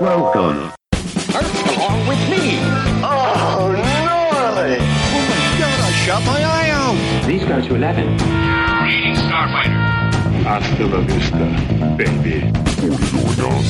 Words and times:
Welcome. 0.00 0.72
along 0.92 2.08
with 2.08 2.18
me. 2.28 2.58
Oh, 3.04 3.70
gnarly! 3.72 4.78
Oh 4.80 5.26
my 5.30 5.56
god, 5.56 5.80
I 5.80 5.92
shot 5.92 6.24
my 6.24 6.42
eye 6.42 6.70
out. 6.70 6.96
Please 7.22 7.44
go 7.44 7.60
to 7.60 7.74
11. 7.76 8.18
Hasta 10.42 10.86
la 10.86 11.00
vista, 11.02 11.46
baby. 11.96 12.50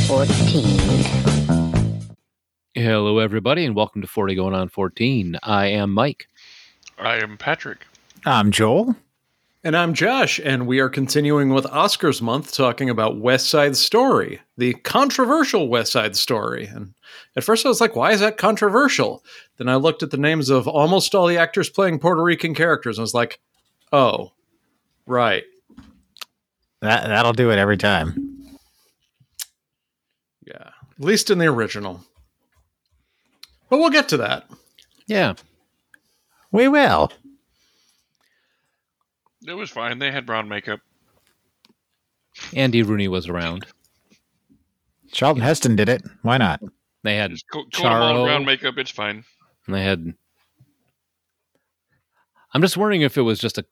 14. 0.06 2.16
Hello, 2.72 3.18
everybody, 3.18 3.66
and 3.66 3.77
welcome 3.77 4.00
to 4.00 4.09
40 4.09 4.34
Going 4.34 4.54
On 4.54 4.70
14. 4.70 5.36
I 5.43 5.66
am 5.66 5.93
Mike. 5.93 6.27
I 6.98 7.16
am 7.16 7.36
Patrick. 7.36 7.86
I'm 8.25 8.50
Joel. 8.50 8.96
And 9.66 9.74
I'm 9.74 9.94
Josh, 9.94 10.38
and 10.44 10.66
we 10.66 10.78
are 10.80 10.90
continuing 10.90 11.48
with 11.48 11.64
Oscars 11.64 12.20
month 12.20 12.52
talking 12.52 12.90
about 12.90 13.18
West 13.18 13.48
Side 13.48 13.78
Story, 13.78 14.42
the 14.58 14.74
controversial 14.74 15.68
West 15.68 15.90
Side 15.90 16.16
Story. 16.16 16.66
And 16.66 16.92
at 17.34 17.44
first 17.44 17.64
I 17.64 17.70
was 17.70 17.80
like, 17.80 17.96
why 17.96 18.12
is 18.12 18.20
that 18.20 18.36
controversial? 18.36 19.24
Then 19.56 19.70
I 19.70 19.77
looked 19.77 20.02
at 20.02 20.10
the 20.10 20.19
names 20.19 20.50
of 20.50 20.69
almost 20.69 21.14
all 21.14 21.27
the 21.27 21.38
actors 21.38 21.70
playing 21.70 21.98
Puerto 21.98 22.22
Rican 22.22 22.55
characters 22.55 22.98
and 22.98 23.05
was 23.05 23.14
like, 23.14 23.41
oh, 23.91 24.32
right. 25.06 25.45
That 26.83 27.06
that'll 27.06 27.33
do 27.33 27.50
it 27.50 27.56
every 27.56 27.78
time. 27.78 28.58
Yeah. 30.46 30.72
At 30.98 31.05
least 31.05 31.30
in 31.30 31.38
the 31.38 31.46
original. 31.46 32.05
But 33.70 33.78
we'll 33.78 33.88
get 33.88 34.10
to 34.10 34.19
that. 34.19 34.44
Yeah. 35.06 35.36
We 36.52 36.69
will. 36.69 37.10
It 39.47 39.55
was 39.55 39.71
fine. 39.71 39.98
They 39.98 40.11
had 40.11 40.27
brown 40.27 40.48
makeup. 40.48 40.80
Andy 42.55 42.83
Rooney 42.83 43.09
was 43.09 43.29
around. 43.29 43.67
Charlton 45.12 45.43
Heston 45.43 45.77
did 45.77 45.89
it. 45.89 46.03
Why 46.23 46.39
not? 46.39 46.61
They 47.05 47.17
had 47.17 47.30
Just 47.30 47.48
coat, 47.51 47.73
coat 47.73 47.87
all 47.87 48.15
Charo, 48.15 48.25
brown 48.25 48.45
makeup. 48.45 48.79
It's 48.79 48.91
fine. 48.91 49.25
and 49.67 49.75
they 49.75 49.84
had. 49.84 50.15
I'm 52.53 52.62
just 52.62 52.77
wondering 52.77 53.03
if 53.03 53.17
it 53.19 53.23
was 53.23 53.39
just 53.39 53.59
a, 53.59 53.64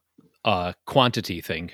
a 0.45 0.75
quantity 0.87 1.41
thing. 1.41 1.71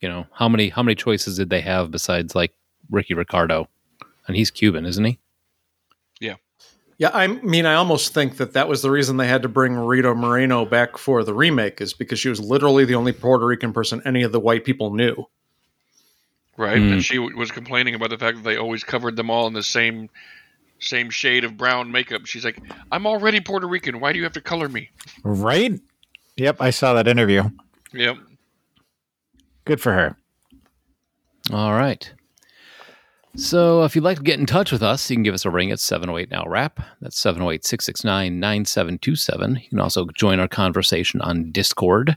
You 0.00 0.08
know, 0.08 0.26
how 0.32 0.48
many 0.48 0.68
how 0.70 0.82
many 0.82 0.94
choices 0.94 1.36
did 1.36 1.50
they 1.50 1.60
have 1.60 1.90
besides 1.90 2.34
like 2.34 2.52
Ricky 2.90 3.14
Ricardo? 3.14 3.68
And 4.26 4.36
he's 4.36 4.50
Cuban, 4.50 4.86
isn't 4.86 5.04
he? 5.04 5.18
Yeah, 6.98 7.10
I 7.12 7.26
mean, 7.26 7.66
I 7.66 7.74
almost 7.74 8.14
think 8.14 8.38
that 8.38 8.54
that 8.54 8.68
was 8.68 8.80
the 8.80 8.90
reason 8.90 9.18
they 9.18 9.28
had 9.28 9.42
to 9.42 9.48
bring 9.48 9.74
Rita 9.74 10.14
Moreno 10.14 10.64
back 10.64 10.96
for 10.96 11.22
the 11.24 11.34
remake, 11.34 11.80
is 11.82 11.92
because 11.92 12.18
she 12.18 12.30
was 12.30 12.40
literally 12.40 12.86
the 12.86 12.94
only 12.94 13.12
Puerto 13.12 13.44
Rican 13.44 13.72
person 13.72 14.00
any 14.06 14.22
of 14.22 14.32
the 14.32 14.40
white 14.40 14.64
people 14.64 14.94
knew. 14.94 15.26
Right. 16.56 16.78
Mm. 16.78 16.92
And 16.92 17.04
she 17.04 17.16
w- 17.16 17.36
was 17.36 17.50
complaining 17.50 17.94
about 17.94 18.08
the 18.08 18.16
fact 18.16 18.38
that 18.38 18.44
they 18.44 18.56
always 18.56 18.82
covered 18.82 19.14
them 19.14 19.28
all 19.28 19.46
in 19.46 19.52
the 19.52 19.62
same 19.62 20.08
same 20.78 21.10
shade 21.10 21.44
of 21.44 21.56
brown 21.56 21.90
makeup. 21.90 22.26
She's 22.26 22.44
like, 22.44 22.60
I'm 22.92 23.06
already 23.06 23.40
Puerto 23.40 23.66
Rican. 23.66 24.00
Why 24.00 24.12
do 24.12 24.18
you 24.18 24.24
have 24.24 24.34
to 24.34 24.40
color 24.40 24.68
me? 24.68 24.90
Right? 25.22 25.78
Yep, 26.36 26.56
I 26.60 26.70
saw 26.70 26.94
that 26.94 27.08
interview. 27.08 27.44
Yep. 27.92 28.16
Good 29.64 29.80
for 29.80 29.92
her. 29.92 30.16
All 31.52 31.72
right. 31.72 32.12
So 33.36 33.84
if 33.84 33.94
you'd 33.94 34.02
like 34.02 34.16
to 34.16 34.22
get 34.22 34.40
in 34.40 34.46
touch 34.46 34.72
with 34.72 34.82
us, 34.82 35.10
you 35.10 35.16
can 35.16 35.22
give 35.22 35.34
us 35.34 35.44
a 35.44 35.50
ring 35.50 35.70
at 35.70 35.78
708 35.78 36.30
Now 36.30 36.46
Rap. 36.46 36.80
That's 37.02 37.18
708 37.18 37.66
669 37.66 38.40
9727. 38.40 39.56
You 39.56 39.68
can 39.68 39.78
also 39.78 40.06
join 40.14 40.40
our 40.40 40.48
conversation 40.48 41.20
on 41.20 41.52
Discord 41.52 42.16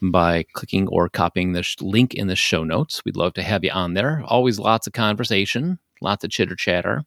by 0.00 0.44
clicking 0.52 0.86
or 0.86 1.08
copying 1.08 1.52
the 1.52 1.64
sh- 1.64 1.80
link 1.80 2.14
in 2.14 2.28
the 2.28 2.36
show 2.36 2.62
notes. 2.62 3.04
We'd 3.04 3.16
love 3.16 3.34
to 3.34 3.42
have 3.42 3.64
you 3.64 3.72
on 3.72 3.94
there. 3.94 4.22
Always 4.24 4.60
lots 4.60 4.86
of 4.86 4.92
conversation, 4.92 5.80
lots 6.00 6.22
of 6.22 6.30
chitter 6.30 6.54
chatter, 6.54 7.04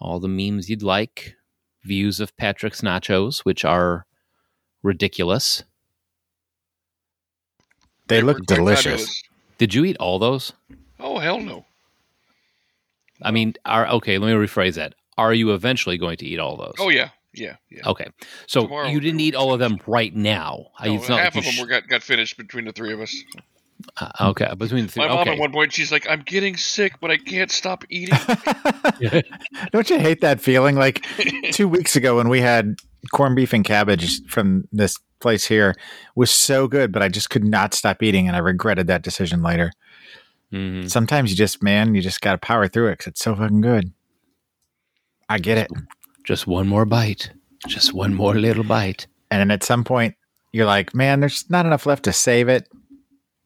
all 0.00 0.18
the 0.18 0.28
memes 0.28 0.70
you'd 0.70 0.82
like, 0.82 1.34
views 1.84 2.18
of 2.18 2.34
Patrick's 2.38 2.80
nachos, 2.80 3.40
which 3.40 3.62
are 3.62 4.06
ridiculous. 4.82 5.64
They 8.06 8.22
were 8.22 8.28
look 8.32 8.46
delicious. 8.46 8.84
fabulous. 8.84 9.22
Did 9.58 9.74
you 9.74 9.84
eat 9.84 9.98
all 9.98 10.18
those? 10.18 10.54
Oh 10.98 11.18
hell 11.18 11.40
no. 11.40 11.66
I 13.22 13.30
mean, 13.30 13.54
are 13.64 13.88
okay. 13.88 14.18
Let 14.18 14.28
me 14.28 14.46
rephrase 14.46 14.74
that. 14.74 14.94
Are 15.16 15.34
you 15.34 15.52
eventually 15.52 15.98
going 15.98 16.16
to 16.18 16.26
eat 16.26 16.38
all 16.38 16.56
those? 16.56 16.74
Oh 16.78 16.88
yeah. 16.88 17.10
Yeah. 17.34 17.56
Yeah. 17.70 17.88
Okay, 17.88 18.06
so 18.46 18.62
Tomorrow. 18.62 18.88
you 18.88 19.00
didn't 19.00 19.20
eat 19.20 19.34
all 19.34 19.52
of 19.52 19.58
them 19.58 19.78
right 19.86 20.14
now. 20.14 20.66
No, 20.84 20.94
it's 20.94 21.08
not 21.08 21.20
half 21.20 21.34
like 21.34 21.44
of 21.44 21.52
you 21.52 21.58
them 21.58 21.66
were 21.66 21.70
got, 21.70 21.88
got 21.88 22.02
finished 22.02 22.36
between 22.36 22.64
the 22.64 22.72
three 22.72 22.92
of 22.92 23.00
us. 23.00 23.14
uh, 24.00 24.30
okay, 24.30 24.52
between 24.56 24.86
the 24.86 24.92
three. 24.92 25.02
My 25.02 25.08
mom 25.08 25.18
okay, 25.20 25.32
at 25.32 25.38
one 25.38 25.52
point 25.52 25.72
she's 25.72 25.92
like, 25.92 26.08
I'm 26.08 26.22
getting 26.22 26.56
sick, 26.56 26.94
but 27.00 27.10
I 27.10 27.16
can't 27.18 27.50
stop 27.50 27.84
eating. 27.90 28.18
Don't 29.72 29.88
you 29.90 29.98
hate 29.98 30.20
that 30.22 30.40
feeling? 30.40 30.76
Like 30.76 31.06
two 31.52 31.68
weeks 31.68 31.96
ago 31.96 32.16
when 32.16 32.28
we 32.28 32.40
had 32.40 32.76
corned 33.12 33.36
beef 33.36 33.52
and 33.52 33.64
cabbage 33.64 34.26
from 34.26 34.66
this 34.72 34.98
place 35.20 35.46
here 35.46 35.76
was 36.14 36.30
so 36.30 36.66
good, 36.66 36.92
but 36.92 37.02
I 37.02 37.08
just 37.08 37.30
could 37.30 37.44
not 37.44 37.74
stop 37.74 38.02
eating, 38.02 38.26
and 38.26 38.36
I 38.36 38.40
regretted 38.40 38.86
that 38.86 39.02
decision 39.02 39.42
later. 39.42 39.72
Mhm. 40.52 40.90
Sometimes 40.90 41.30
you 41.30 41.36
just, 41.36 41.62
man, 41.62 41.94
you 41.94 42.00
just 42.00 42.20
got 42.20 42.32
to 42.32 42.38
power 42.38 42.68
through 42.68 42.88
it 42.88 42.92
because 42.98 43.08
it's 43.08 43.22
so 43.22 43.34
fucking 43.36 43.60
good. 43.60 43.92
I 45.28 45.38
get 45.38 45.58
it. 45.58 45.70
just 46.24 46.46
one 46.46 46.68
more 46.68 46.84
bite. 46.84 47.30
Just 47.66 47.92
one 47.94 48.12
more 48.14 48.34
little 48.34 48.64
bite. 48.64 49.06
And 49.30 49.40
then 49.40 49.50
at 49.50 49.62
some 49.64 49.82
point, 49.84 50.14
you're 50.52 50.66
like, 50.66 50.94
man, 50.94 51.20
there's 51.20 51.48
not 51.50 51.64
enough 51.66 51.86
left 51.86 52.04
to 52.04 52.12
save 52.12 52.48
it. 52.48 52.68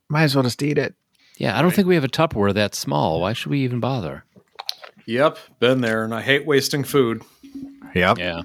Might 0.08 0.24
as 0.24 0.34
well 0.34 0.42
just 0.44 0.62
eat 0.62 0.78
it. 0.78 0.94
Yeah, 1.38 1.58
I 1.58 1.62
don't 1.62 1.72
think 1.72 1.88
we 1.88 1.94
have 1.94 2.04
a 2.04 2.08
Tupperware 2.08 2.54
that 2.54 2.74
small. 2.74 3.20
Why 3.20 3.32
should 3.32 3.50
we 3.50 3.60
even 3.60 3.80
bother? 3.80 4.24
Yep, 5.06 5.38
been 5.58 5.80
there, 5.80 6.04
and 6.04 6.14
I 6.14 6.22
hate 6.22 6.46
wasting 6.46 6.84
food. 6.84 7.22
Yep. 7.94 8.18
Yeah. 8.18 8.42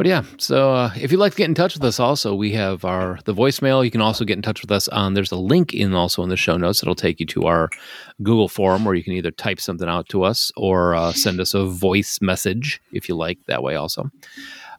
But 0.00 0.06
yeah, 0.06 0.22
so 0.38 0.72
uh, 0.72 0.92
if 0.98 1.12
you'd 1.12 1.18
like 1.18 1.32
to 1.32 1.36
get 1.36 1.50
in 1.50 1.54
touch 1.54 1.74
with 1.74 1.84
us, 1.84 2.00
also 2.00 2.34
we 2.34 2.52
have 2.52 2.86
our 2.86 3.18
the 3.26 3.34
voicemail. 3.34 3.84
You 3.84 3.90
can 3.90 4.00
also 4.00 4.24
get 4.24 4.38
in 4.38 4.40
touch 4.40 4.62
with 4.62 4.70
us 4.70 4.88
on. 4.88 5.12
There's 5.12 5.30
a 5.30 5.36
link 5.36 5.74
in 5.74 5.92
also 5.92 6.22
in 6.22 6.30
the 6.30 6.38
show 6.38 6.56
notes. 6.56 6.82
It'll 6.82 6.94
take 6.94 7.20
you 7.20 7.26
to 7.26 7.44
our 7.44 7.68
Google 8.22 8.48
form 8.48 8.86
where 8.86 8.94
you 8.94 9.04
can 9.04 9.12
either 9.12 9.30
type 9.30 9.60
something 9.60 9.90
out 9.90 10.08
to 10.08 10.22
us 10.22 10.50
or 10.56 10.94
uh, 10.94 11.12
send 11.12 11.38
us 11.38 11.52
a 11.52 11.66
voice 11.66 12.18
message 12.22 12.80
if 12.92 13.10
you 13.10 13.14
like 13.14 13.40
that 13.44 13.62
way 13.62 13.74
also. 13.74 14.10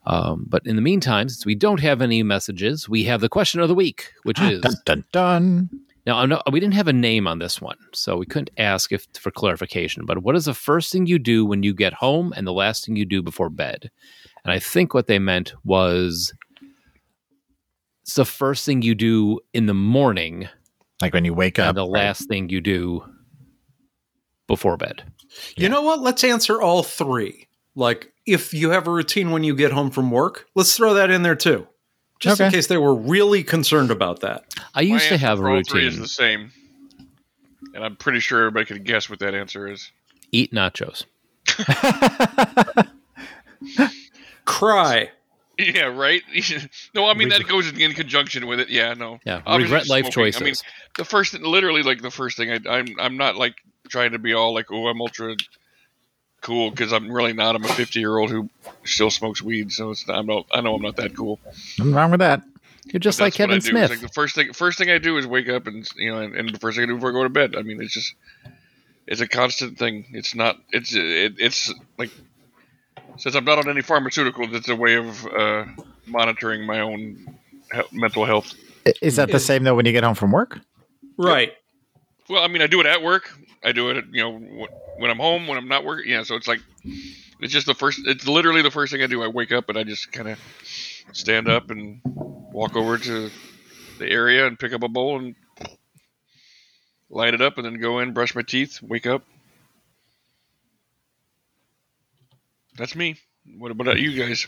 Um, 0.07 0.47
but 0.49 0.65
in 0.65 0.75
the 0.75 0.81
meantime, 0.81 1.29
since 1.29 1.45
we 1.45 1.53
don't 1.53 1.81
have 1.81 2.01
any 2.01 2.23
messages, 2.23 2.89
we 2.89 3.03
have 3.03 3.21
the 3.21 3.29
question 3.29 3.61
of 3.61 3.67
the 3.67 3.75
week, 3.75 4.13
which 4.23 4.41
is 4.41 4.61
Dun 4.61 4.73
dun 4.85 5.05
dun. 5.11 5.69
now, 6.07 6.17
I'm 6.17 6.29
not, 6.29 6.51
we 6.51 6.59
didn't 6.59 6.73
have 6.73 6.87
a 6.87 6.93
name 6.93 7.27
on 7.27 7.37
this 7.37 7.61
one, 7.61 7.77
so 7.93 8.17
we 8.17 8.25
couldn't 8.25 8.49
ask 8.57 8.91
if 8.91 9.05
for 9.19 9.29
clarification. 9.29 10.03
But 10.07 10.23
what 10.23 10.35
is 10.35 10.45
the 10.45 10.55
first 10.55 10.91
thing 10.91 11.05
you 11.05 11.19
do 11.19 11.45
when 11.45 11.61
you 11.61 11.75
get 11.75 11.93
home, 11.93 12.33
and 12.35 12.47
the 12.47 12.53
last 12.53 12.87
thing 12.87 12.95
you 12.95 13.05
do 13.05 13.21
before 13.21 13.51
bed? 13.51 13.91
And 14.43 14.51
I 14.51 14.59
think 14.59 14.93
what 14.93 15.07
they 15.07 15.19
meant 15.19 15.53
was 15.63 16.33
it's 18.03 18.15
the 18.15 18.25
first 18.25 18.65
thing 18.65 18.81
you 18.81 18.95
do 18.95 19.39
in 19.53 19.67
the 19.67 19.73
morning, 19.73 20.49
Like 21.01 21.13
when 21.13 21.25
you 21.25 21.33
wake 21.33 21.59
up. 21.59 21.69
and 21.69 21.77
the 21.77 21.85
last 21.85 22.27
thing 22.27 22.49
you 22.49 22.59
do 22.61 23.03
before 24.47 24.77
bed. 24.77 25.03
You 25.55 25.69
know 25.69 25.81
what? 25.83 25.99
Let's 26.01 26.23
answer 26.23 26.61
all 26.61 26.83
three. 26.83 27.47
Like, 27.75 28.11
if 28.25 28.53
you 28.53 28.71
have 28.71 28.87
a 28.87 28.91
routine 28.91 29.31
when 29.31 29.43
you 29.43 29.55
get 29.55 29.71
home 29.71 29.91
from 29.91 30.11
work, 30.11 30.47
let's 30.55 30.75
throw 30.75 30.93
that 30.95 31.09
in 31.09 31.21
there 31.21 31.35
too. 31.35 31.67
Just 32.19 32.41
in 32.41 32.51
case 32.51 32.67
they 32.67 32.77
were 32.77 32.93
really 32.93 33.43
concerned 33.43 33.89
about 33.91 34.19
that. 34.19 34.43
I 34.75 34.81
used 34.81 35.05
My 35.05 35.09
to 35.09 35.17
have 35.17 35.39
a 35.39 35.43
routine. 35.43 35.57
all 35.57 35.63
three 35.63 35.87
is 35.87 35.97
the 35.97 36.07
same. 36.07 36.51
And 37.73 37.83
I'm 37.83 37.95
pretty 37.95 38.19
sure 38.19 38.39
everybody 38.39 38.65
can 38.65 38.83
guess 38.83 39.09
what 39.09 39.19
that 39.19 39.33
answer 39.33 39.67
is. 39.71 39.89
eat 40.31 40.51
nachos. 40.51 41.05
Cry. 44.45 45.09
Yeah, 45.57 45.85
right. 45.85 46.21
no, 46.95 47.07
I 47.07 47.13
mean 47.13 47.29
that 47.29 47.47
goes 47.47 47.69
in, 47.69 47.79
in 47.79 47.93
conjunction 47.93 48.47
with 48.47 48.59
it. 48.59 48.69
Yeah, 48.69 48.93
no. 48.93 49.19
Yeah, 49.25 49.41
Obviously 49.45 49.75
regret 49.75 49.89
life 49.89 50.13
smoking. 50.13 50.33
I 50.41 50.45
mean, 50.45 50.55
the 50.97 51.05
first, 51.05 51.33
literally, 51.39 51.83
like 51.83 52.01
the 52.01 52.11
first 52.11 52.37
thing. 52.37 52.51
I, 52.51 52.59
I'm, 52.69 52.87
I'm 52.99 53.17
not 53.17 53.35
like 53.35 53.55
trying 53.87 54.13
to 54.13 54.19
be 54.19 54.33
all 54.33 54.53
like, 54.53 54.71
oh, 54.71 54.87
I'm 54.87 55.01
ultra 55.01 55.35
cool 56.41 56.71
because 56.71 56.91
I'm 56.91 57.11
really 57.11 57.33
not. 57.33 57.55
I'm 57.55 57.63
a 57.63 57.67
50 57.67 57.99
year 57.99 58.17
old 58.17 58.31
who 58.31 58.49
still 58.83 59.11
smokes 59.11 59.41
weed, 59.41 59.71
so 59.71 59.91
it's 59.91 60.07
not, 60.07 60.17
I'm 60.17 60.25
not. 60.25 60.47
I 60.51 60.61
know 60.61 60.75
I'm 60.75 60.81
not 60.81 60.95
that 60.97 61.15
cool. 61.15 61.39
Nothing 61.77 61.93
wrong 61.93 62.11
with 62.11 62.19
that. 62.19 62.41
You're 62.85 62.99
just 62.99 63.21
like 63.21 63.33
that's 63.33 63.39
what 63.39 63.43
I 63.45 63.53
Kevin 63.53 63.61
Smith. 63.61 63.89
Like 63.91 63.99
the 64.01 64.09
first 64.09 64.35
thing, 64.35 64.53
first 64.53 64.77
thing 64.77 64.89
I 64.89 64.97
do 64.97 65.17
is 65.17 65.27
wake 65.27 65.49
up 65.49 65.67
and 65.67 65.87
you 65.95 66.11
know, 66.11 66.19
and, 66.19 66.35
and 66.35 66.49
the 66.49 66.59
first 66.59 66.77
thing 66.77 66.83
I 66.83 66.87
do 66.87 66.95
before 66.95 67.09
I 67.11 67.13
go 67.13 67.23
to 67.23 67.29
bed. 67.29 67.55
I 67.55 67.61
mean, 67.61 67.79
it's 67.81 67.93
just, 67.93 68.15
it's 69.05 69.21
a 69.21 69.27
constant 69.27 69.77
thing. 69.77 70.07
It's 70.11 70.33
not. 70.33 70.57
It's 70.71 70.93
it, 70.93 71.35
it's 71.37 71.71
like 71.97 72.09
since 73.21 73.35
I'm 73.35 73.45
not 73.45 73.59
on 73.59 73.69
any 73.69 73.81
pharmaceuticals, 73.81 74.51
it's 74.55 74.67
a 74.67 74.75
way 74.75 74.95
of 74.95 75.27
uh, 75.27 75.65
monitoring 76.07 76.65
my 76.65 76.79
own 76.79 77.37
he- 77.71 77.81
mental 77.99 78.25
health. 78.25 78.55
Is 78.99 79.17
that 79.17 79.31
the 79.31 79.39
same 79.39 79.63
though 79.63 79.75
when 79.75 79.85
you 79.85 79.91
get 79.91 80.03
home 80.03 80.15
from 80.15 80.31
work? 80.31 80.59
Right. 81.17 81.51
Well, 82.27 82.43
I 82.43 82.47
mean, 82.47 82.63
I 82.63 82.67
do 82.67 82.79
it 82.79 82.87
at 82.87 83.03
work. 83.03 83.31
I 83.63 83.73
do 83.73 83.91
it, 83.91 83.97
at, 83.97 84.05
you 84.11 84.23
know, 84.23 84.67
when 84.97 85.11
I'm 85.11 85.19
home, 85.19 85.47
when 85.47 85.59
I'm 85.59 85.67
not 85.67 85.85
working. 85.85 86.11
Yeah, 86.11 86.23
so 86.23 86.33
it's 86.33 86.47
like, 86.47 86.61
it's 86.83 87.53
just 87.53 87.67
the 87.67 87.75
first. 87.75 88.01
It's 88.05 88.27
literally 88.27 88.63
the 88.63 88.71
first 88.71 88.91
thing 88.91 89.03
I 89.03 89.07
do. 89.07 89.21
I 89.21 89.27
wake 89.27 89.51
up 89.51 89.69
and 89.69 89.77
I 89.77 89.83
just 89.83 90.11
kind 90.11 90.27
of 90.27 90.39
stand 91.11 91.47
up 91.47 91.69
and 91.69 92.01
walk 92.03 92.75
over 92.75 92.97
to 92.97 93.29
the 93.99 94.09
area 94.09 94.47
and 94.47 94.57
pick 94.57 94.73
up 94.73 94.81
a 94.81 94.87
bowl 94.87 95.19
and 95.19 95.35
light 97.11 97.35
it 97.35 97.41
up, 97.41 97.57
and 97.57 97.65
then 97.67 97.79
go 97.79 97.99
in, 97.99 98.13
brush 98.13 98.33
my 98.33 98.41
teeth, 98.41 98.81
wake 98.81 99.05
up, 99.05 99.23
That's 102.81 102.95
me. 102.95 103.15
What 103.59 103.69
about 103.69 103.99
you 103.99 104.11
guys? 104.17 104.47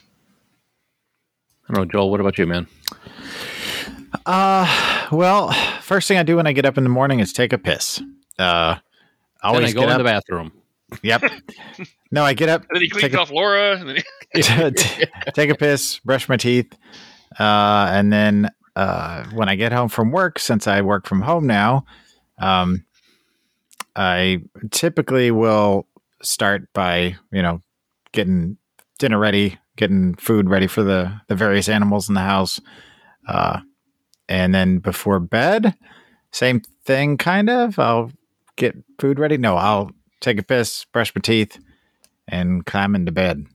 I 1.70 1.74
don't 1.76 1.84
know, 1.84 1.92
Joel. 1.92 2.10
What 2.10 2.20
about 2.20 2.40
you, 2.40 2.48
man? 2.48 2.66
Uh, 4.26 5.08
well, 5.12 5.52
first 5.82 6.08
thing 6.08 6.18
I 6.18 6.24
do 6.24 6.38
when 6.38 6.48
I 6.48 6.52
get 6.52 6.66
up 6.66 6.76
in 6.80 6.84
the 6.84 6.90
morning 6.90 7.20
is 7.20 7.32
take 7.32 7.54
a 7.54 7.60
piss. 7.60 8.02
Uh, 8.40 8.74
Then 8.74 8.82
always 9.44 9.70
I 9.70 9.74
go 9.74 9.82
get 9.82 9.90
in 9.90 9.92
up. 9.92 9.98
the 10.00 10.04
bathroom. 10.06 10.52
Yep. 11.04 11.24
No, 12.12 12.24
I 12.24 12.34
get 12.34 12.50
up, 12.50 12.62
And 12.62 12.70
then 12.74 12.82
he 12.82 12.90
take 12.90 13.00
cleans 13.02 13.14
a, 13.14 13.20
off 13.20 13.30
Laura. 13.30 13.78
And 13.80 13.88
then 13.90 13.96
he, 14.34 14.42
take 15.34 15.52
a 15.52 15.56
piss, 15.56 16.00
brush 16.00 16.28
my 16.28 16.38
teeth, 16.38 16.74
uh, 17.40 17.88
and 17.92 18.12
then 18.12 18.50
uh, 18.76 19.26
when 19.26 19.48
I 19.48 19.56
get 19.56 19.72
home 19.72 19.90
from 19.90 20.12
work, 20.12 20.40
since 20.40 20.68
I 20.68 20.82
work 20.82 21.06
from 21.06 21.22
home 21.22 21.46
now, 21.46 21.86
um, 22.40 22.84
I 23.96 24.42
typically 24.72 25.30
will 25.30 25.86
start 26.24 26.74
by 26.74 27.16
you 27.32 27.44
know 27.44 27.62
getting 28.14 28.58
dinner 29.00 29.20
ready, 29.20 29.60
getting 29.76 30.16
food 30.16 30.50
ready 30.50 30.68
for 30.68 30.84
the 30.84 31.22
the 31.28 31.36
various 31.36 31.68
animals 31.68 32.08
in 32.08 32.16
the 32.16 32.22
house, 32.22 32.62
uh, 33.28 33.60
and 34.30 34.56
then 34.56 34.80
before 34.80 35.20
bed, 35.20 35.76
same 36.32 36.62
thing, 36.86 37.18
kind 37.18 37.50
of. 37.50 37.78
I'll 37.78 38.12
get 38.56 38.76
food 39.00 39.20
ready. 39.20 39.38
No, 39.38 39.56
I'll 39.58 39.92
take 40.22 40.40
a 40.40 40.44
piss, 40.44 40.86
brush 40.86 41.14
my 41.16 41.20
teeth, 41.22 41.60
and 42.28 42.66
climb 42.66 42.96
into 42.96 43.12
bed. 43.12 43.46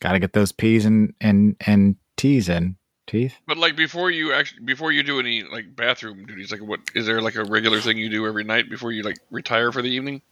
Got 0.00 0.12
to 0.12 0.18
get 0.18 0.32
those 0.32 0.52
P's 0.52 0.84
and 0.84 1.14
and 1.20 1.56
and 1.66 1.96
T's 2.16 2.48
in 2.48 2.76
teeth. 3.06 3.34
but 3.46 3.58
like 3.58 3.76
before 3.76 4.10
you 4.10 4.32
actually 4.32 4.62
before 4.64 4.92
you 4.92 5.02
do 5.02 5.18
any 5.18 5.42
like 5.42 5.74
bathroom 5.74 6.24
duties, 6.26 6.52
like 6.52 6.62
what 6.62 6.80
is 6.94 7.06
there 7.06 7.20
like 7.20 7.34
a 7.34 7.44
regular 7.44 7.80
thing 7.80 7.98
you 7.98 8.08
do 8.08 8.26
every 8.26 8.44
night 8.44 8.70
before 8.70 8.92
you 8.92 9.02
like 9.02 9.18
retire 9.30 9.72
for 9.72 9.82
the 9.82 9.90
evening? 9.90 10.22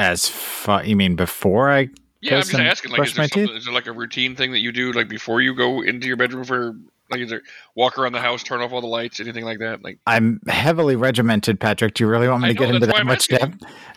As 0.00 0.26
far 0.26 0.82
you 0.82 0.96
mean 0.96 1.14
before 1.14 1.70
I? 1.70 1.90
Yeah, 2.22 2.36
I'm 2.36 2.40
piss 2.40 2.48
just 2.48 2.54
and 2.54 2.66
asking. 2.66 2.92
Like, 2.92 2.96
brush 2.96 3.08
is 3.10 3.14
there, 3.16 3.22
my 3.22 3.28
teeth? 3.28 3.50
is 3.54 3.64
there 3.66 3.74
like 3.74 3.86
a 3.86 3.92
routine 3.92 4.34
thing 4.34 4.50
that 4.52 4.60
you 4.60 4.72
do 4.72 4.92
like 4.92 5.08
before 5.08 5.42
you 5.42 5.54
go 5.54 5.82
into 5.82 6.06
your 6.06 6.16
bedroom 6.16 6.44
for 6.44 6.74
like 7.10 7.20
is 7.20 7.28
there 7.28 7.42
walk 7.74 7.98
around 7.98 8.12
the 8.12 8.20
house, 8.20 8.42
turn 8.42 8.62
off 8.62 8.72
all 8.72 8.80
the 8.80 8.86
lights, 8.86 9.20
anything 9.20 9.44
like 9.44 9.58
that? 9.58 9.84
Like 9.84 9.98
I'm 10.06 10.40
heavily 10.48 10.96
regimented, 10.96 11.60
Patrick. 11.60 11.92
Do 11.92 12.04
you 12.04 12.08
really 12.08 12.28
want 12.28 12.40
me 12.40 12.48
I 12.48 12.52
to 12.52 12.58
get 12.58 12.74
into 12.74 12.86
that 12.86 12.96
I'm 12.96 13.06
much 13.08 13.28
depth? 13.28 13.62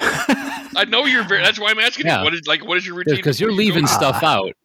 I 0.75 0.83
know 0.89 1.05
you're 1.05 1.23
very. 1.23 1.41
That's 1.41 1.57
why 1.57 1.71
I'm 1.71 1.79
asking 1.79 2.07
Yeah. 2.07 2.17
you. 2.17 2.25
What 2.25 2.33
is 2.33 2.47
like 2.47 2.65
what 2.65 2.77
is 2.77 2.85
your 2.85 2.97
routine? 2.97 3.15
Because 3.15 3.39
you're 3.39 3.51
before 3.51 3.61
you 3.61 3.71
go? 3.71 3.75
leaving 3.75 3.87
stuff 3.87 4.19
ah. 4.23 4.39
out. 4.39 4.57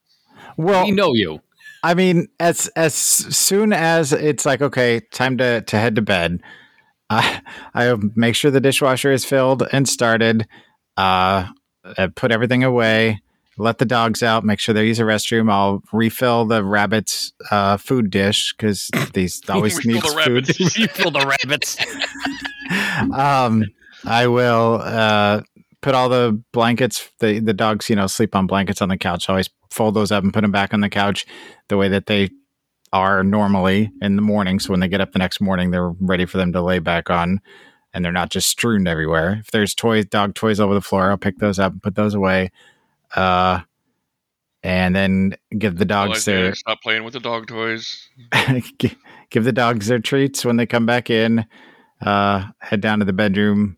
well, 0.56 0.87
we 0.87 0.90
know 0.90 1.14
you. 1.14 1.40
I 1.85 1.94
mean, 1.94 2.26
as 2.40 2.67
as 2.75 2.96
soon 2.96 3.73
as 3.73 4.12
it's 4.12 4.44
like 4.44 4.61
okay, 4.61 5.02
time 5.12 5.38
to 5.38 5.61
to 5.61 5.79
head 5.79 5.94
to 5.94 6.02
bed, 6.02 6.43
I 7.11 7.43
I 7.75 7.94
make 8.17 8.35
sure 8.35 8.50
the 8.50 8.61
dishwasher 8.61 9.12
is 9.12 9.25
filled 9.25 9.62
and 9.70 9.88
started. 9.88 10.49
Uh, 10.98 11.46
put 12.16 12.32
everything 12.32 12.64
away. 12.64 13.22
Let 13.56 13.78
the 13.78 13.84
dogs 13.84 14.22
out. 14.22 14.44
Make 14.44 14.60
sure 14.60 14.72
they 14.72 14.86
use 14.86 15.00
a 15.00 15.04
restroom. 15.04 15.50
I'll 15.50 15.82
refill 15.92 16.44
the 16.44 16.62
rabbits' 16.62 17.32
uh, 17.50 17.76
food 17.76 18.10
dish 18.10 18.52
because 18.52 18.90
these 19.14 19.40
always 19.48 19.84
need 19.84 20.02
the 20.02 20.22
food. 20.24 20.48
Refill 20.78 21.10
the 21.10 21.36
rabbits. 21.44 21.76
um, 23.12 23.64
I 24.04 24.28
will 24.28 24.80
uh, 24.82 25.42
put 25.82 25.94
all 25.94 26.08
the 26.08 26.40
blankets. 26.52 27.10
The 27.18 27.40
the 27.40 27.54
dogs, 27.54 27.90
you 27.90 27.96
know, 27.96 28.06
sleep 28.06 28.36
on 28.36 28.46
blankets 28.46 28.80
on 28.80 28.88
the 28.88 28.98
couch. 28.98 29.28
I 29.28 29.32
always 29.32 29.50
fold 29.70 29.94
those 29.94 30.12
up 30.12 30.22
and 30.22 30.32
put 30.32 30.42
them 30.42 30.52
back 30.52 30.72
on 30.72 30.80
the 30.80 30.88
couch 30.88 31.26
the 31.68 31.76
way 31.76 31.88
that 31.88 32.06
they 32.06 32.30
are 32.92 33.22
normally 33.22 33.90
in 34.00 34.16
the 34.16 34.22
morning. 34.22 34.58
So 34.58 34.70
when 34.70 34.80
they 34.80 34.88
get 34.88 35.00
up 35.00 35.12
the 35.12 35.18
next 35.18 35.40
morning, 35.40 35.70
they're 35.70 35.90
ready 36.00 36.26
for 36.26 36.38
them 36.38 36.52
to 36.52 36.62
lay 36.62 36.78
back 36.78 37.10
on, 37.10 37.40
and 37.93 38.05
they're 38.05 38.12
not 38.12 38.31
just 38.31 38.49
strewn 38.49 38.87
everywhere. 38.87 39.38
If 39.40 39.50
there's 39.50 39.75
toys, 39.75 40.05
dog 40.06 40.35
toys 40.35 40.61
over 40.61 40.75
the 40.75 40.81
floor, 40.81 41.11
I'll 41.11 41.17
pick 41.17 41.38
those 41.38 41.58
up 41.58 41.73
and 41.73 41.82
put 41.82 41.94
those 41.94 42.14
away. 42.14 42.50
Uh, 43.14 43.61
and 44.62 44.94
then 44.94 45.35
give 45.56 45.79
the 45.79 45.85
dogs 45.85 46.25
their. 46.25 46.55
Stop 46.55 46.82
playing 46.82 47.05
with 47.05 47.14
the 47.14 47.20
dog 47.20 47.46
toys. 47.46 48.08
Give 49.31 49.44
the 49.44 49.52
dogs 49.52 49.87
their 49.87 49.99
treats 49.99 50.44
when 50.44 50.56
they 50.56 50.67
come 50.67 50.87
back 50.87 51.11
in. 51.11 51.46
Uh, 52.00 52.46
head 52.61 52.81
down 52.81 52.99
to 52.99 53.05
the 53.05 53.12
bedroom, 53.12 53.76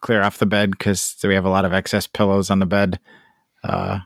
clear 0.00 0.22
off 0.22 0.38
the 0.38 0.46
bed 0.46 0.70
because 0.70 1.16
we 1.24 1.34
have 1.34 1.44
a 1.44 1.50
lot 1.50 1.64
of 1.64 1.72
excess 1.72 2.06
pillows 2.06 2.50
on 2.50 2.58
the 2.58 2.66
bed. 2.66 2.98
Uh, 3.62 4.00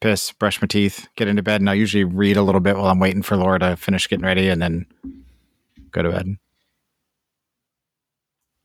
piss, 0.00 0.32
brush 0.32 0.60
my 0.60 0.66
teeth, 0.66 1.08
get 1.16 1.28
into 1.28 1.42
bed, 1.42 1.60
and 1.60 1.70
I 1.70 1.74
usually 1.74 2.04
read 2.04 2.36
a 2.36 2.42
little 2.42 2.60
bit 2.60 2.76
while 2.76 2.88
I'm 2.88 2.98
waiting 2.98 3.22
for 3.22 3.36
Laura 3.36 3.58
to 3.60 3.76
finish 3.76 4.08
getting 4.08 4.24
ready, 4.24 4.48
and 4.48 4.60
then 4.60 4.86
go 5.90 6.02
to 6.02 6.10
bed. 6.10 6.36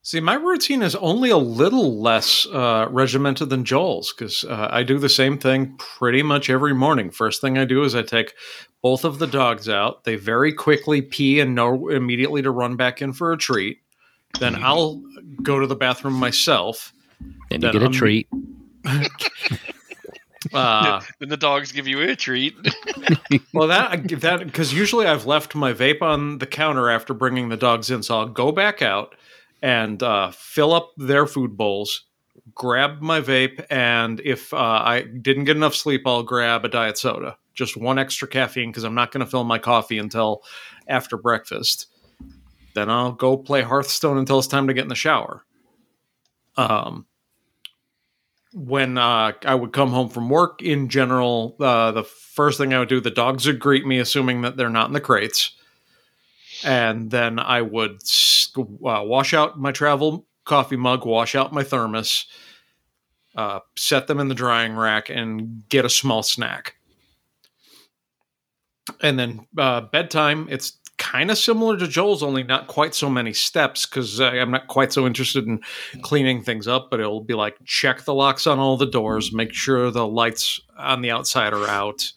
See, 0.04 0.20
my 0.20 0.34
routine 0.34 0.82
is 0.82 0.96
only 0.96 1.30
a 1.30 1.38
little 1.38 2.02
less 2.02 2.48
uh, 2.48 2.88
regimented 2.90 3.50
than 3.50 3.64
Joel's 3.64 4.12
because 4.12 4.44
uh, 4.46 4.68
I 4.72 4.82
do 4.82 4.98
the 4.98 5.10
same 5.10 5.38
thing 5.38 5.76
pretty 5.78 6.24
much 6.24 6.50
every 6.50 6.74
morning. 6.74 7.12
First 7.12 7.40
thing 7.40 7.60
I 7.60 7.66
do 7.66 7.84
is 7.84 7.94
I 7.94 8.02
take 8.02 8.34
both 8.82 9.06
of 9.06 9.20
the 9.20 9.28
dogs 9.28 9.70
out. 9.70 10.04
They 10.04 10.16
very 10.16 10.54
quickly 10.54 11.04
pee 11.04 11.40
and 11.40 11.54
know 11.54 11.90
immediately 11.90 12.42
to 12.42 12.50
run 12.50 12.76
back 12.76 13.00
in 13.00 13.14
for 13.14 13.32
a 13.32 13.38
treat. 13.38 13.80
Then 14.40 14.56
I'll 14.64 15.04
go 15.44 15.60
to 15.60 15.68
the 15.68 15.76
bathroom 15.76 16.16
myself. 16.16 16.94
Then 17.52 17.62
you 17.62 17.72
Then 17.72 17.72
get 17.74 17.82
a 17.82 17.86
I'm- 17.86 17.94
treat. 17.94 18.28
Uh, 20.54 21.00
then 21.20 21.30
the 21.30 21.38
dogs 21.38 21.72
give 21.72 21.88
you 21.88 22.02
a 22.02 22.16
treat. 22.16 22.56
well, 23.54 23.68
that 23.68 24.08
that 24.22 24.44
because 24.44 24.74
usually 24.74 25.06
I've 25.06 25.28
left 25.28 25.54
my 25.54 25.72
vape 25.72 26.02
on 26.02 26.40
the 26.40 26.48
counter 26.48 26.90
after 26.90 27.14
bringing 27.14 27.50
the 27.50 27.58
dogs 27.58 27.92
in, 27.92 28.02
so 28.02 28.20
I'll 28.20 28.28
go 28.28 28.52
back 28.52 28.82
out 28.82 29.14
and 29.62 30.02
uh, 30.02 30.32
fill 30.32 30.74
up 30.74 30.92
their 30.98 31.28
food 31.28 31.56
bowls, 31.56 32.06
grab 32.56 33.02
my 33.02 33.22
vape, 33.22 33.64
and 33.70 34.20
if 34.22 34.54
uh, 34.54 34.58
I 34.58 35.02
didn't 35.02 35.46
get 35.46 35.58
enough 35.58 35.76
sleep, 35.76 36.04
I'll 36.06 36.24
grab 36.24 36.66
a 36.66 36.70
diet 36.70 36.98
soda, 36.98 37.38
just 37.54 37.78
one 37.78 38.00
extra 38.00 38.28
caffeine 38.28 38.72
because 38.72 38.84
I'm 38.84 38.96
not 38.96 39.12
going 39.12 39.24
to 39.26 39.30
fill 39.30 39.44
my 39.44 39.60
coffee 39.60 40.00
until 40.00 40.44
after 40.88 41.18
breakfast. 41.18 41.88
Then 42.74 42.90
I'll 42.90 43.12
go 43.12 43.38
play 43.38 43.62
Hearthstone 43.62 44.18
until 44.18 44.40
it's 44.40 44.48
time 44.48 44.68
to 44.68 44.74
get 44.74 44.84
in 44.84 44.90
the 44.90 44.96
shower. 44.96 45.46
Um, 46.56 47.06
when 48.54 48.98
uh, 48.98 49.34
I 49.46 49.56
would 49.56 49.72
come 49.72 49.92
home 49.92 50.10
from 50.10 50.30
work, 50.30 50.62
in 50.62 50.90
general, 50.90 51.56
uh, 51.60 51.92
the 51.92 52.04
first 52.04 52.58
thing 52.58 52.74
I 52.74 52.80
would 52.80 52.90
do, 52.90 53.00
the 53.00 53.12
dogs 53.12 53.46
would 53.48 53.60
greet 53.60 53.86
me, 53.86 54.00
assuming 54.00 54.42
that 54.42 54.58
they're 54.58 54.70
not 54.70 54.88
in 54.88 54.94
the 54.94 55.02
crates. 55.02 55.56
And 56.64 57.10
then 57.12 57.40
I 57.40 57.62
would 57.62 58.00
uh, 58.58 58.64
wash 59.04 59.34
out 59.34 59.60
my 59.60 59.72
travel 59.72 60.28
coffee 60.46 60.76
mug, 60.76 61.06
wash 61.06 61.36
out 61.36 61.54
my 61.54 61.64
thermos, 61.64 62.26
uh, 63.36 63.60
set 63.78 64.08
them 64.08 64.20
in 64.20 64.28
the 64.28 64.36
drying 64.36 64.76
rack, 64.76 65.10
and 65.10 65.68
get 65.70 65.86
a 65.86 65.90
small 65.90 66.24
snack. 66.24 66.76
And 69.02 69.18
then 69.18 69.48
uh, 69.58 69.82
bedtime, 69.82 70.48
it's 70.50 70.78
kind 70.98 71.32
of 71.32 71.38
similar 71.38 71.78
to 71.78 71.88
Joel's, 71.88 72.22
only 72.22 72.44
not 72.44 72.68
quite 72.68 72.94
so 72.94 73.10
many 73.10 73.34
steps 73.34 73.86
because 73.86 74.20
I'm 74.20 74.52
not 74.52 74.68
quite 74.68 74.94
so 74.94 75.08
interested 75.08 75.48
in 75.48 75.62
cleaning 76.02 76.44
things 76.44 76.68
up. 76.68 76.92
But 76.92 77.00
it'll 77.00 77.24
be 77.24 77.34
like 77.34 77.56
check 77.66 78.04
the 78.04 78.14
locks 78.14 78.46
on 78.46 78.60
all 78.60 78.78
the 78.78 78.86
doors, 78.86 79.34
make 79.34 79.54
sure 79.54 79.90
the 79.90 80.08
lights 80.08 80.60
on 80.78 81.02
the 81.02 81.12
outside 81.12 81.54
are 81.54 81.68
out, 81.68 82.12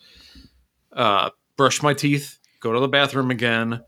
uh, 0.92 1.30
brush 1.56 1.82
my 1.82 1.94
teeth, 1.94 2.38
go 2.60 2.72
to 2.72 2.80
the 2.80 2.88
bathroom 2.88 3.30
again. 3.30 3.80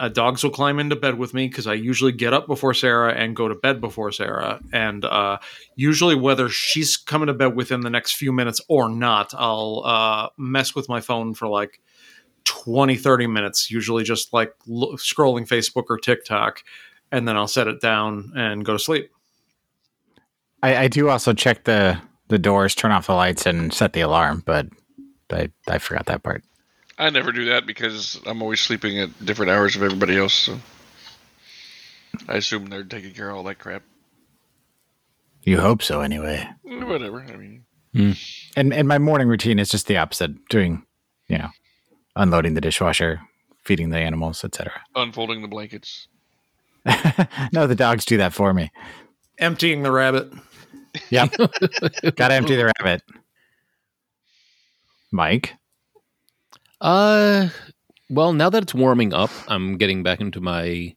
Uh, 0.00 0.08
dogs 0.08 0.42
will 0.42 0.50
climb 0.50 0.78
into 0.78 0.96
bed 0.96 1.18
with 1.18 1.34
me 1.34 1.46
because 1.46 1.66
I 1.66 1.74
usually 1.74 2.12
get 2.12 2.32
up 2.32 2.46
before 2.46 2.72
Sarah 2.72 3.12
and 3.12 3.36
go 3.36 3.48
to 3.48 3.54
bed 3.54 3.82
before 3.82 4.10
Sarah. 4.12 4.58
And 4.72 5.04
uh, 5.04 5.36
usually, 5.76 6.14
whether 6.14 6.48
she's 6.48 6.96
coming 6.96 7.26
to 7.26 7.34
bed 7.34 7.54
within 7.54 7.82
the 7.82 7.90
next 7.90 8.14
few 8.14 8.32
minutes 8.32 8.62
or 8.66 8.88
not, 8.88 9.34
I'll 9.36 9.82
uh, 9.84 10.28
mess 10.38 10.74
with 10.74 10.88
my 10.88 11.02
phone 11.02 11.34
for 11.34 11.48
like 11.48 11.82
20, 12.44 12.96
30 12.96 13.26
minutes, 13.26 13.70
usually 13.70 14.02
just 14.02 14.32
like 14.32 14.54
lo- 14.66 14.94
scrolling 14.94 15.46
Facebook 15.46 15.84
or 15.90 15.98
TikTok. 15.98 16.64
And 17.12 17.28
then 17.28 17.36
I'll 17.36 17.46
set 17.46 17.68
it 17.68 17.82
down 17.82 18.32
and 18.34 18.64
go 18.64 18.72
to 18.72 18.78
sleep. 18.78 19.10
I, 20.62 20.76
I 20.76 20.88
do 20.88 21.10
also 21.10 21.34
check 21.34 21.64
the 21.64 22.00
the 22.28 22.38
doors, 22.38 22.74
turn 22.74 22.92
off 22.92 23.06
the 23.06 23.14
lights, 23.14 23.44
and 23.44 23.70
set 23.70 23.92
the 23.92 24.00
alarm, 24.00 24.44
but 24.46 24.66
I 25.30 25.50
I 25.68 25.76
forgot 25.76 26.06
that 26.06 26.22
part. 26.22 26.42
I 27.00 27.08
never 27.10 27.32
do 27.32 27.46
that 27.46 27.66
because 27.66 28.20
I'm 28.26 28.42
always 28.42 28.60
sleeping 28.60 28.98
at 28.98 29.24
different 29.24 29.50
hours 29.50 29.74
of 29.74 29.82
everybody 29.82 30.18
else. 30.18 30.34
So 30.34 30.60
I 32.28 32.36
assume 32.36 32.66
they're 32.66 32.84
taking 32.84 33.14
care 33.14 33.30
of 33.30 33.36
all 33.38 33.42
that 33.44 33.58
crap. 33.58 33.82
You 35.42 35.58
hope 35.58 35.82
so, 35.82 36.02
anyway. 36.02 36.46
Eh, 36.68 36.84
Whatever. 36.84 37.22
I 37.22 37.36
mean, 37.36 37.64
And 38.54 38.74
and 38.74 38.86
my 38.86 38.98
morning 38.98 39.28
routine 39.28 39.58
is 39.58 39.70
just 39.70 39.86
the 39.86 39.96
opposite, 39.96 40.46
doing 40.48 40.84
you 41.28 41.38
know, 41.38 41.48
unloading 42.16 42.54
the 42.54 42.60
dishwasher, 42.60 43.20
feeding 43.64 43.88
the 43.90 43.98
animals, 43.98 44.44
etc. 44.44 44.72
unfolding 44.94 45.40
the 45.40 45.48
blankets. 45.48 46.08
no, 47.52 47.66
the 47.66 47.74
dogs 47.74 48.04
do 48.04 48.18
that 48.18 48.34
for 48.34 48.52
me. 48.52 48.70
Emptying 49.38 49.82
the 49.82 49.92
rabbit. 49.92 50.30
Yep. 51.08 51.30
Gotta 52.16 52.34
empty 52.34 52.56
the 52.56 52.72
rabbit. 52.78 53.02
Mike. 55.12 55.54
Uh, 56.80 57.48
well, 58.08 58.32
now 58.32 58.48
that 58.50 58.62
it's 58.62 58.74
warming 58.74 59.12
up, 59.12 59.30
I'm 59.48 59.76
getting 59.76 60.02
back 60.02 60.20
into 60.20 60.40
my 60.40 60.94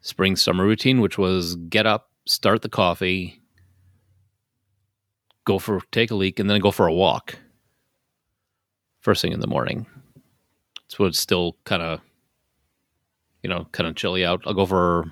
spring 0.00 0.36
summer 0.36 0.64
routine, 0.64 1.00
which 1.00 1.16
was 1.16 1.56
get 1.56 1.86
up, 1.86 2.10
start 2.26 2.62
the 2.62 2.68
coffee, 2.68 3.40
go 5.44 5.58
for 5.58 5.80
take 5.90 6.10
a 6.10 6.14
leak, 6.14 6.38
and 6.38 6.50
then 6.50 6.60
go 6.60 6.70
for 6.70 6.86
a 6.86 6.92
walk. 6.92 7.38
First 9.00 9.22
thing 9.22 9.32
in 9.32 9.40
the 9.40 9.46
morning. 9.46 9.86
So 10.88 11.04
it's 11.04 11.18
still 11.18 11.56
kind 11.64 11.82
of, 11.82 12.00
you 13.42 13.48
know, 13.50 13.66
kind 13.72 13.88
of 13.88 13.96
chilly 13.96 14.24
out. 14.24 14.42
I'll 14.46 14.54
go 14.54 14.66
for 14.66 15.10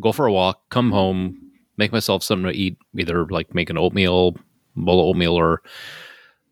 go 0.00 0.12
for 0.12 0.26
a 0.26 0.32
walk, 0.32 0.68
come 0.68 0.92
home, 0.92 1.38
make 1.76 1.90
myself 1.90 2.22
something 2.22 2.46
to 2.46 2.56
eat, 2.56 2.76
either 2.96 3.26
like 3.26 3.54
make 3.54 3.70
an 3.70 3.78
oatmeal, 3.78 4.36
bowl 4.76 5.00
of 5.00 5.06
oatmeal, 5.06 5.34
or 5.34 5.62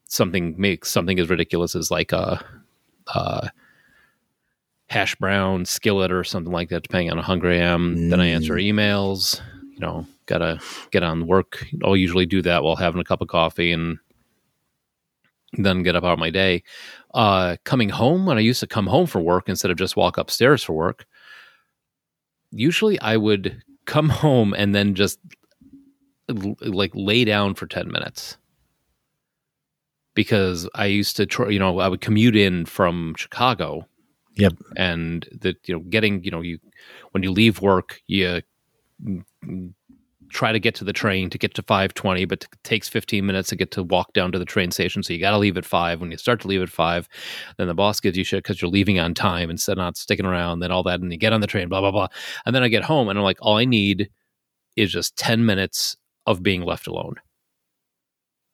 something. 0.09 0.55
Make 0.59 0.85
something 0.85 1.19
as 1.19 1.29
ridiculous 1.29 1.75
as 1.75 1.91
like 1.91 2.13
a, 2.13 2.45
a 3.09 3.51
hash 4.89 5.15
brown 5.17 5.65
skillet 5.65 6.13
or 6.13 6.25
something 6.25 6.53
like 6.53 6.69
that, 6.71 6.83
depending 6.83 7.11
on 7.11 7.19
how 7.19 7.23
hungry 7.23 7.61
I 7.61 7.65
am. 7.65 8.09
Then 8.09 8.21
I 8.21 8.27
answer 8.27 8.55
emails. 8.55 9.41
You 9.73 9.81
know, 9.81 10.07
gotta 10.27 10.61
get 10.91 11.03
on 11.03 11.27
work. 11.27 11.67
I'll 11.85 11.97
usually 11.97 12.27
do 12.27 12.43
that 12.43 12.63
while 12.63 12.77
having 12.77 13.01
a 13.01 13.05
cup 13.05 13.21
of 13.21 13.29
coffee 13.29 13.73
and 13.73 13.99
then 15.53 15.83
get 15.83 15.97
up 15.97 16.05
out 16.05 16.13
of 16.13 16.19
my 16.19 16.31
day. 16.31 16.63
Uh, 17.15 17.57
coming 17.65 17.89
home, 17.89 18.27
when 18.27 18.39
I 18.39 18.43
used 18.43 18.61
to 18.61 18.67
come 18.67 18.87
home 18.87 19.07
for 19.07 19.21
work 19.21 19.49
instead 19.49 19.71
of 19.71 19.77
just 19.77 19.97
walk 19.97 20.19
upstairs 20.19 20.63
for 20.63 20.73
work, 20.73 21.07
usually 22.51 22.99
I 23.01 23.17
would 23.17 23.63
come 23.87 24.09
home 24.25 24.55
and 24.55 24.75
then 24.75 24.95
just 24.95 25.19
like 26.29 26.91
lay 26.95 27.25
down 27.25 27.55
for 27.55 27.67
10 27.67 27.91
minutes 27.91 28.37
because 30.17 30.69
I 30.75 30.87
used 30.87 31.15
to 31.17 31.27
try, 31.27 31.51
you 31.51 31.61
know, 31.61 31.79
I 31.79 31.87
would 31.87 32.01
commute 32.01 32.35
in 32.35 32.65
from 32.65 33.15
Chicago. 33.17 33.87
Yep. 34.35 34.55
And 34.77 35.29
that, 35.41 35.57
you 35.69 35.75
know, 35.75 35.81
getting, 35.89 36.25
you 36.25 36.31
know, 36.31 36.41
you, 36.41 36.59
when 37.13 37.23
you 37.23 37.31
leave 37.31 37.61
work, 37.61 38.01
you 38.07 38.43
mm, 39.03 39.73
try 40.31 40.53
to 40.53 40.59
get 40.59 40.75
to 40.75 40.85
the 40.85 40.93
train 40.93 41.31
to 41.31 41.39
get 41.39 41.55
to 41.55 41.63
520, 41.63 42.25
but 42.25 42.45
it 42.45 42.49
takes 42.65 42.89
15 42.89 43.25
minutes 43.25 43.51
to 43.51 43.57
get 43.57 43.71
to 43.73 43.83
walk 43.83 44.13
down 44.13 44.33
to 44.33 44.39
the 44.39 44.45
train 44.45 44.71
station. 44.71 45.03
So 45.03 45.13
you 45.13 45.21
got 45.21 45.31
to 45.31 45.39
leave 45.39 45.57
at 45.57 45.65
five. 45.65 46.01
When 46.01 46.11
you 46.11 46.19
start 46.19 46.41
to 46.41 46.49
leave 46.49 46.63
at 46.63 46.69
five, 46.69 47.09
then 47.59 47.69
the 47.69 47.75
boss 47.75 48.01
gives 48.01 48.19
you 48.19 48.25
shit 48.25 48.43
because 48.43 48.61
you're 48.61 48.71
leaving 48.71 48.99
on 48.99 49.15
time 49.15 49.51
instead 49.51 49.73
of 49.73 49.79
not 49.79 49.97
sticking 49.97 50.27
around, 50.27 50.59
then 50.59 50.73
all 50.73 50.83
that. 50.83 51.01
And 51.01 51.13
you 51.13 51.19
get 51.19 51.33
on 51.33 51.41
the 51.41 51.47
train, 51.47 51.69
blah, 51.69 51.81
blah, 51.81 51.93
blah. 51.93 52.09
And 52.45 52.55
then 52.55 52.63
I 52.63 52.69
get 52.69 52.85
home 52.85 53.09
and 53.09 53.19
I'm 53.19 53.25
like, 53.25 53.39
all 53.41 53.57
I 53.57 53.65
need 53.65 54.11
is 54.77 54.91
just 54.91 55.17
10 55.17 55.47
minutes 55.47 55.97
of 56.27 56.43
being 56.43 56.63
left 56.63 56.87
alone 56.87 57.17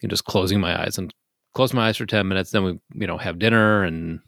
and 0.03 0.11
just 0.11 0.25
closing 0.25 0.61
my 0.61 0.81
eyes 0.81 0.99
and 0.99 1.13
close 1.55 1.73
my 1.73 1.89
eyes 1.89 1.97
for 1.97 2.07
10 2.07 2.29
minutes. 2.29 2.51
Then 2.51 2.65
we, 2.65 2.79
you 2.95 3.07
know, 3.07 3.19
have 3.19 3.39
dinner 3.39 3.83
and 3.85 4.21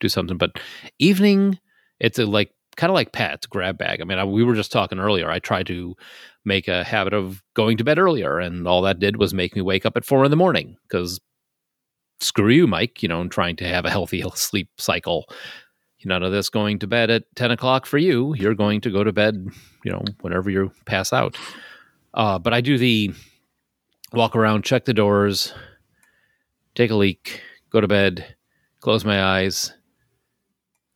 do 0.00 0.08
something. 0.08 0.36
But 0.36 0.58
evening, 0.98 1.58
it's 2.00 2.18
a 2.18 2.26
like, 2.26 2.52
kind 2.76 2.90
of 2.90 2.94
like 2.94 3.12
Pat's 3.12 3.46
grab 3.46 3.78
bag. 3.78 4.00
I 4.00 4.04
mean, 4.04 4.18
I, 4.18 4.24
we 4.24 4.44
were 4.44 4.54
just 4.54 4.72
talking 4.72 5.00
earlier. 5.00 5.30
I 5.30 5.40
tried 5.40 5.66
to 5.66 5.96
make 6.44 6.68
a 6.68 6.84
habit 6.84 7.12
of 7.12 7.42
going 7.54 7.76
to 7.78 7.84
bed 7.84 7.98
earlier, 7.98 8.38
and 8.38 8.66
all 8.68 8.82
that 8.82 9.00
did 9.00 9.16
was 9.16 9.34
make 9.34 9.56
me 9.56 9.62
wake 9.62 9.84
up 9.84 9.96
at 9.96 10.04
four 10.04 10.24
in 10.24 10.30
the 10.30 10.36
morning 10.36 10.76
because 10.82 11.20
screw 12.20 12.52
you, 12.52 12.66
Mike, 12.66 13.02
you 13.02 13.08
know, 13.08 13.20
and 13.20 13.30
trying 13.30 13.56
to 13.56 13.68
have 13.68 13.84
a 13.84 13.90
healthy 13.90 14.22
sleep 14.34 14.68
cycle. 14.78 15.28
None 16.04 16.22
of 16.22 16.30
this 16.30 16.48
going 16.48 16.78
to 16.78 16.86
bed 16.86 17.10
at 17.10 17.24
10 17.34 17.50
o'clock 17.50 17.84
for 17.84 17.98
you. 17.98 18.32
You're 18.36 18.54
going 18.54 18.80
to 18.82 18.90
go 18.90 19.02
to 19.02 19.12
bed, 19.12 19.48
you 19.84 19.90
know, 19.90 20.04
whenever 20.20 20.48
you 20.48 20.70
pass 20.86 21.12
out. 21.12 21.36
Uh, 22.14 22.38
but 22.38 22.54
I 22.54 22.60
do 22.60 22.78
the 22.78 23.12
walk 24.12 24.36
around, 24.36 24.64
check 24.64 24.84
the 24.84 24.94
doors, 24.94 25.52
take 26.78 26.92
a 26.92 26.94
leak, 26.94 27.42
go 27.70 27.80
to 27.80 27.88
bed, 27.88 28.36
close 28.78 29.04
my 29.04 29.20
eyes, 29.20 29.72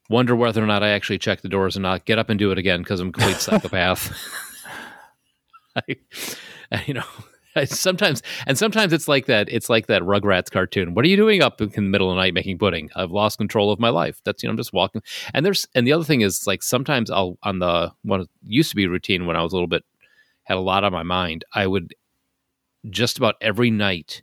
wonder 0.09 0.37
whether 0.37 0.63
or 0.63 0.67
not 0.67 0.85
I 0.85 0.91
actually 0.91 1.19
check 1.19 1.41
the 1.41 1.49
doors 1.49 1.77
or 1.77 1.81
not, 1.81 2.05
get 2.05 2.21
up 2.21 2.31
and 2.31 2.39
do 2.39 2.53
it 2.53 2.59
again 2.59 2.83
because 2.83 3.01
I'm 3.01 3.09
a 3.09 3.13
complete 3.13 3.37
psychopath. 3.41 4.17
I, 5.77 5.97
you 6.87 6.95
know, 6.95 7.05
I 7.57 7.65
sometimes 7.65 8.23
and 8.47 8.57
sometimes 8.57 8.93
it's 8.93 9.09
like 9.09 9.27
that. 9.27 9.49
It's 9.51 9.69
like 9.69 9.89
that 9.89 10.03
Rugrats 10.03 10.53
cartoon. 10.53 10.95
What 10.95 11.05
are 11.05 11.09
you 11.09 11.17
doing 11.17 11.43
up 11.43 11.61
in 11.61 11.71
the 11.71 11.81
middle 11.81 12.11
of 12.11 12.15
the 12.15 12.23
night 12.23 12.35
making 12.35 12.59
pudding? 12.59 12.89
I've 12.95 13.11
lost 13.11 13.39
control 13.39 13.73
of 13.73 13.81
my 13.81 13.89
life. 13.89 14.21
That's 14.25 14.45
you 14.45 14.47
know, 14.47 14.53
I'm 14.53 14.57
just 14.57 14.73
walking. 14.73 15.03
And 15.35 15.45
there's 15.45 15.67
and 15.75 15.85
the 15.85 15.93
other 15.93 16.05
thing 16.05 16.21
is 16.21 16.47
like 16.47 16.63
sometimes 16.63 17.11
I'll 17.11 17.39
on 17.43 17.59
the 17.59 17.91
what 18.03 18.29
used 18.45 18.71
to 18.71 18.77
be 18.77 18.87
routine 18.87 19.27
when 19.27 19.35
I 19.35 19.43
was 19.43 19.53
a 19.53 19.57
little 19.57 19.67
bit 19.67 19.83
had 20.45 20.59
a 20.59 20.61
lot 20.61 20.85
on 20.85 20.93
my 20.93 21.03
mind. 21.03 21.45
I 21.53 21.67
would 21.67 21.93
just 22.89 23.19
about 23.19 23.35
every 23.41 23.71
night 23.71 24.23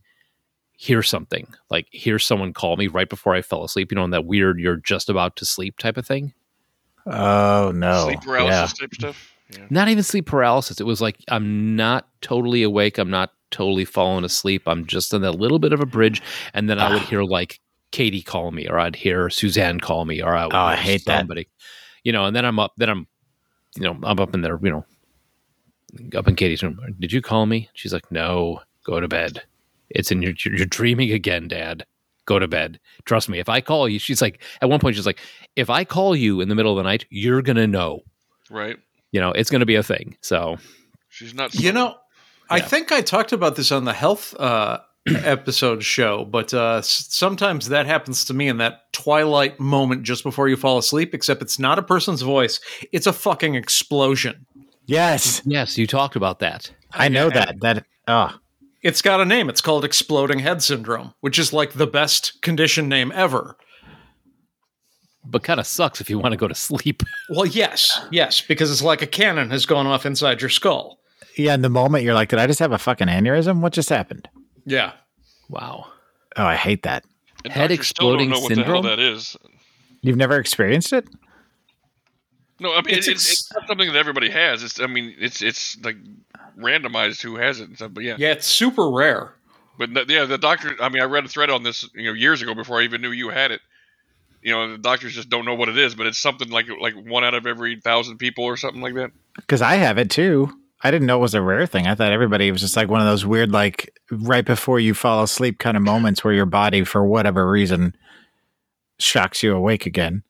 hear 0.81 1.03
something 1.03 1.45
like 1.69 1.87
hear 1.91 2.17
someone 2.17 2.53
call 2.53 2.77
me 2.77 2.87
right 2.87 3.09
before 3.09 3.35
I 3.35 3.41
fell 3.41 3.65
asleep. 3.65 3.91
You 3.91 3.97
know, 3.97 4.05
in 4.05 4.11
that 4.11 4.23
weird 4.25 4.59
you're 4.59 4.77
just 4.77 5.09
about 5.09 5.35
to 5.35 5.45
sleep 5.45 5.77
type 5.77 5.97
of 5.97 6.07
thing. 6.07 6.33
Oh 7.05 7.71
no. 7.75 8.05
Sleep 8.05 8.21
paralysis 8.21 8.77
type 8.79 8.93
stuff. 8.93 9.35
Yeah. 9.51 9.65
not 9.69 9.89
even 9.89 10.03
sleep 10.03 10.25
paralysis. 10.25 10.79
It 10.79 10.85
was 10.85 11.01
like 11.01 11.17
I'm 11.27 11.75
not 11.75 12.07
totally 12.21 12.63
awake. 12.63 12.97
I'm 12.97 13.09
not 13.09 13.33
totally 13.51 13.83
falling 13.83 14.23
asleep. 14.23 14.63
I'm 14.67 14.85
just 14.85 15.13
in 15.13 15.21
that 15.23 15.33
little 15.33 15.59
bit 15.59 15.73
of 15.73 15.81
a 15.81 15.85
bridge, 15.85 16.21
and 16.53 16.69
then 16.69 16.79
I 16.79 16.93
would 16.93 17.01
hear 17.01 17.23
like 17.23 17.59
Katie 17.91 18.21
call 18.21 18.51
me, 18.51 18.67
or 18.69 18.79
I'd 18.79 18.95
hear 18.95 19.29
Suzanne 19.29 19.79
call 19.81 20.05
me, 20.05 20.21
or 20.21 20.33
I 20.35 20.45
would 20.45 20.53
Oh, 20.55 20.59
I 20.59 20.75
hear 20.75 20.83
hate 20.93 21.05
that. 21.05 21.19
somebody. 21.21 21.49
You 22.03 22.13
know, 22.13 22.25
and 22.25 22.35
then 22.35 22.45
I'm 22.45 22.57
up. 22.59 22.73
Then 22.77 22.89
I'm, 22.89 23.07
you 23.75 23.83
know, 23.83 23.97
I'm 24.03 24.19
up 24.19 24.33
in 24.35 24.41
there. 24.41 24.59
You 24.61 24.69
know, 24.71 24.85
up 26.15 26.27
in 26.27 26.35
Katie's 26.35 26.61
room. 26.63 26.79
Did 26.99 27.11
you 27.11 27.21
call 27.21 27.45
me? 27.47 27.69
She's 27.73 27.91
like, 27.91 28.09
No. 28.11 28.61
Go 28.85 28.99
to 28.99 29.07
bed. 29.09 29.41
It's 29.89 30.11
in 30.11 30.21
your. 30.21 30.33
You're 30.45 30.65
dreaming 30.65 31.11
again, 31.11 31.47
Dad. 31.47 31.85
Go 32.25 32.39
to 32.39 32.47
bed. 32.47 32.79
Trust 33.05 33.29
me. 33.29 33.39
If 33.39 33.49
I 33.49 33.61
call 33.61 33.89
you, 33.89 33.99
she's 33.99 34.21
like. 34.21 34.41
At 34.61 34.69
one 34.69 34.79
point, 34.79 34.95
she's 34.95 35.05
like, 35.05 35.19
If 35.55 35.69
I 35.69 35.83
call 35.83 36.15
you 36.15 36.41
in 36.41 36.49
the 36.49 36.55
middle 36.55 36.71
of 36.71 36.77
the 36.77 36.89
night, 36.89 37.05
you're 37.09 37.41
gonna 37.41 37.67
know. 37.67 38.01
Right. 38.49 38.77
You 39.11 39.19
know, 39.19 39.31
it's 39.31 39.49
gonna 39.49 39.65
be 39.65 39.75
a 39.75 39.83
thing. 39.83 40.17
So 40.21 40.57
She's 41.09 41.33
not. 41.33 41.53
You 41.55 41.73
know, 41.73 41.95
I 42.49 42.61
think 42.61 42.91
I 42.91 43.01
talked 43.01 43.33
about 43.33 43.55
this 43.55 43.71
on 43.71 43.85
the 43.85 43.93
health 43.93 44.33
uh, 44.39 44.79
episode 45.07 45.83
show, 45.83 46.23
but 46.25 46.53
uh, 46.53 46.81
sometimes 46.81 47.69
that 47.69 47.85
happens 47.85 48.25
to 48.25 48.33
me 48.33 48.47
in 48.47 48.57
that 48.57 48.91
twilight 48.93 49.59
moment 49.59 50.03
just 50.03 50.23
before 50.23 50.47
you 50.47 50.55
fall 50.55 50.77
asleep, 50.77 51.13
except 51.13 51.41
it's 51.41 51.59
not 51.59 51.79
a 51.79 51.83
person's 51.83 52.21
voice, 52.21 52.59
it's 52.91 53.07
a 53.07 53.13
fucking 53.13 53.55
explosion. 53.55 54.45
Yes, 54.85 55.41
Yes, 55.45 55.77
you 55.77 55.85
talked 55.85 56.15
about 56.15 56.39
that. 56.39 56.71
I 56.91 57.09
know 57.09 57.29
that. 57.29 57.59
That 57.61 57.85
oh, 58.07 58.31
It's 58.81 59.01
got 59.01 59.19
a 59.19 59.25
name. 59.25 59.49
It's 59.49 59.61
called 59.61 59.83
exploding 59.83 60.39
head 60.39 60.63
syndrome, 60.63 61.13
which 61.19 61.37
is 61.37 61.51
like 61.51 61.73
the 61.73 61.87
best 61.87 62.41
condition 62.41 62.87
name 62.87 63.11
ever. 63.13 63.57
But 65.25 65.43
kind 65.43 65.59
of 65.59 65.67
sucks 65.67 65.99
if 66.01 66.09
you 66.09 66.17
want 66.17 66.31
to 66.31 66.37
go 66.37 66.47
to 66.47 66.55
sleep. 66.55 67.03
Well, 67.29 67.45
yes, 67.45 67.99
yes, 68.11 68.41
because 68.41 68.71
it's 68.71 68.81
like 68.81 69.01
a 69.03 69.07
cannon 69.07 69.51
has 69.51 69.65
gone 69.67 69.85
off 69.85 70.03
inside 70.05 70.41
your 70.41 70.49
skull. 70.49 70.99
yeah. 71.37 71.53
In 71.53 71.61
the 71.61 71.69
moment, 71.69 72.03
you're 72.03 72.15
like, 72.15 72.29
did 72.29 72.39
I 72.39 72.47
just 72.47 72.59
have 72.59 72.71
a 72.71 72.77
fucking 72.79 73.07
aneurysm? 73.07 73.61
What 73.61 73.71
just 73.73 73.89
happened? 73.89 74.27
Yeah. 74.65 74.93
Wow. 75.49 75.85
Oh, 76.37 76.45
I 76.45 76.55
hate 76.55 76.83
that. 76.83 77.03
And 77.43 77.53
head 77.53 77.67
doctors 77.67 77.87
still 77.87 78.17
don't 78.17 78.21
exploding 78.21 78.29
know 78.31 78.39
what 78.39 78.49
the 78.49 78.55
syndrome? 78.55 78.83
hell 78.85 78.95
that 78.95 78.99
is. 78.99 79.37
You've 80.01 80.17
never 80.17 80.37
experienced 80.39 80.91
it? 80.93 81.07
No, 82.59 82.73
I 82.73 82.81
mean 82.81 82.95
It's 82.95 83.07
it's, 83.07 83.29
it's, 83.31 83.31
ex- 83.31 83.51
not 83.53 83.67
something 83.67 83.87
that 83.91 83.97
everybody 83.97 84.29
has. 84.31 84.63
It's 84.63 84.79
I 84.79 84.87
mean 84.87 85.13
it's 85.19 85.41
it's 85.41 85.77
like 85.83 85.97
randomized 86.59 87.21
who 87.21 87.37
has 87.37 87.59
it 87.59 87.67
and 87.69 87.75
stuff. 87.75 87.91
But 87.93 88.03
yeah, 88.03 88.15
Yeah, 88.17 88.31
it's 88.31 88.47
super 88.47 88.89
rare. 88.89 89.33
but 89.77 89.93
the, 89.93 90.05
yeah, 90.07 90.25
the 90.25 90.37
doctor. 90.37 90.75
I 90.81 90.89
mean, 90.89 91.01
I 91.01 91.05
read 91.05 91.25
a 91.25 91.29
thread 91.29 91.49
on 91.49 91.63
this 91.63 91.87
you 91.93 92.05
know 92.05 92.13
years 92.13 92.41
ago 92.41 92.53
before 92.53 92.79
I 92.79 92.83
even 92.83 93.01
knew 93.01 93.11
you 93.11 93.29
had 93.29 93.51
it. 93.51 93.61
You 94.41 94.53
know, 94.53 94.71
the 94.71 94.77
doctors 94.77 95.13
just 95.13 95.29
don't 95.29 95.43
know 95.45 95.55
what 95.55 95.67
it 95.69 95.77
is, 95.77 95.95
but 95.95 96.07
it's 96.07 96.17
something 96.17 96.49
like 96.49 96.67
like 96.79 96.93
one 96.95 97.23
out 97.23 97.33
of 97.33 97.45
every 97.45 97.79
thousand 97.81 98.17
people 98.17 98.45
or 98.45 98.55
something 98.57 98.81
like 98.81 98.95
that. 98.95 99.11
Because 99.35 99.61
I 99.61 99.75
have 99.75 99.97
it 99.97 100.09
too. 100.09 100.49
I 100.81 100.91
didn't 100.91 101.07
know 101.07 101.17
it 101.17 101.21
was 101.21 101.33
a 101.33 101.41
rare 101.41 101.65
thing. 101.65 101.87
I 101.87 101.95
thought 101.95 102.13
everybody 102.13 102.49
was 102.49 102.61
just 102.61 102.77
like 102.77 102.87
one 102.87 103.01
of 103.01 103.07
those 103.07 103.25
weird, 103.25 103.51
like 103.51 103.93
right 104.11 104.45
before 104.45 104.79
you 104.79 104.93
fall 104.93 105.23
asleep 105.23 105.59
kind 105.59 105.75
of 105.75 105.83
moments 105.83 106.23
where 106.23 106.33
your 106.33 106.45
body, 106.45 106.85
for 106.85 107.03
whatever 107.05 107.49
reason, 107.51 107.93
shocks 108.97 109.43
you 109.43 109.53
awake 109.53 109.85
again. 109.85 110.23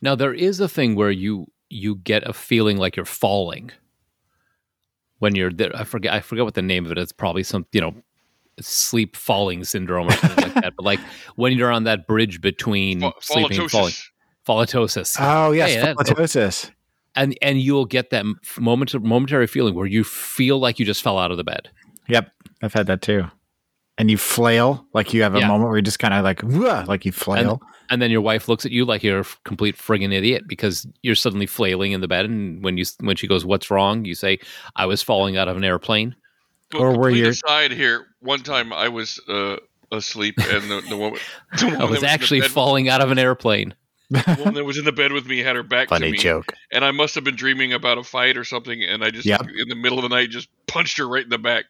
Now 0.00 0.14
there 0.14 0.34
is 0.34 0.60
a 0.60 0.68
thing 0.68 0.94
where 0.94 1.10
you 1.10 1.46
you 1.68 1.96
get 1.96 2.22
a 2.28 2.32
feeling 2.32 2.76
like 2.76 2.94
you're 2.96 3.04
falling 3.04 3.72
when 5.22 5.36
you're 5.36 5.52
there. 5.52 5.70
I 5.74 5.84
forget 5.84 6.12
I 6.12 6.20
forget 6.20 6.44
what 6.44 6.54
the 6.54 6.62
name 6.62 6.84
of 6.84 6.90
it 6.90 6.98
is. 6.98 7.12
Probably 7.12 7.44
some 7.44 7.64
you 7.70 7.80
know 7.80 7.94
sleep 8.60 9.14
falling 9.14 9.62
syndrome 9.62 10.08
or 10.08 10.12
something 10.12 10.44
like 10.44 10.54
that. 10.54 10.74
But 10.76 10.84
like 10.84 10.98
when 11.36 11.52
you're 11.52 11.70
on 11.70 11.84
that 11.84 12.08
bridge 12.08 12.40
between 12.40 13.00
Fa- 13.00 13.12
sleeping 13.20 13.60
and 13.60 13.70
falling, 13.70 13.92
Falatosis. 14.46 15.14
falatosis, 15.14 15.16
Oh 15.20 15.52
yes, 15.52 15.70
Hey, 15.70 15.80
that- 15.80 16.70
and 17.14 17.38
and 17.40 17.60
you'll 17.60 17.84
get 17.84 18.10
that 18.10 18.24
moment 18.58 19.00
momentary 19.00 19.46
feeling 19.46 19.74
where 19.74 19.86
you 19.86 20.02
feel 20.02 20.58
like 20.58 20.80
you 20.80 20.84
just 20.84 21.02
fell 21.02 21.18
out 21.18 21.30
of 21.30 21.36
the 21.36 21.44
bed. 21.44 21.70
Yep, 22.08 22.32
I've 22.62 22.74
had 22.74 22.88
that 22.88 23.00
too. 23.00 23.26
And 23.98 24.10
you 24.10 24.16
flail 24.16 24.86
like 24.94 25.12
you 25.12 25.22
have 25.22 25.34
a 25.34 25.40
Yeah. 25.40 25.48
moment 25.48 25.68
where 25.68 25.76
you 25.76 25.82
just 25.82 25.98
kind 25.98 26.14
of 26.14 26.24
like, 26.24 26.42
like 26.88 27.04
you 27.04 27.12
flail. 27.12 27.60
And 27.90 28.00
then 28.00 28.10
your 28.10 28.22
wife 28.22 28.48
looks 28.48 28.64
at 28.64 28.72
you 28.72 28.84
like 28.86 29.02
you're 29.02 29.20
a 29.20 29.24
complete 29.44 29.76
friggin' 29.76 30.12
idiot 30.14 30.44
because 30.48 30.86
you're 31.02 31.14
suddenly 31.14 31.46
flailing 31.46 31.92
in 31.92 32.00
the 32.00 32.08
bed. 32.08 32.24
And 32.24 32.64
when 32.64 32.78
you 32.78 32.84
when 33.00 33.16
she 33.16 33.26
goes, 33.26 33.44
"What's 33.44 33.70
wrong?" 33.70 34.06
You 34.06 34.14
say, 34.14 34.38
"I 34.76 34.86
was 34.86 35.02
falling 35.02 35.36
out 35.36 35.46
of 35.46 35.58
an 35.58 35.64
airplane." 35.64 36.16
Well, 36.72 36.82
Or 36.84 36.88
were 36.88 36.94
complete 37.10 37.18
you- 37.18 37.28
aside 37.28 37.70
here? 37.72 38.06
One 38.20 38.40
time 38.40 38.72
I 38.72 38.88
was 38.88 39.20
uh, 39.28 39.56
asleep, 39.90 40.36
and 40.38 40.70
the, 40.70 40.80
the 40.88 40.96
woman, 40.96 41.18
the 41.58 41.64
woman 41.66 41.80
I 41.82 41.84
that 41.84 41.90
was 41.90 42.02
actually 42.02 42.40
falling 42.40 42.88
out 42.88 43.02
of 43.02 43.10
an 43.10 43.18
airplane. 43.18 43.74
The 44.10 44.36
woman 44.38 44.54
that 44.54 44.64
was 44.64 44.78
in 44.78 44.84
the 44.86 44.92
bed 44.92 45.12
with 45.12 45.26
me 45.26 45.38
had 45.40 45.54
her 45.56 45.62
back 45.62 45.88
to 45.88 45.94
Funny 45.96 46.12
me, 46.12 46.18
joke. 46.18 46.52
and 46.70 46.84
I 46.84 46.90
must 46.92 47.14
have 47.14 47.24
been 47.24 47.36
dreaming 47.36 47.72
about 47.74 47.96
a 47.98 48.02
fight 48.04 48.36
or 48.38 48.44
something, 48.44 48.82
and 48.82 49.02
I 49.04 49.10
just 49.10 49.26
Yep. 49.26 49.42
in 49.58 49.68
the 49.68 49.74
middle 49.74 49.98
of 49.98 50.02
the 50.02 50.08
night 50.14 50.30
just 50.30 50.48
punched 50.66 50.96
her 50.98 51.06
right 51.08 51.24
in 51.24 51.30
the 51.30 51.38
back. 51.38 51.64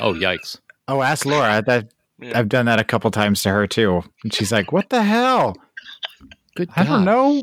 Oh 0.00 0.12
yikes! 0.12 0.58
Oh, 0.88 1.02
ask 1.02 1.24
Laura. 1.26 1.62
That 1.66 1.92
Yeah. 2.20 2.36
I've 2.38 2.48
done 2.48 2.66
that 2.66 2.80
a 2.80 2.84
couple 2.84 3.10
times 3.12 3.42
to 3.42 3.50
her 3.50 3.66
too. 3.66 4.02
And 4.24 4.34
she's 4.34 4.50
like, 4.50 4.72
"What 4.72 4.88
the 4.88 5.02
hell? 5.04 5.56
Good. 6.56 6.68
I 6.74 6.82
don't 6.84 7.04
know. 7.04 7.42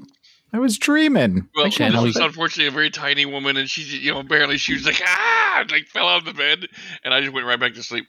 I 0.52 0.60
was 0.60 0.78
dreaming." 0.78 1.48
Well, 1.56 1.66
can't 1.72 1.94
this 1.94 2.02
believe 2.02 2.16
was 2.16 2.18
unfortunately 2.18 2.68
a 2.68 2.72
very 2.72 2.90
tiny 2.90 3.26
woman, 3.26 3.56
and 3.56 3.70
she, 3.70 3.82
you 4.00 4.14
know, 4.14 4.24
barely 4.24 4.58
she 4.58 4.74
was 4.74 4.86
like 4.86 5.02
ah, 5.06 5.64
like 5.72 5.86
fell 5.88 6.08
out 6.10 6.20
of 6.20 6.26
the 6.26 6.34
bed, 6.34 6.68
and 7.06 7.14
I 7.14 7.22
just 7.22 7.32
went 7.34 7.46
right 7.46 7.60
back 7.60 7.74
to 7.76 7.84
sleep. 7.84 8.06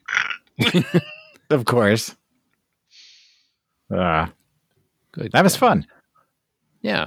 Of 1.50 1.64
course. 1.64 2.16
Uh, 3.88 4.26
Good. 5.12 5.30
that 5.30 5.44
was 5.44 5.54
fun. 5.54 5.86
Yeah. 6.82 7.06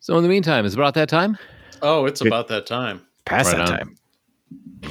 So 0.00 0.16
in 0.18 0.22
the 0.22 0.28
meantime, 0.28 0.66
it's 0.66 0.74
about 0.74 0.92
that 0.94 1.08
time. 1.08 1.38
Oh, 1.80 2.04
it's 2.04 2.20
about 2.20 2.48
that 2.48 2.66
time. 2.66 3.00
Past 3.24 3.52
Right 3.54 3.58
that 3.66 3.72
on. 3.72 3.78
time. 3.78 3.96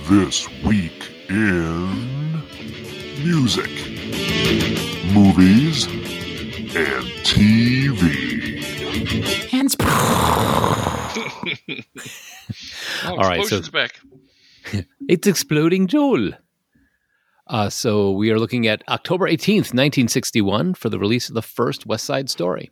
This 0.10 0.48
week 0.64 1.12
in 1.30 2.42
music, 3.24 3.70
movies, 5.14 5.86
and 5.88 7.06
TV. 7.26 8.64
Hands. 9.50 9.76
Oh, 13.04 13.12
All 13.12 13.18
right, 13.30 13.46
so- 13.46 13.62
back. 13.72 14.00
It's 15.08 15.28
exploding 15.28 15.88
Joel. 15.88 16.32
Uh, 17.46 17.70
so 17.70 18.12
we 18.12 18.32
are 18.32 18.40
looking 18.40 18.68
at 18.68 18.84
October 18.90 19.28
18th, 19.30 19.72
1961 19.74 20.74
for 20.74 20.90
the 20.90 21.00
release 21.00 21.30
of 21.30 21.36
the 21.36 21.42
first 21.42 21.86
West 21.86 22.04
Side 22.06 22.30
Story. 22.30 22.72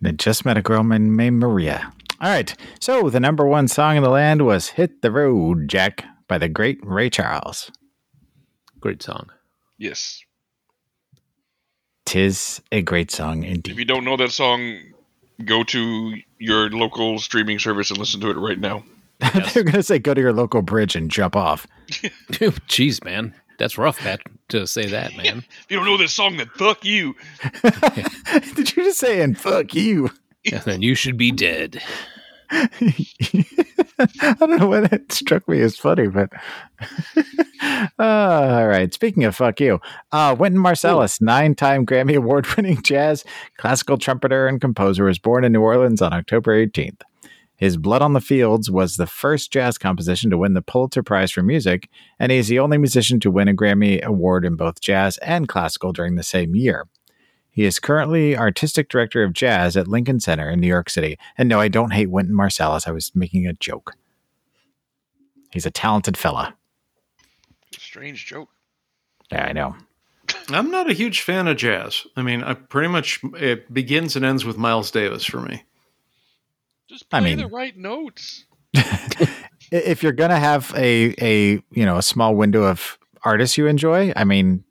They 0.00 0.12
just 0.12 0.44
met 0.44 0.56
a 0.56 0.62
girl 0.62 0.84
named 0.84 1.40
Maria. 1.40 1.92
All 2.20 2.30
right. 2.30 2.54
So 2.80 3.10
the 3.10 3.18
number 3.20 3.44
one 3.46 3.66
song 3.66 3.96
in 3.96 4.02
the 4.04 4.10
land 4.10 4.42
was 4.46 4.68
"Hit 4.68 5.02
the 5.02 5.10
Road, 5.10 5.68
Jack" 5.68 6.04
by 6.28 6.38
the 6.38 6.48
great 6.48 6.78
Ray 6.82 7.10
Charles. 7.10 7.70
Great 8.80 9.02
song. 9.02 9.30
Yes. 9.78 10.22
Tis 12.04 12.60
a 12.70 12.82
great 12.82 13.10
song 13.10 13.44
indeed. 13.44 13.72
If 13.72 13.78
you 13.78 13.84
don't 13.84 14.04
know 14.04 14.16
that 14.16 14.30
song, 14.30 14.78
go 15.44 15.64
to 15.64 16.14
your 16.38 16.70
local 16.70 17.18
streaming 17.18 17.58
service 17.58 17.90
and 17.90 17.98
listen 17.98 18.20
to 18.20 18.30
it 18.30 18.36
right 18.36 18.58
now. 18.58 18.84
They're 19.20 19.62
going 19.64 19.72
to 19.72 19.82
say 19.82 19.98
go 19.98 20.12
to 20.14 20.20
your 20.20 20.32
local 20.32 20.62
bridge 20.62 20.96
and 20.96 21.10
jump 21.10 21.34
off. 21.34 21.66
Jeez, 21.88 23.02
man. 23.04 23.34
That's 23.58 23.78
rough 23.78 23.98
Pat, 23.98 24.20
to 24.48 24.66
say 24.66 24.86
that, 24.86 25.16
man. 25.16 25.38
If 25.38 25.66
you 25.70 25.76
don't 25.76 25.86
know 25.86 25.96
this 25.96 26.12
song, 26.12 26.36
then 26.36 26.50
fuck 26.56 26.84
you. 26.84 27.14
Did 28.54 28.76
you 28.76 28.84
just 28.84 28.98
say 28.98 29.22
and 29.22 29.38
fuck 29.38 29.74
you? 29.74 30.10
and 30.50 30.60
then 30.62 30.82
you 30.82 30.94
should 30.94 31.16
be 31.16 31.30
dead. 31.30 31.80
I 32.50 34.36
don't 34.38 34.58
know 34.58 34.68
why 34.68 34.80
that 34.80 35.12
struck 35.12 35.48
me 35.48 35.60
as 35.60 35.76
funny, 35.76 36.08
but 36.08 36.30
uh, 37.62 37.88
all 37.98 38.66
right. 38.66 38.92
Speaking 38.92 39.24
of 39.24 39.36
fuck 39.36 39.60
you, 39.60 39.80
uh, 40.12 40.36
Wynton 40.38 40.60
Marsalis, 40.60 41.20
nine-time 41.20 41.86
Grammy 41.86 42.16
Award-winning 42.16 42.82
jazz 42.84 43.24
classical 43.56 43.98
trumpeter 43.98 44.46
and 44.46 44.60
composer, 44.60 45.04
was 45.04 45.18
born 45.18 45.44
in 45.44 45.52
New 45.52 45.62
Orleans 45.62 46.02
on 46.02 46.12
October 46.12 46.54
18th. 46.66 47.02
His 47.56 47.76
Blood 47.76 48.02
on 48.02 48.14
the 48.14 48.20
Fields 48.20 48.70
was 48.70 48.96
the 48.96 49.06
first 49.06 49.52
jazz 49.52 49.78
composition 49.78 50.30
to 50.30 50.38
win 50.38 50.54
the 50.54 50.62
Pulitzer 50.62 51.02
Prize 51.02 51.30
for 51.30 51.42
Music, 51.42 51.88
and 52.18 52.32
he 52.32 52.38
is 52.38 52.48
the 52.48 52.58
only 52.58 52.78
musician 52.78 53.20
to 53.20 53.30
win 53.30 53.48
a 53.48 53.54
Grammy 53.54 54.02
Award 54.02 54.44
in 54.44 54.56
both 54.56 54.80
jazz 54.80 55.18
and 55.18 55.48
classical 55.48 55.92
during 55.92 56.16
the 56.16 56.24
same 56.24 56.56
year. 56.56 56.86
He 57.54 57.64
is 57.64 57.78
currently 57.78 58.36
artistic 58.36 58.88
director 58.88 59.22
of 59.22 59.32
jazz 59.32 59.76
at 59.76 59.86
Lincoln 59.86 60.18
Center 60.18 60.50
in 60.50 60.60
New 60.60 60.66
York 60.66 60.90
City. 60.90 61.16
And 61.38 61.48
no, 61.48 61.60
I 61.60 61.68
don't 61.68 61.92
hate 61.92 62.10
Wynton 62.10 62.34
Marsalis. 62.34 62.88
I 62.88 62.90
was 62.90 63.12
making 63.14 63.46
a 63.46 63.52
joke. 63.52 63.94
He's 65.52 65.64
a 65.64 65.70
talented 65.70 66.16
fella. 66.16 66.56
Strange 67.72 68.26
joke. 68.26 68.48
Yeah, 69.30 69.44
I 69.46 69.52
know. 69.52 69.76
I'm 70.48 70.70
not 70.72 70.90
a 70.90 70.94
huge 70.94 71.20
fan 71.20 71.46
of 71.46 71.56
jazz. 71.56 72.06
I 72.16 72.22
mean, 72.22 72.42
I 72.42 72.54
pretty 72.54 72.88
much 72.88 73.20
it 73.34 73.72
begins 73.72 74.16
and 74.16 74.24
ends 74.24 74.44
with 74.44 74.58
Miles 74.58 74.90
Davis 74.90 75.24
for 75.24 75.38
me. 75.40 75.62
Just 76.88 77.08
play 77.08 77.18
I 77.18 77.22
mean- 77.22 77.38
the 77.38 77.46
right 77.46 77.76
notes. 77.76 78.44
If 79.70 80.02
you're 80.04 80.12
gonna 80.12 80.38
have 80.38 80.72
a 80.76 81.14
a 81.20 81.52
you 81.72 81.84
know 81.86 81.96
a 81.96 82.02
small 82.02 82.36
window 82.36 82.62
of 82.64 82.96
artists 83.24 83.56
you 83.58 83.66
enjoy, 83.66 84.12
I 84.14 84.22
mean, 84.22 84.62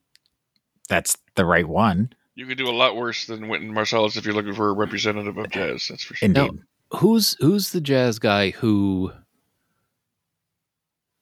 that's 0.87 1.17
the 1.35 1.43
right 1.45 1.67
one. 1.67 2.13
You 2.35 2.45
could 2.47 2.57
do 2.57 2.67
a 2.67 2.71
lot 2.71 2.95
worse 2.95 3.25
than 3.27 3.47
Wynton 3.47 3.71
Marsalis 3.73 4.17
if 4.17 4.25
you're 4.25 4.33
looking 4.33 4.55
for 4.55 4.69
a 4.69 4.73
representative 4.73 5.37
of 5.37 5.49
jazz. 5.51 5.87
That's 5.87 6.03
for 6.03 6.15
sure. 6.15 6.25
Indeed. 6.25 6.59
Who's 6.91 7.35
who's 7.39 7.71
the 7.71 7.81
jazz 7.81 8.19
guy 8.19 8.51
who 8.51 9.11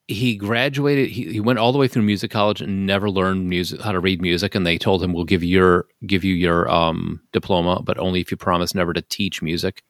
he 0.07 0.35
graduated 0.35 1.09
he, 1.09 1.31
he 1.31 1.39
went 1.39 1.59
all 1.59 1.71
the 1.71 1.77
way 1.77 1.87
through 1.87 2.01
music 2.01 2.29
college 2.31 2.59
and 2.61 2.85
never 2.85 3.09
learned 3.09 3.47
music 3.47 3.79
how 3.79 3.93
to 3.93 3.99
read 4.01 4.21
music 4.21 4.53
and 4.55 4.67
they 4.67 4.77
told 4.77 5.01
him 5.01 5.13
we'll 5.13 5.23
give 5.23 5.41
you 5.41 5.49
your 5.49 5.85
give 6.05 6.25
you 6.25 6.33
your 6.33 6.69
um 6.69 7.21
diploma 7.31 7.81
but 7.81 7.97
only 7.97 8.19
if 8.19 8.29
you 8.31 8.35
promise 8.35 8.75
never 8.75 8.91
to 8.91 9.01
teach 9.01 9.41
music. 9.41 9.83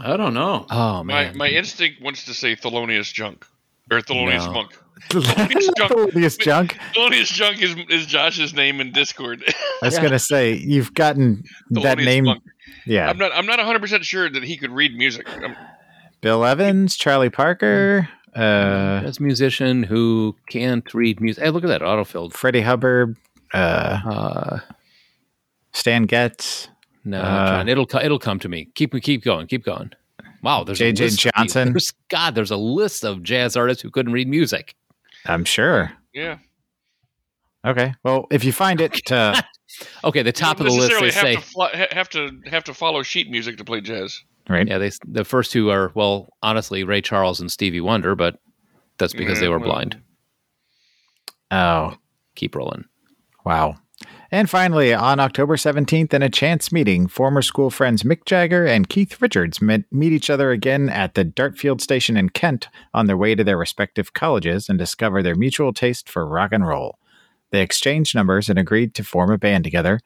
I 0.00 0.16
don't 0.16 0.34
know. 0.34 0.66
Oh 0.70 1.02
My 1.04 1.24
man. 1.24 1.36
my 1.36 1.48
instinct 1.48 2.02
wants 2.02 2.24
to 2.26 2.34
say 2.34 2.54
Thelonious 2.56 3.12
Junk 3.12 3.46
or 3.90 4.00
Thelonious 4.00 4.46
No. 4.46 4.52
Monk. 4.52 4.78
All 5.14 5.20
this 6.12 6.36
junk. 6.38 6.76
Thelonious 6.94 7.32
Junk 7.32 7.62
is 7.62 7.76
is 7.90 8.06
Josh's 8.06 8.54
name 8.54 8.80
in 8.80 8.92
Discord. 8.92 9.44
I 9.82 9.86
was 9.86 9.98
gonna 9.98 10.18
say 10.18 10.54
you've 10.54 10.94
gotten 10.94 11.44
that 11.70 11.98
name. 11.98 12.24
Monk. 12.24 12.42
Yeah, 12.86 13.08
I'm 13.08 13.18
not 13.18 13.32
I'm 13.34 13.46
not 13.46 13.58
100 13.58 13.80
percent 13.80 14.04
sure 14.04 14.28
that 14.30 14.42
he 14.42 14.56
could 14.56 14.70
read 14.70 14.96
music. 14.96 15.28
Um, 15.42 15.54
Bill 16.22 16.44
Evans, 16.44 16.96
Charlie 16.96 17.30
Parker, 17.30 18.08
uh, 18.34 19.00
jazz 19.02 19.20
musician 19.20 19.82
who 19.82 20.34
can't 20.48 20.92
read 20.94 21.20
music. 21.20 21.44
Hey, 21.44 21.50
look 21.50 21.62
at 21.64 21.68
that 21.68 21.82
autofilled. 21.82 22.32
Freddie 22.32 22.62
Hubbard, 22.62 23.16
uh, 23.52 24.00
Uh, 24.04 24.58
Stan 25.72 26.04
Getz, 26.06 26.68
no, 27.04 27.20
Uh, 27.20 27.48
John, 27.48 27.68
it'll 27.68 27.86
it'll 28.02 28.18
come 28.18 28.38
to 28.40 28.48
me. 28.48 28.68
Keep 28.74 29.00
keep 29.02 29.22
going, 29.22 29.46
keep 29.46 29.64
going. 29.64 29.90
Wow, 30.42 30.64
there's 30.64 30.80
a 30.80 30.92
J.J. 30.92 31.04
list 31.04 31.26
of- 31.26 31.32
Johnson. 31.34 31.72
There's, 31.72 31.92
God, 32.08 32.34
there's 32.34 32.50
a 32.50 32.56
list 32.56 33.04
of 33.04 33.22
jazz 33.22 33.56
artists 33.56 33.82
who 33.82 33.90
couldn't 33.90 34.12
read 34.12 34.28
music. 34.28 34.74
I'm 35.28 35.44
sure. 35.44 35.92
yeah. 36.14 36.38
Okay. 37.66 37.92
Well, 38.04 38.26
if 38.30 38.44
you 38.44 38.52
find 38.52 38.80
it, 38.80 39.00
uh, 39.10 39.40
Okay, 40.04 40.22
the 40.22 40.32
top 40.32 40.60
of 40.60 40.66
the 40.66 40.72
list 40.72 40.88
they 41.00 41.06
necessarily 41.06 41.10
say 41.10 41.34
have 41.34 41.44
to, 41.44 41.50
fly, 41.50 41.86
have 41.90 42.08
to 42.10 42.30
have 42.46 42.64
to 42.64 42.74
follow 42.74 43.02
sheet 43.02 43.28
music 43.30 43.56
to 43.58 43.64
play 43.64 43.80
jazz. 43.80 44.22
right? 44.48 44.66
Yeah, 44.66 44.78
they 44.78 44.90
the 45.06 45.24
first 45.24 45.50
two 45.50 45.70
are 45.70 45.90
well, 45.94 46.28
honestly, 46.42 46.84
Ray 46.84 47.00
Charles 47.00 47.40
and 47.40 47.50
Stevie 47.50 47.80
Wonder, 47.80 48.14
but 48.14 48.38
that's 48.98 49.12
because 49.12 49.40
they 49.40 49.48
were 49.48 49.58
well. 49.58 49.70
blind. 49.70 50.00
Oh, 51.50 51.94
Keep 52.36 52.54
rolling. 52.54 52.84
wow. 53.44 53.76
And 54.36 54.50
finally, 54.50 54.92
on 54.92 55.18
October 55.18 55.56
17th, 55.56 56.12
in 56.12 56.20
a 56.20 56.28
chance 56.28 56.70
meeting, 56.70 57.08
former 57.08 57.40
school 57.40 57.70
friends 57.70 58.02
Mick 58.02 58.26
Jagger 58.26 58.66
and 58.66 58.86
Keith 58.86 59.22
Richards 59.22 59.62
met, 59.62 59.84
meet 59.90 60.12
each 60.12 60.28
other 60.28 60.50
again 60.50 60.90
at 60.90 61.14
the 61.14 61.24
Dartford 61.24 61.80
station 61.80 62.18
in 62.18 62.28
Kent 62.28 62.68
on 62.92 63.06
their 63.06 63.16
way 63.16 63.34
to 63.34 63.42
their 63.42 63.56
respective 63.56 64.12
colleges 64.12 64.68
and 64.68 64.78
discover 64.78 65.22
their 65.22 65.36
mutual 65.36 65.72
taste 65.72 66.06
for 66.10 66.28
rock 66.28 66.52
and 66.52 66.68
roll. 66.68 66.98
They 67.50 67.62
exchanged 67.62 68.14
numbers 68.14 68.50
and 68.50 68.58
agreed 68.58 68.94
to 68.96 69.04
form 69.04 69.30
a 69.30 69.38
band 69.38 69.64
together. 69.64 70.00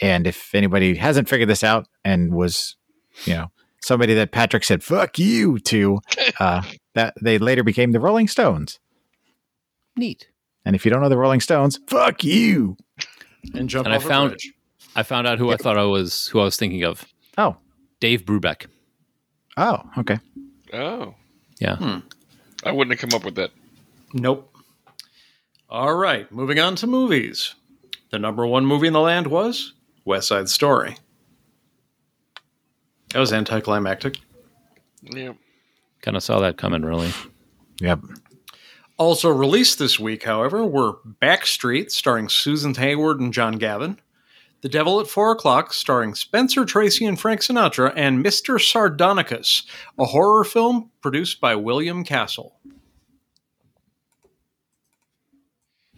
And 0.00 0.26
if 0.26 0.54
anybody 0.54 0.94
hasn't 0.94 1.28
figured 1.28 1.50
this 1.50 1.62
out 1.62 1.88
and 2.02 2.32
was, 2.32 2.74
you 3.26 3.34
know, 3.34 3.50
somebody 3.82 4.14
that 4.14 4.32
Patrick 4.32 4.64
said 4.64 4.82
"fuck 4.82 5.18
you" 5.18 5.58
to, 5.58 5.98
uh, 6.40 6.62
that 6.94 7.12
they 7.20 7.36
later 7.36 7.64
became 7.64 7.92
the 7.92 8.00
Rolling 8.00 8.28
Stones. 8.28 8.80
Neat. 9.94 10.30
And 10.64 10.74
if 10.74 10.86
you 10.86 10.90
don't 10.90 11.02
know 11.02 11.10
the 11.10 11.18
Rolling 11.18 11.40
Stones, 11.40 11.78
fuck 11.86 12.24
you. 12.24 12.78
And 13.54 13.68
jump 13.68 13.86
And 13.86 13.94
I 13.94 13.96
off 13.98 14.04
a 14.04 14.08
found- 14.08 14.30
bridge. 14.30 14.52
I 14.96 15.02
found 15.02 15.26
out 15.26 15.38
who 15.38 15.50
I 15.50 15.56
thought 15.56 15.76
I 15.78 15.84
was 15.84 16.26
who 16.28 16.40
I 16.40 16.44
was 16.44 16.56
thinking 16.56 16.82
of. 16.84 17.04
Oh, 17.36 17.56
Dave 18.00 18.24
Brubeck. 18.24 18.66
oh, 19.56 19.82
okay. 19.98 20.18
Oh, 20.72 21.14
Yeah. 21.60 21.76
Hmm. 21.76 21.98
I 22.64 22.72
wouldn't 22.72 22.98
have 22.98 23.10
come 23.10 23.16
up 23.16 23.24
with 23.24 23.36
that. 23.36 23.50
Nope. 24.12 24.52
All 25.70 25.94
right, 25.94 26.30
moving 26.32 26.58
on 26.58 26.76
to 26.76 26.86
movies. 26.86 27.54
The 28.10 28.18
number 28.18 28.46
one 28.46 28.64
movie 28.66 28.86
in 28.86 28.92
the 28.92 29.00
land 29.00 29.26
was 29.26 29.74
West 30.04 30.28
Side 30.28 30.48
Story. 30.48 30.96
That 33.12 33.20
was 33.20 33.32
anticlimactic. 33.32 34.18
Yeah. 35.02 35.32
Kind 36.02 36.16
of 36.16 36.22
saw 36.22 36.40
that 36.40 36.56
coming, 36.56 36.82
really. 36.82 37.12
Yep. 37.80 38.00
Also 38.98 39.30
released 39.30 39.78
this 39.78 39.98
week, 40.00 40.24
however, 40.24 40.66
were 40.66 40.98
Backstreet, 41.22 41.92
starring 41.92 42.28
Susan 42.28 42.74
Hayward 42.74 43.20
and 43.20 43.32
John 43.32 43.52
Gavin, 43.52 44.00
The 44.60 44.68
Devil 44.68 44.98
at 45.00 45.06
Four 45.06 45.32
O'Clock, 45.32 45.72
starring 45.72 46.16
Spencer 46.16 46.64
Tracy 46.64 47.06
and 47.06 47.18
Frank 47.18 47.40
Sinatra, 47.42 47.92
and 47.94 48.24
Mr. 48.24 48.58
Sardonicus, 48.58 49.62
a 50.00 50.04
horror 50.04 50.42
film 50.42 50.90
produced 51.00 51.40
by 51.40 51.54
William 51.54 52.02
Castle. 52.02 52.56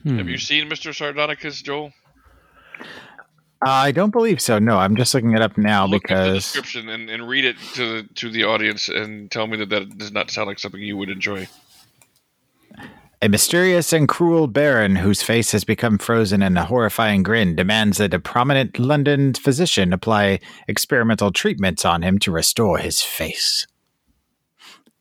Hmm. 0.02 0.18
Have 0.18 0.28
you 0.28 0.38
seen 0.38 0.68
Mr. 0.68 0.94
Sardonicus, 0.94 1.62
Joel? 1.62 1.92
I 3.62 3.92
don't 3.92 4.10
believe 4.10 4.40
so. 4.40 4.58
No, 4.58 4.78
I'm 4.78 4.96
just 4.96 5.14
looking 5.14 5.32
it 5.32 5.42
up 5.42 5.58
now 5.58 5.86
Look 5.86 6.10
at 6.10 6.16
the 6.16 6.32
because 6.32 6.44
description 6.44 6.88
and, 6.88 7.10
and 7.10 7.28
read 7.28 7.44
it 7.44 7.56
to 7.74 8.02
the 8.02 8.08
to 8.14 8.30
the 8.30 8.44
audience 8.44 8.88
and 8.88 9.30
tell 9.30 9.46
me 9.46 9.58
that 9.58 9.68
that 9.68 9.98
does 9.98 10.12
not 10.12 10.30
sound 10.30 10.48
like 10.48 10.58
something 10.58 10.80
you 10.80 10.96
would 10.96 11.10
enjoy. 11.10 11.46
A 13.22 13.28
mysterious 13.28 13.92
and 13.92 14.08
cruel 14.08 14.46
baron 14.46 14.96
whose 14.96 15.20
face 15.20 15.52
has 15.52 15.62
become 15.62 15.98
frozen 15.98 16.40
in 16.40 16.56
a 16.56 16.64
horrifying 16.64 17.22
grin 17.22 17.54
demands 17.54 17.98
that 17.98 18.14
a 18.14 18.18
prominent 18.18 18.78
London 18.78 19.34
physician 19.34 19.92
apply 19.92 20.40
experimental 20.66 21.30
treatments 21.30 21.84
on 21.84 22.00
him 22.00 22.18
to 22.20 22.32
restore 22.32 22.78
his 22.78 23.02
face. 23.02 23.66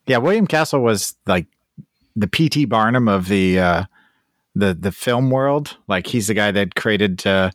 Yeah, 0.05 0.17
William 0.17 0.47
Castle 0.47 0.81
was 0.81 1.15
like 1.27 1.45
the 2.13 2.27
P.T. 2.27 2.65
Barnum 2.65 3.07
of 3.07 3.29
the 3.29 3.57
uh, 3.57 3.83
the 4.53 4.73
the 4.73 4.91
film 4.91 5.29
world. 5.29 5.77
Like 5.87 6.07
he's 6.07 6.27
the 6.27 6.33
guy 6.33 6.51
that 6.51 6.75
created 6.75 7.25
uh, 7.25 7.51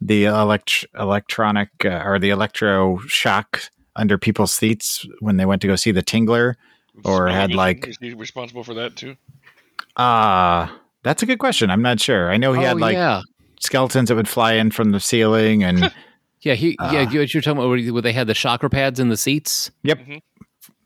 the 0.00 0.26
elect- 0.26 0.86
electronic 0.96 1.70
uh, 1.84 2.02
or 2.04 2.20
the 2.20 2.30
electro 2.30 2.98
shock 3.08 3.62
under 3.96 4.16
people's 4.16 4.52
seats 4.52 5.06
when 5.18 5.38
they 5.38 5.46
went 5.46 5.60
to 5.62 5.68
go 5.68 5.74
see 5.74 5.90
the 5.90 6.04
Tingler, 6.04 6.54
or 7.04 7.26
had 7.26 7.52
like 7.52 7.88
is 7.88 7.98
he 8.00 8.14
responsible 8.14 8.62
for 8.62 8.74
that 8.74 8.94
too? 8.94 9.16
Uh 9.96 10.68
that's 11.02 11.22
a 11.22 11.26
good 11.26 11.38
question. 11.38 11.70
I'm 11.70 11.82
not 11.82 12.00
sure. 12.00 12.30
I 12.30 12.36
know 12.38 12.52
he 12.54 12.62
had 12.62 12.76
Oh, 12.76 12.80
like 12.80 12.94
yeah, 12.94 13.20
skeletons 13.60 14.08
that 14.08 14.14
would 14.16 14.28
fly 14.28 14.54
in 14.54 14.70
from 14.70 14.90
the 14.90 15.00
ceiling 15.00 15.62
and 15.62 15.92
yeah, 16.40 16.54
he 16.54 16.76
Ah. 16.80 16.90
yeah. 16.92 17.04
What 17.04 17.34
you're 17.34 17.42
talking 17.42 17.58
about 17.58 17.68
where 17.68 17.92
where 17.92 18.02
they 18.02 18.12
had 18.12 18.26
the 18.26 18.34
chakra 18.34 18.70
pads 18.70 18.98
in 19.00 19.08
the 19.10 19.16
seats? 19.16 19.70
Yep. 19.82 20.00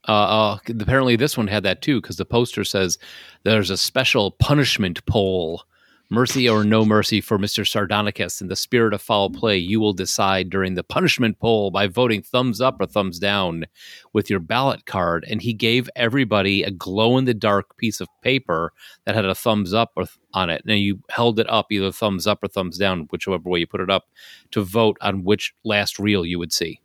Uh, 0.09 0.11
uh, 0.13 0.59
apparently, 0.81 1.17
this 1.17 1.37
one 1.37 1.49
had 1.49 1.63
that 1.65 1.83
too 1.83 2.01
because 2.01 2.17
the 2.17 2.25
poster 2.25 2.65
says 2.65 2.97
there's 3.45 3.69
a 3.71 3.77
special 3.77 4.31
punishment 4.33 5.05
poll. 5.07 5.63
Mercy 6.11 6.49
or 6.49 6.65
no 6.65 6.87
mercy 6.87 7.21
for 7.21 7.39
Mr. 7.39 7.67
Sardonicus. 7.67 8.41
In 8.41 8.49
the 8.49 8.57
spirit 8.57 8.95
of 8.95 9.03
foul 9.03 9.29
play, 9.29 9.59
you 9.59 9.79
will 9.79 9.93
decide 9.93 10.49
during 10.49 10.75
the 10.75 10.83
punishment 10.83 11.39
poll 11.39 11.71
by 11.71 11.87
voting 11.87 12.23
thumbs 12.23 12.63
up 12.63 12.81
or 12.81 12.87
thumbs 12.87 13.19
down 13.19 13.67
with 14.15 14.31
your 14.31 14.41
ballot 14.41 14.87
card. 14.87 15.27
And 15.29 15.43
he 15.43 15.53
gave 15.53 15.91
everybody 15.95 16.63
a 16.63 16.71
glow 16.71 17.19
in 17.19 17.27
the 17.27 17.35
dark 17.35 17.77
piece 17.77 18.01
of 18.01 18.09
paper 18.23 18.73
that 19.05 19.15
had 19.15 19.27
a 19.27 19.35
thumbs 19.35 19.75
up 19.75 19.99
on 20.33 20.49
it. 20.49 20.63
And 20.67 20.79
you 20.79 21.03
held 21.11 21.39
it 21.39 21.51
up, 21.51 21.67
either 21.71 21.93
thumbs 21.93 22.27
up 22.27 22.43
or 22.43 22.49
thumbs 22.49 22.79
down, 22.79 23.07
whichever 23.11 23.49
way 23.49 23.61
you 23.61 23.67
put 23.67 23.83
it 23.83 23.91
up, 23.91 24.09
to 24.53 24.63
vote 24.63 24.97
on 25.03 25.25
which 25.25 25.55
last 25.63 25.99
reel 25.99 26.25
you 26.25 26.39
would 26.39 26.55
see. 26.55 26.81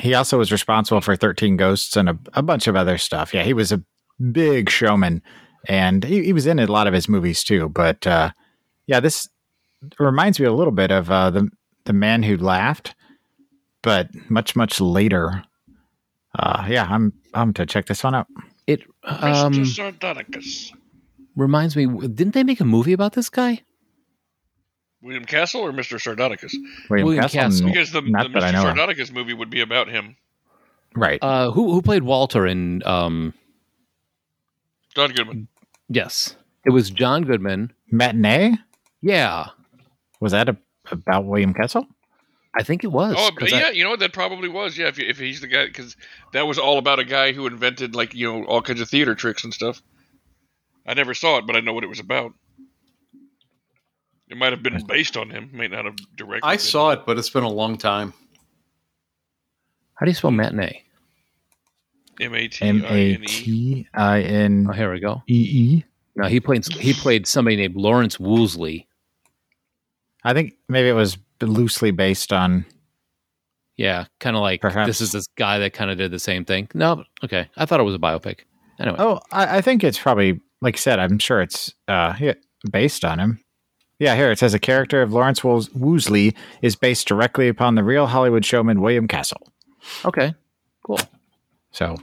he 0.00 0.12
also 0.12 0.36
was 0.36 0.52
responsible 0.52 1.00
for 1.00 1.16
13 1.16 1.56
Ghosts 1.56 1.96
and 1.96 2.10
a, 2.10 2.18
a 2.34 2.42
bunch 2.42 2.66
of 2.66 2.76
other 2.76 2.98
stuff. 2.98 3.32
Yeah, 3.32 3.42
he 3.42 3.54
was 3.54 3.72
a 3.72 3.82
big 4.32 4.68
showman 4.68 5.22
and 5.66 6.04
he, 6.04 6.24
he 6.24 6.32
was 6.32 6.46
in 6.46 6.58
a 6.58 6.66
lot 6.66 6.86
of 6.86 6.94
his 6.94 7.08
movies 7.08 7.44
too. 7.44 7.68
But 7.68 8.06
uh, 8.06 8.30
yeah, 8.86 9.00
this 9.00 9.28
reminds 9.98 10.40
me 10.40 10.46
a 10.46 10.52
little 10.52 10.72
bit 10.72 10.90
of 10.90 11.10
uh, 11.10 11.30
the 11.30 11.48
the 11.84 11.92
man 11.92 12.22
who 12.22 12.36
laughed, 12.36 12.94
but 13.82 14.08
much 14.30 14.56
much 14.56 14.80
later. 14.80 15.44
Uh, 16.38 16.66
yeah, 16.68 16.86
I'm 16.88 17.12
I'm 17.34 17.52
to 17.54 17.66
check 17.66 17.86
this 17.86 18.04
one 18.04 18.14
out. 18.14 18.26
It 18.66 18.82
um, 19.04 19.52
Mr. 19.52 19.92
Sardonicus. 19.92 20.72
reminds 21.36 21.76
me, 21.76 21.86
didn't 21.86 22.34
they 22.34 22.44
make 22.44 22.60
a 22.60 22.64
movie 22.64 22.92
about 22.92 23.12
this 23.12 23.30
guy? 23.30 23.62
William 25.02 25.24
Castle 25.24 25.60
or 25.60 25.72
Mr. 25.72 26.00
Sardonicus? 26.00 26.52
William, 26.90 27.06
William 27.06 27.22
Castle, 27.22 27.40
Castle. 27.40 27.66
Because 27.68 27.92
the, 27.92 28.00
the 28.00 28.10
not 28.10 28.32
that 28.32 28.42
I 28.42 28.50
Mr. 28.50 28.52
know 28.54 28.68
of. 28.68 28.76
Sardonicus 28.76 29.12
movie 29.12 29.34
would 29.34 29.50
be 29.50 29.60
about 29.60 29.88
him. 29.88 30.16
right? 30.94 31.20
Uh, 31.22 31.50
who 31.52 31.70
who 31.72 31.80
played 31.80 32.02
Walter 32.02 32.46
in? 32.46 32.82
Um, 32.84 33.32
John 34.94 35.12
Goodman. 35.12 35.48
Yes, 35.88 36.36
it 36.64 36.70
was 36.70 36.90
John 36.90 37.22
Goodman. 37.24 37.72
Matinee 37.90 38.56
Yeah, 39.02 39.46
was 40.20 40.32
that 40.32 40.48
a, 40.48 40.56
about 40.90 41.24
William 41.26 41.54
Castle? 41.54 41.86
I 42.58 42.62
think 42.62 42.84
it 42.84 42.88
was. 42.88 43.14
Oh, 43.18 43.30
'cause 43.32 43.52
I- 43.52 43.60
yeah, 43.60 43.70
you 43.70 43.84
know 43.84 43.90
what? 43.90 44.00
That 44.00 44.12
probably 44.14 44.48
was. 44.48 44.78
Yeah, 44.78 44.86
if, 44.88 44.98
if 44.98 45.18
he's 45.18 45.40
the 45.42 45.46
guy, 45.46 45.66
because 45.66 45.94
that 46.32 46.46
was 46.46 46.58
all 46.58 46.78
about 46.78 46.98
a 46.98 47.04
guy 47.04 47.32
who 47.32 47.46
invented 47.46 47.94
like 47.94 48.14
you 48.14 48.26
know 48.32 48.44
all 48.46 48.62
kinds 48.62 48.80
of 48.80 48.88
theater 48.88 49.14
tricks 49.14 49.44
and 49.44 49.52
stuff. 49.52 49.82
I 50.86 50.94
never 50.94 51.14
saw 51.14 51.38
it, 51.38 51.46
but 51.46 51.54
I 51.56 51.60
know 51.60 51.72
what 51.72 51.84
it 51.84 51.88
was 51.88 52.00
about. 52.00 52.32
It 54.28 54.36
might 54.36 54.52
have 54.52 54.62
been 54.62 54.84
based 54.86 55.16
on 55.16 55.30
him. 55.30 55.50
May 55.52 55.68
not 55.68 55.84
have 55.84 55.96
directly. 56.16 56.48
I 56.48 56.54
been. 56.54 56.60
saw 56.60 56.90
it, 56.92 57.04
but 57.06 57.18
it's 57.18 57.30
been 57.30 57.44
a 57.44 57.48
long 57.50 57.76
time. 57.76 58.12
how 59.94 60.06
do 60.06 60.10
you 60.10 60.14
spell 60.14 60.30
matinee? 60.30 60.82
M 62.20 62.34
A 62.34 62.48
T 62.48 62.64
M 62.66 62.84
I 62.84 62.88
A 62.88 63.14
N 63.14 63.22
E. 63.24 63.26
T 63.26 63.88
I 63.94 64.20
N 64.22 64.66
Oh, 64.68 64.72
here 64.72 64.92
we 64.92 65.00
go. 65.00 65.22
E 65.28 65.34
E. 65.34 65.84
No, 66.16 66.26
he 66.28 66.40
played 66.40 66.66
he 66.72 66.92
played 66.94 67.26
somebody 67.26 67.56
named 67.56 67.76
Lawrence 67.76 68.18
Woolsey. 68.18 68.86
I 70.24 70.32
think 70.32 70.54
maybe 70.68 70.88
it 70.88 70.92
was 70.94 71.18
loosely 71.42 71.90
based 71.90 72.32
on. 72.32 72.64
Yeah, 73.76 74.06
kind 74.20 74.34
of 74.36 74.40
like 74.40 74.62
Perhaps. 74.62 74.86
this 74.86 75.00
is 75.02 75.12
this 75.12 75.26
guy 75.36 75.58
that 75.58 75.74
kind 75.74 75.90
of 75.90 75.98
did 75.98 76.10
the 76.10 76.18
same 76.18 76.46
thing. 76.46 76.68
No, 76.72 77.04
okay, 77.22 77.48
I 77.58 77.66
thought 77.66 77.78
it 77.78 77.82
was 77.82 77.94
a 77.94 77.98
biopic. 77.98 78.40
Anyway, 78.80 78.96
Oh, 78.98 79.20
I, 79.30 79.58
I 79.58 79.60
think 79.60 79.84
it's 79.84 79.98
probably 79.98 80.40
like 80.62 80.76
I 80.76 80.78
said. 80.78 80.98
I'm 80.98 81.18
sure 81.18 81.42
it's 81.42 81.74
uh 81.86 82.14
based 82.72 83.04
on 83.04 83.18
him. 83.18 83.40
Yeah, 83.98 84.14
here 84.16 84.30
it 84.30 84.38
says 84.38 84.54
a 84.54 84.58
character 84.58 85.02
of 85.02 85.12
Lawrence 85.12 85.44
Woos- 85.44 85.68
Woosley 85.70 86.34
is 86.62 86.74
based 86.76 87.06
directly 87.08 87.48
upon 87.48 87.74
the 87.74 87.84
real 87.84 88.06
Hollywood 88.06 88.44
showman 88.46 88.80
William 88.80 89.06
Castle. 89.08 89.52
okay, 90.06 90.34
cool. 90.86 90.98
So, 91.76 91.98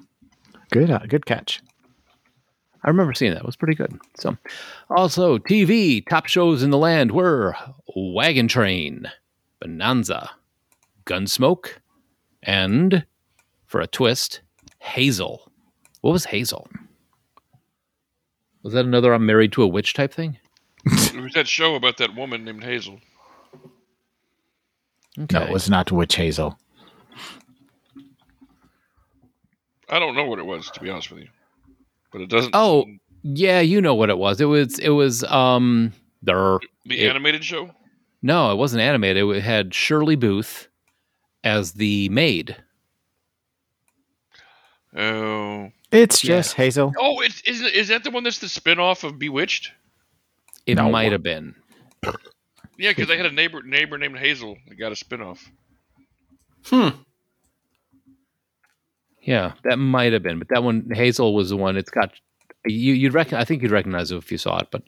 good, 0.69 0.91
uh, 0.91 0.99
good 1.07 1.25
catch. 1.25 1.59
I 2.83 2.89
remember 2.89 3.15
seeing 3.15 3.31
that. 3.31 3.39
It 3.39 3.45
was 3.45 3.55
pretty 3.55 3.73
good. 3.73 3.97
So, 4.19 4.37
also 4.87 5.39
TV 5.39 6.07
top 6.07 6.27
shows 6.27 6.61
in 6.61 6.69
the 6.69 6.77
land 6.77 7.11
were 7.11 7.55
Wagon 7.95 8.47
Train, 8.47 9.11
Bonanza, 9.59 10.29
Gunsmoke, 11.07 11.77
and 12.43 13.03
for 13.65 13.81
a 13.81 13.87
twist, 13.87 14.41
Hazel. 14.77 15.51
What 16.01 16.11
was 16.11 16.25
Hazel? 16.25 16.67
Was 18.61 18.73
that 18.73 18.85
another 18.85 19.11
I'm 19.11 19.25
married 19.25 19.53
to 19.53 19.63
a 19.63 19.67
witch 19.67 19.95
type 19.95 20.13
thing? 20.13 20.37
It 20.85 21.19
was 21.19 21.33
that 21.33 21.47
show 21.47 21.73
about 21.73 21.97
that 21.97 22.13
woman 22.13 22.45
named 22.45 22.63
Hazel. 22.63 22.99
Okay. 25.19 25.39
No, 25.39 25.45
it 25.45 25.51
was 25.51 25.67
not 25.67 25.91
Witch 25.91 26.15
Hazel. 26.15 26.59
I 29.89 29.99
don't 29.99 30.15
know 30.15 30.25
what 30.25 30.39
it 30.39 30.45
was 30.45 30.69
to 30.71 30.79
be 30.79 30.89
honest 30.89 31.11
with 31.11 31.21
you, 31.21 31.27
but 32.11 32.21
it 32.21 32.29
doesn't. 32.29 32.51
Oh, 32.55 32.85
yeah, 33.23 33.59
you 33.61 33.81
know 33.81 33.95
what 33.95 34.09
it 34.09 34.17
was. 34.17 34.39
It 34.41 34.45
was 34.45 34.79
it 34.79 34.89
was 34.89 35.23
um 35.25 35.93
there 36.21 36.59
the 36.85 36.99
it- 37.01 37.09
animated 37.09 37.43
show. 37.43 37.69
no, 38.21 38.51
it 38.51 38.55
wasn't 38.55 38.81
animated. 38.81 39.23
It 39.35 39.41
had 39.41 39.73
Shirley 39.73 40.15
Booth 40.15 40.67
as 41.43 41.73
the 41.73 42.09
maid. 42.09 42.55
Oh, 44.95 45.69
It's 45.91 46.23
Yeah. 46.23 46.37
just 46.37 46.55
Hazel. 46.55 46.93
oh, 46.99 47.21
it's 47.21 47.41
is 47.41 47.61
is 47.61 47.87
that 47.89 48.03
the 48.03 48.11
one 48.11 48.23
that's 48.23 48.39
the 48.39 48.49
spin-off 48.49 49.03
of 49.03 49.17
Bewitched? 49.19 49.71
It 50.65 50.75
No. 50.75 50.89
might 50.89 51.11
have 51.11 51.23
been. 51.23 51.55
Yeah, 52.77 52.91
because 52.91 53.07
they 53.07 53.17
had 53.17 53.25
a 53.25 53.31
neighbor 53.31 53.61
neighbor 53.63 53.97
named 53.97 54.17
Hazel 54.17 54.57
that 54.67 54.75
got 54.75 54.91
a 54.91 54.95
spin-off. 54.95 55.49
Hmm. 56.65 56.89
Yeah, 59.23 59.53
that 59.63 59.77
might 59.77 60.13
have 60.13 60.23
been, 60.23 60.39
but 60.39 60.49
that 60.49 60.63
one 60.63 60.87
Hazel 60.91 61.33
was 61.33 61.49
the 61.49 61.57
one. 61.57 61.77
It's 61.77 61.89
got 61.89 62.11
you. 62.65 62.93
You'd 62.93 63.13
reckon. 63.13 63.37
I 63.37 63.45
think 63.45 63.61
you'd 63.61 63.71
recognize 63.71 64.11
it 64.11 64.17
if 64.17 64.31
you 64.31 64.37
saw 64.37 64.59
it. 64.59 64.67
But 64.71 64.83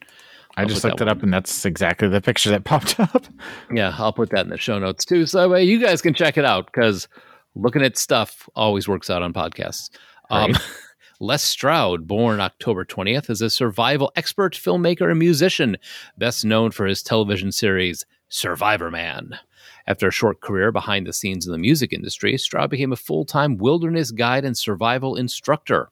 I 0.58 0.62
I'll 0.62 0.67
just 0.67 0.84
looked 0.84 1.02
it 1.02 1.08
up, 1.08 1.24
and 1.24 1.34
that's 1.34 1.65
exactly 1.65 2.08
the 2.08 2.21
picture 2.21 2.50
that 2.50 2.63
popped 2.65 3.00
up. 3.00 3.26
yeah, 3.71 3.95
I'll 3.98 4.13
put 4.13 4.30
that 4.32 4.45
in 4.45 4.50
the 4.50 4.58
show 4.58 4.78
notes 4.78 5.06
too, 5.06 5.26
so 5.26 5.39
that 5.39 5.50
way 5.50 5.63
you 5.63 5.80
guys 5.80 6.02
can 6.02 6.13
check 6.13 6.38
it 6.38 6.45
out. 6.45 6.65
Because 6.65 7.08
looking 7.56 7.82
at 7.82 7.98
stuff 7.98 8.50
always 8.56 8.88
works 8.88 9.10
out 9.10 9.21
on 9.21 9.34
podcasts. 9.34 9.89
Um, 10.30 10.54
Les 11.21 11.41
Stroud, 11.41 12.08
born 12.08 12.41
October 12.41 12.84
20th, 12.84 13.30
is 13.30 13.41
a 13.41 13.50
survival 13.50 14.12
expert, 14.17 14.54
filmmaker, 14.54 15.10
and 15.10 15.17
musician, 15.17 15.78
best 16.17 16.43
known 16.43 16.71
for 16.71 16.86
his 16.86 17.02
television 17.02 17.54
series 17.54 18.06
Survivor 18.28 18.91
Man. 18.91 19.39
After 19.88 20.08
a 20.08 20.12
short 20.12 20.41
career 20.41 20.71
behind 20.71 21.06
the 21.06 21.13
scenes 21.13 21.45
in 21.45 21.52
the 21.52 21.58
music 21.58 21.93
industry, 21.93 22.38
Stroud 22.38 22.69
became 22.69 22.91
a 22.91 22.98
full 22.98 23.26
time 23.26 23.58
wilderness 23.58 24.12
guide 24.12 24.45
and 24.45 24.58
survival 24.58 25.15
instructor. 25.15 25.91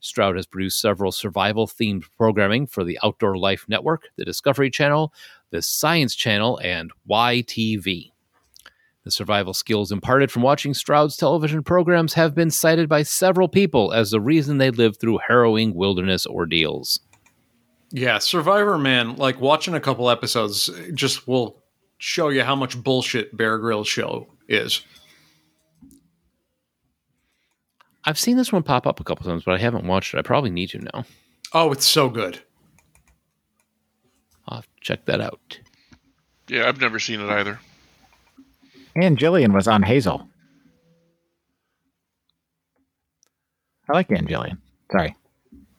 Stroud 0.00 0.36
has 0.36 0.46
produced 0.46 0.80
several 0.80 1.12
survival 1.12 1.66
themed 1.66 2.04
programming 2.16 2.66
for 2.66 2.84
the 2.84 2.98
Outdoor 3.02 3.36
Life 3.36 3.64
Network, 3.68 4.08
the 4.16 4.24
Discovery 4.24 4.70
Channel, 4.70 5.12
the 5.50 5.62
Science 5.62 6.14
Channel, 6.14 6.58
and 6.62 6.90
YTV. 7.08 8.12
The 9.04 9.10
survival 9.10 9.52
skills 9.52 9.92
imparted 9.92 10.32
from 10.32 10.42
watching 10.42 10.72
Stroud's 10.72 11.16
television 11.16 11.62
programs 11.62 12.14
have 12.14 12.34
been 12.34 12.50
cited 12.50 12.88
by 12.88 13.02
several 13.02 13.48
people 13.48 13.92
as 13.92 14.10
the 14.10 14.20
reason 14.20 14.56
they 14.56 14.70
lived 14.70 14.98
through 14.98 15.20
harrowing 15.26 15.74
wilderness 15.74 16.26
ordeals. 16.26 17.00
Yeah, 17.90 18.18
Survivor 18.18 18.78
Man, 18.78 19.16
like 19.16 19.40
watching 19.40 19.74
a 19.74 19.80
couple 19.80 20.08
episodes 20.08 20.70
just 20.94 21.28
will 21.28 21.63
show 21.98 22.28
you 22.28 22.42
how 22.42 22.54
much 22.54 22.82
bullshit 22.82 23.36
Bear 23.36 23.58
Grylls 23.58 23.88
show 23.88 24.28
is. 24.48 24.82
I've 28.04 28.18
seen 28.18 28.36
this 28.36 28.52
one 28.52 28.62
pop 28.62 28.86
up 28.86 29.00
a 29.00 29.04
couple 29.04 29.24
times, 29.24 29.44
but 29.44 29.54
I 29.54 29.58
haven't 29.58 29.86
watched 29.86 30.14
it. 30.14 30.18
I 30.18 30.22
probably 30.22 30.50
need 30.50 30.70
to 30.70 30.78
now. 30.78 31.04
Oh, 31.52 31.72
it's 31.72 31.86
so 31.86 32.10
good. 32.10 32.40
I'll 34.46 34.64
check 34.80 35.06
that 35.06 35.20
out. 35.20 35.58
Yeah, 36.48 36.68
I've 36.68 36.80
never 36.80 36.98
seen 36.98 37.20
it 37.20 37.30
either. 37.30 37.58
And 38.94 39.18
Jillian 39.18 39.54
was 39.54 39.66
on 39.66 39.82
Hazel. 39.82 40.28
I 43.88 43.92
like 43.92 44.10
Ann 44.10 44.26
Jillian. 44.26 44.58
Sorry. 44.90 45.16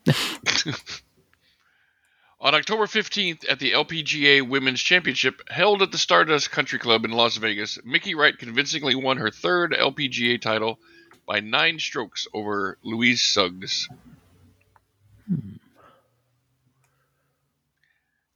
On 2.45 2.53
October 2.53 2.86
15th, 2.86 3.43
at 3.49 3.58
the 3.58 3.71
LPGA 3.71 4.47
Women's 4.47 4.79
Championship 4.79 5.41
held 5.49 5.81
at 5.81 5.91
the 5.91 5.97
Stardust 5.97 6.51
Country 6.51 6.77
Club 6.77 7.03
in 7.03 7.10
Las 7.10 7.38
Vegas, 7.38 7.79
Mickey 7.84 8.13
Wright 8.13 8.38
convincingly 8.38 8.93
won 8.93 9.17
her 9.17 9.31
third 9.31 9.71
LPGA 9.71 10.39
title 10.39 10.77
by 11.25 11.39
nine 11.39 11.79
strokes 11.79 12.27
over 12.36 12.77
Louise 12.84 13.23
Suggs. 13.23 13.89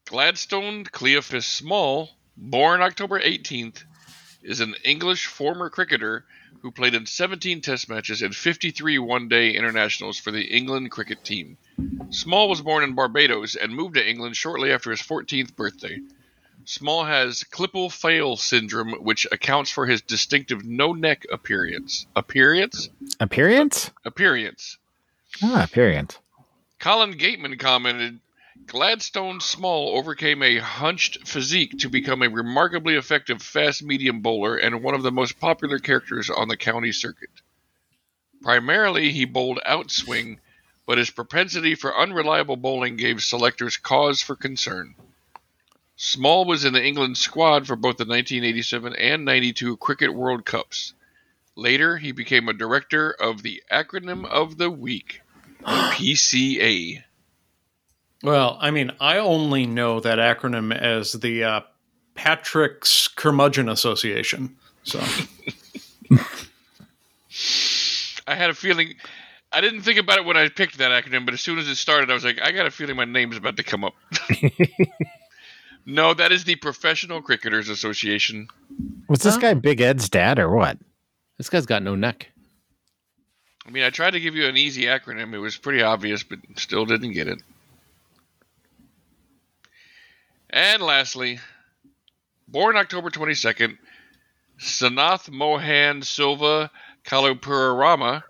Gladstone 0.05 0.85
Cleophas 0.85 1.45
Small, 1.45 2.09
born 2.35 2.81
October 2.81 3.19
18th, 3.19 3.83
is 4.41 4.59
an 4.59 4.73
English 4.83 5.27
former 5.27 5.69
cricketer 5.69 6.25
who 6.61 6.71
played 6.71 6.93
in 6.93 7.05
17 7.05 7.61
test 7.61 7.89
matches 7.89 8.21
and 8.21 8.35
53 8.35 8.99
one 8.99 9.27
day 9.27 9.51
internationals 9.51 10.19
for 10.19 10.31
the 10.31 10.43
England 10.43 10.91
cricket 10.91 11.23
team. 11.23 11.57
Small 12.09 12.49
was 12.49 12.61
born 12.61 12.83
in 12.83 12.95
Barbados 12.95 13.55
and 13.55 13.73
moved 13.73 13.95
to 13.95 14.07
England 14.07 14.35
shortly 14.35 14.71
after 14.71 14.91
his 14.91 15.01
14th 15.01 15.55
birthday. 15.55 15.99
Small 16.65 17.05
has 17.05 17.43
Klippel-Feil 17.43 18.37
syndrome, 18.37 18.91
which 19.03 19.25
accounts 19.31 19.71
for 19.71 19.85
his 19.85 20.01
distinctive 20.01 20.63
no-neck 20.65 21.25
appearance. 21.31 22.05
Appearance? 22.15 22.89
Appearance? 23.19 23.91
Appearance. 24.05 24.77
Ah, 25.41 25.63
appearance. 25.63 26.19
Colin 26.79 27.17
Bateman 27.17 27.57
commented, 27.57 28.19
Gladstone 28.69 29.39
Small 29.39 29.97
overcame 29.97 30.43
a 30.43 30.59
hunched 30.59 31.27
physique 31.27 31.79
to 31.79 31.89
become 31.89 32.21
a 32.21 32.29
remarkably 32.29 32.93
effective 32.93 33.41
fast 33.41 33.81
medium 33.81 34.21
bowler 34.21 34.57
and 34.57 34.83
one 34.83 34.93
of 34.93 35.01
the 35.01 35.11
most 35.11 35.39
popular 35.39 35.79
characters 35.79 36.29
on 36.29 36.49
the 36.49 36.55
county 36.55 36.91
circuit. 36.91 37.31
Primarily, 38.43 39.11
he 39.11 39.25
bowled 39.25 39.59
outswing, 39.65 40.37
but 40.85 40.99
his 40.99 41.09
propensity 41.09 41.73
for 41.73 41.97
unreliable 41.97 42.57
bowling 42.57 42.95
gave 42.95 43.23
selectors 43.23 43.75
cause 43.75 44.21
for 44.21 44.35
concern. 44.35 44.93
Small 45.95 46.45
was 46.45 46.63
in 46.63 46.73
the 46.73 46.85
England 46.85 47.17
squad 47.17 47.65
for 47.65 47.75
both 47.75 47.97
the 47.97 48.05
1987 48.05 48.95
and 48.95 49.25
92 49.25 49.77
Cricket 49.77 50.13
World 50.13 50.45
Cups. 50.45 50.93
Later, 51.55 51.97
he 51.97 52.11
became 52.11 52.47
a 52.47 52.53
director 52.53 53.09
of 53.09 53.41
the 53.41 53.63
Acronym 53.71 54.27
of 54.27 54.59
the 54.59 54.69
Week, 54.69 55.21
PCA. 55.65 57.03
Well, 58.23 58.57
I 58.59 58.71
mean, 58.71 58.91
I 58.99 59.17
only 59.17 59.65
know 59.65 59.99
that 60.01 60.19
acronym 60.19 60.75
as 60.75 61.13
the 61.13 61.43
uh, 61.43 61.61
Patrick's 62.15 63.07
Curmudgeon 63.07 63.69
Association. 63.69 64.57
So 64.83 64.99
I 68.27 68.35
had 68.35 68.49
a 68.49 68.53
feeling. 68.53 68.95
I 69.51 69.61
didn't 69.61 69.81
think 69.81 69.99
about 69.99 70.19
it 70.19 70.25
when 70.25 70.35
I 70.37 70.49
picked 70.49 70.77
that 70.79 70.91
acronym, 70.91 71.25
but 71.25 71.33
as 71.33 71.41
soon 71.41 71.57
as 71.59 71.67
it 71.67 71.75
started, 71.75 72.11
I 72.11 72.13
was 72.13 72.25
like, 72.25 72.39
I 72.41 72.51
got 72.51 72.65
a 72.65 72.71
feeling 72.71 72.97
my 72.97 73.05
name's 73.05 73.37
about 73.37 73.57
to 73.57 73.63
come 73.63 73.83
up. 73.83 73.93
no, 75.85 76.13
that 76.13 76.31
is 76.31 76.43
the 76.43 76.55
Professional 76.55 77.21
Cricketers 77.21 77.69
Association. 77.69 78.47
Was 79.07 79.21
this 79.21 79.37
guy 79.37 79.53
Big 79.53 79.81
Ed's 79.81 80.09
dad 80.09 80.39
or 80.39 80.49
what? 80.49 80.77
This 81.37 81.49
guy's 81.49 81.65
got 81.65 81.81
no 81.83 81.95
neck. 81.95 82.29
I 83.65 83.71
mean, 83.71 83.83
I 83.83 83.89
tried 83.91 84.11
to 84.11 84.19
give 84.19 84.35
you 84.35 84.45
an 84.45 84.57
easy 84.57 84.83
acronym. 84.83 85.33
It 85.33 85.39
was 85.39 85.57
pretty 85.57 85.81
obvious, 85.81 86.21
but 86.21 86.39
still 86.57 86.85
didn't 86.85 87.13
get 87.13 87.27
it. 87.27 87.39
And 90.49 90.81
lastly, 90.81 91.39
born 92.47 92.75
October 92.75 93.09
22nd, 93.09 93.77
Sanath 94.59 95.29
Mohan 95.29 96.01
Silva 96.01 96.71
Kalupurarama 97.05 98.23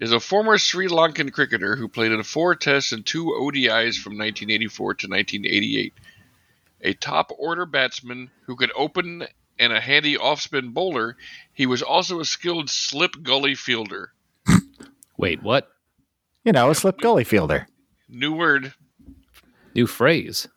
is 0.00 0.12
a 0.12 0.20
former 0.20 0.58
Sri 0.58 0.88
Lankan 0.88 1.32
cricketer 1.32 1.76
who 1.76 1.88
played 1.88 2.12
in 2.12 2.22
four 2.22 2.54
tests 2.54 2.92
and 2.92 3.04
two 3.04 3.26
ODIs 3.26 3.96
from 3.96 4.12
1984 4.14 4.94
to 4.94 5.06
1988. 5.06 5.94
A 6.82 6.94
top 6.94 7.30
order 7.38 7.66
batsman 7.66 8.30
who 8.46 8.56
could 8.56 8.72
open 8.76 9.26
and 9.58 9.72
a 9.72 9.80
handy 9.80 10.16
off 10.16 10.40
spin 10.40 10.70
bowler, 10.70 11.16
he 11.52 11.66
was 11.66 11.82
also 11.82 12.20
a 12.20 12.24
skilled 12.24 12.68
slip 12.68 13.22
gully 13.22 13.54
fielder. 13.54 14.12
Wait, 15.16 15.42
what? 15.42 15.70
You 16.44 16.52
know, 16.52 16.70
a 16.70 16.74
slip 16.74 16.98
gully 17.00 17.24
fielder. 17.24 17.66
New 18.08 18.34
word. 18.34 18.74
New 19.74 19.86
phrase. 19.86 20.48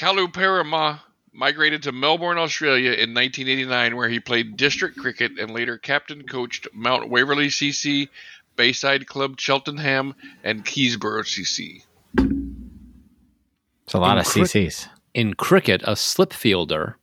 Kaluparama 0.00 0.98
migrated 1.34 1.82
to 1.82 1.92
Melbourne, 1.92 2.38
Australia 2.38 2.92
in 2.92 3.12
1989, 3.12 3.96
where 3.96 4.08
he 4.08 4.18
played 4.18 4.56
district 4.56 4.96
cricket 4.96 5.32
and 5.38 5.50
later 5.50 5.76
captain 5.76 6.22
coached 6.22 6.66
Mount 6.72 7.10
Waverley 7.10 7.48
CC, 7.48 8.08
Bayside 8.56 9.06
Club 9.06 9.38
Cheltenham, 9.38 10.14
and 10.42 10.64
Keysborough 10.64 11.26
CC. 11.26 11.82
It's 13.84 13.92
a 13.92 13.98
lot 13.98 14.12
In 14.12 14.20
of 14.20 14.26
crick- 14.26 14.44
CCs. 14.46 14.88
In 15.12 15.34
cricket, 15.34 15.82
a 15.84 15.94
slip 15.96 16.32
fielder 16.32 16.96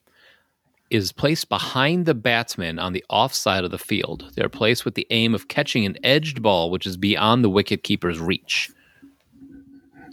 is 0.89 1.11
placed 1.11 1.49
behind 1.49 2.07
the 2.07 2.15
batsman 2.15 2.79
on 2.79 2.93
the 2.93 3.05
off 3.11 3.35
side 3.35 3.63
of 3.63 3.69
the 3.69 3.77
field. 3.77 4.31
They're 4.35 4.49
placed 4.49 4.85
with 4.85 4.95
the 4.95 5.05
aim 5.11 5.35
of 5.35 5.47
catching 5.47 5.85
an 5.85 5.97
edged 6.03 6.41
ball, 6.41 6.71
which 6.71 6.87
is 6.87 6.97
beyond 6.97 7.43
the 7.43 7.49
wicket 7.49 7.83
keeper's 7.83 8.19
reach. 8.19 8.71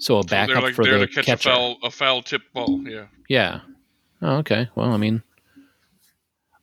So 0.04 0.18
a 0.18 0.22
they're 0.24 0.46
backup 0.46 0.62
like 0.62 0.74
for 0.74 0.84
there 0.84 0.98
the 0.98 1.06
to 1.06 1.12
catch 1.12 1.24
catcher. 1.26 1.48
a 1.50 1.52
foul, 1.54 1.76
a 1.82 1.90
foul 1.90 2.22
tip 2.22 2.42
ball. 2.52 2.82
Yeah. 2.86 3.06
Yeah. 3.28 3.60
Oh, 4.20 4.36
okay. 4.38 4.68
Well, 4.74 4.92
I 4.92 4.96
mean, 4.98 5.22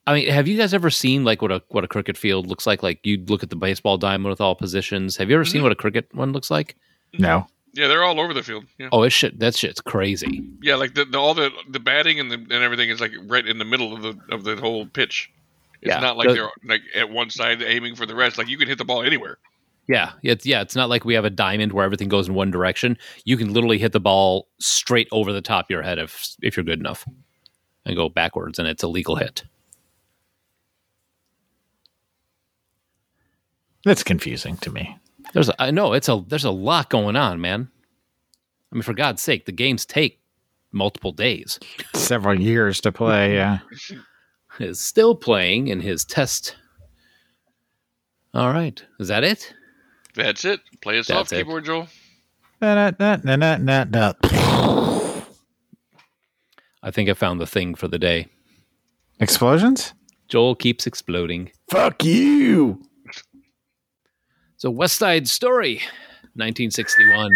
I 0.07 0.13
mean, 0.15 0.27
have 0.29 0.47
you 0.47 0.57
guys 0.57 0.73
ever 0.73 0.89
seen 0.89 1.23
like 1.23 1.41
what 1.41 1.51
a 1.51 1.61
what 1.69 1.83
a 1.83 1.87
cricket 1.87 2.17
field 2.17 2.47
looks 2.47 2.65
like? 2.67 2.81
Like 2.83 2.99
you'd 3.03 3.29
look 3.29 3.43
at 3.43 3.49
the 3.49 3.55
baseball 3.55 3.97
diamond 3.97 4.29
with 4.29 4.41
all 4.41 4.55
positions. 4.55 5.17
Have 5.17 5.29
you 5.29 5.35
ever 5.35 5.43
Mm-hmm. 5.43 5.51
seen 5.51 5.63
what 5.63 5.71
a 5.71 5.75
cricket 5.75 6.07
one 6.13 6.33
looks 6.33 6.49
like? 6.51 6.75
No. 7.17 7.47
Yeah, 7.73 7.87
they're 7.87 8.03
all 8.03 8.19
over 8.19 8.33
the 8.33 8.43
field. 8.43 8.65
Yeah, 8.77 8.89
Oh, 8.91 9.03
it 9.03 9.11
shit. 9.11 9.39
That 9.39 9.55
shit's 9.55 9.79
crazy. 9.79 10.43
yeah, 10.61 10.75
like 10.75 10.93
the, 10.93 11.05
the 11.05 11.17
all 11.17 11.33
the 11.33 11.51
the 11.69 11.79
batting 11.79 12.19
and 12.19 12.29
the 12.29 12.35
and 12.35 12.51
everything 12.51 12.89
is 12.89 12.99
like 12.99 13.11
right 13.27 13.47
in 13.47 13.59
the 13.59 13.65
middle 13.65 13.93
of 13.93 14.01
the 14.01 14.19
of 14.33 14.43
the 14.43 14.55
whole 14.57 14.85
pitch. 14.85 15.31
It's 15.81 15.89
Yeah, 15.89 15.99
not 15.99 16.17
like 16.17 16.27
the- 16.29 16.33
they're 16.33 16.51
like 16.65 16.81
at 16.95 17.09
one 17.09 17.29
side 17.29 17.61
aiming 17.61 17.95
for 17.95 18.05
the 18.05 18.15
rest. 18.15 18.37
Like 18.37 18.49
you 18.49 18.57
can 18.57 18.67
hit 18.67 18.77
the 18.77 18.85
ball 18.85 19.03
anywhere. 19.03 19.37
Yeah, 19.87 20.13
it's 20.23 20.45
yeah. 20.45 20.61
It's 20.61 20.75
not 20.75 20.89
like 20.89 21.05
we 21.05 21.15
have 21.15 21.25
a 21.25 21.29
diamond 21.29 21.73
where 21.73 21.83
everything 21.83 22.07
goes 22.07 22.27
in 22.27 22.33
one 22.33 22.51
direction. 22.51 22.97
You 23.25 23.35
can 23.35 23.51
literally 23.51 23.77
hit 23.77 23.91
the 23.91 23.99
ball 23.99 24.47
straight 24.59 25.07
over 25.11 25.33
the 25.33 25.41
top 25.41 25.65
of 25.65 25.69
your 25.69 25.81
head 25.81 25.99
if 25.99 26.35
if 26.41 26.55
you're 26.55 26.63
good 26.63 26.79
enough, 26.79 27.05
and 27.85 27.95
go 27.95 28.07
backwards, 28.07 28.59
and 28.59 28.67
it's 28.67 28.83
a 28.83 28.87
legal 28.87 29.15
hit. 29.15 29.43
That's 33.83 34.03
confusing 34.03 34.57
to 34.57 34.71
me. 34.71 34.97
There's 35.33 35.49
a, 35.49 35.61
I 35.61 35.71
know 35.71 35.93
it's 35.93 36.09
a 36.09 36.23
there's 36.27 36.45
a 36.45 36.51
lot 36.51 36.89
going 36.89 37.15
on, 37.15 37.41
man. 37.41 37.69
I 38.71 38.75
mean, 38.75 38.83
for 38.83 38.93
God's 38.93 39.21
sake, 39.21 39.45
the 39.45 39.51
games 39.51 39.85
take 39.85 40.19
multiple 40.71 41.11
days. 41.11 41.59
Several 41.95 42.39
years 42.39 42.79
to 42.81 42.91
play. 42.91 43.35
Yeah. 43.35 43.59
Is 44.59 44.79
still 44.79 45.15
playing 45.15 45.67
in 45.67 45.79
his 45.81 46.05
test. 46.05 46.55
All 48.33 48.51
right, 48.51 48.83
is 48.99 49.07
that 49.07 49.23
it? 49.23 49.53
That's 50.21 50.45
it. 50.45 50.59
Play 50.81 50.99
us 50.99 51.09
off, 51.09 51.31
it. 51.33 51.37
keyboard 51.37 51.65
Joel. 51.65 51.87
Na, 52.61 52.91
na, 52.99 53.17
na, 53.23 53.35
na, 53.35 53.57
na, 53.57 53.83
na. 53.85 54.13
I 56.83 56.91
think 56.91 57.09
I 57.09 57.13
found 57.13 57.39
the 57.39 57.47
thing 57.47 57.75
for 57.75 57.87
the 57.87 57.99
day. 57.99 58.27
Explosions? 59.19 59.93
Joel 60.27 60.55
keeps 60.55 60.87
exploding. 60.87 61.51
Fuck 61.69 62.03
you. 62.03 62.81
So, 64.57 64.69
West 64.69 64.97
Side 64.97 65.27
Story, 65.27 65.75
1961. 66.35 67.29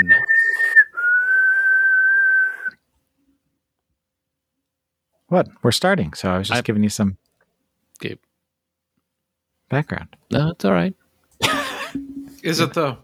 What? 5.27 5.47
We're 5.63 5.71
starting. 5.71 6.13
So 6.13 6.29
I 6.29 6.37
was 6.37 6.47
just 6.49 6.59
I- 6.59 6.61
giving 6.61 6.83
you 6.83 6.89
some 6.89 7.17
Okay. 7.99 8.17
background. 9.69 10.15
No, 10.31 10.51
it's 10.51 10.65
all 10.65 10.71
right. 10.73 10.95
Is 12.45 12.59
it 12.59 12.73
though? 12.73 12.97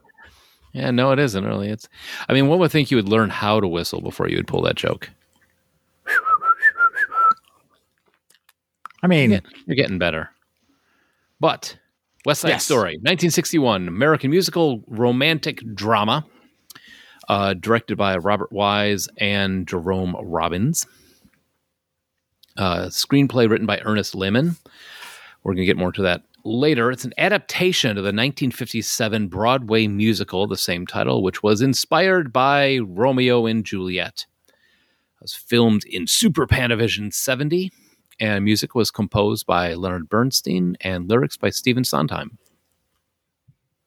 Yeah, 0.73 0.91
no, 0.91 1.12
it 1.12 1.19
isn't 1.19 1.43
really. 1.43 1.69
It's. 1.69 1.89
I 2.30 2.34
mean, 2.34 2.47
one 2.47 2.60
would 2.60 2.71
think 2.71 2.91
you 2.91 2.97
would 2.97 3.10
learn 3.10 3.30
how 3.30 3.60
to 3.60 3.67
whistle 3.67 3.99
before 4.01 4.30
you 4.30 4.38
would 4.38 4.47
pull 4.47 4.62
that 4.62 4.75
joke. 4.75 5.10
I 9.04 9.08
mean, 9.08 9.32
Yeah, 9.32 9.39
you're 9.65 9.75
getting 9.75 9.97
better. 9.97 10.30
But 11.39 11.77
West 12.23 12.41
Side 12.41 12.49
Yes. 12.49 12.65
Story, 12.65 12.93
1961, 12.97 13.88
American 13.88 14.30
musical 14.30 14.84
romantic 14.88 15.60
drama, 15.73 16.23
uh, 17.27 17.56
directed 17.56 17.97
by 17.97 18.15
Robert 18.17 18.51
Wise 18.51 19.10
and 19.17 19.67
Jerome 19.67 20.15
Robbins. 20.21 20.86
Uh, 22.58 22.86
screenplay 22.89 23.49
written 23.49 23.65
by 23.65 23.80
Ernest 23.84 24.13
Lehman. 24.13 24.56
We're 25.43 25.54
going 25.54 25.63
to 25.63 25.65
get 25.65 25.77
more 25.77 25.91
to 25.93 26.04
that 26.04 26.23
later. 26.43 26.91
It's 26.91 27.06
an 27.06 27.13
adaptation 27.17 27.91
of 27.91 28.04
the 28.04 28.10
1957 28.10 29.27
Broadway 29.27 29.88
musical, 29.88 30.47
the 30.47 30.58
same 30.58 30.86
title, 30.88 31.23
which 31.23 31.43
was 31.43 31.62
inspired 31.62 32.34
by 32.34 32.80
Romeo 32.80 33.45
and 33.45 33.65
Juliet. 33.65 34.25
It 34.47 35.21
was 35.21 35.34
filmed 35.34 35.84
in 35.86 36.08
Super 36.08 36.47
Panavision 36.47 37.13
70 37.13 37.71
and 38.19 38.45
music 38.45 38.75
was 38.75 38.91
composed 38.91 39.47
by 39.47 39.73
Leonard 39.73 40.08
Bernstein 40.08 40.77
and 40.82 41.10
lyrics 41.10 41.38
by 41.38 41.49
Stephen 41.49 41.84
Sondheim. 41.84 42.38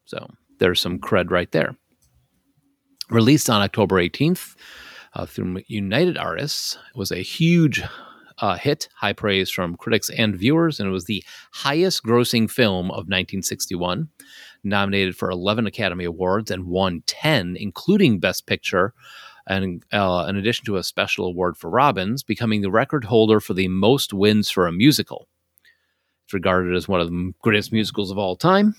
So 0.07 0.29
there's 0.59 0.81
some 0.81 0.99
cred 0.99 1.31
right 1.31 1.51
there. 1.53 1.77
Released 3.11 3.49
on 3.49 3.63
October 3.63 3.97
18th, 3.97 4.57
uh, 5.15 5.27
through 5.27 5.63
United 5.69 6.19
Artists. 6.19 6.77
It 6.91 6.99
was 6.99 7.13
a 7.13 7.19
huge 7.19 7.83
uh, 8.39 8.57
hit, 8.57 8.89
high 8.97 9.13
praise 9.13 9.51
from 9.51 9.77
critics 9.77 10.11
and 10.11 10.37
viewers, 10.37 10.81
and 10.81 10.89
it 10.89 10.93
was 10.93 11.05
the 11.05 11.25
highest 11.53 12.03
grossing 12.03 12.51
film 12.51 12.87
of 12.87 13.07
1961. 13.07 14.09
Nominated 14.63 15.17
for 15.17 15.31
11 15.31 15.67
Academy 15.67 16.05
Awards 16.05 16.51
and 16.51 16.67
won 16.67 17.03
10, 17.07 17.57
including 17.59 18.19
Best 18.19 18.47
Picture, 18.47 18.95
and 19.47 19.85
uh, 19.93 20.27
in 20.29 20.37
addition 20.37 20.65
to 20.65 20.77
a 20.77 20.83
special 20.83 21.27
award 21.27 21.57
for 21.57 21.69
Robbins, 21.69 22.23
becoming 22.23 22.63
the 22.63 22.71
record 22.71 23.05
holder 23.05 23.41
for 23.41 23.53
the 23.53 23.69
most 23.69 24.15
wins 24.15 24.51
for 24.51 24.67
a 24.67 24.73
musical. 24.73 25.29
It's 26.25 26.33
regarded 26.33 26.75
as 26.75 26.89
one 26.89 27.01
of 27.01 27.11
the 27.11 27.33
greatest 27.43 27.73
musicals 27.73 28.11
of 28.11 28.17
all 28.17 28.37
time 28.37 28.75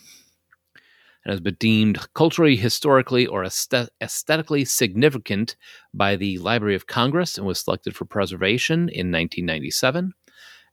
and 1.25 1.31
has 1.31 1.41
been 1.41 1.57
deemed 1.59 2.13
culturally, 2.13 2.55
historically, 2.55 3.25
or 3.25 3.43
aesthetically 3.43 4.63
significant 4.63 5.55
by 5.93 6.15
the 6.15 6.37
Library 6.37 6.75
of 6.75 6.87
Congress 6.87 7.37
and 7.37 7.47
was 7.47 7.59
selected 7.59 7.95
for 7.95 8.05
preservation 8.05 8.81
in 8.89 9.11
1997. 9.11 10.13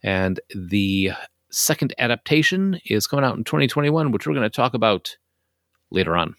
And 0.02 0.40
the 0.54 1.12
second 1.50 1.94
adaptation 1.98 2.78
is 2.84 3.06
coming 3.06 3.24
out 3.24 3.36
in 3.36 3.44
2021, 3.44 4.12
which 4.12 4.26
we're 4.26 4.34
going 4.34 4.42
to 4.42 4.50
talk 4.50 4.74
about 4.74 5.16
later 5.90 6.16
on. 6.16 6.34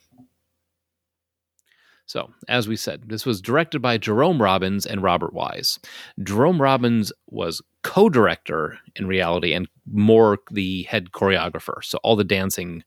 So, 2.05 2.31
as 2.49 2.67
we 2.67 2.75
said, 2.75 3.03
this 3.07 3.25
was 3.25 3.41
directed 3.41 3.81
by 3.81 3.97
Jerome 3.97 4.41
Robbins 4.41 4.85
and 4.85 5.01
Robert 5.01 5.33
Wise. 5.33 5.79
Jerome 6.21 6.61
Robbins 6.61 7.13
was 7.27 7.61
co 7.81 8.09
director 8.09 8.77
in 8.95 9.07
reality 9.07 9.53
and 9.53 9.69
more 9.89 10.39
the 10.51 10.83
head 10.83 11.11
choreographer. 11.11 11.81
So, 11.81 11.99
all 12.03 12.17
the 12.17 12.25
dancing 12.25 12.83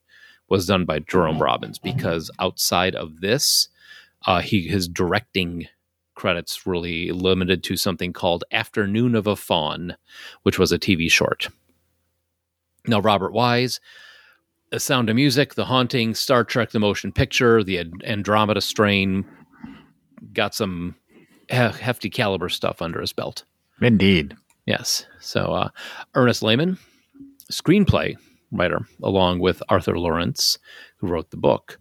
was 0.49 0.67
done 0.67 0.85
by 0.85 1.01
Jerome 1.01 1.43
Robbins 1.43 1.79
because 1.79 2.31
outside 2.39 2.95
of 2.95 3.21
this, 3.21 3.69
uh, 4.27 4.41
he 4.41 4.69
his 4.69 4.89
directing 4.89 5.67
credits 6.15 6.67
really 6.67 7.13
limited 7.13 7.63
to 7.65 7.77
something 7.77 8.13
called 8.13 8.45
Afternoon 8.51 9.15
of 9.15 9.27
a 9.27 9.37
Faun, 9.37 9.97
which 10.43 10.59
was 10.59 10.73
a 10.73 10.79
TV 10.79 11.11
short. 11.11 11.49
Now, 12.87 13.01
Robert 13.01 13.33
Wise, 13.33 13.81
The 14.71 14.81
Sound 14.81 15.11
of 15.11 15.17
Music, 15.17 15.55
The 15.55 15.67
Haunting, 15.67 16.15
Star 16.15 16.45
Trek, 16.45 16.71
The 16.71 16.79
Motion 16.79 17.13
Picture, 17.13 17.63
The 17.63 17.85
Andromeda 18.05 18.61
Strain, 18.61 19.25
got 20.33 20.55
some 20.55 20.95
hefty 21.51 22.09
caliber 22.09 22.49
stuff 22.49 22.81
under 22.81 23.01
his 23.01 23.13
belt. 23.13 23.45
Indeed. 23.81 24.35
Yes. 24.65 25.07
So, 25.21 25.53
uh, 25.53 25.69
Ernest 26.15 26.43
Lehman, 26.43 26.79
screenplay 27.53 28.17
writer, 28.57 28.87
along 29.03 29.41
with 29.41 29.63
Arthur 29.69 29.99
Laurents, 29.99 30.59
who 30.97 31.09
wrote 31.09 31.31
the 31.31 31.37
book. 31.37 31.79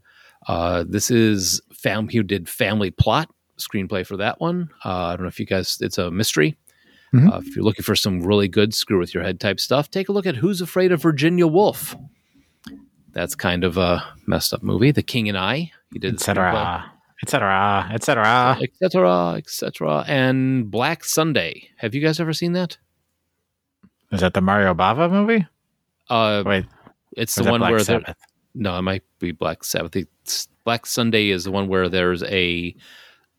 Uh, 0.48 0.84
this 0.88 1.10
is 1.10 1.62
fam 1.74 2.08
who 2.10 2.24
did 2.24 2.48
Family 2.48 2.92
Plot 2.92 3.30
screenplay 3.58 4.06
for 4.06 4.18
that 4.18 4.40
one. 4.40 4.70
Uh, 4.84 5.06
I 5.06 5.16
don't 5.16 5.24
know 5.24 5.28
if 5.28 5.40
you 5.40 5.46
guys, 5.46 5.78
it's 5.82 5.98
a 5.98 6.12
mystery. 6.12 6.56
Mhm. 7.14 7.32
Uh, 7.34 7.38
if 7.38 7.56
you're 7.56 7.64
looking 7.64 7.84
for 7.84 7.96
some 7.96 8.22
really 8.22 8.48
good 8.48 8.74
screw 8.74 9.00
with 9.00 9.14
your 9.14 9.24
head 9.24 9.40
type 9.40 9.60
stuff, 9.60 9.90
take 9.90 10.10
a 10.10 10.12
look 10.12 10.26
at 10.26 10.36
Who's 10.36 10.60
Afraid 10.62 10.92
of 10.92 11.02
Virginia 11.02 11.48
Woolf. 11.48 11.96
That's 13.14 13.34
kind 13.36 13.64
of 13.64 13.78
a 13.78 14.04
messed 14.28 14.54
up 14.54 14.62
movie. 14.62 14.92
The 14.92 15.02
King 15.04 15.30
and 15.30 15.38
I. 15.38 15.72
He 15.94 16.00
did 16.00 16.16
Etc. 16.16 16.92
Etc. 17.24 17.90
Etc. 17.94 18.58
etc., 18.62 19.34
etc. 19.38 20.04
And 20.08 20.70
Black 20.70 21.06
Sunday. 21.06 21.70
Have 21.78 21.96
you 21.96 22.02
guys 22.02 22.20
ever 22.20 22.34
seen 22.34 22.52
that? 22.54 22.78
Is 24.12 24.20
that 24.20 24.34
the 24.34 24.42
Mario 24.42 24.74
Bava 24.74 25.10
movie? 25.10 25.48
Uh, 26.10 26.44
Wait, 26.46 26.66
it's 27.18 27.36
the 27.36 27.44
one 27.44 27.60
Black 27.60 27.72
where 27.72 27.84
there- 27.84 28.16
no, 28.54 28.78
it 28.78 28.82
might 28.84 29.04
be 29.20 29.32
Black 29.32 29.64
Sabbath. 29.64 29.96
It's, 29.96 30.48
Black 30.64 30.86
Sunday 30.86 31.30
is 31.30 31.44
the 31.44 31.52
one 31.52 31.68
where 31.68 31.90
there's 31.90 32.24
a 32.24 32.76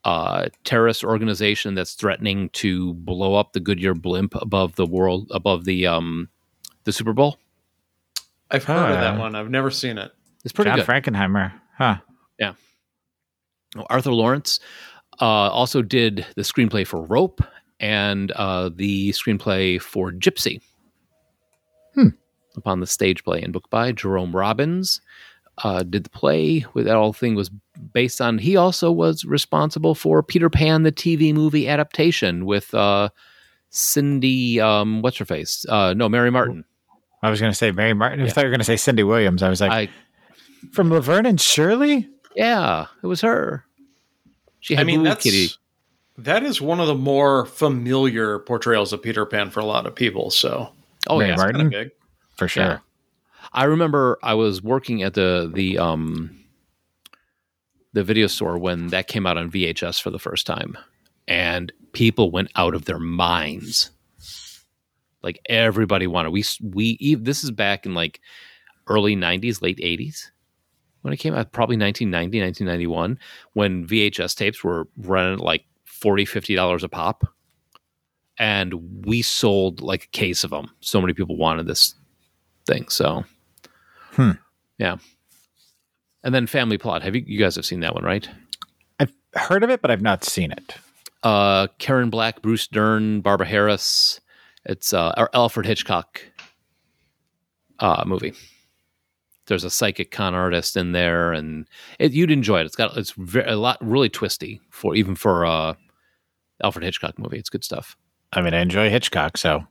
uh, 0.05 0.47
terrorist 0.65 1.03
organization 1.03 1.75
that's 1.75 1.95
threatening 1.95 2.49
to 2.51 2.95
blow 2.95 3.35
up 3.35 3.53
the 3.53 3.61
Goodyear 3.61 3.95
blimp 3.95 4.35
above 4.37 4.77
the 4.77 4.87
world, 4.87 5.31
above 5.33 5.65
the 5.65 5.87
um, 5.87 6.29
the 6.85 6.93
Super 6.93 7.13
Bowl. 7.13 7.39
I've 8.51 8.63
heard 8.65 8.93
of 8.93 9.01
that 9.01 9.19
one. 9.19 9.35
I've 9.35 9.51
never 9.51 9.71
seen 9.71 9.99
it. 9.99 10.13
It's 10.45 10.53
pretty 10.53 10.71
John 10.71 10.79
good. 10.79 10.87
Frankenheimer. 10.87 11.53
Huh. 11.77 11.97
Yeah. 12.39 12.53
Arthur 13.91 14.13
Laurents 14.13 14.61
uh, 15.21 15.25
also 15.25 15.83
did 15.83 16.25
the 16.37 16.43
screenplay 16.43 16.87
for 16.87 17.03
Rope 17.03 17.43
and 17.81 18.31
uh, 18.33 18.71
the 18.73 19.11
screenplay 19.11 19.81
for 19.81 20.13
Gypsy. 20.13 20.61
Hmm. 21.95 22.11
Upon 22.57 22.81
the 22.81 22.87
stage 22.87 23.23
play 23.23 23.43
and 23.43 23.53
book 23.53 23.69
by 23.71 23.93
Jerome 23.93 24.35
Robbins, 24.35 25.01
uh, 25.59 25.83
did 25.83 26.05
the 26.05 26.11
play. 26.11 26.65
With 26.75 26.87
that 26.87 26.95
whole 26.95 27.13
thing 27.13 27.35
was 27.35 27.51
based 27.93 28.21
on. 28.21 28.39
He 28.39 28.57
also 28.57 28.91
was 28.91 29.25
responsible 29.25 29.95
for 29.95 30.23
Peter 30.23 30.49
Pan, 30.49 30.83
the 30.83 30.93
TV 30.93 31.35
movie 31.35 31.69
adaptation 31.69 32.47
with 32.47 32.73
uh, 32.75 33.11
Cindy. 33.71 34.61
Um, 34.61 35.03
what's 35.03 35.19
her 35.19 35.25
face? 35.25 35.67
Uh, 35.69 35.95
no, 35.95 36.09
Mary 36.09 36.31
Martin. 36.31 36.65
I 37.23 37.31
was 37.31 37.41
going 37.41 37.51
to 37.53 37.57
say 37.57 37.71
Mary 37.73 37.95
Martin. 37.95 38.21
I 38.21 38.25
Yeah. 38.25 38.33
thought 38.33 38.41
you 38.43 38.47
were 38.47 38.51
going 38.53 38.61
to 38.61 38.65
say 38.65 38.77
Cindy 38.77 39.03
Williams. 39.03 39.43
I 39.43 39.49
was 39.49 39.61
like, 39.61 39.71
I 39.73 39.89
from 40.73 40.91
Laverne 40.91 41.27
and 41.27 41.41
Shirley? 41.41 42.09
yeah, 42.35 42.87
it 43.03 43.07
was 43.07 43.21
her. 43.23 43.65
She 44.61 44.75
had 44.75 44.83
I 44.83 44.85
mean, 44.85 45.01
Blue 45.01 45.09
that's 45.11 45.25
Kitty. 45.25 45.49
that 46.19 46.43
is 46.43 46.61
one 46.61 46.81
of 46.81 46.87
the 46.87 46.95
more 46.95 47.47
familiar 47.47 48.39
portrayals 48.41 48.93
of 48.93 49.03
Peter 49.03 49.25
Pan 49.27 49.51
for 49.51 49.61
a 49.61 49.65
lot 49.65 49.87
of 49.87 49.95
people. 49.95 50.31
So 50.31 50.71
Oh 51.09 51.19
Mary 51.19 51.31
yeah, 51.31 51.37
Martin? 51.37 51.55
kind 51.55 51.67
of 51.67 51.71
big. 51.73 51.91
For 52.37 52.49
sure. 52.49 52.65
Yeah. 52.65 52.79
I 53.53 53.65
remember 53.65 54.19
I 54.23 54.35
was 54.35 54.63
working 54.63 55.03
at 55.03 55.15
the 55.15 55.51
the 55.53 55.79
um 55.79 56.39
the 57.93 58.05
video 58.05 58.27
store 58.27 58.59
when 58.59 58.89
that 58.89 59.09
came 59.09 59.27
out 59.27 59.39
on 59.39 59.51
VHS 59.51 60.01
for 60.01 60.11
the 60.11 60.19
first 60.19 60.47
time, 60.47 60.77
and 61.27 61.73
people 61.93 62.31
went 62.31 62.51
out 62.57 62.75
of 62.75 62.85
their 62.85 62.99
minds. 62.99 63.91
Like 65.23 65.41
everybody 65.49 66.07
wanted. 66.07 66.31
We 66.31 66.45
we 66.63 67.15
this 67.17 67.43
is 67.43 67.51
back 67.51 67.87
in 67.87 67.95
like 67.95 68.21
early 68.87 69.17
'90s, 69.17 69.63
late 69.63 69.79
'80s 69.79 70.31
when 71.01 71.13
it 71.13 71.19
came 71.19 71.35
out. 71.35 71.53
Probably 71.53 71.77
1990, 71.77 72.41
1991, 72.65 73.19
when 73.55 73.87
VHS 73.87 74.37
tapes 74.37 74.63
were 74.63 74.89
running 74.99 75.39
like 75.39 75.65
40 75.85 76.25
50 76.25 76.55
dollars 76.55 76.85
a 76.85 76.89
pop, 76.89 77.25
and 78.39 79.05
we 79.07 79.23
sold 79.23 79.81
like 79.81 80.05
a 80.05 80.09
case 80.09 80.45
of 80.45 80.51
them. 80.51 80.71
So 80.81 81.01
many 81.01 81.15
people 81.15 81.37
wanted 81.37 81.67
this 81.67 81.95
thing. 82.67 82.89
So, 82.89 83.25
Hmm. 84.13 84.33
yeah. 84.79 84.97
And 86.23 86.35
then 86.35 86.47
Family 86.47 86.79
Plot. 86.79 87.03
Have 87.03 87.15
you 87.15 87.23
you 87.27 87.39
guys 87.39 87.55
have 87.57 87.65
seen 87.67 87.81
that 87.81 87.95
one, 87.95 88.05
right? 88.05 88.29
I've 88.99 89.13
heard 89.35 89.63
of 89.63 89.71
it, 89.71 89.81
but 89.83 89.91
I've 89.91 90.03
not 90.03 90.25
seen 90.25 90.51
it. 90.53 90.75
Uh, 91.23 91.69
Karen 91.79 92.11
Black, 92.11 92.43
Bruce 92.43 92.67
Dern, 92.67 93.21
Barbara 93.21 93.47
Harris. 93.47 94.21
It's 94.65 94.93
uh, 94.93 95.13
or 95.17 95.31
Alfred 95.35 95.67
Hitchcock 95.67 96.21
uh, 97.79 98.03
movie. 98.07 98.33
There's 99.47 99.63
a 99.65 99.71
psychic 99.71 100.11
con 100.11 100.35
artist 100.35 100.77
in 100.77 100.91
there, 100.93 101.33
and 101.33 101.69
it, 102.01 102.13
you'd 102.13 102.33
enjoy 102.33 102.61
it. 102.61 102.67
It's 102.67 102.75
got 102.77 102.97
it's 102.97 103.13
ve- 103.13 103.41
a 103.47 103.57
lot 103.57 103.79
really 103.81 104.09
twisty 104.09 104.61
for 104.71 104.97
even 104.97 105.15
for 105.15 105.47
uh, 105.47 105.75
Alfred 106.65 106.85
Hitchcock 106.85 107.19
movie. 107.19 107.39
It's 107.39 107.51
good 107.51 107.63
stuff. 107.65 107.97
I 108.33 108.41
mean, 108.41 108.55
I 108.55 108.61
enjoy 108.61 108.91
Hitchcock, 108.91 109.37
so 109.37 109.65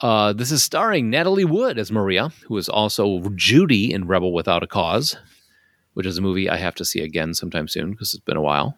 Uh, 0.00 0.32
this 0.32 0.50
is 0.50 0.62
starring 0.62 1.08
Natalie 1.08 1.44
Wood 1.44 1.78
as 1.78 1.92
Maria, 1.92 2.30
who 2.46 2.56
is 2.56 2.68
also 2.68 3.28
Judy 3.36 3.92
in 3.92 4.06
Rebel 4.06 4.32
Without 4.32 4.62
a 4.62 4.66
Cause, 4.66 5.16
which 5.94 6.06
is 6.06 6.18
a 6.18 6.22
movie 6.22 6.50
I 6.50 6.56
have 6.56 6.74
to 6.76 6.84
see 6.84 7.00
again 7.00 7.32
sometime 7.34 7.68
soon 7.68 7.92
because 7.92 8.12
it's 8.12 8.24
been 8.24 8.36
a 8.36 8.42
while. 8.42 8.76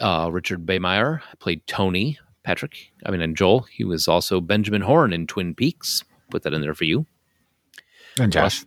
Uh, 0.00 0.28
Richard 0.32 0.64
Beymer 0.64 1.20
played 1.38 1.66
Tony 1.66 2.18
Patrick. 2.42 2.92
I 3.04 3.10
mean, 3.10 3.20
and 3.20 3.36
Joel. 3.36 3.60
He 3.70 3.84
was 3.84 4.08
also 4.08 4.40
Benjamin 4.40 4.82
Horne 4.82 5.12
in 5.12 5.26
Twin 5.26 5.54
Peaks. 5.54 6.04
Put 6.30 6.42
that 6.44 6.54
in 6.54 6.62
there 6.62 6.74
for 6.74 6.84
you. 6.84 7.06
and 8.18 8.32
Josh. 8.32 8.64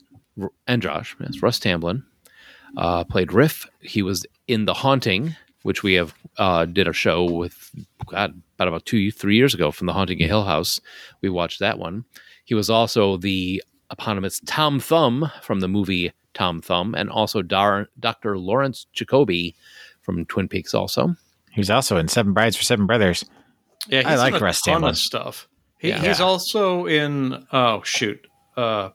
And 0.68 0.82
Josh, 0.82 1.16
yes, 1.20 1.42
Russ 1.42 1.60
Tamblyn 1.60 2.04
uh, 2.78 3.04
played 3.04 3.34
Riff. 3.34 3.68
He 3.82 4.02
was 4.02 4.26
in 4.48 4.66
The 4.66 4.74
Haunting, 4.76 5.36
which 5.64 5.84
we 5.84 5.94
have 5.94 6.14
uh, 6.38 6.66
did 6.66 6.88
a 6.88 6.94
show 6.94 7.24
with 7.26 7.72
God, 8.08 8.42
about 8.56 8.68
about 8.68 8.86
two, 8.86 9.12
three 9.12 9.36
years 9.36 9.54
ago 9.54 9.72
from 9.72 9.88
The 9.88 9.94
Haunting 9.94 10.22
of 10.22 10.28
Hill 10.30 10.44
House. 10.46 10.80
We 11.22 11.30
watched 11.30 11.60
that 11.60 11.78
one. 11.80 12.06
He 12.46 12.56
was 12.56 12.70
also 12.70 13.18
the 13.18 13.64
eponymous 13.92 14.42
Tom 14.46 14.80
Thumb 14.80 15.32
from 15.42 15.60
the 15.60 15.68
movie 15.68 16.12
Tom 16.34 16.62
Thumb, 16.62 16.96
and 16.96 17.10
also 17.10 17.42
Dar- 17.42 17.90
Dr. 18.00 18.38
Lawrence 18.38 18.88
Jacoby 18.94 19.56
from 20.02 20.26
Twin 20.26 20.48
Peaks. 20.48 20.74
Also, 20.74 21.16
He 21.52 21.60
was 21.60 21.70
also 21.70 21.98
in 21.98 22.08
Seven 22.08 22.34
Brides 22.34 22.56
for 22.56 22.64
Seven 22.64 22.86
Brothers. 22.86 23.26
Yeah, 23.88 24.04
I 24.06 24.16
like 24.16 24.34
in 24.36 24.42
a 24.42 24.44
Russ 24.46 24.62
ton 24.62 24.84
of 24.84 24.98
stuff. 24.98 25.48
He, 25.78 25.90
Yeah. 25.90 26.00
He's 26.02 26.22
also 26.22 26.86
in 26.86 27.46
oh 27.52 27.82
shoot, 27.84 28.26
uh, 28.56 28.90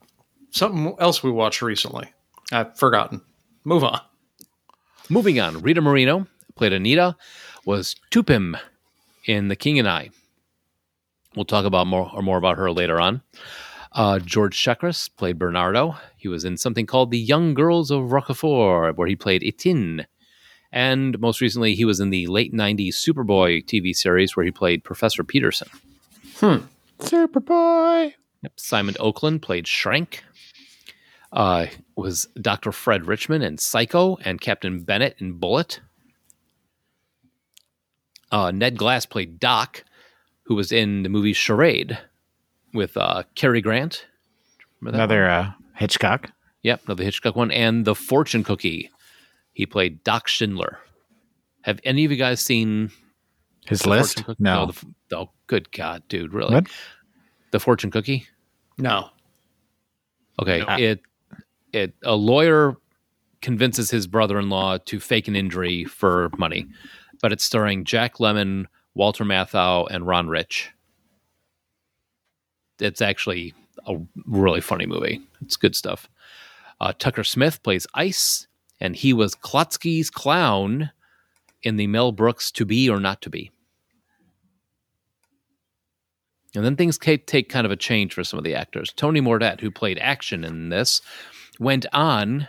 something 0.51 0.95
else 0.99 1.23
we 1.23 1.31
watched 1.31 1.61
recently. 1.61 2.13
I've 2.53 2.79
forgotten. 2.79 3.21
Move 3.65 3.83
on. 3.85 4.01
moving 5.11 5.41
on. 5.41 5.61
Rita 5.61 5.81
Moreno 5.81 6.27
played 6.57 6.73
Anita, 6.73 7.17
was 7.65 7.95
Tuptim 8.11 8.59
in 9.27 9.49
The 9.49 9.57
King 9.57 9.79
and 9.79 9.89
I. 9.89 10.11
We'll 11.37 11.45
talk 11.45 11.67
about 11.67 11.87
more 11.87 12.11
or 12.13 12.23
more 12.23 12.39
about 12.39 12.57
her 12.57 12.73
later 12.73 13.01
on. 13.01 13.23
Uh, 13.93 14.19
George 14.19 14.57
Chakiris 14.57 15.09
played 15.17 15.39
Bernardo. 15.39 15.97
He 16.17 16.29
was 16.29 16.45
in 16.45 16.57
something 16.57 16.87
called 16.87 17.11
The 17.11 17.19
Young 17.19 17.55
Girls 17.55 17.91
of 17.91 18.13
Rochefort, 18.13 18.97
where 18.97 19.07
he 19.07 19.17
played 19.17 19.45
Etienne. 19.45 20.07
And 20.73 21.19
most 21.21 21.41
recently, 21.41 21.75
he 21.75 21.85
was 21.85 22.01
in 22.01 22.11
the 22.11 22.27
late 22.27 22.53
90s 22.53 22.95
Superboy 22.95 23.65
TV 23.65 23.95
series 23.95 24.37
where 24.37 24.45
he 24.45 24.51
played 24.51 24.85
Professor 24.85 25.25
Peterson. 25.25 25.69
Hmm. 26.37 26.57
Superboy. 26.99 28.15
Yep. 28.43 28.53
Simon 28.57 28.95
Oakland 29.01 29.43
played 29.43 29.67
Schrank. 29.67 30.21
Uh, 31.33 31.67
was 31.97 32.29
Dr. 32.41 32.73
Fred 32.73 33.07
Richmond 33.07 33.45
in 33.45 33.59
Psycho 33.59 34.17
and 34.25 34.41
Captain 34.41 34.83
Bennett 34.83 35.17
in 35.19 35.35
Bullitt. 35.35 35.81
Uh, 38.33 38.51
Ned 38.51 38.77
Glass 38.77 39.07
played 39.07 39.39
Doc, 39.39 39.85
who 40.45 40.55
was 40.55 40.73
in 40.73 41.03
the 41.03 41.09
movie 41.09 41.33
Charade 41.33 41.99
with 42.75 42.97
uh, 42.97 43.23
Cary 43.35 43.61
Grant. 43.61 44.07
Remember 44.81 44.99
that 44.99 45.09
one? 45.09 45.17
Another 45.19 45.29
uh, 45.29 45.53
Hitchcock. 45.75 46.31
Yep, 46.63 46.83
another 46.87 47.05
Hitchcock 47.05 47.37
one. 47.37 47.51
And 47.51 47.85
The 47.85 47.95
Fortune 47.95 48.45
Cookie. 48.45 48.91
He 49.53 49.65
played 49.67 50.03
Doc 50.05 50.29
Schindler. 50.29 50.79
Have 51.63 51.81
any 51.85 52.05
of 52.05 52.11
you 52.11 52.17
guys 52.17 52.41
seen 52.41 52.91
His 53.67 53.81
The 53.81 53.89
list? 53.91 54.17
Fortune 54.17 54.25
Cookie? 54.25 54.43
No. 54.43 54.73
the 55.09 55.17
oh, 55.19 55.31
good 55.47 55.71
God, 55.73 56.03
dude, 56.09 56.33
really? 56.33 56.55
What? 56.55 56.67
The 57.53 57.61
Fortune 57.61 57.91
Cookie? 57.91 58.27
No. 58.79 59.11
Okay, 60.41 60.59
No. 60.61 60.77
it 60.77 61.01
it 61.73 61.95
a 62.05 62.15
lawyer 62.15 62.77
convinces 63.41 63.91
his 63.91 64.07
brother-in-law 64.07 64.79
to 64.87 65.01
fake 65.01 65.29
an 65.29 65.37
injury 65.37 65.85
for 65.85 66.31
money, 66.37 66.67
but 67.21 67.33
it's 67.33 67.45
starring 67.45 67.85
Jack 67.85 68.17
Lemmon, 68.17 68.67
Walter 68.95 69.25
Matthau, 69.25 69.87
and 69.91 70.07
Ron 70.07 70.29
Rich. 70.29 70.71
It's 72.79 73.01
actually 73.01 73.55
a 73.87 73.97
really 74.27 74.61
funny 74.61 74.87
movie. 74.87 75.21
It's 75.41 75.57
good 75.57 75.75
stuff. 75.77 76.09
Uh, 76.81 76.93
Tucker 76.99 77.25
Smith 77.25 77.63
plays 77.63 77.87
Ice, 77.95 78.47
and 78.81 78.95
he 78.95 79.13
was 79.13 79.35
Klotsky's 79.35 80.11
clown 80.11 80.91
in 81.63 81.77
the 81.77 81.87
Mel 81.87 82.13
Brooks 82.13 82.51
"To 82.53 82.65
Be 82.65 82.91
or 82.91 83.01
Not 83.01 83.23
to 83.23 83.31
Be." 83.31 83.51
And 86.55 86.65
then 86.65 86.77
things 86.77 86.99
take 86.99 87.49
kind 87.49 87.67
of 87.67 87.71
a 87.71 87.77
change 87.77 88.15
for 88.15 88.25
some 88.25 88.39
of 88.39 88.45
the 88.45 88.55
actors. 88.55 88.93
Tony 88.97 89.21
Mordet, 89.21 89.61
who 89.61 89.71
played 89.71 89.99
action 89.99 90.43
in 90.43 90.71
this, 90.71 91.03
went 91.59 91.85
on 91.93 92.49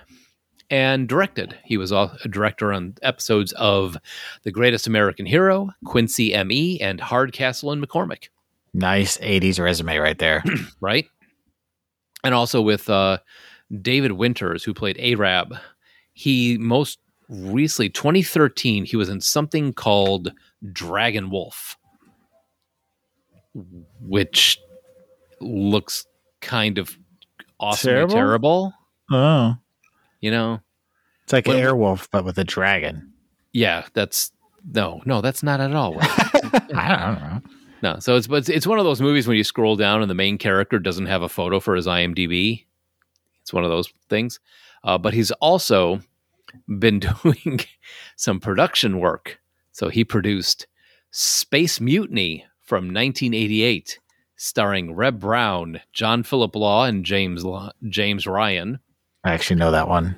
and 0.70 1.08
directed. 1.08 1.58
He 1.64 1.78
was 1.78 1.92
a 1.92 2.18
director 2.30 2.74
on 2.74 2.96
episodes 3.02 3.54
of 3.54 3.98
The 4.44 4.52
Greatest 4.52 4.88
American 4.88 5.26
Hero, 5.26 5.70
Quincy 5.86 6.34
M.E., 6.34 6.80
and 6.82 7.00
Hardcastle 7.00 7.72
and 7.72 7.86
McCormick, 7.86 8.30
Nice 8.74 9.18
80s 9.18 9.60
resume 9.60 9.98
right 9.98 10.20
there. 10.20 10.44
right? 10.82 11.06
And 12.24 12.36
also 12.36 12.62
with 12.62 12.90
uh, 12.90 13.20
David 13.82 14.14
Winters, 14.14 14.64
who 14.64 14.74
played 14.74 14.98
Arab. 15.00 15.56
He 16.14 16.58
most 16.58 17.00
recently, 17.30 17.90
2013, 17.90 18.86
he 18.86 18.96
was 18.96 19.10
in 19.10 19.22
something 19.22 19.74
called 19.74 20.32
Dragon 20.72 21.30
Wolf, 21.30 21.78
which 24.02 24.60
looks 25.40 26.06
kind 26.42 26.78
of 26.78 26.98
awesome 27.60 27.90
Terrible? 27.90 28.16
terrible. 28.16 28.74
oh. 29.12 29.56
You 30.28 30.32
know, 30.32 30.60
It's 31.24 31.32
like 31.32 31.48
When- 31.48 31.56
Airwolf, 31.58 32.10
but 32.12 32.26
with 32.26 32.38
a 32.38 32.44
dragon. 32.44 33.14
yeah, 33.54 33.86
that's 33.94 34.34
no, 34.70 35.02
no, 35.06 35.22
that's 35.22 35.42
not 35.42 35.62
at 35.62 35.74
all. 35.74 35.96
I 36.02 37.16
don't 37.16 37.22
know. 37.22 37.42
no, 37.82 38.00
so 38.00 38.18
it's 38.18 38.28
but 38.28 38.40
it's, 38.40 38.50
it's 38.50 38.68
one 38.68 38.78
of 38.78 38.84
those 38.84 39.00
movies 39.00 39.26
when 39.26 39.38
you 39.38 39.46
scroll 39.46 39.78
down 39.78 40.02
and 40.02 40.12
the 40.12 40.16
main 40.16 40.38
character 40.38 40.80
doesn't 40.80 41.06
have 41.06 41.22
a 41.22 41.30
photo 41.30 41.62
for 41.62 41.76
his 41.78 41.88
IMDb. 41.88 42.66
It's 43.42 43.54
one 43.54 43.64
of 43.64 43.70
those 43.70 43.88
things. 44.10 44.42
Uh, 44.84 44.98
but 44.98 45.14
he's 45.14 45.32
also 45.32 46.02
been 46.78 47.00
doing 47.24 47.62
some 48.18 48.42
production 48.42 49.00
work. 49.00 49.40
So 49.72 49.88
he 49.88 50.04
produced 50.04 50.68
Space 51.12 51.80
Mutiny 51.80 52.46
from 52.62 52.88
1988, 52.94 54.00
starring 54.36 54.94
Reb 54.94 55.22
Brown, 55.22 55.80
John 55.94 56.24
Philip 56.24 56.54
Law, 56.58 56.84
and 56.84 57.06
James 57.06 57.46
Law, 57.46 57.72
James 57.88 58.28
Ryan. 58.28 58.80
I 59.28 59.34
actually 59.34 59.58
know 59.58 59.72
that 59.72 59.88
one. 59.88 60.16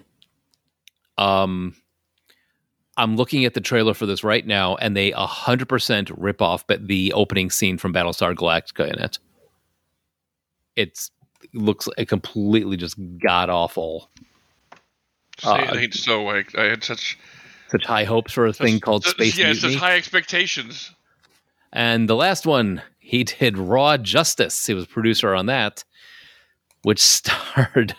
Um, 1.17 1.75
I'm 2.97 3.15
looking 3.15 3.45
at 3.45 3.53
the 3.53 3.61
trailer 3.61 3.93
for 3.93 4.05
this 4.05 4.23
right 4.23 4.45
now, 4.45 4.75
and 4.75 4.95
they 4.95 5.11
100% 5.11 6.11
rip 6.17 6.41
off 6.41 6.65
but 6.67 6.87
the 6.87 7.13
opening 7.13 7.49
scene 7.49 7.77
from 7.77 7.93
Battlestar 7.93 8.35
Galactica 8.35 8.91
in 8.93 8.99
it. 8.99 9.19
It's 10.75 11.11
it 11.41 11.53
looks 11.55 11.87
like 11.97 12.07
completely 12.09 12.75
just 12.77 12.97
god 13.21 13.49
awful. 13.49 14.09
Say 15.39 15.49
Uh, 15.49 15.73
it 15.73 15.77
ain't 15.77 15.93
so. 15.93 16.27
I, 16.27 16.43
I 16.57 16.63
had 16.63 16.83
such 16.83 17.17
Such 17.69 17.85
high 17.85 18.03
hopes 18.03 18.33
for 18.33 18.45
a 18.45 18.53
thing 18.53 18.79
called 18.81 19.03
such- 19.05 19.13
Space 19.15 19.37
Yeah, 19.37 19.51
Mutiny. 19.51 19.73
such 19.73 19.79
high 19.81 19.95
expectations. 19.95 20.91
And 21.71 22.09
the 22.09 22.15
last 22.15 22.45
one, 22.45 22.81
he 22.99 23.23
did 23.23 23.57
Raw 23.57 23.95
Justice. 23.97 24.65
He 24.65 24.73
was 24.73 24.85
producer 24.87 25.33
on 25.33 25.45
that, 25.45 25.83
which 26.81 26.99
starred 27.01 27.95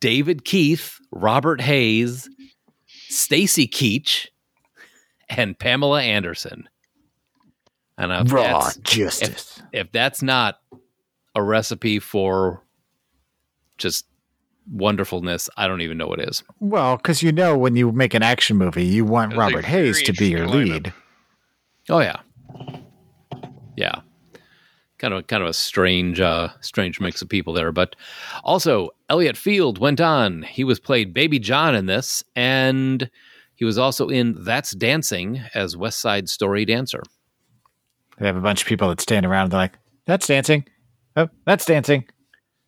David 0.00 0.44
Keith, 0.44 0.98
Robert 1.12 1.60
Hays, 1.60 2.28
Stacy 3.08 3.68
Keach, 3.68 4.28
and 5.28 5.58
Pamela 5.58 6.02
Anderson. 6.02 6.68
And 7.96 8.12
if 8.12 8.32
Raw 8.32 8.60
that's, 8.60 8.76
justice. 8.78 9.62
if 9.72 9.90
that's 9.92 10.22
not 10.22 10.60
a 11.34 11.42
recipe 11.42 11.98
for 11.98 12.62
just 13.76 14.06
wonderfulness, 14.70 15.50
I 15.56 15.66
don't 15.66 15.80
even 15.80 15.98
know 15.98 16.06
what 16.06 16.20
is. 16.20 16.44
Well, 16.60 16.96
because 16.96 17.22
you 17.22 17.32
know 17.32 17.58
when 17.58 17.76
you 17.76 17.90
make 17.90 18.14
an 18.14 18.22
action 18.22 18.56
movie, 18.56 18.84
you 18.84 19.04
want 19.04 19.36
Robert 19.36 19.64
Hays 19.64 20.02
to 20.02 20.12
be 20.12 20.28
your 20.28 20.46
lead. 20.46 20.92
Oh 21.88 22.00
yeah, 22.00 22.20
yeah. 23.76 24.00
Kind 24.98 25.14
of, 25.14 25.26
kind 25.28 25.42
of 25.42 25.48
a 25.48 25.52
strange, 25.52 26.20
uh, 26.20 26.48
strange 26.60 27.00
mix 27.00 27.22
of 27.22 27.28
people 27.28 27.52
there. 27.52 27.70
But 27.70 27.94
also, 28.42 28.90
Eliot 29.08 29.36
Feld 29.36 29.78
went 29.78 30.00
on. 30.00 30.42
He 30.42 30.64
was 30.64 30.80
played 30.80 31.14
Baby 31.14 31.38
John 31.38 31.74
in 31.74 31.86
this, 31.86 32.24
and 32.34 33.08
he 33.54 33.64
was 33.64 33.78
also 33.78 34.08
in 34.08 34.34
That's 34.44 34.72
Dancing 34.72 35.40
as 35.54 35.76
West 35.76 36.00
Side 36.00 36.28
Story 36.28 36.64
dancer. 36.64 37.02
They 38.18 38.26
have 38.26 38.36
a 38.36 38.40
bunch 38.40 38.62
of 38.62 38.68
people 38.68 38.88
that 38.88 39.00
stand 39.00 39.24
around. 39.24 39.44
And 39.44 39.52
they're 39.52 39.60
like, 39.60 39.78
"That's 40.06 40.26
dancing. 40.26 40.66
Oh, 41.16 41.28
that's 41.44 41.64
dancing. 41.64 42.04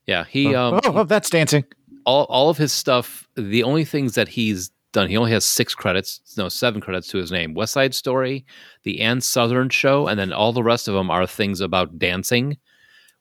Yeah, 0.07 0.25
he, 0.25 0.55
um, 0.55 0.81
oh, 0.85 1.01
oh, 1.01 1.05
that's 1.05 1.31
dancing." 1.31 1.65
all, 2.07 2.25
all 2.25 2.51
of 2.51 2.59
his 2.59 2.73
stuff. 2.73 3.29
The 3.37 3.63
only 3.63 3.85
things 3.85 4.15
that 4.15 4.29
he's 4.29 4.71
done, 4.93 5.09
he 5.09 5.17
only 5.17 5.33
has 5.33 5.45
six 5.45 5.75
credits, 5.75 6.21
no, 6.37 6.49
seven 6.49 6.81
credits 6.81 7.09
to 7.09 7.19
his 7.19 7.31
name. 7.31 7.55
West 7.55 7.73
Side 7.73 7.95
Story, 7.95 8.45
the 8.83 9.01
Ann 9.01 9.21
Sothern 9.21 9.71
Show, 9.71 10.07
and 10.07 10.19
then 10.19 10.33
all 10.33 10.53
the 10.53 10.63
rest 10.63 10.89
of 10.89 10.95
them 10.95 11.11
are 11.11 11.27
things 11.27 11.61
about 11.61 11.99
dancing, 11.99 12.59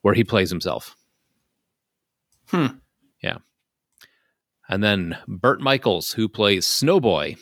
where 0.01 0.13
he 0.13 0.23
plays 0.23 0.49
himself. 0.49 0.95
Hmm. 2.47 2.77
Yeah. 3.21 3.37
And 4.67 4.83
then 4.83 5.17
Bert 5.27 5.61
Michaels, 5.61 6.11
who 6.11 6.27
plays 6.27 6.65
Snowboy, 6.65 7.37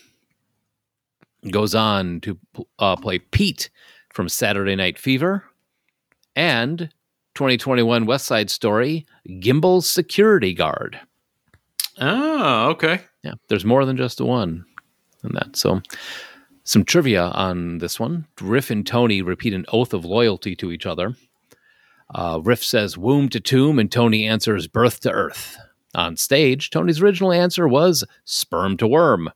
goes 1.51 1.75
on 1.75 2.21
to 2.21 2.37
uh, 2.79 2.95
play 2.95 3.19
Pete 3.19 3.69
from 4.09 4.27
Saturday 4.27 4.75
Night 4.75 4.97
Fever 4.97 5.45
and 6.35 6.89
2021 7.35 8.05
West 8.05 8.25
Side 8.25 8.49
Story, 8.49 9.05
Gimbel's 9.39 9.87
security 9.87 10.53
guard. 10.53 10.99
Oh, 11.99 12.69
okay. 12.71 13.01
Yeah, 13.27 13.33
there's 13.49 13.65
more 13.65 13.83
than 13.83 13.97
just 13.97 14.21
one 14.21 14.63
in 15.21 15.33
that. 15.33 15.57
So, 15.57 15.81
some 16.63 16.85
trivia 16.85 17.23
on 17.23 17.79
this 17.79 17.99
one. 17.99 18.25
Riff 18.39 18.71
and 18.71 18.87
Tony 18.87 19.21
repeat 19.21 19.53
an 19.53 19.65
oath 19.67 19.93
of 19.93 20.05
loyalty 20.05 20.55
to 20.55 20.71
each 20.71 20.85
other. 20.85 21.13
Uh, 22.15 22.39
Riff 22.41 22.63
says 22.63 22.97
womb 22.97 23.27
to 23.29 23.41
tomb, 23.41 23.79
and 23.79 23.91
Tony 23.91 24.25
answers 24.25 24.69
birth 24.69 25.01
to 25.01 25.11
earth. 25.11 25.57
On 25.93 26.15
stage, 26.15 26.69
Tony's 26.69 27.01
original 27.01 27.33
answer 27.33 27.67
was 27.67 28.05
sperm 28.23 28.77
to 28.77 28.87
worm, 28.87 29.29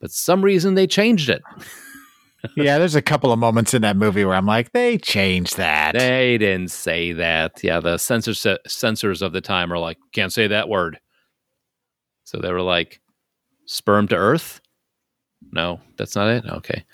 but 0.00 0.10
some 0.10 0.42
reason 0.42 0.74
they 0.74 0.86
changed 0.86 1.30
it. 1.30 1.40
yeah, 2.56 2.76
there's 2.76 2.94
a 2.94 3.00
couple 3.00 3.32
of 3.32 3.38
moments 3.38 3.72
in 3.72 3.80
that 3.80 3.96
movie 3.96 4.22
where 4.22 4.34
I'm 4.34 4.44
like, 4.44 4.72
they 4.72 4.98
changed 4.98 5.56
that. 5.56 5.94
They 5.94 6.36
didn't 6.36 6.72
say 6.72 7.12
that. 7.12 7.64
Yeah, 7.64 7.80
the 7.80 7.96
censors 7.96 8.46
censors 8.66 9.22
of 9.22 9.32
the 9.32 9.40
time 9.40 9.72
are 9.72 9.78
like, 9.78 9.96
can't 10.12 10.32
say 10.32 10.46
that 10.48 10.68
word. 10.68 11.00
So 12.28 12.36
they 12.36 12.52
were 12.52 12.60
like, 12.60 13.00
sperm 13.64 14.06
to 14.08 14.14
earth? 14.14 14.60
No, 15.50 15.80
that's 15.96 16.14
not 16.14 16.28
it. 16.28 16.44
Okay. 16.44 16.84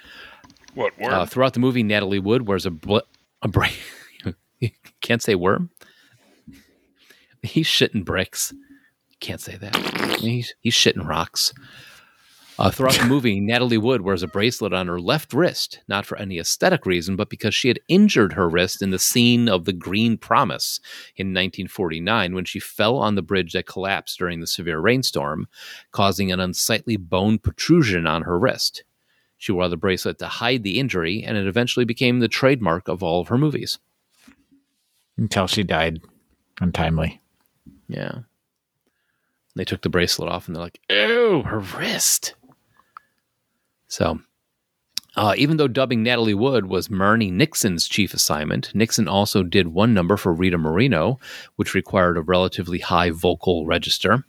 What 0.74 0.96
worm? 0.96 1.12
Uh, 1.12 1.26
throughout 1.26 1.54
the 1.54 1.58
movie, 1.58 1.82
Natalie 1.82 2.20
Wood 2.20 2.46
wears 2.46 2.66
a 2.66 2.70
bl- 2.70 2.98
a 3.42 3.48
bra- 3.48 3.66
you 4.60 4.70
can't 5.00 5.20
say 5.20 5.34
worm. 5.34 5.70
He's 7.42 7.66
shitting 7.66 8.04
bricks. 8.04 8.54
Can't 9.18 9.40
say 9.40 9.56
that. 9.56 10.20
He's 10.20 10.54
he's 10.60 10.74
shitting 10.74 11.04
rocks. 11.04 11.52
Uh, 12.58 12.70
throughout 12.72 12.94
the 12.94 13.06
movie, 13.06 13.40
Natalie 13.40 13.78
Wood 13.78 14.02
wears 14.02 14.22
a 14.22 14.28
bracelet 14.28 14.72
on 14.72 14.86
her 14.86 15.00
left 15.00 15.32
wrist, 15.32 15.80
not 15.88 16.06
for 16.06 16.16
any 16.18 16.38
aesthetic 16.38 16.86
reason, 16.86 17.16
but 17.16 17.28
because 17.30 17.54
she 17.54 17.68
had 17.68 17.80
injured 17.88 18.34
her 18.34 18.48
wrist 18.48 18.82
in 18.82 18.90
the 18.90 18.98
scene 18.98 19.48
of 19.48 19.64
the 19.64 19.72
Green 19.72 20.16
Promise 20.16 20.80
in 21.16 21.28
1949 21.28 22.34
when 22.34 22.44
she 22.44 22.60
fell 22.60 22.96
on 22.96 23.14
the 23.14 23.22
bridge 23.22 23.52
that 23.52 23.66
collapsed 23.66 24.18
during 24.18 24.40
the 24.40 24.46
severe 24.46 24.78
rainstorm, 24.78 25.48
causing 25.92 26.30
an 26.30 26.40
unsightly 26.40 26.96
bone 26.96 27.38
protrusion 27.38 28.06
on 28.06 28.22
her 28.22 28.38
wrist. 28.38 28.84
She 29.36 29.52
wore 29.52 29.68
the 29.68 29.76
bracelet 29.76 30.18
to 30.20 30.26
hide 30.26 30.62
the 30.62 30.78
injury, 30.78 31.22
and 31.22 31.36
it 31.36 31.46
eventually 31.46 31.84
became 31.84 32.20
the 32.20 32.28
trademark 32.28 32.88
of 32.88 33.02
all 33.02 33.20
of 33.20 33.28
her 33.28 33.38
movies. 33.38 33.78
Until 35.16 35.46
she 35.46 35.62
died 35.62 36.00
untimely. 36.60 37.20
Yeah. 37.88 38.20
They 39.56 39.64
took 39.64 39.82
the 39.82 39.88
bracelet 39.88 40.28
off 40.28 40.46
and 40.46 40.56
they're 40.56 40.62
like, 40.62 40.80
ew, 40.90 41.42
her 41.42 41.60
wrist. 41.60 42.34
So, 43.94 44.18
uh, 45.14 45.34
even 45.36 45.56
though 45.56 45.68
dubbing 45.68 46.02
Natalie 46.02 46.34
Wood 46.34 46.66
was 46.66 46.88
Marni 46.88 47.30
Nixon's 47.30 47.86
chief 47.86 48.12
assignment, 48.12 48.74
Nixon 48.74 49.06
also 49.06 49.44
did 49.44 49.68
one 49.68 49.94
number 49.94 50.16
for 50.16 50.34
Rita 50.34 50.58
Moreno, 50.58 51.20
which 51.54 51.74
required 51.74 52.16
a 52.16 52.22
relatively 52.22 52.80
high 52.80 53.10
vocal 53.10 53.66
register. 53.66 54.24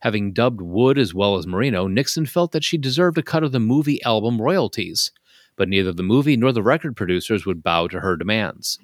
Having 0.00 0.32
dubbed 0.32 0.60
Wood 0.60 0.98
as 0.98 1.14
well 1.14 1.36
as 1.36 1.46
Moreno, 1.46 1.86
Nixon 1.86 2.26
felt 2.26 2.50
that 2.50 2.64
she 2.64 2.76
deserved 2.76 3.16
a 3.16 3.22
cut 3.22 3.44
of 3.44 3.52
the 3.52 3.60
movie 3.60 4.02
album 4.02 4.42
royalties, 4.42 5.12
but 5.54 5.68
neither 5.68 5.92
the 5.92 6.02
movie 6.02 6.36
nor 6.36 6.50
the 6.50 6.60
record 6.60 6.96
producers 6.96 7.46
would 7.46 7.62
bow 7.62 7.86
to 7.86 8.00
her 8.00 8.16
demands. 8.16 8.80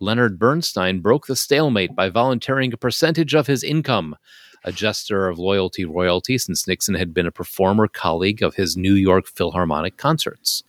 Leonard 0.00 0.38
Bernstein 0.38 1.00
broke 1.00 1.26
the 1.26 1.34
stalemate 1.34 1.96
by 1.96 2.10
volunteering 2.10 2.74
a 2.74 2.76
percentage 2.76 3.34
of 3.34 3.46
his 3.46 3.64
income, 3.64 4.16
a 4.64 4.72
gesture 4.72 5.28
of 5.28 5.38
loyalty 5.38 5.84
royalty 5.84 6.38
since 6.38 6.66
Nixon 6.66 6.94
had 6.94 7.12
been 7.12 7.26
a 7.26 7.32
performer 7.32 7.88
colleague 7.88 8.42
of 8.42 8.54
his 8.54 8.76
New 8.76 8.94
York 8.94 9.26
Philharmonic 9.26 9.96
concerts. 9.96 10.62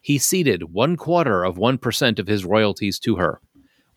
He 0.00 0.18
ceded 0.18 0.74
one 0.74 0.96
quarter 0.96 1.44
of 1.44 1.56
1% 1.56 2.18
of 2.18 2.26
his 2.26 2.44
royalties 2.44 2.98
to 3.00 3.16
her, 3.16 3.40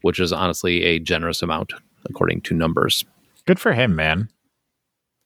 which 0.02 0.20
is 0.20 0.32
honestly 0.32 0.84
a 0.84 1.00
generous 1.00 1.41
amount, 1.41 1.74
according 2.10 2.41
to 2.41 2.54
numbers. 2.54 3.04
Good 3.45 3.60
for 3.60 3.74
him, 3.74 3.95
man. 3.95 4.30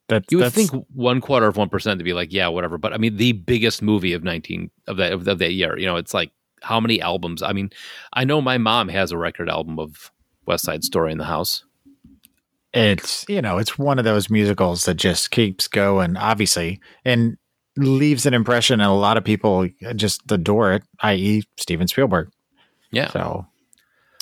That, 0.07 0.25
You 0.29 0.39
would 0.39 0.51
think 0.51 0.71
one 0.93 1.21
quarter 1.21 1.47
of 1.47 1.55
1% 1.55 1.97
to 1.97 2.03
be 2.03 2.13
like, 2.13 2.33
yeah, 2.33 2.47
whatever. 2.47 2.77
But 2.77 2.93
I 2.93 2.97
mean, 2.97 3.17
the 3.17 3.31
biggest 3.31 3.81
movie 3.81 4.13
of 4.13 4.23
19 4.23 4.69
of 4.87 4.97
that, 4.97 5.13
of, 5.13 5.27
of 5.27 5.39
that 5.39 5.53
year, 5.53 5.77
you 5.77 5.85
know, 5.85 5.95
it's 5.95 6.13
like 6.13 6.31
how 6.61 6.79
many 6.79 7.01
albums? 7.01 7.41
I 7.41 7.53
mean, 7.53 7.69
I 8.13 8.23
know 8.23 8.41
my 8.41 8.57
mom 8.57 8.87
has 8.89 9.11
a 9.11 9.17
record 9.17 9.49
album 9.49 9.79
of 9.79 10.11
West 10.45 10.65
Side 10.65 10.83
Story 10.83 11.11
in 11.11 11.17
the 11.17 11.25
house. 11.25 11.63
It's 12.73 13.25
you 13.27 13.41
know 13.41 13.57
it's 13.57 13.77
one 13.77 13.99
of 13.99 14.05
those 14.05 14.29
musicals 14.29 14.85
that 14.85 14.93
just 14.95 15.31
keeps 15.31 15.67
going 15.67 16.15
obviously 16.17 16.79
and 17.05 17.37
leaves 17.77 18.25
an 18.25 18.33
impression 18.33 18.79
and 18.81 18.89
a 18.89 18.93
lot 18.93 19.17
of 19.17 19.23
people 19.23 19.67
just 19.95 20.21
adore 20.31 20.73
it 20.73 20.83
i.e 21.01 21.43
steven 21.57 21.87
spielberg 21.87 22.29
Yeah. 22.91 23.09
so 23.11 23.45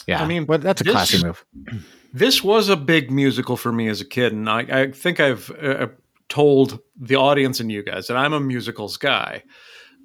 yeah 0.08 0.24
I 0.24 0.28
mean, 0.28 0.46
well, 0.48 0.58
that's 0.60 0.82
a 0.82 0.84
this- 0.84 0.94
classy 0.94 1.24
move 1.24 1.46
This 2.12 2.44
was 2.44 2.70
a 2.70 2.76
big 2.76 3.12
musical 3.12 3.56
for 3.56 3.72
me 3.72 3.88
as 3.88 4.02
a 4.02 4.06
kid, 4.06 4.34
and 4.34 4.50
I, 4.50 4.62
I 4.62 4.92
think 4.92 5.20
I've 5.20 5.52
uh, 5.62 5.90
told 6.28 6.80
the 7.00 7.18
audience 7.18 7.60
and 7.60 7.72
you 7.72 7.84
guys 7.84 8.08
that 8.08 8.18
I'm 8.18 8.34
a 8.34 8.40
musicals 8.40 8.98
guy. 8.98 9.44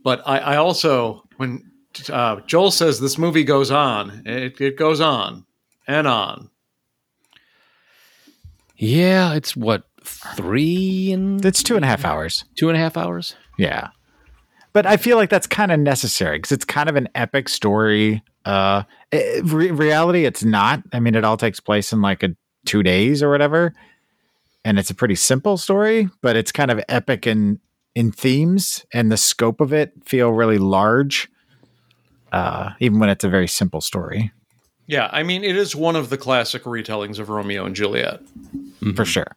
But 0.02 0.20
I, 0.26 0.36
I 0.36 0.56
also, 0.56 1.22
when 1.38 1.64
uh, 2.10 2.40
Joel 2.46 2.72
says 2.72 3.00
this 3.00 3.16
movie 3.16 3.42
goes 3.42 3.70
on, 3.70 4.22
it, 4.26 4.60
it 4.60 4.76
goes 4.76 5.00
on 5.00 5.46
and 5.88 6.06
on. 6.06 6.50
Yeah, 8.76 9.34
it's 9.34 9.54
what, 9.56 9.84
three 10.04 11.12
and 11.12 11.44
it's 11.44 11.62
two 11.62 11.76
and 11.76 11.84
a 11.84 11.88
half 11.88 12.04
hours. 12.04 12.44
Two 12.56 12.68
and 12.68 12.76
a 12.76 12.80
half 12.80 12.96
hours? 12.96 13.36
yeah. 13.58 13.88
But 14.72 14.86
i 14.86 14.96
feel 14.96 15.16
like 15.16 15.30
that's 15.30 15.46
kind 15.46 15.70
of 15.70 15.78
necessary 15.78 16.36
because 16.38 16.50
it's 16.50 16.64
kind 16.64 16.88
of 16.88 16.96
an 16.96 17.08
epic 17.14 17.48
story. 17.48 18.24
Uh 18.44 18.82
it, 19.12 19.44
re- 19.44 19.70
reality 19.70 20.24
it's 20.24 20.42
not. 20.42 20.82
I 20.92 20.98
mean 20.98 21.14
it 21.14 21.24
all 21.24 21.36
takes 21.36 21.60
place 21.60 21.92
in 21.92 22.02
like 22.02 22.24
a 22.24 22.30
two 22.66 22.82
days 22.82 23.22
or 23.22 23.30
whatever. 23.30 23.72
And 24.64 24.76
it's 24.78 24.90
a 24.90 24.94
pretty 24.94 25.14
simple 25.14 25.56
story 25.56 26.08
but 26.22 26.34
it's 26.34 26.50
kind 26.50 26.72
of 26.72 26.80
epic 26.88 27.24
in 27.26 27.60
in 27.94 28.10
themes 28.10 28.84
and 28.92 29.12
the 29.12 29.16
scope 29.16 29.60
of 29.60 29.72
it 29.72 29.92
feel 30.04 30.30
really 30.32 30.58
large 30.58 31.28
uh 32.32 32.70
even 32.80 32.98
when 32.98 33.08
it's 33.08 33.22
a 33.22 33.28
very 33.28 33.46
simple 33.46 33.80
story 33.80 34.32
Yeah, 34.86 35.08
I 35.12 35.22
mean, 35.22 35.44
it 35.44 35.56
is 35.56 35.74
one 35.74 35.96
of 35.96 36.10
the 36.10 36.18
classic 36.18 36.64
retellings 36.64 37.18
of 37.18 37.28
Romeo 37.30 37.64
and 37.64 37.74
Juliet. 37.74 38.20
for 38.94 39.04
sure 39.04 39.28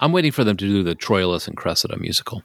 I'm 0.00 0.12
waiting 0.12 0.32
for 0.32 0.44
them 0.44 0.56
to 0.56 0.66
do 0.66 0.82
the 0.82 0.96
Troilus 0.96 1.46
and 1.46 1.56
Cressida 1.56 1.98
musical. 1.98 2.42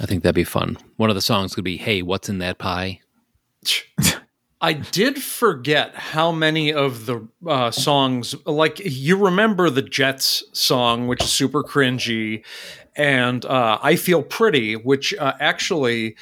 I 0.00 0.06
think 0.06 0.22
that'd 0.22 0.34
be 0.34 0.42
fun. 0.42 0.78
One 0.96 1.10
of 1.10 1.16
the 1.16 1.20
songs 1.20 1.54
could 1.54 1.64
be, 1.64 1.76
Hey, 1.76 2.02
what's 2.02 2.28
in 2.28 2.38
that 2.38 2.58
pie? 2.58 3.00
I 4.60 4.74
did 4.74 5.20
forget 5.20 5.94
how 5.96 6.30
many 6.32 6.72
of 6.72 7.06
the 7.06 7.26
uh, 7.46 7.72
songs, 7.72 8.34
like 8.46 8.80
you 8.84 9.16
remember 9.16 9.68
the 9.68 9.82
Jets 9.82 10.44
song, 10.52 11.08
which 11.08 11.22
is 11.22 11.32
super 11.32 11.64
cringy, 11.64 12.44
and 12.94 13.44
uh, 13.44 13.78
I 13.82 13.96
Feel 13.96 14.22
Pretty, 14.22 14.76
which 14.76 15.12
uh, 15.14 15.32
actually 15.40 16.16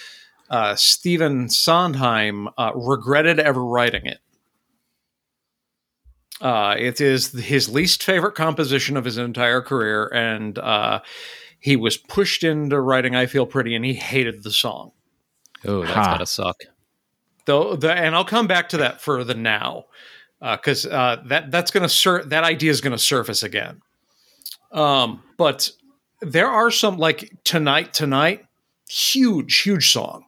uh, 0.50 0.74
Stephen 0.74 1.48
Sondheim 1.48 2.48
uh, 2.58 2.72
regretted 2.74 3.38
ever 3.38 3.64
writing 3.64 4.04
it. 4.06 4.18
Uh, 6.40 6.74
it 6.78 7.00
is 7.00 7.32
his 7.32 7.68
least 7.68 8.02
favorite 8.02 8.34
composition 8.34 8.96
of 8.96 9.04
his 9.04 9.18
entire 9.18 9.60
career, 9.60 10.06
and 10.14 10.58
uh, 10.58 11.00
he 11.58 11.76
was 11.76 11.96
pushed 11.98 12.42
into 12.44 12.80
writing 12.80 13.14
I 13.14 13.26
Feel 13.26 13.44
Pretty, 13.46 13.74
and 13.74 13.84
he 13.84 13.92
hated 13.94 14.42
the 14.42 14.50
song 14.50 14.92
Oh, 15.66 15.82
that's 15.82 15.92
Huh. 15.92 16.02
gotta 16.04 16.26
suck. 16.26 16.62
though 17.44 17.76
the 17.76 17.92
and 17.92 18.14
I'll 18.14 18.24
come 18.24 18.46
back 18.46 18.70
to 18.70 18.78
that 18.78 19.02
for 19.02 19.22
the 19.24 19.34
now 19.34 19.84
because 20.40 20.86
uh, 20.86 21.22
that 21.26 21.50
that's 21.50 21.70
going 21.70 21.82
to 21.82 21.88
sur- 21.90 22.24
that 22.24 22.44
idea 22.44 22.70
is 22.70 22.80
going 22.80 22.92
to 22.92 22.98
surface 22.98 23.42
again. 23.42 23.82
Um, 24.72 25.22
but 25.36 25.70
there 26.22 26.48
are 26.48 26.70
some 26.70 26.96
like 26.96 27.30
tonight 27.44 27.92
tonight 27.92 28.46
huge 28.88 29.60
huge 29.60 29.92
song. 29.92 30.24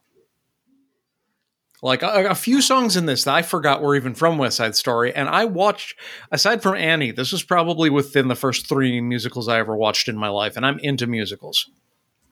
Like 1.82 2.02
a, 2.02 2.30
a 2.30 2.34
few 2.36 2.62
songs 2.62 2.96
in 2.96 3.06
this 3.06 3.24
that 3.24 3.34
I 3.34 3.42
forgot 3.42 3.82
were 3.82 3.96
even 3.96 4.14
from 4.14 4.38
West 4.38 4.56
Side 4.56 4.76
Story, 4.76 5.12
and 5.12 5.28
I 5.28 5.44
watched. 5.44 5.98
Aside 6.30 6.62
from 6.62 6.76
Annie, 6.76 7.10
this 7.10 7.32
was 7.32 7.42
probably 7.42 7.90
within 7.90 8.28
the 8.28 8.36
first 8.36 8.68
three 8.68 9.00
musicals 9.00 9.48
I 9.48 9.58
ever 9.58 9.76
watched 9.76 10.08
in 10.08 10.16
my 10.16 10.28
life, 10.28 10.56
and 10.56 10.64
I'm 10.64 10.78
into 10.78 11.08
musicals. 11.08 11.68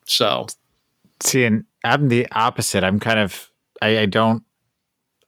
So 0.07 0.47
See, 1.21 1.45
and 1.45 1.65
I'm 1.85 2.09
the 2.09 2.27
opposite. 2.33 2.83
I'm 2.83 2.99
kind 2.99 3.19
of 3.19 3.51
I, 3.81 4.01
I 4.01 4.07
don't 4.07 4.43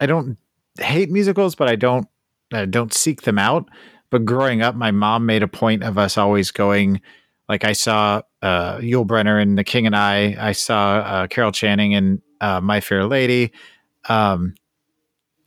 I 0.01 0.07
don't 0.07 0.39
hate 0.79 1.11
musicals, 1.11 1.55
but 1.55 1.69
I 1.69 1.77
don't 1.77 2.07
I 2.53 2.65
don't 2.65 2.93
seek 2.95 3.23
them 3.23 3.39
out. 3.39 3.69
But 4.11 4.25
growing 4.25 4.63
up, 4.63 4.75
my 4.75 4.91
mom 4.91 5.27
made 5.27 5.43
a 5.43 5.49
point 5.49 5.83
of 5.83 5.99
us 5.99 6.19
always 6.19 6.51
going. 6.51 7.01
Like 7.49 7.65
I 7.65 7.73
saw 7.73 8.23
uh, 8.41 8.79
Yul 8.79 9.07
Brynner 9.07 9.41
in 9.41 9.57
The 9.57 9.65
King 9.65 9.87
and 9.87 9.97
I. 9.97 10.37
I 10.39 10.53
saw 10.53 10.97
uh, 10.97 11.27
Carol 11.27 11.53
Channing 11.53 11.93
in 11.93 12.23
uh, 12.41 12.61
My 12.61 12.81
Fair 12.81 13.05
Lady. 13.07 13.53
Um, 14.09 14.55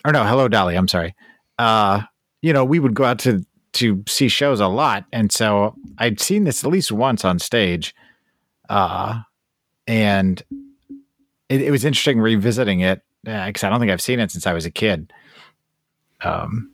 or 0.06 0.12
no, 0.12 0.24
Hello 0.24 0.47
Dolly. 0.47 0.76
I'm 0.76 0.88
sorry. 0.88 1.16
Uh, 1.58 2.01
you 2.41 2.53
know, 2.53 2.64
we 2.66 2.80
would 2.80 2.93
go 2.93 3.03
out 3.03 3.20
to 3.20 3.45
to 3.74 4.03
see 4.08 4.30
shows 4.30 4.60
a 4.60 4.68
lot, 4.68 5.06
and 5.12 5.32
so 5.32 5.76
I'd 5.97 6.22
seen 6.22 6.43
this 6.43 6.64
at 6.64 6.72
least 6.72 6.91
once 6.91 7.26
on 7.26 7.39
stage. 7.39 7.93
Uh, 8.70 9.20
and 9.88 10.41
it, 11.49 11.62
it 11.62 11.72
was 11.72 11.86
interesting 11.86 12.20
revisiting 12.20 12.80
it 12.80 13.01
because 13.24 13.64
I 13.64 13.70
don't 13.70 13.80
think 13.80 13.91
I've 13.91 14.01
seen 14.01 14.20
it 14.20 14.32
since 14.32 14.47
I 14.47 14.53
was 14.53 14.66
a 14.66 14.72
kid. 14.72 15.12
Um, 16.22 16.72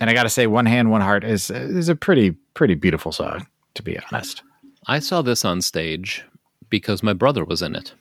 and 0.00 0.10
I 0.10 0.14
got 0.14 0.24
to 0.24 0.28
say, 0.28 0.46
"One 0.46 0.66
Hand, 0.66 0.90
One 0.90 1.00
Heart" 1.00 1.24
is 1.24 1.50
is 1.50 1.88
a 1.88 1.96
pretty 1.96 2.32
pretty 2.54 2.74
beautiful 2.74 3.12
song, 3.12 3.46
to 3.74 3.82
be 3.82 3.98
honest. 3.98 4.42
I 4.86 5.00
saw 5.00 5.22
this 5.22 5.44
on 5.44 5.60
stage 5.60 6.24
because 6.70 7.02
my 7.02 7.12
brother 7.12 7.44
was 7.44 7.62
in 7.62 7.74
it. 7.74 7.94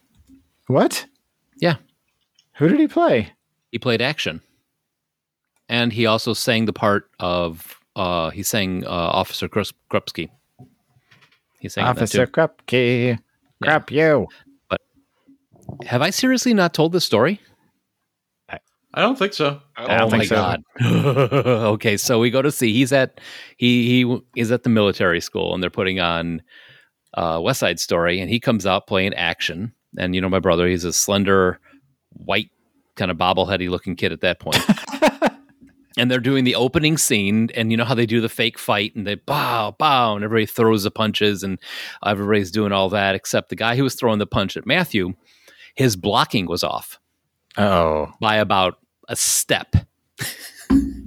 What? 0.67 1.05
Yeah. 1.59 1.75
Who 2.57 2.67
did 2.67 2.79
he 2.79 2.87
play? 2.87 3.33
He 3.71 3.79
played 3.79 4.01
action. 4.01 4.41
And 5.69 5.91
he 5.91 6.05
also 6.05 6.33
sang 6.33 6.65
the 6.65 6.73
part 6.73 7.09
of 7.19 7.79
uh 7.95 8.29
he 8.29 8.43
sang 8.43 8.85
uh 8.85 8.89
Officer 8.89 9.47
Krus- 9.47 9.73
Krupski. 9.91 10.29
He 11.59 11.69
sang 11.69 11.85
Officer 11.85 12.25
too. 12.25 12.31
Krupke. 12.31 13.19
Crap 13.61 13.91
you. 13.91 14.27
Have 15.85 16.01
I 16.01 16.11
seriously 16.11 16.53
not 16.53 16.73
told 16.73 16.93
this 16.93 17.03
story? 17.05 17.41
I 18.93 19.01
don't 19.01 19.17
think 19.19 19.33
so. 19.33 19.61
I 19.75 19.97
don't 19.97 20.07
oh 20.07 20.09
think 20.09 20.21
my 20.21 20.25
so. 20.25 20.35
god. 20.35 20.63
okay, 21.75 21.97
so 21.97 22.19
we 22.19 22.31
go 22.31 22.41
to 22.41 22.51
see. 22.51 22.73
He's 22.73 22.91
at 22.91 23.19
he 23.57 24.03
he 24.03 24.19
is 24.35 24.51
at 24.51 24.63
the 24.63 24.69
military 24.69 25.21
school, 25.21 25.53
and 25.53 25.61
they're 25.61 25.69
putting 25.69 25.99
on 25.99 26.41
uh, 27.13 27.39
West 27.43 27.59
Side 27.59 27.79
Story, 27.79 28.19
and 28.19 28.29
he 28.29 28.39
comes 28.39 28.65
out 28.65 28.87
playing 28.87 29.13
action. 29.13 29.71
And 29.99 30.15
you 30.15 30.21
know, 30.21 30.29
my 30.29 30.39
brother, 30.39 30.67
he's 30.67 30.83
a 30.83 30.93
slender, 30.93 31.59
white, 32.09 32.49
kind 32.95 33.11
of 33.11 33.17
bobbleheady 33.17 33.69
looking 33.69 33.95
kid 33.95 34.11
at 34.11 34.21
that 34.21 34.39
point. 34.39 34.61
and 35.97 36.09
they're 36.11 36.19
doing 36.19 36.43
the 36.43 36.55
opening 36.55 36.97
scene 36.97 37.49
and 37.55 37.71
you 37.71 37.77
know 37.77 37.85
how 37.85 37.95
they 37.95 38.05
do 38.05 38.21
the 38.21 38.29
fake 38.29 38.59
fight 38.59 38.95
and 38.95 39.07
they 39.07 39.15
bow 39.15 39.75
bow 39.79 40.15
and 40.15 40.23
everybody 40.23 40.45
throws 40.45 40.83
the 40.83 40.91
punches 40.91 41.41
and 41.41 41.59
everybody's 42.05 42.51
doing 42.51 42.71
all 42.71 42.89
that 42.89 43.15
except 43.15 43.49
the 43.49 43.55
guy 43.55 43.75
who 43.75 43.83
was 43.83 43.95
throwing 43.95 44.19
the 44.19 44.27
punch 44.27 44.55
at 44.55 44.67
matthew 44.67 45.13
his 45.73 45.95
blocking 45.95 46.45
was 46.45 46.63
off 46.63 46.99
Oh, 47.57 48.13
by 48.21 48.35
about 48.35 48.77
a 49.09 49.15
step. 49.15 49.75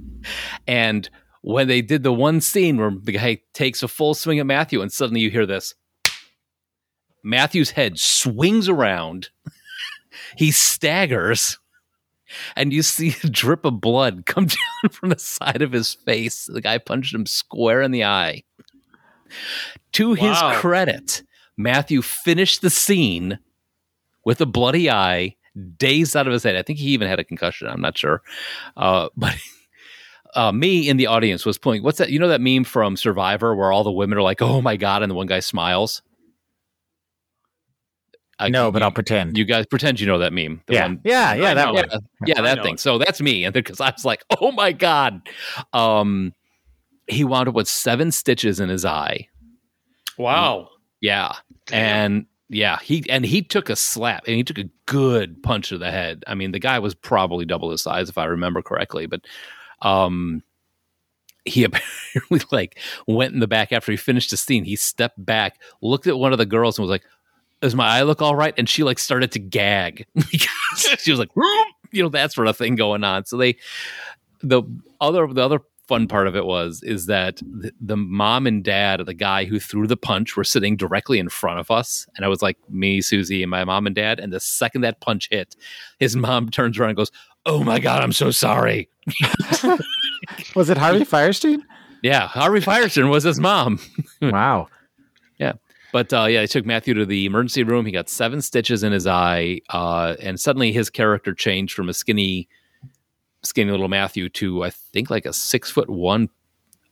And 0.67 1.09
when 1.41 1.67
they 1.67 1.81
did 1.81 2.03
the 2.03 2.13
one 2.13 2.39
scene 2.39 2.77
where 2.77 2.91
the 2.91 3.13
guy 3.13 3.39
takes 3.53 3.81
a 3.81 3.87
full 3.87 4.13
swing 4.13 4.37
at 4.37 4.45
matthew 4.45 4.81
and 4.81 4.93
suddenly 4.93 5.19
you 5.21 5.31
hear 5.31 5.47
this. 5.47 5.73
Matthew's 7.23 7.71
head 7.71 7.99
swings 7.99 8.69
around 8.69 9.29
he 10.37 10.51
staggers 10.51 11.57
and 12.55 12.71
you 12.71 12.81
see 12.81 13.15
a 13.23 13.27
drip 13.29 13.65
of 13.65 13.81
blood 13.81 14.25
come 14.25 14.45
down 14.83 14.91
from 14.91 15.09
the 15.09 15.19
side 15.19 15.61
of 15.61 15.71
his 15.71 15.93
face. 15.93 16.45
The 16.45 16.61
guy 16.61 16.77
punched 16.77 17.13
him 17.13 17.25
square 17.25 17.81
in 17.81 17.91
the 17.91 18.03
eye. 18.05 18.43
To 19.93 20.13
his 20.13 20.31
Wow. 20.41 20.53
credit, 20.59 21.23
Matthew 21.57 22.01
finished 22.01 22.61
the 22.61 22.69
scene 22.69 23.39
with 24.25 24.41
a 24.41 24.45
bloody 24.45 24.89
eye, 24.89 25.35
dazed 25.77 26.15
out 26.15 26.27
of 26.27 26.33
his 26.33 26.43
head. 26.43 26.55
I 26.55 26.61
think 26.61 26.79
he 26.79 26.89
even 26.89 27.07
had 27.07 27.19
a 27.19 27.23
concussion. 27.23 27.67
I'm 27.67 27.81
not 27.81 27.97
sure. 27.97 28.21
Uh, 28.77 29.09
but 29.17 29.35
uh, 30.35 30.51
me 30.51 30.87
in 30.87 30.97
the 30.97 31.07
audience 31.07 31.45
was 31.45 31.57
pulling. 31.57 31.83
What's 31.83 31.97
that? 31.97 32.09
You 32.09 32.19
know 32.19 32.29
that 32.29 32.41
meme 32.41 32.63
from 32.63 32.95
Survivor 32.97 33.55
where 33.55 33.71
all 33.71 33.83
the 33.83 33.91
women 33.91 34.17
are 34.17 34.21
like, 34.21 34.41
"Oh 34.41 34.61
my 34.61 34.77
god," 34.77 35.01
and 35.03 35.09
the 35.09 35.15
one 35.15 35.27
guy 35.27 35.39
smiles. 35.41 36.01
I- 38.45 38.49
no, 38.49 38.71
but 38.71 38.81
you- 38.81 38.85
I'll 38.85 38.91
pretend. 38.91 39.37
you 39.37 39.45
guys 39.45 39.65
pretend 39.65 39.99
you 39.99 40.07
know 40.07 40.17
that 40.19 40.33
meme. 40.33 40.61
The 40.67 40.73
yeah, 40.73 40.83
one- 40.87 41.01
yeah, 41.03 41.33
yeah, 41.33 41.51
I 41.51 41.53
that 41.53 41.65
know 41.65 41.73
one. 41.73 41.85
yeah, 42.25 42.41
that 42.41 42.63
thing. 42.63 42.73
it. 42.75 42.79
So 42.79 42.97
that's 42.97 43.21
me, 43.21 43.45
and 43.45 43.53
because 43.53 43.79
I 43.79 43.89
was 43.91 44.05
like, 44.05 44.23
"Oh 44.39 44.51
my 44.51 44.71
god," 44.71 45.21
um, 45.73 46.33
he 47.07 47.23
wound 47.23 47.47
up 47.49 47.55
with 47.55 47.67
seven 47.67 48.11
stitches 48.11 48.59
in 48.59 48.69
his 48.69 48.85
eye. 48.85 49.27
Wow. 50.17 50.69
Yeah, 51.01 51.33
and 51.71 52.25
yeah, 52.49 52.77
he 52.83 53.03
and 53.09 53.25
he 53.25 53.41
took 53.41 53.69
a 53.69 53.75
slap, 53.75 54.23
and 54.27 54.35
he 54.35 54.43
took 54.43 54.57
a 54.59 54.69
good 54.85 55.41
punch 55.41 55.69
to 55.69 55.77
the 55.77 55.89
head. 55.89 56.23
I 56.27 56.35
mean, 56.35 56.51
the 56.51 56.59
guy 56.59 56.77
was 56.79 56.93
probably 56.93 57.45
double 57.45 57.71
his 57.71 57.81
size, 57.81 58.09
if 58.09 58.17
I 58.17 58.25
remember 58.25 58.61
correctly, 58.61 59.05
but 59.07 59.21
um, 59.81 60.43
he 61.45 61.63
apparently 61.65 62.41
like 62.51 62.77
went 63.07 63.33
in 63.33 63.39
the 63.39 63.47
back 63.47 63.71
after 63.71 63.91
he 63.91 63.97
finished 63.97 64.29
the 64.31 64.37
scene. 64.37 64.63
He 64.63 64.75
stepped 64.75 65.23
back, 65.25 65.59
looked 65.81 66.05
at 66.07 66.19
one 66.19 66.33
of 66.33 66.37
the 66.37 66.45
girls, 66.45 66.77
and 66.77 66.83
was 66.83 66.91
like, 66.91 67.03
"Does 67.61 67.75
my 67.75 67.87
eye 67.87 68.01
look 68.03 68.21
all 68.21 68.35
right?" 68.35 68.53
And 68.57 68.67
she 68.67 68.83
like 68.83 68.99
started 68.99 69.31
to 69.33 69.39
gag 69.39 70.05
because 70.15 70.87
she 70.99 71.11
was 71.11 71.19
like, 71.19 71.29
you 71.91 72.03
know, 72.03 72.09
that 72.09 72.31
sort 72.33 72.47
of 72.47 72.57
thing 72.57 72.75
going 72.75 73.03
on. 73.03 73.25
So 73.25 73.37
they, 73.37 73.57
the 74.41 74.63
other, 74.99 75.27
the 75.27 75.43
other 75.43 75.59
fun 75.87 76.07
part 76.07 76.25
of 76.27 76.37
it 76.37 76.45
was 76.45 76.81
is 76.83 77.07
that 77.07 77.35
the, 77.37 77.73
the 77.81 77.97
mom 77.97 78.47
and 78.47 78.63
dad 78.63 79.01
of 79.01 79.05
the 79.07 79.13
guy 79.13 79.43
who 79.43 79.59
threw 79.59 79.87
the 79.87 79.97
punch 79.97 80.37
were 80.37 80.43
sitting 80.43 80.77
directly 80.77 81.19
in 81.19 81.27
front 81.27 81.59
of 81.59 81.69
us, 81.69 82.07
and 82.15 82.25
I 82.25 82.29
was 82.29 82.41
like, 82.41 82.57
me, 82.69 83.01
Susie, 83.01 83.43
and 83.43 83.49
my 83.49 83.65
mom 83.65 83.85
and 83.85 83.95
dad. 83.95 84.19
And 84.19 84.31
the 84.31 84.39
second 84.39 84.81
that 84.81 85.01
punch 85.01 85.27
hit, 85.31 85.55
his 85.99 86.15
mom 86.15 86.49
turns 86.49 86.79
around 86.79 86.91
and 86.91 86.97
goes, 86.97 87.11
"Oh 87.45 87.63
my 87.63 87.79
god, 87.79 88.01
I'm 88.03 88.13
so 88.13 88.31
sorry." 88.31 88.89
Was 90.55 90.69
it 90.69 90.77
Harvey 90.77 90.99
Fierstein? 91.05 91.59
Yeah, 92.03 92.27
Harvey 92.27 92.59
Fierstein 92.61 93.09
was 93.09 93.23
his 93.23 93.39
mom. 93.39 93.79
wow. 94.21 94.67
But 95.91 96.13
uh, 96.13 96.25
yeah, 96.25 96.41
they 96.41 96.47
took 96.47 96.65
Matthew 96.65 96.93
to 96.93 97.05
the 97.05 97.25
emergency 97.25 97.63
room. 97.63 97.85
He 97.85 97.91
got 97.91 98.09
seven 98.09 98.41
stitches 98.41 98.83
in 98.83 98.91
his 98.91 99.07
eye, 99.07 99.61
uh, 99.69 100.15
and 100.19 100.39
suddenly 100.39 100.71
his 100.71 100.89
character 100.89 101.33
changed 101.33 101.73
from 101.73 101.89
a 101.89 101.93
skinny, 101.93 102.47
skinny 103.43 103.71
little 103.71 103.89
Matthew 103.89 104.29
to 104.29 104.63
I 104.63 104.69
think 104.69 105.09
like 105.09 105.25
a 105.25 105.33
six 105.33 105.69
foot 105.69 105.89
one 105.89 106.29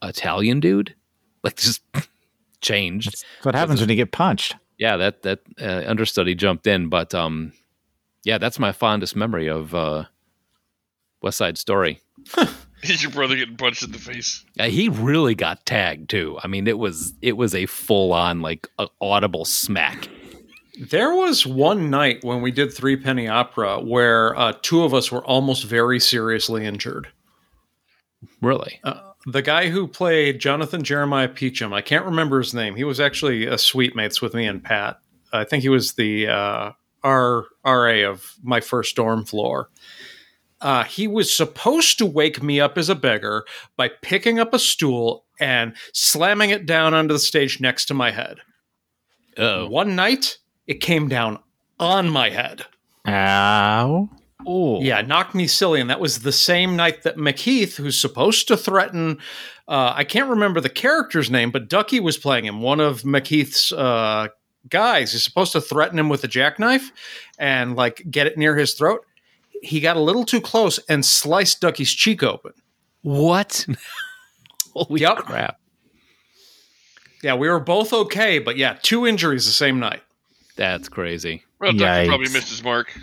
Italian 0.04 0.60
dude. 0.60 0.95
Like 1.43 1.56
just 1.58 1.82
changed. 2.62 3.08
That's 3.08 3.26
what 3.43 3.56
happens 3.56 3.80
when 3.80 3.89
you 3.89 3.95
get 3.95 4.12
punched. 4.12 4.56
Yeah, 4.78 4.97
that 4.97 5.24
that 5.24 5.39
uh, 5.62 5.84
understudy 5.88 6.36
jumped 6.36 6.68
in, 6.68 6.89
but 6.89 7.14
um, 7.14 7.54
yeah, 8.24 8.38
that's 8.38 8.60
my 8.60 8.72
fondest 8.72 9.16
memory 9.16 9.47
of 9.47 9.74
uh, 9.74 10.06
West 11.22 11.38
Side 11.38 11.58
Story. 11.58 12.02
Is 12.84 13.03
your 13.03 13.11
brother 13.11 13.36
getting 13.36 13.57
punched 13.57 13.84
in 13.84 13.91
the 13.91 13.99
face? 13.99 14.43
Uh, 14.59 14.65
he 14.65 14.89
really 14.89 15.36
got 15.36 15.65
tagged 15.65 16.09
too. 16.09 16.38
I 16.43 16.47
mean, 16.47 16.67
it 16.67 16.77
was 16.77 17.13
it 17.21 17.38
was 17.38 17.53
a 17.55 17.65
full 17.65 18.13
on 18.13 18.41
like 18.41 18.67
a 18.77 18.88
audible 19.01 19.45
smack. 19.45 20.07
There 20.80 21.13
was 21.13 21.45
one 21.45 21.89
night 21.89 22.23
when 22.23 22.41
we 22.41 22.51
did 22.51 22.73
Three 22.73 22.95
Penny 22.95 23.27
Opera 23.27 23.82
where 23.82 24.38
uh, 24.38 24.53
two 24.61 24.84
of 24.84 24.93
us 24.93 25.11
were 25.11 25.23
almost 25.25 25.65
very 25.65 25.99
seriously 25.99 26.65
injured. 26.65 27.09
Really. 28.41 28.80
The 29.25 29.41
guy 29.41 29.69
who 29.69 29.88
played 29.88 30.39
Jonathan 30.39 30.84
Jeremiah 30.84 31.27
Peachum, 31.27 31.73
I 31.73 31.82
can't 31.82 32.05
remember 32.05 32.38
his 32.38 32.53
name. 32.53 32.75
He 32.75 32.86
was 32.86 33.01
actually 33.01 33.45
a 33.45 33.57
suite 33.57 33.95
mates 33.95 34.21
with 34.21 34.34
me 34.34 34.45
and 34.45 34.63
Pat. 34.63 34.99
I 35.34 35.43
think 35.43 35.63
he 35.63 35.69
was 35.69 35.93
the 35.93 36.30
uh, 36.30 36.71
R 37.03 37.45
RA 37.65 38.09
of 38.09 38.36
my 38.41 38.61
first 38.61 38.95
dorm 38.95 39.25
floor. 39.25 39.69
Uh, 40.62 40.84
he 40.84 41.07
was 41.07 41.36
supposed 41.36 41.97
to 41.97 42.05
wake 42.05 42.43
me 42.43 42.60
up 42.60 42.78
as 42.78 42.89
a 42.89 42.95
beggar 42.95 43.45
by 43.78 43.89
picking 44.01 44.39
up 44.39 44.53
a 44.53 44.60
stool 44.60 45.26
and 45.39 45.74
slamming 45.93 46.49
it 46.49 46.66
down 46.66 46.93
onto 46.93 47.14
the 47.14 47.20
stage 47.20 47.62
next 47.62 47.86
to 47.86 47.93
my 47.93 48.12
head. 48.12 48.39
Oh. 49.38 49.68
One 49.68 49.95
night, 49.95 50.38
it 50.68 50.82
came 50.82 51.07
down 51.07 51.39
on 51.80 52.10
my 52.10 52.30
head. 52.30 52.66
Ow. 53.07 54.10
Oh. 54.45 54.82
Yeah, 54.82 55.01
knocked 55.01 55.36
me 55.36 55.47
silly. 55.47 55.80
And 55.80 55.89
that 55.89 55.99
was 55.99 56.20
the 56.20 56.32
same 56.32 56.76
night 56.76 57.03
that 57.03 57.18
Macheath, 57.18 57.78
who's 57.78 57.97
supposed 57.99 58.47
to 58.49 58.57
threaten, 58.57 59.20
uh, 59.68 59.93
I 59.95 60.03
can't 60.03 60.30
remember 60.30 60.60
the 60.60 60.70
character's 60.70 61.30
name, 61.30 61.51
but 61.51 61.70
Ducky 61.70 61.99
was 61.99 62.18
playing 62.18 62.45
him, 62.45 62.62
one 62.62 62.80
of 62.80 63.05
Macheath's 63.05 63.72
uh, 63.72 64.28
guys. 64.68 65.12
He's 65.12 65.24
supposed 65.24 65.51
to 65.53 65.62
threaten 65.62 65.99
him 65.99 66.10
with 66.10 66.24
a 66.24 66.28
jackknife 66.28 66.91
and 67.38 67.76
like 67.76 68.03
get 68.10 68.28
it 68.28 68.38
near 68.38 68.55
his 68.55 68.74
throat. 68.74 69.05
He 69.62 69.80
got 69.80 69.97
a 69.97 70.01
little 70.01 70.24
too 70.26 70.41
close 70.41 70.80
and 70.89 71.05
sliced 71.05 71.60
Ducky's 71.62 71.91
cheek 71.91 72.24
open. 72.24 72.53
What? 73.01 73.66
Holy 74.74 75.01
Yep. 75.01 75.18
crap. 75.18 75.60
Yeah, 77.24 77.34
we 77.36 77.49
were 77.49 77.60
both 77.60 77.91
okay, 77.91 78.39
but 78.39 78.55
yeah, 78.57 78.78
two 78.82 79.05
injuries 79.05 79.45
the 79.45 79.51
same 79.51 79.80
night, 79.80 80.01
That's 80.55 80.88
crazy. 80.88 81.43
Well, 81.60 81.74
Ducky 81.74 82.07
probably 82.07 82.28
Yikes. 82.28 82.34
missed 82.34 82.49
his 82.49 82.64
mark. 82.64 82.97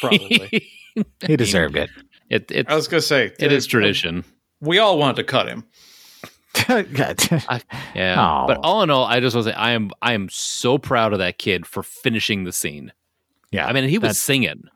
probably. 0.00 0.70
He 1.26 1.36
deserved 1.36 1.76
it. 1.76 1.90
It, 2.30 2.48
it's, 2.52 2.70
I 2.70 2.76
was 2.76 2.86
gonna 2.86 3.00
say 3.00 3.32
it 3.40 3.50
is 3.50 3.66
uh, 3.66 3.68
tradition. 3.68 4.24
We 4.60 4.78
all 4.78 4.96
wanted 4.96 5.16
to 5.16 5.24
cut 5.24 5.48
him. 5.48 5.64
Yeah. 7.96 8.14
Aw. 8.20 8.46
But 8.46 8.58
all 8.62 8.82
in 8.84 8.90
all, 8.90 9.04
I 9.04 9.18
just 9.18 9.34
want 9.34 9.46
to 9.48 9.52
say 9.52 9.56
I 9.56 9.72
am 9.72 9.90
I 10.00 10.12
am 10.12 10.28
so 10.30 10.78
proud 10.78 11.12
of 11.12 11.18
that 11.18 11.38
kid 11.38 11.66
for 11.66 11.82
finishing 11.82 12.44
the 12.44 12.52
scene. 12.52 12.92
yeah. 13.50 13.66
I 13.66 13.72
mean, 13.72 13.88
he 13.88 13.98
was 13.98 14.22
singing. 14.22 14.68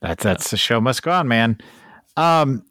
That's 0.00 0.24
that's 0.24 0.50
the 0.50 0.56
show 0.56 0.80
must 0.80 1.02
go 1.02 1.10
on, 1.10 1.28
man. 1.28 1.58
Um, 2.16 2.64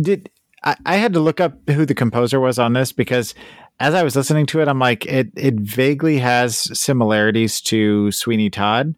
did 0.00 0.30
I, 0.64 0.76
I 0.84 0.96
had 0.96 1.12
to 1.14 1.20
look 1.20 1.40
up 1.40 1.68
who 1.68 1.86
the 1.86 1.94
composer 1.94 2.40
was 2.40 2.58
on 2.58 2.72
this 2.72 2.92
because 2.92 3.34
as 3.80 3.94
I 3.94 4.02
was 4.02 4.16
listening 4.16 4.46
to 4.46 4.60
it, 4.60 4.68
I'm 4.68 4.78
like, 4.78 5.06
it 5.06 5.30
it 5.36 5.54
vaguely 5.54 6.18
has 6.18 6.78
similarities 6.78 7.60
to 7.62 8.10
Sweeney 8.10 8.50
Todd, 8.50 8.94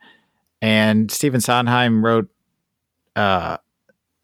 and 0.62 1.11
Stephen 1.11 1.41
Sondheim 1.41 2.05
wrote 2.05 2.29
uh 3.16 3.59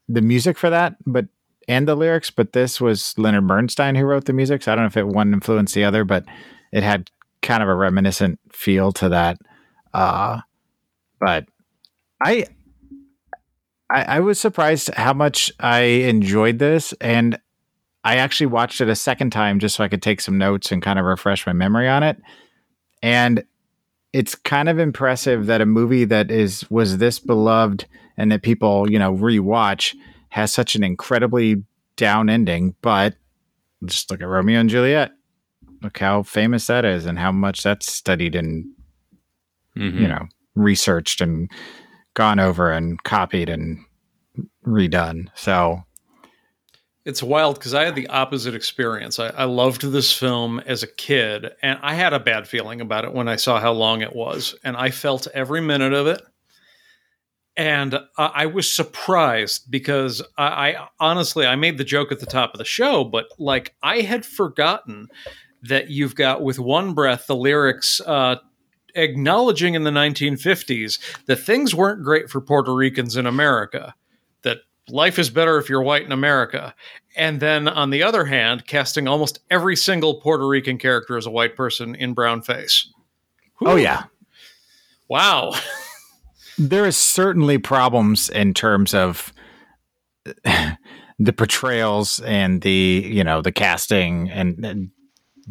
the 0.09 0.23
music 0.23 0.57
for 0.57 0.71
that, 0.71 0.97
but 1.05 1.27
and 1.69 1.89
the 1.89 1.97
lyrics, 1.97 2.31
but 2.31 2.53
this 2.53 2.81
was 2.81 3.17
Leonard 3.19 3.47
Bernstein 3.47 3.95
who 3.97 4.05
wrote 4.05 4.27
the 4.27 4.33
music. 4.33 4.63
So 4.63 4.73
I 4.73 4.75
don't 4.77 4.85
know 4.85 4.89
if 4.89 4.97
it 4.97 5.07
one 5.07 5.33
influenced 5.33 5.75
the 5.75 5.85
other, 5.85 6.05
but 6.05 6.25
it 6.73 6.83
had 6.83 7.11
kind 7.43 7.63
of 7.63 7.69
a 7.69 7.75
reminiscent 7.75 8.39
feel 8.53 8.93
to 8.93 9.09
that. 9.09 9.39
Uh, 9.93 10.41
but 11.19 11.47
I, 12.23 12.47
I, 13.91 14.03
I 14.17 14.21
was 14.21 14.41
surprised 14.41 14.93
how 14.95 15.13
much 15.13 15.53
I 15.61 15.81
enjoyed 15.81 16.59
this, 16.59 16.93
and 17.01 17.39
I 18.05 18.17
actually 18.17 18.47
watched 18.47 18.81
it 18.81 18.89
a 18.89 18.97
second 18.97 19.31
time 19.31 19.59
just 19.59 19.77
so 19.77 19.85
I 19.85 19.89
could 19.89 20.03
take 20.03 20.21
some 20.21 20.39
notes 20.39 20.71
and 20.73 20.83
kind 20.83 20.99
of 20.99 21.05
refresh 21.05 21.47
my 21.47 21.53
memory 21.53 21.89
on 21.89 22.03
it. 22.03 22.21
And 23.03 23.45
it's 24.13 24.35
kind 24.35 24.69
of 24.69 24.79
impressive 24.79 25.47
that 25.47 25.61
a 25.61 25.67
movie 25.67 26.05
that 26.05 26.31
is 26.31 26.69
was 26.71 26.99
this 26.99 27.19
beloved 27.19 27.87
and 28.17 28.33
that 28.33 28.43
people 28.43 28.91
you 28.91 28.99
know 28.99 29.15
rewatch 29.15 29.95
has 30.31 30.53
such 30.53 30.75
an 30.75 30.83
incredibly 30.85 31.63
down 31.97 32.29
ending. 32.31 32.75
But 32.81 33.15
just 33.85 34.11
look 34.11 34.21
at 34.23 34.29
Romeo 34.29 34.61
and 34.61 34.71
Juliet. 34.71 35.13
Look 35.83 35.99
how 35.99 36.23
famous 36.23 36.67
that 36.69 36.85
is, 36.85 37.07
and 37.07 37.19
how 37.19 37.33
much 37.33 37.63
that's 37.63 37.93
studied 37.93 38.35
and 38.35 38.67
Mhm. 39.77 40.01
you 40.01 40.09
know 40.09 40.27
researched 40.55 41.21
and 41.21 41.51
gone 42.17 42.41
over 42.41 42.73
and 42.73 43.01
copied 43.05 43.49
and 43.49 43.79
redone. 44.67 45.29
So 45.35 45.85
It's 47.05 47.23
wild 47.23 47.57
because 47.57 47.75
I 47.75 47.85
had 47.85 47.95
the 47.95 48.09
opposite 48.09 48.55
experience. 48.55 49.21
I, 49.21 49.29
I 49.29 49.45
loved 49.45 49.83
this 49.83 50.13
film 50.13 50.61
as 50.67 50.83
a 50.83 50.89
kid, 50.89 51.53
and 51.63 51.79
I 51.83 51.95
had 51.95 52.13
a 52.13 52.19
bad 52.19 52.49
feeling 52.49 52.81
about 52.81 53.05
it 53.05 53.13
when 53.13 53.29
I 53.29 53.37
saw 53.37 53.61
how 53.61 53.73
long 53.73 54.03
it 54.03 54.17
was, 54.17 54.57
and 54.65 54.77
I 54.77 54.91
felt 54.91 55.29
every 55.35 55.61
minute 55.61 55.93
of 55.93 56.09
it. 56.09 56.21
and 57.57 57.99
I 58.19 58.47
was 58.47 58.71
surprised 58.71 59.71
because 59.71 60.21
I, 60.37 60.71
I 60.71 60.89
honestly 61.01 61.47
I 61.47 61.57
made 61.57 61.79
the 61.79 61.85
joke 61.85 62.13
at 62.13 62.21
the 62.21 62.27
top 62.27 62.53
of 62.53 62.59
the 62.59 62.65
show, 62.65 63.03
but 63.05 63.27
like 63.39 63.75
I 63.83 64.01
had 64.03 64.27
forgotten 64.27 65.09
that 65.63 65.89
you've 65.89 66.15
got 66.15 66.43
with 66.43 66.59
one 66.59 66.93
breath 66.93 67.27
the 67.27 67.37
lyrics 67.37 68.01
uh, 68.07 68.37
acknowledging 68.97 69.75
in 69.75 69.85
the 69.85 69.91
1950s 69.91 70.99
that 71.27 71.37
things 71.37 71.75
weren't 71.75 72.03
great 72.03 72.31
for 72.31 72.41
Puerto 72.41 72.75
Ricans 72.75 73.17
in 73.17 73.27
America, 73.27 73.95
that 74.43 74.59
life 74.89 75.19
is 75.19 75.31
better 75.31 75.59
if 75.59 75.69
you're 75.69 75.83
white 75.83 76.05
in 76.05 76.13
America. 76.13 76.75
And 77.17 77.41
then 77.41 77.69
on 77.69 77.91
the 77.91 78.03
other 78.03 78.25
hand, 78.25 78.67
casting 78.67 79.07
almost 79.07 79.41
every 79.51 79.77
single 79.77 80.21
Puerto 80.21 80.47
Rican 80.47 80.79
character 80.79 81.17
as 81.17 81.27
a 81.27 81.31
white 81.31 81.57
person 81.57 81.95
in 81.95 82.15
brown 82.15 82.43
face. 82.43 82.91
Oh 83.63 83.77
yeah, 83.77 84.05
Wow. 85.09 85.55
there 86.59 86.87
is 86.87 86.97
certainly 86.97 87.59
problems 87.59 88.29
in 88.29 88.55
terms 88.55 88.95
of 88.95 89.33
the 91.19 91.33
portrayals 91.33 92.21
and 92.21 92.63
the 92.63 93.05
you 93.07 93.23
know 93.23 93.41
the 93.41 93.53
casting 93.53 94.29
and, 94.31 94.65
and 94.65 94.91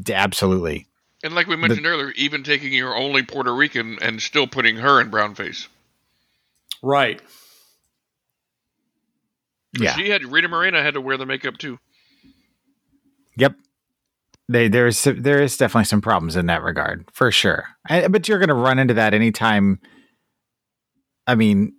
absolutely 0.09 0.87
And 1.25 1.33
like 1.33 1.47
we 1.47 1.55
mentioned 1.55 1.87
earlier, 1.87 2.11
even 2.11 2.43
taking 2.43 2.71
your 2.71 2.95
only 2.95 3.23
Puerto 3.23 3.51
Rican 3.51 3.97
and 3.99 4.21
still 4.21 4.45
putting 4.45 4.75
her 4.75 5.01
in 5.01 5.09
brown 5.09 5.33
face. 5.33 5.67
right. 6.83 7.19
yeah 9.75 9.95
She 9.95 10.11
had 10.11 10.23
Rita 10.23 10.47
Moreno 10.47 10.83
had 10.83 10.93
to 10.93 11.01
wear 11.01 11.17
the 11.17 11.25
makeup 11.25 11.57
too. 11.57 11.79
Yep. 13.37 13.55
They, 14.47 14.67
there's 14.67 15.03
there 15.03 15.41
is 15.41 15.57
definitely 15.57 15.85
some 15.85 15.99
problems 15.99 16.35
in 16.35 16.45
that 16.45 16.61
regard 16.61 17.09
for 17.11 17.31
sure. 17.31 17.69
I, 17.89 18.07
but 18.07 18.27
you're 18.27 18.37
going 18.37 18.49
to 18.49 18.53
run 18.53 18.77
into 18.77 18.93
that 18.93 19.15
anytime. 19.15 19.79
I 21.25 21.33
mean, 21.33 21.73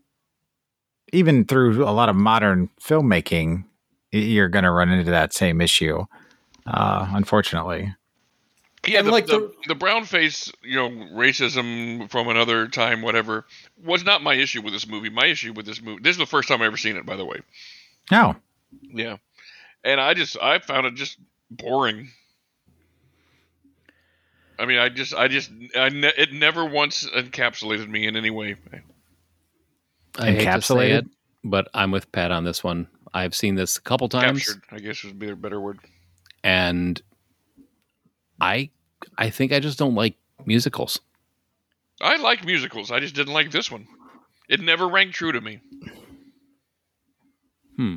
even 1.13 1.45
through 1.45 1.85
a 1.85 1.95
lot 1.95 2.09
of 2.09 2.17
modern 2.17 2.69
filmmaking, 2.83 3.63
you're 4.11 4.49
going 4.49 4.65
to 4.65 4.73
run 4.73 4.91
into 4.91 5.13
that 5.13 5.33
same 5.33 5.61
issue. 5.61 6.05
Uh, 6.67 7.07
unfortunately, 7.13 7.95
Yeah, 8.87 8.99
And 9.01 9.09
the, 9.09 9.13
like 9.13 9.27
the, 9.27 9.39
the- 9.41 9.55
the 9.69 9.75
brown 9.75 10.05
face, 10.05 10.53
you 10.63 10.77
know, 10.77 10.89
racism 11.15 12.09
from 12.11 12.29
another 12.29 12.69
time, 12.69 13.03
whatever, 13.03 13.47
was 13.85 14.05
not 14.05 14.23
my 14.23 14.35
issue 14.35 14.63
with 14.63 14.73
this 14.73 14.87
movie. 14.87 15.11
My 15.11 15.27
issue 15.27 15.53
with 15.53 15.67
this 15.67 15.81
movie, 15.83 16.01
this 16.03 16.13
is 16.13 16.19
the 16.19 16.27
first 16.27 16.49
time 16.49 16.63
I 16.63 16.67
ever 16.67 16.77
seen 16.77 16.97
it, 16.97 17.05
by 17.07 17.17
the 17.17 17.25
way. 17.25 17.41
no, 18.11 18.37
Yeah, 18.83 19.17
and 19.85 20.01
I 20.01 20.15
just 20.15 20.37
I 20.41 20.59
found 20.61 20.87
it 20.87 20.95
just 20.95 21.19
boring. 21.51 22.11
I 24.59 24.65
mean, 24.67 24.79
I 24.79 24.89
just 24.89 25.15
I 25.15 25.29
just 25.29 25.51
I 25.77 25.89
ne- 25.91 26.13
it 26.17 26.33
never 26.33 26.65
once 26.65 27.05
encapsulated 27.07 27.89
me 27.89 28.07
in 28.07 28.17
any 28.17 28.31
way. 28.31 28.57
I 30.19 30.31
hate 30.31 30.39
to 30.39 30.41
say 30.41 30.47
Encapsulated? 30.47 30.99
it, 30.99 31.07
but 31.45 31.69
I'm 31.75 31.91
with 31.91 32.11
Pat 32.13 32.31
on 32.31 32.45
this 32.45 32.65
one. 32.65 32.89
I've 33.13 33.35
seen 33.35 33.55
this 33.55 33.77
a 33.77 33.83
couple 33.83 34.09
times, 34.09 34.45
Captured, 34.47 34.63
I 34.71 34.79
guess 34.79 35.05
would 35.05 35.19
be 35.19 35.29
a 35.31 35.37
better 35.37 35.61
word. 35.61 35.79
and 36.43 37.01
I 38.41 38.71
I 39.19 39.31
think 39.31 39.53
I 39.53 39.61
just 39.61 39.79
don't 39.79 39.95
like 39.95 40.17
musicals. 40.45 41.01
I 42.01 42.17
like 42.17 42.45
musicals. 42.45 42.91
I 42.91 43.01
just 43.01 43.15
didn't 43.15 43.33
like 43.33 43.51
this 43.51 43.71
one. 43.71 43.87
It 44.49 44.61
never 44.61 44.87
rang 44.89 45.11
true 45.13 45.33
to 45.33 45.41
me. 45.41 45.61
Hmm. 47.77 47.95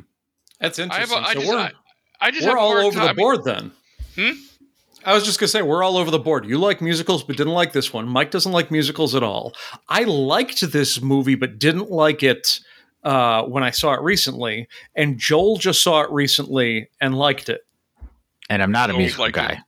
That's 0.60 0.78
I 0.78 0.82
have 0.82 1.10
interesting. 1.10 1.18
a, 1.18 1.26
I 1.26 1.32
so 1.34 1.40
just, 1.40 1.52
we're 1.52 1.58
I, 1.58 1.70
I 2.20 2.30
just 2.30 2.42
we're 2.42 2.48
have 2.50 2.58
a 2.58 2.60
all 2.60 2.72
over 2.78 2.98
time- 2.98 3.08
the 3.08 3.14
board 3.14 3.44
then. 3.44 3.72
Hmm? 4.16 4.30
I 5.04 5.14
was 5.14 5.24
just 5.24 5.40
gonna 5.40 5.48
say 5.48 5.62
we're 5.62 5.82
all 5.82 5.96
over 5.96 6.10
the 6.10 6.18
board. 6.18 6.44
You 6.44 6.58
like 6.58 6.82
musicals, 6.82 7.22
but 7.24 7.36
didn't 7.38 7.54
like 7.54 7.72
this 7.72 7.90
one. 7.92 8.06
Mike 8.06 8.30
doesn't 8.30 8.52
like 8.52 8.70
musicals 8.70 9.14
at 9.14 9.22
all. 9.22 9.54
I 9.88 10.04
liked 10.04 10.60
this 10.72 11.00
movie, 11.00 11.36
but 11.36 11.58
didn't 11.58 11.90
like 11.90 12.22
it 12.22 12.60
uh, 13.02 13.44
when 13.44 13.62
I 13.62 13.70
saw 13.70 13.94
it 13.94 14.02
recently. 14.02 14.68
And 14.94 15.16
Joel 15.18 15.56
just 15.56 15.82
saw 15.82 16.02
it 16.02 16.10
recently 16.10 16.90
and 17.00 17.16
liked 17.16 17.48
it. 17.48 17.62
and 18.50 18.62
I'm 18.62 18.72
not 18.72 18.90
a 18.90 18.92
Always 18.92 19.16
musical 19.16 19.30
guy. 19.30 19.52
it. 19.52 19.58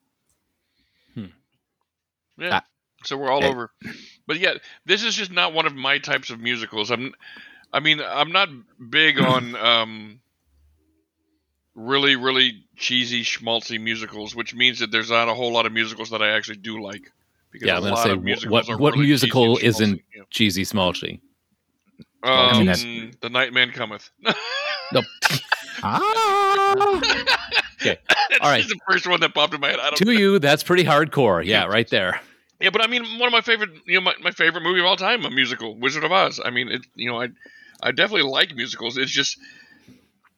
Yeah. 2.43 2.57
Uh, 2.57 2.61
so 3.05 3.17
we're 3.17 3.31
all 3.31 3.43
eh. 3.43 3.49
over. 3.49 3.71
But 4.27 4.39
yeah, 4.39 4.55
this 4.87 5.03
is 5.03 5.15
just 5.15 5.33
not 5.33 5.53
one 5.53 5.67
of 5.67 5.75
my 5.75 5.99
types 5.99 6.31
of 6.31 6.41
musicals. 6.41 6.91
I'm 6.91 7.13
I 7.73 7.81
mean, 7.81 8.01
I'm 8.01 8.33
not 8.33 8.49
big 8.91 9.21
on 9.21 9.57
um 9.57 10.21
really 11.75 12.17
really 12.17 12.65
cheesy 12.77 13.23
schmaltzy 13.23 13.81
musicals, 13.81 14.35
which 14.35 14.55
means 14.55 14.81
that 14.81 14.91
there's 14.91 15.11
not 15.11 15.29
a 15.29 15.35
whole 15.35 15.53
lot 15.53 15.67
of 15.67 15.73
musicals 15.73 16.11
that 16.11 16.23
I 16.23 16.31
actually 16.31 16.59
do 16.59 16.83
like. 16.83 17.11
Because 17.51 17.67
Yeah, 17.67 17.75
a 17.75 17.77
I'm 17.77 17.83
going 17.83 17.95
to 17.95 18.31
lot 18.31 18.41
say 18.43 18.49
what 18.49 18.81
what 18.81 18.95
really 18.95 19.07
musical 19.07 19.59
isn't 19.59 20.01
yeah. 20.15 20.23
cheesy 20.31 20.65
smalchy? 20.65 21.21
Um, 22.25 22.67
The 23.21 23.29
Nightman 23.31 23.71
Cometh. 23.71 24.11
Nope. 24.93 25.05
Ah, 25.85 27.01
okay. 27.81 27.99
All 28.41 28.51
right. 28.51 28.63
the 28.63 28.79
first 28.89 29.05
one 29.09 29.19
that 29.19 29.35
popped 29.35 29.53
in 29.53 29.61
my 29.61 29.71
head. 29.71 29.81
I 29.81 29.91
don't 29.91 29.97
To 29.97 30.13
you, 30.13 30.39
that's 30.39 30.63
pretty 30.63 30.85
hardcore. 30.85 31.45
Yeah, 31.45 31.65
right 31.65 31.89
there. 31.89 32.21
Yeah, 32.63 32.71
but 32.71 32.83
I 32.83 32.87
mean, 32.87 33.03
one 33.19 33.27
of 33.27 33.33
my 33.33 33.41
favorite, 33.41 33.71
you 33.87 33.97
know, 33.97 34.01
my, 34.03 34.15
my 34.23 34.31
favorite 34.31 34.63
movie 34.63 34.81
of 34.81 34.87
all 34.87 34.97
time, 34.97 35.25
a 35.25 35.31
musical, 35.31 35.77
Wizard 35.77 36.05
of 36.05 36.13
Oz. 36.13 36.41
I 36.43 36.51
mean, 36.51 36.69
it, 36.69 36.87
you 36.95 37.11
know, 37.11 37.21
I, 37.21 37.29
I 37.83 37.91
definitely 37.91 38.31
like 38.31 38.55
musicals. 38.55 38.97
It's 38.97 39.11
just, 39.11 39.37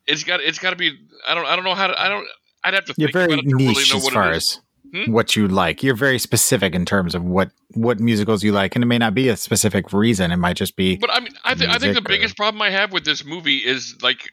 it's 0.06 0.24
got, 0.24 0.40
it's 0.40 0.58
got 0.58 0.70
to 0.70 0.76
be. 0.76 0.92
I 1.28 1.34
don't, 1.34 1.46
I 1.46 1.54
don't 1.54 1.64
know 1.64 1.74
how 1.74 1.86
to. 1.88 2.00
I 2.00 2.08
don't. 2.08 2.26
I'd 2.64 2.74
have 2.74 2.86
to 2.86 2.94
you're 2.96 3.08
think 3.08 3.12
very 3.12 3.24
about 3.34 3.44
it 3.44 3.48
to 3.50 3.56
niche 3.56 3.76
really 3.76 3.90
know 3.90 3.96
as 3.98 4.04
what 4.04 4.12
far 4.14 4.30
as 4.32 4.60
Hmm? 4.92 5.10
what 5.12 5.34
you 5.34 5.48
like. 5.48 5.82
You're 5.82 5.94
very 5.96 6.18
specific 6.18 6.74
in 6.74 6.84
terms 6.84 7.14
of 7.14 7.24
what 7.24 7.50
what 7.72 7.98
musicals 8.00 8.44
you 8.44 8.52
like, 8.52 8.74
and 8.76 8.82
it 8.82 8.86
may 8.86 8.98
not 8.98 9.12
be 9.14 9.28
a 9.28 9.36
specific 9.36 9.92
reason. 9.92 10.30
It 10.30 10.36
might 10.36 10.56
just 10.56 10.76
be 10.76 10.96
But 10.96 11.10
I 11.10 11.20
mean, 11.20 11.32
I, 11.42 11.54
th- 11.54 11.68
I 11.68 11.78
think 11.78 11.94
the 11.94 12.00
or- 12.00 12.02
biggest 12.02 12.36
problem 12.36 12.60
I 12.62 12.70
have 12.70 12.92
with 12.92 13.04
this 13.04 13.24
movie 13.24 13.58
is 13.58 13.96
like, 14.02 14.30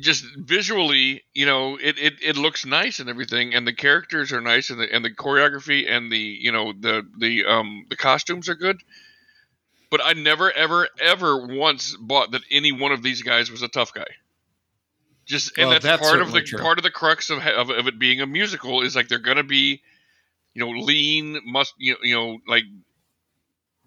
just 0.00 0.24
visually, 0.36 1.22
you 1.34 1.46
know, 1.46 1.76
it, 1.76 1.98
it, 1.98 2.14
it 2.22 2.36
looks 2.36 2.66
nice 2.66 2.98
and 2.98 3.08
everything, 3.08 3.54
and 3.54 3.66
the 3.66 3.72
characters 3.72 4.32
are 4.32 4.40
nice, 4.40 4.70
and 4.70 4.80
the 4.80 4.92
and 4.92 5.04
the 5.04 5.10
choreography 5.10 5.88
and 5.88 6.10
the 6.10 6.18
you 6.18 6.52
know 6.52 6.72
the 6.72 7.06
the 7.18 7.44
um 7.44 7.86
the 7.90 7.96
costumes 7.96 8.48
are 8.48 8.54
good. 8.54 8.82
But 9.90 10.00
I 10.04 10.12
never 10.12 10.52
ever 10.52 10.88
ever 11.00 11.46
once 11.46 11.96
bought 11.96 12.32
that 12.32 12.42
any 12.50 12.72
one 12.72 12.92
of 12.92 13.02
these 13.02 13.22
guys 13.22 13.50
was 13.50 13.62
a 13.62 13.68
tough 13.68 13.92
guy. 13.92 14.06
Just 15.26 15.56
and 15.58 15.68
Well, 15.68 15.74
that's, 15.74 15.84
that's 15.84 16.02
part 16.02 16.20
of 16.20 16.32
the 16.32 16.42
true. 16.42 16.58
part 16.60 16.78
of 16.78 16.82
the 16.84 16.90
crux 16.90 17.30
of, 17.30 17.38
of 17.38 17.70
of 17.70 17.86
it 17.86 17.98
being 17.98 18.20
a 18.20 18.26
musical 18.26 18.82
is 18.82 18.96
like 18.96 19.08
they're 19.08 19.18
gonna 19.18 19.44
be, 19.44 19.80
you 20.54 20.64
know, 20.64 20.70
lean, 20.70 21.40
must 21.44 21.74
you 21.78 21.92
know, 21.92 21.98
you 22.02 22.14
know 22.14 22.38
like 22.46 22.64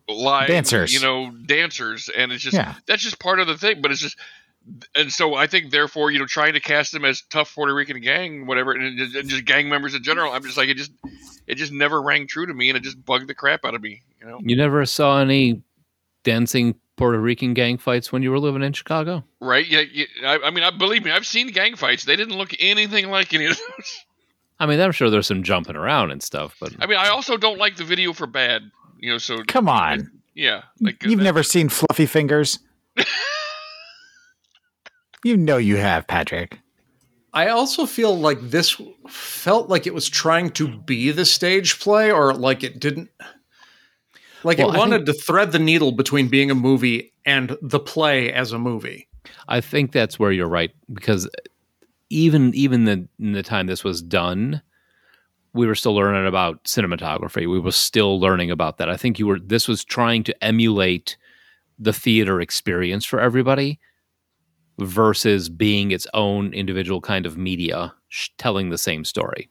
live 0.09 0.49
Dancers. 0.49 0.93
you 0.93 0.99
know, 0.99 1.31
dancers, 1.31 2.09
and 2.15 2.31
it's 2.31 2.43
just 2.43 2.55
Yeah. 2.55 2.75
that's 2.85 3.01
just 3.01 3.19
part 3.19 3.39
of 3.39 3.47
the 3.47 3.57
thing. 3.57 3.81
But 3.81 3.91
it's 3.91 4.01
just, 4.01 4.17
and 4.95 5.11
so 5.11 5.35
I 5.35 5.47
think 5.47 5.71
therefore 5.71 6.11
you 6.11 6.19
know 6.19 6.25
trying 6.25 6.53
to 6.53 6.59
cast 6.59 6.91
them 6.91 7.05
as 7.05 7.21
tough 7.21 7.53
Puerto 7.53 7.73
Rican 7.73 7.99
gang, 8.01 8.45
whatever, 8.45 8.71
and 8.71 8.97
just, 8.97 9.15
and 9.15 9.29
just 9.29 9.45
gang 9.45 9.69
members 9.69 9.93
in 9.95 10.03
general, 10.03 10.31
I'm 10.31 10.43
just 10.43 10.57
like 10.57 10.69
it 10.69 10.77
just 10.77 10.91
it 11.47 11.55
just 11.55 11.71
never 11.71 12.01
rang 12.01 12.27
true 12.27 12.45
to 12.45 12.53
me, 12.53 12.69
and 12.69 12.77
it 12.77 12.83
just 12.83 13.03
bugged 13.03 13.27
the 13.27 13.35
crap 13.35 13.65
out 13.65 13.75
of 13.75 13.81
me, 13.81 14.01
you 14.19 14.27
know. 14.27 14.39
You 14.41 14.55
never 14.55 14.85
saw 14.85 15.19
any 15.19 15.61
dancing 16.23 16.75
Puerto 16.95 17.19
Rican 17.19 17.53
gang 17.53 17.77
fights 17.77 18.11
when 18.11 18.23
you 18.23 18.31
were 18.31 18.39
living 18.39 18.63
in 18.63 18.73
Chicago? 18.73 19.23
Right? 19.39 19.67
Yeah. 19.67 19.81
yeah 19.91 20.05
I, 20.23 20.47
I 20.47 20.49
mean, 20.51 20.63
I 20.63 20.71
believe 20.71 21.03
me. 21.03 21.11
I've 21.11 21.25
seen 21.25 21.47
gang 21.47 21.75
fights. 21.75 22.05
They 22.05 22.15
didn't 22.15 22.37
look 22.37 22.51
anything 22.59 23.09
like 23.09 23.33
any 23.33 23.45
of 23.47 23.57
those. 23.57 23.99
I 24.59 24.65
mean, 24.65 24.79
I'm 24.79 24.91
sure 24.91 25.09
there's 25.09 25.27
some 25.27 25.43
jumping 25.43 25.75
around 25.75 26.11
and 26.11 26.21
stuff, 26.21 26.55
but 26.59 26.73
I 26.79 26.85
mean, 26.85 26.97
I 26.97 27.09
also 27.09 27.37
don't 27.37 27.57
like 27.57 27.75
the 27.75 27.83
video 27.83 28.13
for 28.13 28.27
bad. 28.27 28.63
You 28.99 29.11
know, 29.11 29.17
so 29.17 29.43
come 29.45 29.67
on. 29.67 30.11
yeah, 30.35 30.61
like 30.79 31.03
You've 31.03 31.19
uh, 31.19 31.23
never 31.23 31.43
seen 31.43 31.67
Fluffy 31.67 32.05
Fingers? 32.05 32.59
you 35.23 35.37
know 35.37 35.57
you 35.57 35.77
have, 35.77 36.07
Patrick. 36.07 36.59
I 37.33 37.47
also 37.47 37.85
feel 37.85 38.17
like 38.17 38.39
this 38.41 38.79
felt 39.07 39.67
like 39.67 39.87
it 39.87 39.93
was 39.93 40.07
trying 40.07 40.51
to 40.51 40.67
be 40.67 41.11
the 41.11 41.25
stage 41.25 41.79
play, 41.79 42.11
or 42.11 42.33
like 42.33 42.63
it 42.63 42.79
didn't. 42.79 43.09
Like 44.43 44.59
Well, 44.59 44.69
it 44.69 44.75
I 44.75 44.77
wanted 44.77 45.05
to 45.07 45.13
thread 45.13 45.51
the 45.51 45.59
needle 45.59 45.91
between 45.91 46.27
being 46.27 46.51
a 46.51 46.55
movie 46.55 47.13
and 47.25 47.57
the 47.61 47.79
play 47.79 48.31
as 48.31 48.51
a 48.51 48.59
movie. 48.59 49.07
I 49.47 49.61
think 49.61 49.91
that's 49.91 50.19
where 50.19 50.31
you're 50.31 50.47
right 50.47 50.71
because 50.91 51.27
even 52.09 52.53
even 52.53 52.85
the 52.85 53.07
in 53.19 53.31
the 53.31 53.41
time 53.41 53.65
this 53.65 53.83
was 53.83 54.01
done, 54.01 54.61
we 55.53 55.65
were 55.65 55.75
still 55.75 55.95
learning 55.95 56.27
about 56.27 56.63
cinematography. 56.65 57.49
We 57.49 57.59
were 57.59 57.71
still 57.71 58.19
learning 58.19 58.51
about 58.51 58.77
that. 58.77 58.89
I 58.89 58.97
think 58.97 59.17
you 59.17 59.25
were 59.25 59.39
this 59.39 59.67
was 59.67 59.83
trying 59.83 60.23
to 60.25 60.43
emulate 60.43 61.17
the 61.79 61.93
theater 61.93 62.39
experience 62.39 63.05
for 63.05 63.19
everybody 63.19 63.79
versus 64.85 65.49
being 65.49 65.91
its 65.91 66.07
own 66.13 66.53
individual 66.53 67.01
kind 67.01 67.25
of 67.25 67.37
media 67.37 67.93
sh- 68.09 68.29
telling 68.37 68.69
the 68.69 68.77
same 68.77 69.05
story. 69.05 69.49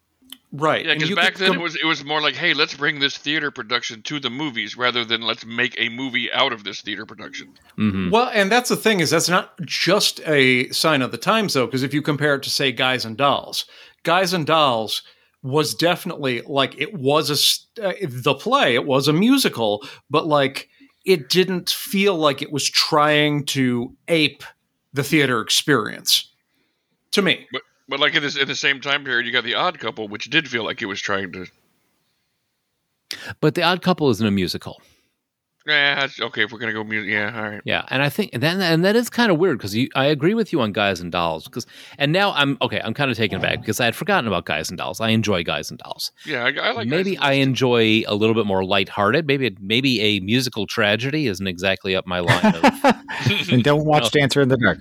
Right. 0.55 0.85
Yeah, 0.85 0.95
because 0.95 1.14
back 1.14 1.33
could 1.33 1.41
then 1.41 1.49
com- 1.53 1.61
it 1.61 1.62
was 1.62 1.76
it 1.76 1.87
was 1.87 2.05
more 2.05 2.20
like, 2.20 2.35
hey, 2.35 2.53
let's 2.53 2.74
bring 2.74 3.01
this 3.01 3.16
theater 3.16 3.51
production 3.51 4.03
to 4.03 4.20
the 4.20 4.28
movies 4.28 4.76
rather 4.76 5.03
than 5.03 5.22
let's 5.22 5.47
make 5.47 5.74
a 5.78 5.89
movie 5.89 6.30
out 6.30 6.53
of 6.53 6.64
this 6.64 6.83
theater 6.83 7.07
production. 7.07 7.55
hmm 7.76 8.11
Well, 8.11 8.30
and 8.35 8.53
that's 8.53 8.68
the 8.68 8.76
thing 8.76 9.01
is 9.01 9.09
that's 9.09 9.30
not 9.30 9.59
just 9.62 10.20
a 10.26 10.68
sign 10.68 11.01
of 11.01 11.11
the 11.11 11.16
times 11.16 11.55
though, 11.55 11.64
because 11.66 11.83
if 11.83 11.95
you 11.95 12.03
compare 12.03 12.35
it 12.35 12.43
to 12.43 12.51
say 12.51 12.70
Guys 12.70 13.07
and 13.07 13.16
Dolls, 13.16 13.64
Guys 14.03 14.35
and 14.35 14.47
Dolls 14.47 15.03
was 15.43 15.74
definitely 15.74 16.43
like 16.43 16.78
it 16.78 16.93
was 16.95 17.30
a 17.30 17.83
uh, 17.89 17.95
the 18.07 18.35
play, 18.35 18.74
it 18.74 18.85
was 18.85 19.09
a 19.09 19.12
musical, 19.12 19.83
but 20.11 20.26
like 20.26 20.68
it 21.07 21.30
didn't 21.30 21.70
feel 21.70 22.14
like 22.14 22.43
it 22.43 22.53
was 22.53 22.68
trying 22.68 23.45
to 23.47 23.97
ape 24.09 24.45
the 24.93 25.03
theater 25.03 25.40
experience 25.40 26.28
to 27.12 27.22
me. 27.22 27.47
But 27.53 27.62
but 27.88 28.01
like 28.01 28.14
in 28.14 28.22
this 28.22 28.36
in 28.36 28.49
the 28.49 28.55
same 28.55 28.80
time 28.80 29.05
period, 29.05 29.26
you 29.26 29.32
got 29.32 29.45
the 29.45 29.55
Odd 29.55 29.78
Couple, 29.78 30.09
which 30.09 30.30
did 30.30 30.49
feel 30.49 30.64
like 30.64 30.82
it 30.82 30.86
was 30.86 31.01
trying 31.01 31.32
to. 31.32 31.47
But 33.40 33.55
The 33.55 33.62
Odd 33.62 33.82
Couple 33.82 34.09
isn't 34.11 34.26
a 34.26 34.30
musical. 34.30 34.80
Yeah, 35.67 36.09
okay. 36.21 36.43
If 36.45 36.51
we're 36.53 36.59
gonna 36.59 36.73
go 36.73 36.83
music, 36.83 37.11
yeah, 37.11 37.33
all 37.37 37.49
right. 37.51 37.61
Yeah, 37.65 37.85
and 37.89 38.03
I 38.03 38.09
think 38.09 38.31
and 38.33 38.43
then 38.43 38.61
and 38.61 38.85
that 38.85 38.97
is 38.97 39.09
kind 39.09 39.31
of 39.31 39.39
weird 39.39 39.59
because 39.59 39.77
I 39.95 40.07
agree 40.07 40.35
with 40.35 40.53
you 40.53 40.61
on 40.61 40.73
Guys 40.73 41.01
and 41.01 41.13
Dolls 41.13 41.45
because 41.45 41.67
and 41.99 42.11
now 42.11 42.33
I'm 42.33 42.59
okay. 42.63 42.81
I'm 42.83 42.95
kind 42.95 43.11
of 43.13 43.17
taken 43.17 43.39
aback 43.39 43.61
because 43.61 43.79
I 43.79 43.85
had 43.85 43.95
forgotten 43.95 44.27
about 44.27 44.45
Guys 44.45 44.71
and 44.71 44.79
Dolls. 44.79 45.01
I 45.01 45.11
enjoy 45.11 45.45
Guys 45.45 45.71
and 45.71 45.79
Dolls. 45.79 46.11
Yeah, 46.27 46.45
I, 46.45 46.49
I 46.69 46.73
like. 46.73 46.89
maybe 46.89 47.17
I 47.19 47.35
enjoy 47.35 48.03
a 48.09 48.15
little 48.17 48.35
bit 48.35 48.45
more 48.45 48.65
lighthearted. 48.65 49.27
Maybe 49.27 49.57
maybe 49.61 50.01
a 50.01 50.19
musical 50.21 50.67
tragedy 50.67 51.29
isn't 51.29 51.47
exactly 51.47 51.95
up 51.95 52.07
my 52.09 52.19
line. 52.19 52.57
Of, 52.57 52.95
and 53.53 53.63
don't 53.63 53.85
watch 53.85 54.11
Dancer 54.13 54.41
in 54.41 54.49
the 54.49 54.57
Dark. 54.57 54.79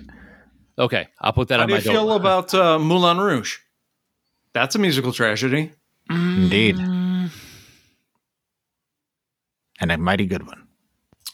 okay, 0.78 1.06
I'll 1.20 1.32
put 1.32 1.46
that 1.48 1.58
How 1.58 1.62
on 1.62 1.68
do 1.68 1.74
my 1.74 1.78
you 1.78 1.84
feel 1.84 2.06
don't- 2.08 2.20
about 2.20 2.52
uh, 2.54 2.78
Moulin 2.80 3.18
Rouge? 3.18 3.58
That's 4.52 4.74
a 4.74 4.78
musical 4.80 5.12
tragedy. 5.12 5.70
Indeed. 6.10 6.76
And 6.76 7.30
a 9.90 9.96
mighty 9.96 10.26
good 10.26 10.46
one. 10.46 10.68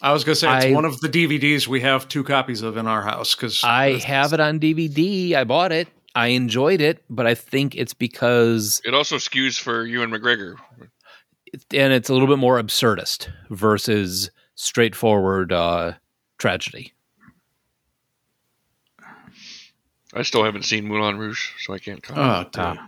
I 0.00 0.12
was 0.12 0.22
going 0.24 0.34
to 0.34 0.40
say 0.40 0.56
it's 0.56 0.66
I- 0.66 0.72
one 0.72 0.84
of 0.84 1.00
the 1.00 1.08
DVDs 1.08 1.66
we 1.66 1.80
have 1.80 2.08
two 2.08 2.22
copies 2.24 2.62
of 2.62 2.76
in 2.76 2.86
our 2.86 3.02
house 3.02 3.34
because 3.34 3.62
I 3.64 3.98
have 3.98 4.32
it 4.32 4.40
on 4.40 4.60
DVD. 4.60 5.34
I 5.34 5.44
bought 5.44 5.72
it. 5.72 5.88
I 6.14 6.28
enjoyed 6.28 6.80
it, 6.80 7.02
but 7.10 7.26
I 7.26 7.34
think 7.34 7.74
it's 7.76 7.94
because 7.94 8.80
It 8.84 8.94
also 8.94 9.16
skews 9.16 9.58
for 9.60 9.84
Ewan 9.84 10.10
McGregor. 10.10 10.54
and 11.72 11.92
it's 11.92 12.08
a 12.08 12.12
little 12.12 12.28
bit 12.28 12.38
more 12.38 12.60
absurdist 12.60 13.28
versus 13.50 14.30
straightforward 14.54 15.52
uh, 15.52 15.92
tragedy. 16.38 16.92
I 20.14 20.22
still 20.22 20.42
haven't 20.44 20.62
seen 20.64 20.86
Moulin 20.86 21.18
Rouge, 21.18 21.50
so 21.60 21.74
I 21.74 21.78
can't 21.78 22.02
comment. 22.02 22.56
Oh, 22.58 22.72
dude. 22.74 22.80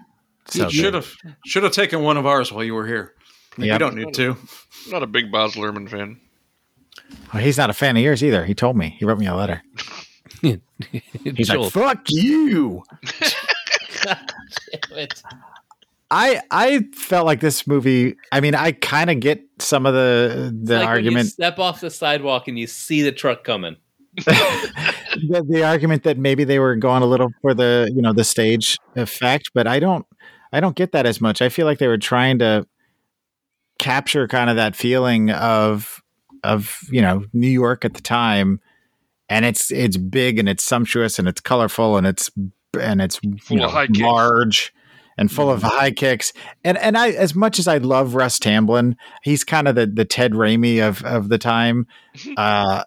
So 0.48 0.64
you 0.64 0.70
should 0.70 0.94
have 0.94 1.14
should 1.44 1.62
have 1.62 1.72
taken 1.72 2.02
one 2.02 2.16
of 2.16 2.26
ours 2.26 2.50
while 2.50 2.64
you 2.64 2.74
were 2.74 2.86
here. 2.86 3.14
You 3.58 3.76
don't 3.78 3.94
need 3.94 4.14
to. 4.14 4.30
I'm 4.86 4.90
not 4.90 5.02
a 5.02 5.06
big 5.06 5.30
Baz 5.30 5.54
Luhrmann 5.54 5.88
fan. 5.88 6.18
Well, 7.32 7.42
he's 7.42 7.56
not 7.56 7.70
a 7.70 7.72
fan 7.72 7.96
of 7.96 8.02
yours 8.02 8.24
either. 8.24 8.44
He 8.44 8.54
told 8.54 8.76
me. 8.76 8.96
He 8.98 9.04
wrote 9.04 9.18
me 9.18 9.26
a 9.26 9.34
letter. 9.34 9.62
He's 10.42 11.48
Joel, 11.48 11.64
like, 11.64 11.72
"Fuck 11.72 12.04
you." 12.08 12.82
I 16.10 16.40
I 16.50 16.80
felt 16.94 17.26
like 17.26 17.40
this 17.40 17.66
movie. 17.66 18.16
I 18.32 18.40
mean, 18.40 18.54
I 18.54 18.72
kind 18.72 19.10
of 19.10 19.20
get 19.20 19.42
some 19.58 19.86
of 19.86 19.94
the 19.94 20.54
the 20.62 20.78
Like 20.78 20.88
argument 20.88 21.28
step 21.28 21.58
off 21.58 21.80
the 21.80 21.90
sidewalk 21.90 22.48
and 22.48 22.58
you 22.58 22.66
see 22.66 23.02
the 23.02 23.12
truck 23.12 23.44
coming. 23.44 23.76
the, 24.16 25.44
the 25.48 25.62
argument 25.62 26.02
that 26.02 26.18
maybe 26.18 26.42
they 26.42 26.58
were 26.58 26.74
going 26.74 27.02
a 27.02 27.06
little 27.06 27.30
for 27.42 27.54
the 27.54 27.92
you 27.94 28.02
know 28.02 28.12
the 28.12 28.24
stage 28.24 28.76
effect, 28.96 29.50
but 29.54 29.66
I 29.68 29.78
don't 29.78 30.04
I 30.52 30.60
don't 30.60 30.74
get 30.74 30.92
that 30.92 31.06
as 31.06 31.20
much. 31.20 31.40
I 31.40 31.48
feel 31.48 31.66
like 31.66 31.78
they 31.78 31.88
were 31.88 31.98
trying 31.98 32.40
to 32.40 32.66
capture 33.78 34.26
kind 34.26 34.50
of 34.50 34.56
that 34.56 34.74
feeling 34.74 35.30
of 35.30 35.99
of 36.44 36.80
you 36.90 37.02
know 37.02 37.24
New 37.32 37.48
York 37.48 37.84
at 37.84 37.94
the 37.94 38.00
time, 38.00 38.60
and 39.28 39.44
it's 39.44 39.70
it's 39.70 39.96
big 39.96 40.38
and 40.38 40.48
it's 40.48 40.64
sumptuous 40.64 41.18
and 41.18 41.28
it's 41.28 41.40
colorful 41.40 41.96
and 41.96 42.06
it's 42.06 42.30
and 42.80 43.00
it's 43.02 43.16
Full 43.16 43.32
you 43.50 43.56
of 43.56 43.60
know, 43.60 43.68
high 43.68 43.86
kicks. 43.86 43.98
large 44.00 44.74
and 45.18 45.30
full 45.30 45.50
of 45.50 45.62
high 45.62 45.90
kicks. 45.90 46.32
And 46.64 46.78
and 46.78 46.96
I 46.96 47.10
as 47.10 47.34
much 47.34 47.58
as 47.58 47.66
I 47.68 47.78
love 47.78 48.14
Russ 48.14 48.38
Tamblyn, 48.38 48.96
he's 49.22 49.44
kind 49.44 49.68
of 49.68 49.74
the 49.74 49.86
the 49.86 50.04
Ted 50.04 50.32
Raimi 50.32 50.80
of 50.86 51.02
of 51.04 51.28
the 51.28 51.38
time. 51.38 51.86
Uh 52.36 52.84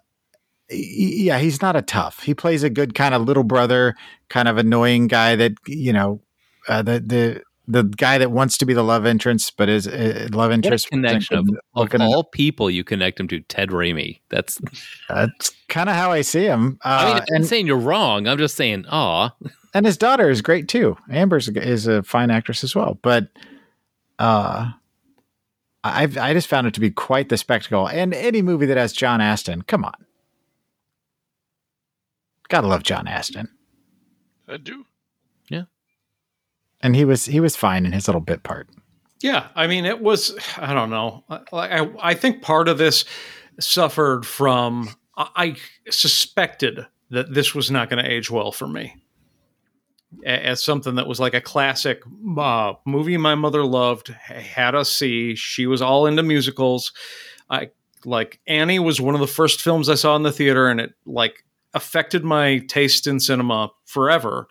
yeah, 0.70 1.38
he's 1.38 1.60
not 1.60 1.76
a 1.76 1.82
tough. 1.82 2.22
He 2.22 2.34
plays 2.34 2.62
a 2.62 2.70
good 2.70 2.94
kind 2.94 3.14
of 3.14 3.22
little 3.22 3.44
brother, 3.44 3.94
kind 4.30 4.48
of 4.48 4.56
annoying 4.56 5.08
guy 5.08 5.36
that 5.36 5.52
you 5.66 5.92
know, 5.92 6.22
uh, 6.68 6.80
the 6.82 7.00
the 7.00 7.42
the 7.66 7.82
guy 7.84 8.18
that 8.18 8.30
wants 8.30 8.58
to 8.58 8.66
be 8.66 8.74
the 8.74 8.82
love 8.82 9.06
interest, 9.06 9.54
but 9.56 9.68
is 9.68 9.86
uh, 9.88 10.28
love 10.32 10.52
interest. 10.52 10.88
connection 10.90 11.38
of, 11.38 11.48
of 11.48 11.54
looking 11.74 12.02
at- 12.02 12.06
all 12.06 12.24
people 12.24 12.70
you 12.70 12.84
connect 12.84 13.18
him 13.18 13.28
to 13.28 13.40
Ted 13.40 13.70
Raimi. 13.70 14.20
That's 14.28 14.60
That's 15.08 15.50
kind 15.68 15.88
of 15.88 15.96
how 15.96 16.12
I 16.12 16.20
see 16.20 16.44
him. 16.44 16.78
Uh, 16.84 16.88
I 16.88 17.04
mean, 17.06 17.16
I'm 17.16 17.24
and 17.28 17.40
not 17.42 17.48
saying 17.48 17.66
you're 17.66 17.76
wrong. 17.78 18.26
I'm 18.28 18.38
just 18.38 18.56
saying, 18.56 18.84
aw. 18.90 19.34
and 19.74 19.86
his 19.86 19.96
daughter 19.96 20.28
is 20.28 20.42
great 20.42 20.68
too. 20.68 20.96
Amber's 21.10 21.48
a- 21.48 21.62
is 21.66 21.86
a 21.86 22.02
fine 22.02 22.30
actress 22.30 22.62
as 22.64 22.74
well, 22.74 22.98
but 23.02 23.28
uh, 24.18 24.70
I 25.82 26.02
I 26.04 26.32
just 26.34 26.48
found 26.48 26.66
it 26.66 26.74
to 26.74 26.80
be 26.80 26.90
quite 26.90 27.28
the 27.30 27.36
spectacle. 27.38 27.88
And 27.88 28.12
any 28.14 28.42
movie 28.42 28.66
that 28.66 28.76
has 28.76 28.92
John 28.92 29.20
Astin, 29.20 29.62
come 29.62 29.84
on, 29.84 29.94
gotta 32.48 32.66
love 32.66 32.82
John 32.82 33.06
Astin. 33.08 33.48
I 34.46 34.58
do. 34.58 34.84
And 36.84 36.94
he 36.94 37.06
was 37.06 37.24
he 37.24 37.40
was 37.40 37.56
fine 37.56 37.86
in 37.86 37.92
his 37.92 38.06
little 38.06 38.20
bit 38.20 38.42
part. 38.42 38.68
Yeah, 39.22 39.48
I 39.56 39.66
mean, 39.66 39.86
it 39.86 40.02
was. 40.02 40.36
I 40.58 40.74
don't 40.74 40.90
know. 40.90 41.24
I, 41.50 41.88
I, 41.98 42.12
think 42.12 42.42
part 42.42 42.68
of 42.68 42.76
this 42.76 43.06
suffered 43.58 44.26
from. 44.26 44.90
I 45.16 45.28
I 45.34 45.56
suspected 45.90 46.86
that 47.08 47.32
this 47.32 47.54
was 47.54 47.70
not 47.70 47.88
going 47.88 48.04
to 48.04 48.10
age 48.10 48.30
well 48.30 48.52
for 48.52 48.68
me, 48.68 48.96
as 50.26 50.62
something 50.62 50.96
that 50.96 51.06
was 51.06 51.18
like 51.18 51.32
a 51.32 51.40
classic 51.40 52.02
uh, 52.36 52.74
movie 52.84 53.16
my 53.16 53.34
mother 53.34 53.64
loved, 53.64 54.08
had 54.08 54.74
us 54.74 54.92
see. 54.92 55.34
She 55.36 55.66
was 55.66 55.80
all 55.80 56.04
into 56.04 56.22
musicals. 56.22 56.92
I 57.48 57.70
like 58.04 58.40
Annie 58.46 58.78
was 58.78 59.00
one 59.00 59.14
of 59.14 59.22
the 59.22 59.26
first 59.26 59.62
films 59.62 59.88
I 59.88 59.94
saw 59.94 60.16
in 60.16 60.22
the 60.22 60.32
theater, 60.32 60.68
and 60.68 60.80
it 60.80 60.92
like 61.06 61.44
affected 61.72 62.24
my 62.24 62.58
taste 62.68 63.06
in 63.06 63.20
cinema 63.20 63.70
forever 63.86 64.48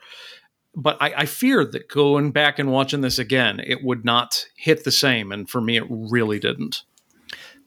but 0.75 0.97
I, 1.01 1.13
I 1.17 1.25
feared 1.25 1.71
that 1.73 1.87
going 1.87 2.31
back 2.31 2.59
and 2.59 2.71
watching 2.71 3.01
this 3.01 3.19
again, 3.19 3.59
it 3.65 3.83
would 3.83 4.03
not 4.03 4.45
hit 4.55 4.83
the 4.83 4.91
same, 4.91 5.31
and 5.31 5.49
for 5.49 5.61
me, 5.61 5.77
it 5.77 5.85
really 5.89 6.39
didn't. 6.39 6.83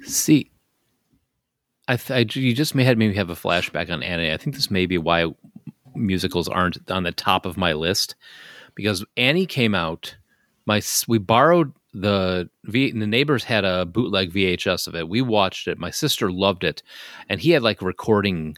See, 0.02 0.50
I, 1.88 1.96
th- 1.96 2.34
I 2.34 2.38
you 2.38 2.52
just 2.52 2.74
may 2.74 2.84
had 2.84 2.98
me 2.98 3.14
have 3.14 3.30
a 3.30 3.34
flashback 3.34 3.90
on 3.90 4.02
Annie. 4.02 4.32
I 4.32 4.36
think 4.36 4.56
this 4.56 4.70
may 4.70 4.86
be 4.86 4.98
why 4.98 5.26
musicals 5.94 6.48
aren't 6.48 6.90
on 6.90 7.04
the 7.04 7.12
top 7.12 7.46
of 7.46 7.56
my 7.56 7.72
list 7.72 8.14
because 8.74 9.04
Annie 9.16 9.46
came 9.46 9.74
out. 9.74 10.16
My 10.66 10.82
we 11.06 11.18
borrowed 11.18 11.72
the 11.94 12.50
v, 12.64 12.90
the 12.90 13.06
neighbors 13.06 13.44
had 13.44 13.64
a 13.64 13.86
bootleg 13.86 14.32
VHS 14.32 14.86
of 14.86 14.94
it. 14.94 15.08
We 15.08 15.22
watched 15.22 15.68
it. 15.68 15.78
My 15.78 15.90
sister 15.90 16.30
loved 16.30 16.64
it, 16.64 16.82
and 17.28 17.40
he 17.40 17.50
had 17.52 17.62
like 17.62 17.80
recording 17.80 18.56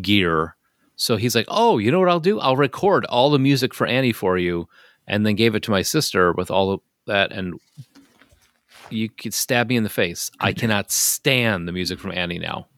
gear. 0.00 0.56
So 0.96 1.16
he's 1.16 1.34
like, 1.34 1.46
"Oh, 1.48 1.78
you 1.78 1.90
know 1.90 1.98
what 2.00 2.08
I'll 2.08 2.20
do? 2.20 2.38
I'll 2.40 2.56
record 2.56 3.04
all 3.06 3.30
the 3.30 3.38
music 3.38 3.74
for 3.74 3.86
Annie 3.86 4.12
for 4.12 4.38
you," 4.38 4.68
and 5.06 5.26
then 5.26 5.34
gave 5.34 5.54
it 5.54 5.62
to 5.64 5.70
my 5.70 5.82
sister 5.82 6.32
with 6.32 6.50
all 6.50 6.70
of 6.72 6.80
that. 7.06 7.32
And 7.32 7.54
you 8.90 9.08
could 9.08 9.34
stab 9.34 9.68
me 9.68 9.76
in 9.76 9.82
the 9.82 9.88
face. 9.88 10.30
I 10.40 10.52
cannot 10.60 10.90
stand 10.92 11.66
the 11.66 11.72
music 11.72 11.98
from 11.98 12.12
Annie 12.12 12.38
now 12.38 12.68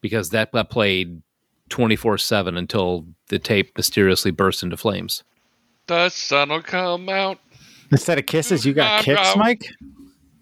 because 0.00 0.30
that 0.30 0.52
got 0.52 0.70
played 0.70 1.22
twenty 1.68 1.96
four 1.96 2.18
seven 2.18 2.56
until 2.56 3.06
the 3.28 3.38
tape 3.38 3.76
mysteriously 3.76 4.30
burst 4.30 4.62
into 4.62 4.76
flames. 4.76 5.24
The 5.88 6.08
sun 6.08 6.50
will 6.50 6.62
come 6.62 7.08
out. 7.08 7.38
Instead 7.92 8.18
of 8.18 8.26
kisses, 8.26 8.64
you 8.66 8.72
got 8.74 8.98
I'm 8.98 9.04
kicks, 9.04 9.20
out. 9.20 9.38
Mike. 9.38 9.66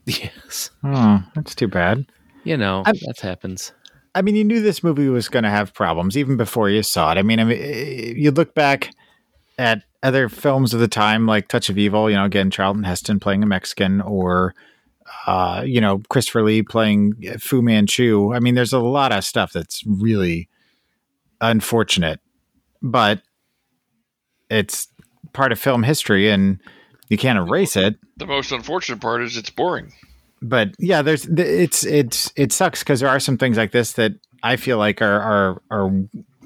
Yes, 0.07 0.69
Oh, 0.85 1.23
that's 1.35 1.55
too 1.55 1.67
bad. 1.69 2.05
you 2.45 2.59
know 2.59 2.83
I'm- 2.85 2.95
that 3.07 3.21
happens. 3.21 3.73
I 4.15 4.23
mean, 4.23 4.37
you 4.37 4.45
knew 4.45 4.61
this 4.61 4.85
movie 4.85 5.09
was 5.09 5.29
going 5.29 5.43
to 5.43 5.51
have 5.51 5.75
problems 5.75 6.17
even 6.17 6.37
before 6.37 6.71
you 6.71 6.83
saw 6.83 7.13
it. 7.13 7.19
I 7.19 7.23
mean, 7.23 7.41
I 7.41 7.45
mean, 7.45 7.59
eh, 7.61 8.13
you 8.17 8.31
look 8.31 8.55
back 8.55 8.91
at 9.59 9.83
other 10.03 10.29
films 10.29 10.73
of 10.73 10.81
the 10.81 10.89
time, 10.89 11.27
like 11.27 11.49
Touch 11.49 11.69
of 11.69 11.79
Evil. 11.79 12.09
You 12.09 12.17
know, 12.17 12.25
again, 12.25 12.51
Charlton 12.51 12.85
Heston 12.85 13.19
playing 13.19 13.43
a 13.43 13.47
Mexican, 13.47 14.01
or 14.01 14.55
uh, 15.27 15.63
you 15.67 15.81
know, 15.81 16.03
Christopher 16.09 16.43
Lee 16.43 16.63
playing 16.63 17.15
Fu 17.39 17.63
Manchu. 17.63 18.33
I 18.35 18.41
mean, 18.41 18.55
there's 18.55 18.73
a 18.73 18.79
lot 18.79 19.13
of 19.13 19.25
stuff 19.25 19.53
that's 19.53 19.85
really 19.87 20.49
unfortunate, 21.41 22.21
but 22.83 23.23
it's 24.51 24.89
part 25.33 25.53
of 25.53 25.59
film 25.59 25.83
history, 25.83 26.31
and 26.31 26.61
you 27.09 27.19
can't 27.19 27.39
erase 27.39 27.77
it 27.77 27.97
The 28.17 28.27
most 28.27 28.53
unfortunate 28.53 29.01
part 29.01 29.23
is 29.23 29.37
it's 29.37 29.51
boring. 29.51 29.93
But 30.45 30.75
yeah, 30.79 31.03
there's 31.03 31.27
it's 31.27 31.85
it's 31.85 32.33
it 32.37 32.53
sucks 32.53 32.81
because 32.81 33.01
there 33.01 33.09
are 33.09 33.21
some 33.21 33.39
things 33.39 33.57
like 33.57 33.73
this 33.73 33.93
that 33.95 34.13
I 34.43 34.57
feel 34.57 34.79
like 34.79 35.01
are 35.01 35.21
are 35.21 35.63
are 35.71 35.91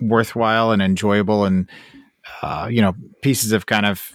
worthwhile 0.01 0.70
and 0.70 0.80
enjoyable 0.80 1.44
and 1.44 1.68
uh, 2.42 2.68
you 2.70 2.80
know 2.80 2.94
pieces 3.22 3.53
of 3.53 3.66
kind 3.66 3.86
of 3.86 4.12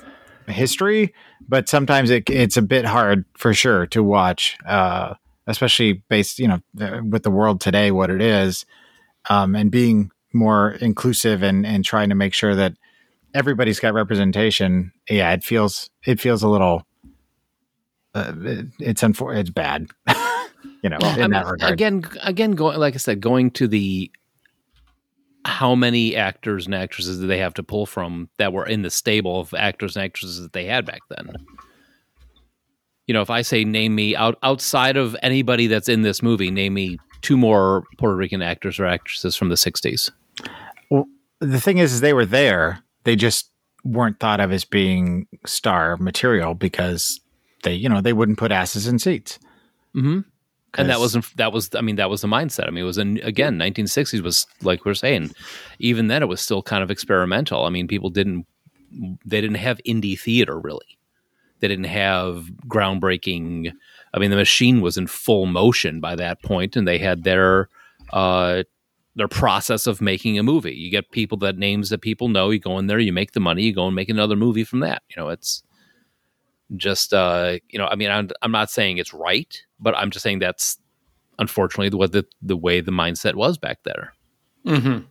history, 0.47 1.13
but 1.47 1.69
sometimes 1.69 2.09
it, 2.09 2.29
it's 2.29 2.57
a 2.57 2.61
bit 2.61 2.86
hard 2.86 3.25
for 3.38 3.53
sure 3.53 3.86
to 3.88 4.03
watch, 4.03 4.57
uh, 4.65 5.13
especially 5.47 6.03
based 6.09 6.39
you 6.39 6.47
know 6.47 6.59
with 7.09 7.23
the 7.23 7.31
world 7.31 7.59
today 7.59 7.91
what 7.91 8.09
it 8.09 8.21
is, 8.21 8.65
um, 9.29 9.55
and 9.55 9.69
being 9.69 10.11
more 10.34 10.71
inclusive 10.81 11.43
and 11.43 11.65
and 11.65 11.84
trying 11.84 12.09
to 12.09 12.15
make 12.15 12.34
sure 12.34 12.55
that 12.55 12.73
everybody's 13.34 13.79
got 13.79 13.93
representation. 13.93 14.93
Yeah, 15.09 15.34
it 15.34 15.43
feels 15.43 15.89
it 16.05 16.21
feels 16.21 16.41
a 16.41 16.49
little 16.49 16.86
uh, 18.16 18.34
it, 18.41 18.68
it's 18.80 19.01
unfor- 19.01 19.36
it's 19.38 19.49
bad. 19.49 19.88
You 20.82 20.89
know, 20.89 20.97
Well, 20.99 21.16
in 21.16 21.20
I 21.20 21.28
mean, 21.28 21.32
that 21.32 21.45
regard. 21.45 21.72
again, 21.74 22.03
again, 22.24 22.51
going 22.51 22.78
like 22.78 22.93
I 22.93 22.97
said, 22.97 23.22
going 23.22 23.51
to 23.51 23.68
the 23.70 24.11
how 25.45 25.76
many 25.76 26.16
actors 26.16 26.66
and 26.66 26.76
actresses 26.76 27.20
did 27.20 27.30
they 27.30 27.38
have 27.38 27.53
to 27.55 27.64
pull 27.64 27.86
from 27.86 28.30
that 28.38 28.51
were 28.53 28.66
in 28.66 28.82
the 28.82 28.89
stable 28.89 29.39
of 29.39 29.53
actors 29.53 29.95
and 29.95 30.03
actresses 30.03 30.41
that 30.41 30.51
they 30.53 30.66
had 30.66 30.86
back 30.86 30.99
then? 31.09 31.34
You 33.07 33.14
know, 33.14 33.22
if 33.22 33.30
I 33.30 33.41
say 33.43 33.64
name 33.64 33.95
me 33.95 34.16
out 34.16 34.38
outside 34.43 34.95
of 34.97 35.16
anybody 35.22 35.68
that's 35.68 35.88
in 35.89 36.01
this 36.01 36.22
movie, 36.22 36.51
name 36.51 36.74
me 36.74 36.97
two 37.22 37.38
more 37.38 37.84
Puerto 37.97 38.16
Rican 38.16 38.41
actors 38.41 38.78
or 38.80 38.86
actresses 38.86 39.36
from 39.38 39.47
the 39.49 39.55
'60s. 39.55 40.11
Well, 40.89 41.05
the 41.39 41.61
thing 41.61 41.78
is, 41.78 41.93
is 41.93 42.01
they 42.01 42.14
were 42.14 42.26
there. 42.26 42.84
They 43.05 43.16
just 43.16 43.49
weren't 43.86 44.20
thought 44.20 44.39
of 44.39 44.51
as 44.51 44.64
being 44.66 45.28
star 45.45 45.95
material 45.97 46.55
because 46.55 47.20
they, 47.64 47.74
you 47.74 47.89
know, 47.89 48.01
they 48.01 48.14
wouldn't 48.14 48.38
put 48.38 48.51
asses 48.51 48.88
in 48.88 48.99
seats. 48.99 49.39
Mm-hmm. 49.95 50.22
And 50.76 50.89
that 50.89 50.99
wasn't 50.99 51.26
that 51.38 51.53
was 51.53 51.70
I 51.76 51.82
mean 51.82 51.97
that 51.97 52.09
was 52.09 52.22
the 52.22 52.28
mindset. 52.28 52.68
I 52.68 52.72
mean 52.72 52.84
it 52.84 52.88
was 52.88 52.97
in 52.97 53.20
again 53.20 53.59
1960s 53.59 54.24
was 54.24 54.47
like 54.64 54.86
we 54.86 54.91
are 54.91 54.95
saying, 54.95 55.32
even 55.78 56.07
then 56.07 56.24
it 56.24 56.28
was 56.28 56.41
still 56.41 56.64
kind 56.64 56.82
of 56.82 56.89
experimental. 56.89 57.66
I 57.66 57.70
mean 57.70 57.88
people 57.88 58.09
didn't 58.09 58.47
they 59.26 59.39
didn't 59.39 59.57
have 59.57 59.80
indie 59.88 60.20
theater 60.20 60.59
really. 60.59 60.97
They 61.59 61.68
didn't 61.68 61.86
have 61.86 62.49
groundbreaking. 62.68 63.72
I 64.14 64.20
mean 64.20 64.32
the 64.32 64.36
machine 64.36 64.82
was 64.82 64.97
in 64.97 65.05
full 65.05 65.45
motion 65.45 65.99
by 65.99 66.16
that 66.16 66.41
point, 66.41 66.76
and 66.76 66.88
they 66.88 66.97
had 66.97 67.24
their 67.24 67.70
uh, 68.11 68.64
their 69.16 69.28
process 69.28 69.86
of 69.86 70.01
making 70.01 70.39
a 70.39 70.43
movie. 70.43 70.74
You 70.74 70.89
get 70.89 71.11
people 71.11 71.38
that 71.39 71.57
names 71.57 71.89
that 71.91 72.01
people 72.01 72.30
know. 72.30 72.49
You 72.49 72.59
go 72.59 72.80
in 72.80 72.88
there, 72.88 72.99
you 72.99 73.14
make 73.14 73.34
the 73.34 73.39
money, 73.39 73.64
you 73.64 73.74
go 73.74 73.86
and 73.86 73.95
make 73.95 74.09
another 74.09 74.36
movie 74.36 74.64
from 74.64 74.80
that. 74.80 75.03
You 75.09 75.22
know 75.22 75.30
it's 75.30 75.64
just 76.76 77.13
uh 77.13 77.57
you 77.69 77.78
know 77.80 77.86
i 77.88 77.95
mean 77.95 78.09
I'm, 78.09 78.30
I'm 78.41 78.51
not 78.51 78.69
saying 78.71 78.97
it's 78.97 79.13
right 79.13 79.55
but 79.80 79.95
i'm 79.97 80.09
just 80.11 80.24
saying 80.24 80.39
that's 80.39 80.78
unfortunately 81.39 81.95
what 81.97 82.11
the 82.11 82.26
the 82.41 82.57
way 82.57 82.82
the 82.82 82.91
mindset 82.91 83.36
was 83.36 83.57
back 83.57 83.80
there 83.84 84.13
Mm-hmm. 84.65 85.05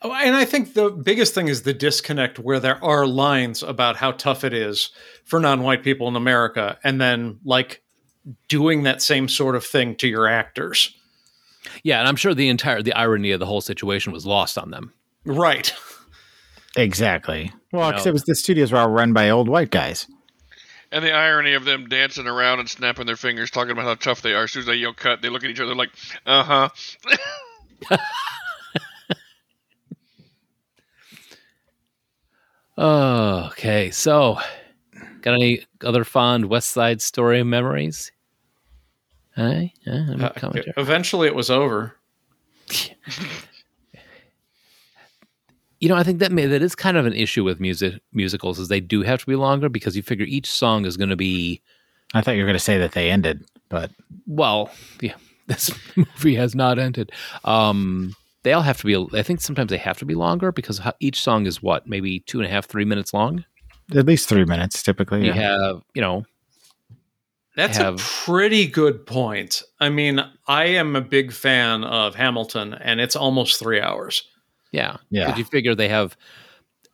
Oh, 0.00 0.12
and 0.12 0.36
I 0.36 0.44
think 0.44 0.74
the 0.74 0.90
biggest 0.90 1.34
thing 1.34 1.48
is 1.48 1.62
the 1.62 1.74
disconnect 1.74 2.38
where 2.38 2.60
there 2.60 2.82
are 2.84 3.06
lines 3.06 3.62
about 3.62 3.96
how 3.96 4.12
tough 4.12 4.44
it 4.44 4.54
is 4.54 4.90
for 5.24 5.40
non-white 5.40 5.82
people 5.82 6.06
in 6.08 6.14
America, 6.16 6.78
and 6.84 7.00
then 7.00 7.40
like 7.44 7.82
doing 8.48 8.84
that 8.84 9.02
same 9.02 9.28
sort 9.28 9.56
of 9.56 9.66
thing 9.66 9.96
to 9.96 10.06
your 10.08 10.26
actors. 10.28 10.94
yeah 11.82 11.98
and 11.98 12.08
i'm 12.08 12.16
sure 12.16 12.32
the 12.32 12.48
entire 12.48 12.80
the 12.82 12.92
irony 12.94 13.30
of 13.32 13.40
the 13.40 13.46
whole 13.46 13.60
situation 13.60 14.12
was 14.12 14.24
lost 14.24 14.56
on 14.56 14.70
them 14.70 14.92
Right. 15.24 15.74
Exactly. 16.76 17.52
Well, 17.72 17.90
because 17.90 18.06
No. 18.06 18.10
it 18.10 18.12
was 18.12 18.22
the 18.24 18.34
studios 18.34 18.72
were 18.72 18.78
all 18.78 18.88
run 18.90 19.12
by 19.12 19.30
old 19.30 19.48
white 19.48 19.70
guys. 19.70 20.06
And 20.90 21.04
the 21.04 21.12
irony 21.12 21.52
of 21.54 21.64
them 21.64 21.88
dancing 21.88 22.26
around 22.26 22.60
and 22.60 22.68
snapping 22.68 23.06
their 23.06 23.16
fingers, 23.16 23.50
talking 23.50 23.72
about 23.72 23.84
how 23.84 23.94
tough 23.94 24.22
they 24.22 24.32
are. 24.32 24.44
As 24.44 24.52
soon 24.52 24.60
as 24.60 24.66
they 24.66 24.76
yell 24.76 24.94
cut, 24.94 25.20
they 25.20 25.28
look 25.28 25.44
at 25.44 25.50
each 25.50 25.60
other 25.60 25.74
like, 25.74 25.90
uh 26.24 26.42
huh. 26.42 26.68
okay 33.48 33.90
so 33.90 34.38
got 35.20 35.34
any 35.34 35.64
other 35.82 36.04
fond 36.04 36.44
west 36.46 36.70
side 36.70 37.00
story 37.02 37.42
memories 37.42 38.12
hey 39.36 39.72
any 39.86 40.22
Uh, 40.22 40.30
eventually, 40.76 41.26
it 41.28 41.34
was 41.34 41.50
over. 41.50 41.96
you 45.80 45.88
know 45.88 45.94
i 45.96 46.02
think 46.02 46.18
that 46.18 46.32
may 46.32 46.46
that 46.46 46.62
is 46.62 46.74
kind 46.74 46.96
of 46.96 47.06
an 47.06 47.12
issue 47.12 47.44
with 47.44 47.60
music 47.60 48.00
musicals 48.12 48.58
is 48.58 48.68
they 48.68 48.80
do 48.80 49.02
have 49.02 49.20
to 49.20 49.26
be 49.26 49.36
longer 49.36 49.68
because 49.68 49.96
you 49.96 50.02
figure 50.02 50.26
each 50.26 50.50
song 50.50 50.84
is 50.84 50.96
going 50.96 51.10
to 51.10 51.16
be 51.16 51.60
I 52.14 52.22
thought 52.22 52.32
you 52.36 52.40
were 52.42 52.46
going 52.46 52.54
to 52.54 52.58
say 52.64 52.78
that 52.78 52.92
they 52.92 53.10
ended, 53.10 53.44
but 53.68 53.90
well, 54.26 54.70
yeah, 55.02 55.12
this 55.46 55.70
movie 55.94 56.36
has 56.36 56.54
not 56.54 56.78
ended. 56.78 57.12
Um, 57.44 58.14
they 58.44 58.54
all 58.54 58.62
have 58.62 58.78
to 58.80 58.86
be. 58.86 59.18
I 59.18 59.22
think 59.22 59.42
sometimes 59.42 59.68
they 59.68 59.76
have 59.76 59.98
to 59.98 60.06
be 60.06 60.14
longer 60.14 60.50
because 60.50 60.80
each 61.00 61.20
song 61.20 61.44
is 61.44 61.62
what 61.62 61.86
maybe 61.86 62.20
two 62.20 62.38
and 62.38 62.46
a 62.46 62.50
half, 62.50 62.64
three 62.64 62.86
minutes 62.86 63.12
long. 63.12 63.44
at 63.94 64.06
least 64.06 64.26
three 64.26 64.46
minutes 64.46 64.82
typically. 64.82 65.20
You 65.26 65.34
Yeah. 65.34 65.34
have, 65.66 65.82
you 65.92 66.00
know, 66.00 66.24
That's 67.56 67.76
have- 67.76 67.96
a 67.96 67.98
pretty 68.24 68.66
good 68.66 69.04
point. 69.04 69.62
I 69.80 69.88
mean, 69.90 70.20
I 70.46 70.64
am 70.64 70.96
a 70.96 71.00
big 71.02 71.30
fan 71.32 71.84
of 71.84 72.14
Hamilton, 72.14 72.72
and 72.72 73.00
it's 73.00 73.16
almost 73.16 73.58
three 73.58 73.80
hours. 73.82 74.22
Yeah, 74.72 74.96
Yeah. 75.10 75.28
But 75.28 75.38
you 75.38 75.44
figure 75.44 75.74
they 75.74 75.88
have 75.88 76.16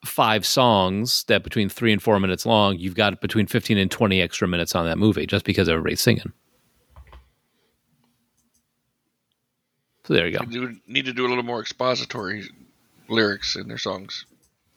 five 0.04 0.44
songs 0.46 1.24
that 1.24 1.42
between 1.42 1.68
three 1.68 1.92
and 1.92 2.02
four 2.02 2.20
minutes 2.20 2.44
long. 2.44 2.78
You've 2.78 2.94
got 2.94 3.20
between 3.20 3.46
fifteen 3.46 3.78
and 3.78 3.90
twenty 3.90 4.20
extra 4.20 4.46
minutes 4.46 4.74
on 4.74 4.86
that 4.86 4.98
movie 4.98 5.26
just 5.26 5.44
because 5.44 5.68
everybody's 5.68 6.00
singing. 6.00 6.32
So 10.06 10.12
there 10.12 10.28
you 10.28 10.38
go. 10.38 10.44
Do, 10.44 10.76
need 10.86 11.06
to 11.06 11.14
do 11.14 11.26
a 11.26 11.28
little 11.28 11.44
more 11.44 11.60
expository 11.60 12.44
lyrics 13.08 13.56
in 13.56 13.68
their 13.68 13.78
songs. 13.78 14.26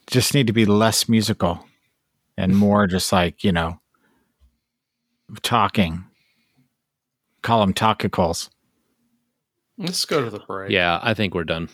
Just 0.08 0.34
need 0.34 0.48
to 0.48 0.54
be 0.54 0.66
less 0.66 1.10
musical 1.10 1.66
and 2.38 2.56
more 2.56 2.88
just 2.88 3.12
like, 3.12 3.44
you 3.44 3.52
know, 3.52 3.82
talking. 5.42 6.06
Call 7.42 7.60
them 7.60 7.74
talkicals. 7.74 8.50
Let's 9.78 10.06
go 10.06 10.24
to 10.24 10.30
the 10.30 10.40
break. 10.40 10.72
Yeah, 10.72 11.00
I 11.02 11.14
think 11.14 11.36
we're 11.36 11.44
done. 11.44 11.70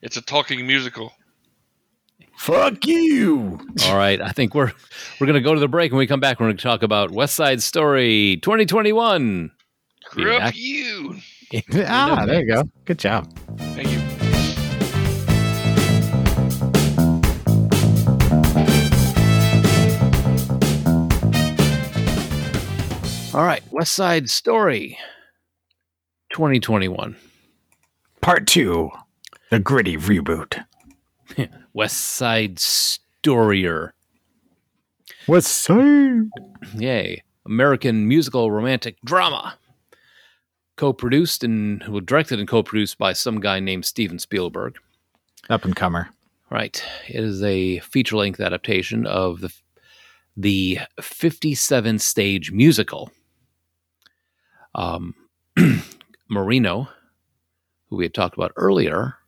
It's 0.00 0.16
a 0.16 0.22
talking 0.22 0.66
musical. 0.66 1.12
Fuck 2.38 2.86
you. 2.86 3.60
All 3.86 3.96
right, 3.96 4.20
I 4.20 4.30
think 4.30 4.54
we're 4.54 4.72
we're 5.20 5.26
gonna 5.26 5.40
go 5.40 5.54
to 5.54 5.60
the 5.60 5.68
break. 5.68 5.92
When 5.92 5.98
we 5.98 6.06
come 6.06 6.20
back, 6.20 6.40
we're 6.40 6.46
gonna 6.46 6.58
talk 6.58 6.82
about 6.82 7.10
West 7.10 7.34
Side 7.34 7.62
Story 7.62 8.38
2021. 8.42 9.50
Be 10.16 10.50
you. 10.54 11.16
ah, 11.86 12.24
there 12.26 12.40
you 12.40 12.46
go. 12.46 12.64
Good 12.84 12.98
job. 12.98 13.32
Thank 13.74 13.92
you. 13.92 14.00
All 23.34 23.44
right, 23.44 23.62
West 23.70 23.92
Side 23.92 24.28
Story 24.28 24.98
2021. 26.34 27.16
Part 28.20 28.46
two, 28.46 28.90
the 29.52 29.58
gritty 29.58 29.98
reboot. 29.98 30.64
West 31.74 31.98
Side 31.98 32.56
Storier. 32.56 33.90
What's 35.26 35.46
side? 35.46 36.30
Yay. 36.74 37.22
American 37.44 38.08
musical 38.08 38.50
romantic 38.50 38.96
drama. 39.04 39.58
Co-produced 40.76 41.44
and 41.44 41.84
well, 41.86 42.00
directed 42.00 42.38
and 42.38 42.48
co-produced 42.48 42.96
by 42.96 43.12
some 43.12 43.40
guy 43.40 43.60
named 43.60 43.84
Steven 43.84 44.18
Spielberg. 44.18 44.78
Up 45.50 45.66
and 45.66 45.76
comer. 45.76 46.08
Right. 46.48 46.82
It 47.08 47.22
is 47.22 47.42
a 47.42 47.80
feature-length 47.80 48.40
adaptation 48.40 49.06
of 49.06 49.42
the 49.42 49.52
the 50.34 50.78
57 50.98 51.98
stage 51.98 52.52
musical. 52.52 53.12
Um, 54.74 55.14
Moreno, 56.30 56.88
who 57.90 57.96
we 57.96 58.06
had 58.06 58.14
talked 58.14 58.34
about 58.34 58.52
earlier, 58.56 59.18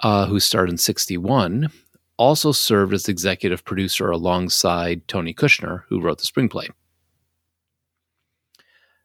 uh, 0.00 0.26
who 0.26 0.40
starred 0.40 0.70
in 0.70 0.78
61, 0.78 1.70
also 2.16 2.52
served 2.52 2.92
as 2.94 3.08
executive 3.08 3.64
producer 3.64 4.10
alongside 4.10 5.06
Tony 5.08 5.34
Kushner, 5.34 5.82
who 5.88 6.00
wrote 6.00 6.18
the 6.18 6.24
screenplay. 6.24 6.68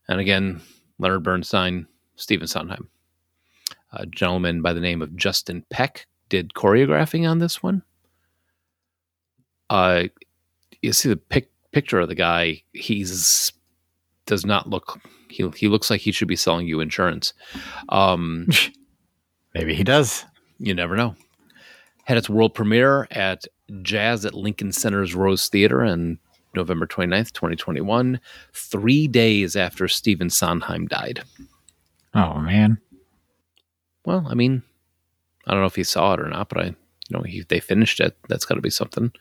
And 0.07 0.19
again, 0.19 0.61
Leonard 0.99 1.23
Bernstein, 1.23 1.87
Stephen 2.15 2.47
Sondheim. 2.47 2.89
A 3.91 4.05
gentleman 4.07 4.61
by 4.61 4.73
the 4.73 4.79
name 4.79 5.01
of 5.01 5.15
Justin 5.15 5.63
Peck 5.69 6.07
did 6.29 6.53
choreographing 6.53 7.29
on 7.29 7.39
this 7.39 7.61
one. 7.61 7.83
Uh, 9.69 10.05
you 10.81 10.93
see 10.93 11.09
the 11.09 11.17
pic- 11.17 11.51
picture 11.71 11.99
of 11.99 12.09
the 12.09 12.15
guy. 12.15 12.63
He's 12.73 13.53
does 14.25 14.45
not 14.45 14.69
look. 14.69 14.99
He 15.29 15.47
he 15.55 15.67
looks 15.67 15.89
like 15.89 16.01
he 16.01 16.11
should 16.11 16.27
be 16.27 16.35
selling 16.35 16.67
you 16.67 16.79
insurance. 16.79 17.33
Um, 17.89 18.47
Maybe 19.53 19.75
he 19.75 19.83
does. 19.83 20.25
You 20.63 20.73
never 20.73 20.95
know. 20.95 21.15
Had 22.05 22.17
its 22.17 22.29
world 22.29 22.53
premiere 22.53 23.07
at 23.11 23.45
Jazz 23.81 24.25
at 24.25 24.33
Lincoln 24.33 24.71
Center's 24.71 25.13
Rose 25.13 25.47
Theater 25.49 25.83
on 25.83 26.19
November 26.55 26.87
29th, 26.87 27.33
2021, 27.33 28.19
three 28.53 29.07
days 29.07 29.55
after 29.55 29.87
Stephen 29.87 30.29
Sondheim 30.29 30.87
died. 30.87 31.23
Oh 32.13 32.35
man. 32.39 32.77
Well, 34.05 34.25
I 34.29 34.35
mean, 34.35 34.63
I 35.47 35.51
don't 35.51 35.61
know 35.61 35.67
if 35.67 35.75
he 35.75 35.83
saw 35.83 36.13
it 36.13 36.19
or 36.19 36.29
not, 36.29 36.49
but 36.49 36.59
I, 36.59 36.65
you 36.65 36.75
know, 37.09 37.21
he, 37.21 37.43
they 37.47 37.59
finished 37.59 37.99
it. 37.99 38.15
That's 38.29 38.45
got 38.45 38.55
to 38.55 38.61
be 38.61 38.69
something. 38.69 39.11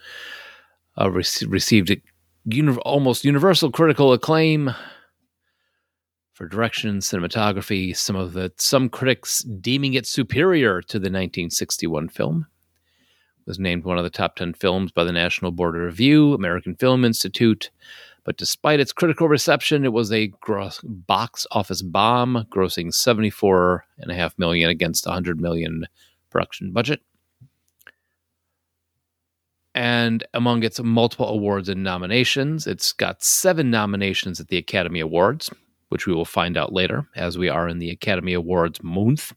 Uh, 0.96 1.06
rece- 1.06 1.50
received 1.50 1.96
uni- 2.44 2.76
almost 2.78 3.24
universal 3.24 3.70
critical 3.70 4.12
acclaim 4.12 4.74
for 6.32 6.46
direction 6.46 6.90
and 6.90 7.00
cinematography. 7.02 7.96
Some 7.96 8.16
of 8.16 8.32
the 8.32 8.52
some 8.56 8.88
critics 8.88 9.42
deeming 9.42 9.94
it 9.94 10.06
superior 10.06 10.80
to 10.82 10.98
the 10.98 11.04
1961 11.04 12.08
film. 12.08 12.46
Was 13.46 13.58
named 13.58 13.84
one 13.84 13.98
of 13.98 14.04
the 14.04 14.10
top 14.10 14.36
10 14.36 14.54
films 14.54 14.92
by 14.92 15.02
the 15.02 15.12
National 15.12 15.50
Board 15.50 15.74
of 15.74 15.82
Review, 15.82 16.32
American 16.32 16.76
Film 16.76 17.04
Institute, 17.04 17.70
But 18.24 18.36
despite 18.36 18.78
its 18.78 18.92
critical 18.92 19.26
reception, 19.26 19.84
it 19.84 19.92
was 19.92 20.12
a 20.12 20.28
gross 20.40 20.80
box 20.84 21.44
office 21.50 21.82
bomb, 21.82 22.46
grossing 22.50 22.92
74.5 22.92 24.38
million 24.38 24.70
against 24.70 25.06
a 25.06 25.08
100 25.08 25.40
million 25.40 25.86
production 26.30 26.72
budget. 26.72 27.02
And 29.74 30.24
among 30.34 30.62
its 30.62 30.80
multiple 30.80 31.28
awards 31.28 31.68
and 31.68 31.82
nominations, 31.82 32.66
it's 32.66 32.92
got 32.92 33.22
seven 33.22 33.70
nominations 33.70 34.38
at 34.38 34.48
the 34.48 34.58
Academy 34.58 35.00
Awards, 35.00 35.50
which 35.92 36.06
we 36.06 36.14
will 36.14 36.24
find 36.24 36.56
out 36.56 36.72
later 36.72 37.06
as 37.14 37.36
we 37.36 37.50
are 37.50 37.68
in 37.68 37.78
the 37.78 37.90
Academy 37.90 38.32
Awards 38.32 38.82
month, 38.82 39.34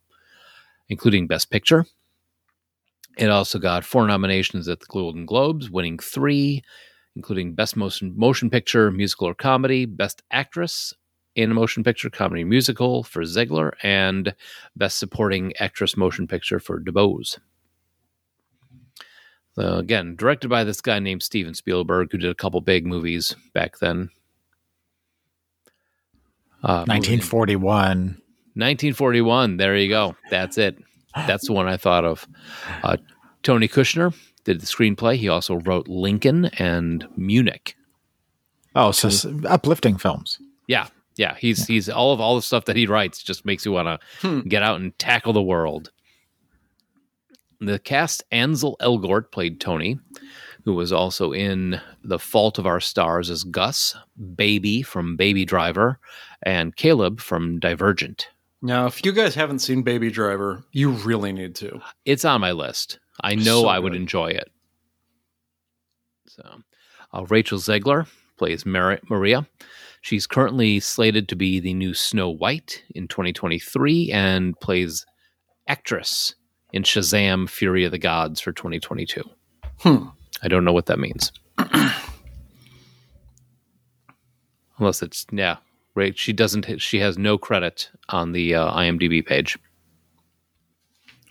including 0.87 1.27
Best 1.27 1.51
Picture. 1.51 1.85
It 3.17 3.29
also 3.29 3.59
got 3.59 3.83
four 3.83 4.07
nominations 4.07 4.69
at 4.69 4.79
the 4.79 4.85
Golden 4.87 5.25
Globes, 5.25 5.69
winning 5.69 5.99
three, 5.99 6.63
including 7.17 7.53
Best 7.53 7.75
Motion, 7.75 8.13
motion 8.15 8.49
Picture, 8.49 8.89
Musical 8.89 9.27
or 9.27 9.35
Comedy, 9.35 9.85
Best 9.85 10.23
Actress 10.31 10.93
in 11.35 11.51
a 11.51 11.53
Motion 11.53 11.83
Picture, 11.83 12.09
Comedy 12.09 12.45
Musical 12.45 13.03
for 13.03 13.23
Zegler, 13.23 13.73
and 13.83 14.33
Best 14.77 14.97
Supporting 14.97 15.53
Actress 15.59 15.97
Motion 15.97 16.25
Picture 16.25 16.59
for 16.59 16.79
DeBose. 16.79 17.37
So 19.55 19.75
again, 19.75 20.15
directed 20.15 20.47
by 20.47 20.63
this 20.63 20.79
guy 20.79 20.99
named 20.99 21.23
Steven 21.23 21.53
Spielberg, 21.53 22.09
who 22.11 22.17
did 22.17 22.29
a 22.29 22.35
couple 22.35 22.61
big 22.61 22.85
movies 22.85 23.35
back 23.53 23.79
then. 23.79 24.09
Uh, 26.65 26.79
moving- 26.87 27.19
1941. 27.19 27.97
1941. 28.55 29.57
There 29.57 29.75
you 29.77 29.89
go. 29.89 30.15
That's 30.29 30.57
it. 30.57 30.77
That's 31.15 31.47
the 31.47 31.53
one 31.53 31.67
I 31.67 31.77
thought 31.77 32.03
of. 32.05 32.27
Uh, 32.83 32.97
Tony 33.43 33.67
Kushner 33.67 34.13
did 34.43 34.59
the 34.61 34.65
screenplay. 34.65 35.15
He 35.17 35.29
also 35.29 35.55
wrote 35.55 35.87
Lincoln 35.87 36.45
and 36.57 37.07
Munich. 37.15 37.75
Oh, 38.75 38.91
so 38.91 39.07
s- 39.07 39.25
uplifting 39.45 39.97
films. 39.97 40.39
Yeah, 40.67 40.87
yeah. 41.15 41.35
He's 41.35 41.65
he's 41.67 41.87
all 41.89 42.11
of 42.13 42.19
all 42.19 42.35
the 42.35 42.41
stuff 42.41 42.65
that 42.65 42.75
he 42.75 42.87
writes 42.87 43.23
just 43.23 43.45
makes 43.45 43.65
you 43.65 43.71
want 43.71 44.01
to 44.21 44.41
get 44.47 44.63
out 44.63 44.79
and 44.81 44.97
tackle 44.99 45.31
the 45.33 45.41
world. 45.41 45.91
The 47.61 47.79
cast 47.79 48.23
Ansel 48.31 48.75
Elgort 48.81 49.31
played 49.31 49.61
Tony, 49.61 49.99
who 50.65 50.73
was 50.73 50.91
also 50.91 51.31
in 51.31 51.79
The 52.03 52.19
Fault 52.19 52.57
of 52.57 52.65
Our 52.65 52.79
Stars 52.79 53.29
as 53.29 53.43
Gus, 53.43 53.95
Baby 54.35 54.81
from 54.81 55.15
Baby 55.15 55.45
Driver, 55.45 55.99
and 56.43 56.75
Caleb 56.75 57.21
from 57.21 57.59
Divergent. 57.59 58.29
Now, 58.63 58.87
if 58.87 59.05
you 59.05 59.11
guys 59.11 59.35
haven't 59.35 59.59
seen 59.59 59.83
Baby 59.83 60.09
Driver, 60.09 60.63
you 60.71 60.89
really 60.89 61.31
need 61.31 61.53
to. 61.55 61.81
It's 62.03 62.25
on 62.25 62.41
my 62.41 62.51
list. 62.51 62.99
I 63.23 63.35
know 63.35 63.61
So 63.61 63.67
I 63.67 63.77
would 63.77 63.93
enjoy 63.95 64.27
it. 64.27 64.51
So, 66.27 66.43
uh, 67.13 67.25
Rachel 67.25 67.59
Zegler 67.59 68.07
plays 68.37 68.65
Mar- 68.65 68.99
Maria. 69.07 69.47
She's 70.01 70.25
currently 70.25 70.79
slated 70.79 71.29
to 71.29 71.35
be 71.35 71.59
the 71.59 71.73
new 71.75 71.93
Snow 71.93 72.29
White 72.29 72.83
in 72.95 73.07
2023 73.07 74.11
and 74.11 74.59
plays 74.59 75.05
actress 75.67 76.33
in 76.73 76.83
Shazam: 76.83 77.47
Fury 77.47 77.85
of 77.85 77.91
the 77.91 77.99
Gods 77.99 78.41
for 78.41 78.51
2022. 78.51 79.23
Hmm. 79.79 80.07
I 80.45 80.47
don't 80.47 80.63
know 80.63 80.71
what 80.73 80.85
that 80.85 80.99
means. 80.99 81.31
Unless 84.77 85.01
it's 85.01 85.25
yeah, 85.31 85.57
right. 85.95 86.15
She 86.15 86.33
doesn't. 86.33 86.79
She 86.79 86.99
has 86.99 87.17
no 87.17 87.39
credit 87.39 87.89
on 88.09 88.31
the 88.31 88.53
uh, 88.53 88.71
IMDb 88.71 89.25
page. 89.25 89.57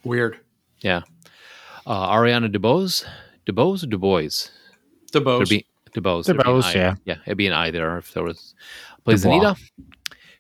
Weird. 0.03 0.41
Yeah. 0.81 1.03
Uh, 1.87 2.11
Ariana 2.11 2.53
DeBose, 2.55 3.05
DeBose 3.47 3.85
or 3.85 3.87
DuBois? 3.87 4.51
There'd 5.13 5.25
DeBose. 5.25 5.49
be 5.49 5.65
DeBose. 5.95 6.25
there'd 6.25 6.39
be 6.39 6.43
an 6.43 6.49
DeBose, 6.57 6.75
yeah. 6.75 6.95
Yeah, 7.05 7.17
it'd 7.25 7.39
be 7.39 7.47
an 7.47 7.53
I 7.53 7.71
there 7.71 7.97
if 7.99 8.13
there 8.15 8.25
was. 8.25 8.55
Plays 9.05 9.23
Dubois. 9.23 9.37
Anita. 9.37 9.57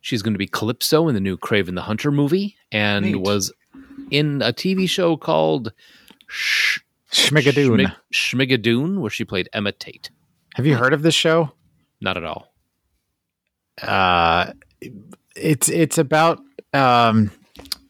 She's 0.01 0.20
going 0.22 0.35
to 0.35 0.39
be 0.39 0.49
Calypso 0.49 1.07
in 1.07 1.14
the 1.14 1.20
new 1.20 1.37
Kraven 1.37 1.77
the 1.77 1.83
Hunter 1.83 2.11
movie 2.11 2.57
and 2.72 3.07
Neat. 3.07 3.16
was 3.20 3.53
in 4.11 4.43
a 4.43 4.53
TV 4.53 4.89
show 4.89 5.16
called 5.16 5.72
Sh- 6.27 6.81
Schmigadoon. 7.15 7.87
Schmig- 8.12 8.59
Schmigadoon, 8.59 8.99
where 9.01 9.11
she 9.11 9.25
played 9.25 9.49
Emma 9.53 9.73
Tate. 9.73 10.11
Have 10.55 10.67
you 10.67 10.77
heard 10.77 10.93
of 10.93 11.03
this 11.03 11.15
show? 11.15 11.53
Not 12.01 12.17
at 12.17 12.25
all. 12.25 12.53
Uh, 13.83 14.53
it's 15.37 15.69
it's 15.69 15.99
about 15.99 16.41
um, 16.73 17.31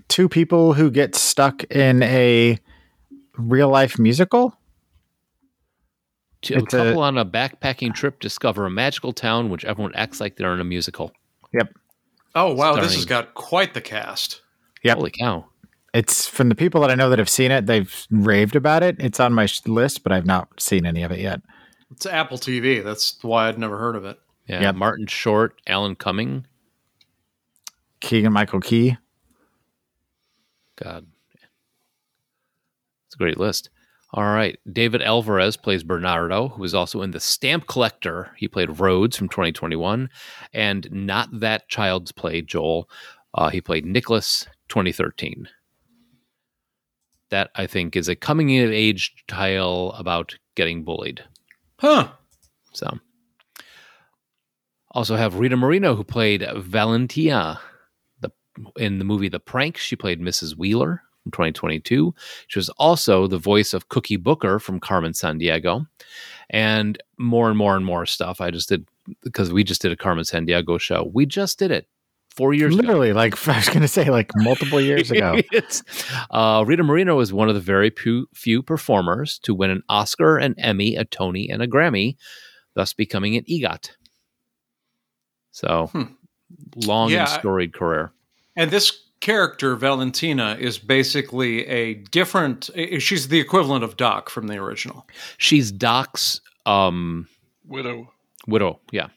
two 0.08 0.28
people 0.28 0.72
who 0.74 0.90
get 0.90 1.14
stuck 1.14 1.64
in 1.64 2.02
a 2.02 2.58
real 3.36 3.68
life 3.68 3.98
musical. 3.98 4.56
To- 6.42 6.54
A 6.54 6.58
It's 6.58 6.74
a- 6.74 6.76
couple 6.78 7.02
on 7.02 7.18
a 7.18 7.24
backpacking 7.24 7.94
trip 7.94 8.20
discover 8.20 8.66
a 8.66 8.70
magical 8.70 9.12
town 9.12 9.48
which 9.50 9.64
everyone 9.64 9.94
acts 9.94 10.20
like 10.20 10.36
they're 10.36 10.54
in 10.54 10.60
a 10.60 10.64
musical. 10.64 11.12
Yep. 11.52 11.74
Oh, 12.34 12.52
wow. 12.54 12.76
This 12.76 12.94
has 12.94 13.04
got 13.04 13.34
quite 13.34 13.74
the 13.74 13.80
cast. 13.80 14.42
Yep. 14.82 14.96
Holy 14.96 15.10
cow. 15.10 15.46
It's 15.94 16.26
from 16.26 16.48
the 16.48 16.56
people 16.56 16.80
that 16.80 16.90
I 16.90 16.96
know 16.96 17.08
that 17.08 17.20
have 17.20 17.28
seen 17.28 17.52
it. 17.52 17.66
They've 17.66 18.06
raved 18.10 18.56
about 18.56 18.82
it. 18.82 18.96
It's 18.98 19.20
on 19.20 19.32
my 19.32 19.46
list, 19.64 20.02
but 20.02 20.10
I've 20.10 20.26
not 20.26 20.60
seen 20.60 20.86
any 20.86 21.04
of 21.04 21.12
it 21.12 21.20
yet. 21.20 21.40
It's 21.92 22.04
Apple 22.04 22.36
TV. 22.36 22.82
That's 22.82 23.22
why 23.22 23.48
I'd 23.48 23.60
never 23.60 23.78
heard 23.78 23.94
of 23.94 24.04
it. 24.04 24.18
Yeah. 24.48 24.62
Yep. 24.62 24.74
Martin 24.74 25.06
Short, 25.06 25.60
Alan 25.68 25.94
Cumming. 25.94 26.46
Keegan 28.00 28.32
Michael 28.32 28.60
Key. 28.60 28.96
God. 30.76 31.06
It's 33.06 33.14
a 33.14 33.18
great 33.18 33.38
list. 33.38 33.70
All 34.12 34.24
right. 34.24 34.58
David 34.70 35.00
Alvarez 35.00 35.56
plays 35.56 35.84
Bernardo, 35.84 36.48
who 36.48 36.64
is 36.64 36.74
also 36.74 37.02
in 37.02 37.12
The 37.12 37.20
Stamp 37.20 37.68
Collector. 37.68 38.32
He 38.36 38.48
played 38.48 38.80
Rhodes 38.80 39.16
from 39.16 39.28
2021. 39.28 40.10
And 40.52 40.88
Not 40.90 41.28
That 41.38 41.68
Child's 41.68 42.10
Play, 42.10 42.42
Joel. 42.42 42.90
Uh, 43.32 43.50
he 43.50 43.60
played 43.60 43.86
Nicholas 43.86 44.46
2013. 44.68 45.48
That, 47.30 47.50
I 47.56 47.66
think, 47.66 47.96
is 47.96 48.08
a 48.08 48.16
coming 48.16 48.56
of 48.60 48.70
age 48.70 49.14
tale 49.28 49.92
about 49.92 50.36
getting 50.54 50.84
bullied. 50.84 51.24
Huh. 51.78 52.08
So, 52.72 52.98
also 54.92 55.16
have 55.16 55.38
Rita 55.38 55.56
Moreno, 55.56 55.94
who 55.94 56.04
played 56.04 56.46
Valentina 56.56 57.60
the, 58.20 58.30
in 58.76 58.98
the 58.98 59.04
movie 59.04 59.28
The 59.28 59.40
Prank. 59.40 59.76
She 59.76 59.96
played 59.96 60.20
Mrs. 60.20 60.56
Wheeler 60.56 61.02
from 61.22 61.32
2022. 61.32 62.14
She 62.46 62.58
was 62.58 62.68
also 62.70 63.26
the 63.26 63.38
voice 63.38 63.74
of 63.74 63.88
Cookie 63.88 64.16
Booker 64.16 64.58
from 64.58 64.80
Carmen 64.80 65.12
Sandiego, 65.12 65.86
and 66.50 67.02
more 67.18 67.48
and 67.48 67.58
more 67.58 67.76
and 67.76 67.84
more 67.84 68.06
stuff. 68.06 68.40
I 68.40 68.50
just 68.50 68.68
did 68.68 68.86
because 69.22 69.52
we 69.52 69.64
just 69.64 69.82
did 69.82 69.92
a 69.92 69.96
Carmen 69.96 70.24
Sandiego 70.24 70.80
show. 70.80 71.10
We 71.12 71.26
just 71.26 71.58
did 71.58 71.70
it 71.70 71.88
four 72.36 72.52
years 72.54 72.74
ago. 72.74 72.82
Literally, 72.86 73.12
like 73.12 73.48
I 73.48 73.56
was 73.56 73.68
going 73.68 73.80
to 73.82 73.88
say, 73.88 74.10
like 74.10 74.30
multiple 74.36 74.80
years 74.80 75.10
ago. 75.10 75.36
It's- 75.52 75.82
uh, 76.30 76.64
Rita 76.66 76.82
Moreno 76.82 77.20
is 77.20 77.32
one 77.32 77.48
of 77.48 77.54
the 77.54 77.60
very 77.60 77.90
few, 77.90 78.26
few 78.34 78.62
performers 78.62 79.38
to 79.40 79.54
win 79.54 79.70
an 79.70 79.82
Oscar, 79.88 80.36
an 80.38 80.54
Emmy, 80.58 80.96
a 80.96 81.04
Tony, 81.04 81.48
and 81.48 81.62
a 81.62 81.66
Grammy, 81.68 82.16
thus 82.74 82.92
becoming 82.92 83.36
an 83.36 83.44
EGOT. 83.44 83.90
So, 85.50 85.86
Hmm. 85.92 86.02
long 86.76 87.10
Yeah, 87.10 87.20
and 87.24 87.28
I- 87.28 87.38
storied 87.38 87.72
career. 87.74 88.12
And 88.56 88.70
this 88.70 89.00
character, 89.20 89.74
Valentina, 89.76 90.56
is 90.60 90.78
basically 90.78 91.66
a 91.66 91.94
different. 91.94 92.70
She's 92.98 93.28
the 93.28 93.40
equivalent 93.40 93.82
of 93.84 93.96
Doc 93.96 94.28
from 94.30 94.46
the 94.48 94.56
original. 94.58 95.06
She's 95.38 95.72
Doc's 95.72 96.40
um, 96.66 97.26
Widow. 97.66 98.12
widow. 98.46 98.80
Yeah. 98.92 99.08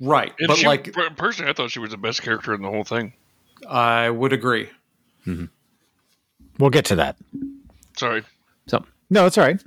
Right. 0.00 0.32
And 0.38 0.48
but 0.48 0.56
she, 0.56 0.66
like, 0.66 0.92
personally, 1.16 1.50
I 1.50 1.54
thought 1.54 1.70
she 1.70 1.78
was 1.78 1.90
the 1.90 1.96
best 1.96 2.22
character 2.22 2.52
in 2.54 2.62
the 2.62 2.68
whole 2.68 2.84
thing. 2.84 3.12
I 3.68 4.10
would 4.10 4.32
agree. 4.32 4.68
We'll 6.58 6.70
get 6.70 6.84
to 6.86 6.96
that. 6.96 7.16
Sorry. 7.96 8.22
So, 8.66 8.84
No, 9.10 9.26
it's 9.26 9.38
all 9.38 9.44
right. 9.44 9.62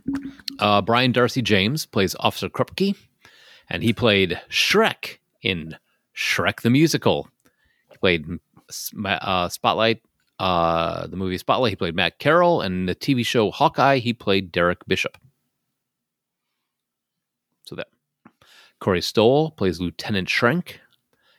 uh, 0.59 0.81
Brian 0.81 1.11
Darcy 1.11 1.41
James 1.41 1.85
plays 1.85 2.15
Officer 2.19 2.49
Krupke, 2.49 2.95
and 3.69 3.81
he 3.83 3.93
played 3.93 4.39
Shrek 4.49 5.17
in 5.41 5.77
Shrek 6.15 6.61
the 6.61 6.69
Musical. 6.69 7.27
He 7.91 7.97
played 7.97 8.25
uh, 9.05 9.49
Spotlight, 9.49 10.01
uh, 10.39 11.07
the 11.07 11.15
movie 11.17 11.37
Spotlight. 11.37 11.71
He 11.71 11.75
played 11.75 11.95
Matt 11.95 12.19
Carroll, 12.19 12.61
and 12.61 12.87
the 12.89 12.95
TV 12.95 13.25
show 13.25 13.49
Hawkeye. 13.51 13.97
He 13.99 14.13
played 14.13 14.51
Derek 14.51 14.85
Bishop. 14.87 15.17
So 17.65 17.75
that 17.75 17.87
Corey 18.79 19.01
Stoll 19.01 19.51
plays 19.51 19.79
Lieutenant 19.79 20.27
Schrank. 20.27 20.75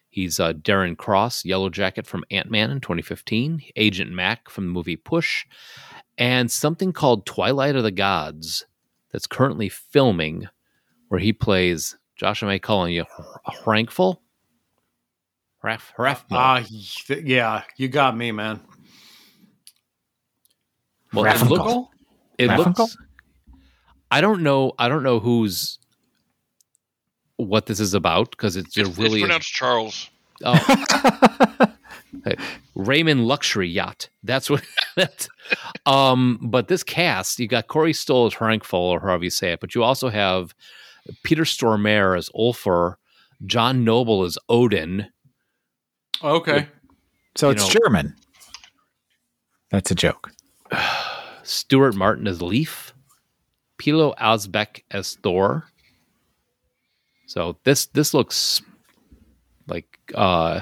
He's 0.08 0.40
uh, 0.40 0.54
Darren 0.54 0.96
Cross, 0.96 1.44
Yellow 1.44 1.68
Jacket 1.68 2.06
from 2.06 2.24
Ant 2.30 2.50
Man 2.50 2.70
in 2.70 2.80
2015, 2.80 3.62
Agent 3.76 4.10
Mac 4.12 4.48
from 4.48 4.64
the 4.66 4.72
movie 4.72 4.96
Push, 4.96 5.44
and 6.16 6.50
something 6.50 6.92
called 6.92 7.26
Twilight 7.26 7.76
of 7.76 7.82
the 7.82 7.90
Gods 7.90 8.64
that's 9.12 9.26
currently 9.26 9.68
filming 9.68 10.48
where 11.08 11.20
he 11.20 11.32
plays 11.32 11.96
Josh, 12.16 12.42
am 12.42 12.48
I 12.48 12.58
calling 12.58 12.94
you 12.94 13.04
Hrankful? 13.46 14.16
Hraf, 15.62 15.92
Hraf, 15.96 16.24
Ah, 16.30 16.62
y- 17.10 17.20
yeah, 17.24 17.62
you 17.76 17.88
got 17.88 18.16
me, 18.16 18.32
man. 18.32 18.60
well, 21.12 21.24
it 21.26 21.28
Raffinkel. 21.36 21.48
looks, 21.48 21.88
it 22.38 22.48
Raffinkel? 22.50 22.78
looks, 22.78 22.96
I 24.10 24.20
don't 24.20 24.42
know, 24.42 24.72
I 24.78 24.88
don't 24.88 25.02
know 25.02 25.18
who's 25.20 25.78
what 27.36 27.66
this 27.66 27.80
is 27.80 27.94
about 27.94 28.30
because 28.30 28.56
it's, 28.56 28.76
it 28.76 28.86
It's, 28.88 28.98
really 28.98 29.06
it's 29.06 29.14
is 29.16 29.22
pronounced 29.22 29.52
Charles. 29.52 30.10
Oh. 30.44 31.66
Hey, 32.24 32.36
Raymond 32.74 33.26
Luxury 33.26 33.68
Yacht. 33.68 34.08
That's 34.22 34.50
what 34.50 34.64
that's. 34.96 35.28
Um, 35.86 36.38
but 36.42 36.68
this 36.68 36.82
cast, 36.82 37.38
you 37.38 37.46
got 37.46 37.68
Corey 37.68 37.92
Stoll 37.92 38.26
as 38.26 38.34
Hrankful, 38.34 38.78
or 38.78 39.00
however 39.00 39.24
you 39.24 39.30
say 39.30 39.52
it, 39.52 39.60
but 39.60 39.74
you 39.74 39.82
also 39.82 40.08
have 40.08 40.54
Peter 41.22 41.44
Stormare 41.44 42.18
as 42.18 42.28
Ulfur, 42.30 42.96
John 43.44 43.84
Noble 43.84 44.24
as 44.24 44.38
Odin. 44.48 45.06
Okay. 46.22 46.66
So 47.36 47.50
it's 47.50 47.62
know- 47.72 47.80
German. 47.80 48.16
That's 49.70 49.90
a 49.90 49.94
joke. 49.94 50.30
Stuart 51.42 51.94
Martin 51.94 52.26
as 52.26 52.42
Leaf, 52.42 52.92
Pilou 53.78 54.16
Asbæk 54.16 54.82
as 54.90 55.14
Thor. 55.22 55.64
So 57.26 57.56
this 57.64 57.86
this 57.86 58.14
looks 58.14 58.62
like 59.66 59.86
uh 60.14 60.60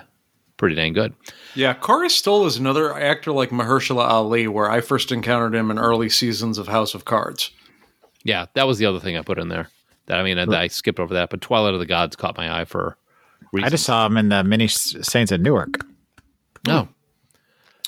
pretty 0.57 0.75
dang 0.75 0.93
good. 0.93 1.15
Yeah, 1.55 1.75
Corey 1.75 2.09
Stoll 2.09 2.47
is 2.47 2.57
another 2.57 2.95
actor 2.99 3.33
like 3.33 3.51
Mahershala 3.51 4.07
Ali, 4.09 4.49
where 4.49 4.71
I 4.71 4.81
first 4.81 5.13
encountered 5.13 5.55
him 5.55 5.71
in 5.71 5.79
early 5.79 6.09
seasons 6.09 6.59
of 6.59 6.69
House 6.69 6.95
of 6.95 7.05
Cards. 7.05 7.51
Yeah, 8.25 8.47
that 8.55 8.67
was 8.67 8.79
the 8.79 8.87
other 8.87 9.01
thing 9.01 9.17
I 9.17 9.23
put 9.23 9.39
in 9.39 9.49
there. 9.49 9.69
That 10.07 10.19
I 10.19 10.23
mean, 10.23 10.39
I, 10.39 10.63
I 10.63 10.67
skipped 10.69 11.01
over 11.01 11.15
that, 11.15 11.31
but 11.31 11.41
Twilight 11.41 11.75
of 11.75 11.81
the 11.81 11.87
Gods 11.87 12.17
caught 12.17 12.37
my 12.37 12.61
eye 12.61 12.65
for. 12.65 12.97
Reasons. 13.53 13.67
I 13.67 13.71
just 13.71 13.85
saw 13.85 14.07
him 14.07 14.17
in 14.17 14.31
the 14.31 14.43
mini 14.43 14.65
S- 14.65 14.97
Saints 15.03 15.31
of 15.33 15.41
Newark. 15.41 15.85
no. 16.67 16.89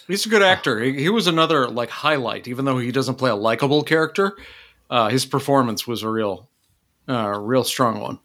He's 0.07 0.25
a 0.25 0.29
good 0.29 0.43
actor. 0.43 0.81
He, 0.81 0.93
he 1.03 1.09
was 1.09 1.27
another 1.27 1.67
like 1.69 1.91
highlight, 1.91 2.47
even 2.47 2.65
though 2.65 2.79
he 2.79 2.93
doesn't 2.93 3.17
play 3.17 3.31
a 3.31 3.35
likable 3.35 3.83
character. 3.83 4.37
Uh, 4.89 5.09
his 5.09 5.27
performance 5.27 5.85
was 5.85 6.05
a 6.05 6.09
real, 6.09 6.49
uh, 7.09 7.37
real 7.41 7.65
strong 7.65 8.01
one. 8.01 8.21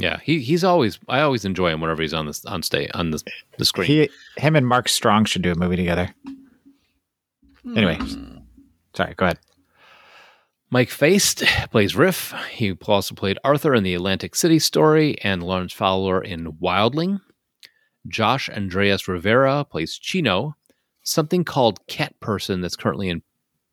Yeah, 0.00 0.20
he 0.22 0.38
he's 0.40 0.62
always 0.62 0.98
I 1.08 1.20
always 1.20 1.44
enjoy 1.44 1.70
him 1.70 1.80
whenever 1.80 2.02
he's 2.02 2.14
on 2.14 2.26
this 2.26 2.44
on 2.44 2.62
stage 2.62 2.88
on 2.94 3.10
the 3.10 3.20
the 3.58 3.64
screen. 3.64 3.86
He, 3.86 4.10
him, 4.36 4.54
and 4.54 4.66
Mark 4.66 4.88
Strong 4.88 5.24
should 5.24 5.42
do 5.42 5.50
a 5.52 5.56
movie 5.56 5.74
together. 5.76 6.14
Anyway, 7.76 7.96
Hmm. 7.96 8.38
sorry. 8.94 9.14
Go 9.14 9.26
ahead. 9.26 9.38
Mike 10.70 10.90
Faist 10.90 11.42
plays 11.70 11.96
Riff. 11.96 12.32
He 12.52 12.72
also 12.72 13.14
played 13.14 13.38
Arthur 13.42 13.74
in 13.74 13.82
the 13.82 13.94
Atlantic 13.94 14.36
City 14.36 14.58
story 14.58 15.18
and 15.22 15.42
Lawrence 15.42 15.72
Fowler 15.72 16.22
in 16.22 16.52
Wildling. 16.52 17.20
Josh 18.06 18.48
Andreas 18.48 19.08
Rivera 19.08 19.64
plays 19.64 19.98
Chino, 19.98 20.56
something 21.02 21.42
called 21.44 21.84
Cat 21.88 22.18
Person 22.20 22.60
that's 22.60 22.76
currently 22.76 23.08
in 23.08 23.22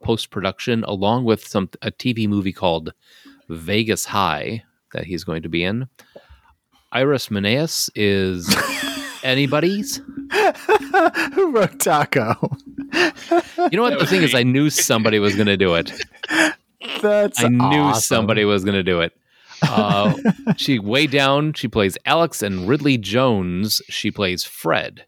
post 0.03 0.29
production, 0.31 0.83
along 0.85 1.25
with 1.25 1.47
some 1.47 1.69
a 1.81 1.91
TV 1.91 2.27
movie 2.27 2.51
called 2.53 2.93
Vegas 3.49 4.05
High 4.05 4.63
that 4.95 5.05
he's 5.05 5.23
going 5.23 5.43
to 5.43 5.49
be 5.49 5.63
in. 5.63 5.87
Iris 6.91 7.29
Menas 7.29 7.89
is 7.95 8.55
anybody's. 9.23 9.97
Who 11.33 11.51
wrote 11.51 11.79
Taco? 11.79 12.35
You 12.93 13.77
know 13.77 13.83
what? 13.83 13.99
The 13.99 14.07
thing 14.07 14.23
is, 14.23 14.33
I 14.33 14.43
knew 14.43 14.69
somebody 14.69 15.19
was 15.19 15.35
going 15.35 15.47
to 15.47 15.57
do 15.57 15.75
it. 15.75 15.91
That's 17.01 17.43
I 17.43 17.49
knew 17.49 17.81
awesome. 17.81 18.01
somebody 18.01 18.45
was 18.45 18.63
going 18.63 18.75
to 18.75 18.83
do 18.83 19.01
it. 19.01 19.13
Uh, 19.61 20.13
she 20.57 20.79
way 20.79 21.07
down. 21.07 21.53
She 21.53 21.67
plays 21.67 21.97
Alex, 22.05 22.41
and 22.41 22.67
Ridley 22.67 22.97
Jones. 22.97 23.81
She 23.89 24.11
plays 24.11 24.43
Fred. 24.43 25.05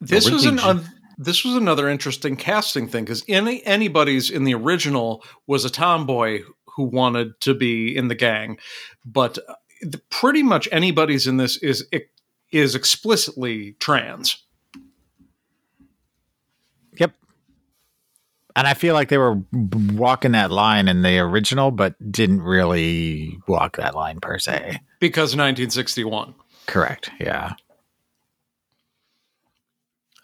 This 0.00 0.30
was 0.30 0.46
an 0.46 0.58
J- 0.58 0.64
un- 0.64 0.90
this 1.18 1.44
was 1.44 1.54
another 1.54 1.88
interesting 1.88 2.36
casting 2.36 2.88
thing 2.88 3.04
because 3.04 3.24
any 3.28 3.64
anybody's 3.66 4.30
in 4.30 4.44
the 4.44 4.54
original 4.54 5.24
was 5.46 5.64
a 5.64 5.70
tomboy 5.70 6.40
who 6.76 6.84
wanted 6.84 7.40
to 7.40 7.54
be 7.54 7.96
in 7.96 8.08
the 8.08 8.14
gang, 8.14 8.58
but 9.04 9.38
uh, 9.48 9.54
the- 9.82 10.00
pretty 10.10 10.42
much 10.42 10.68
anybody's 10.70 11.26
in 11.26 11.36
this 11.38 11.56
is 11.58 11.86
is 12.52 12.74
explicitly 12.74 13.72
trans. 13.80 14.42
Yep. 16.98 17.12
And 18.54 18.66
I 18.66 18.74
feel 18.74 18.94
like 18.94 19.08
they 19.08 19.18
were 19.18 19.42
walking 19.52 20.32
that 20.32 20.50
line 20.50 20.88
in 20.88 21.02
the 21.02 21.18
original, 21.18 21.70
but 21.70 21.94
didn't 22.10 22.40
really 22.42 23.38
walk 23.48 23.76
that 23.76 23.94
line 23.94 24.20
per 24.20 24.38
se. 24.38 24.80
Because 25.00 25.30
1961. 25.36 26.34
Correct. 26.66 27.10
Yeah. 27.20 27.52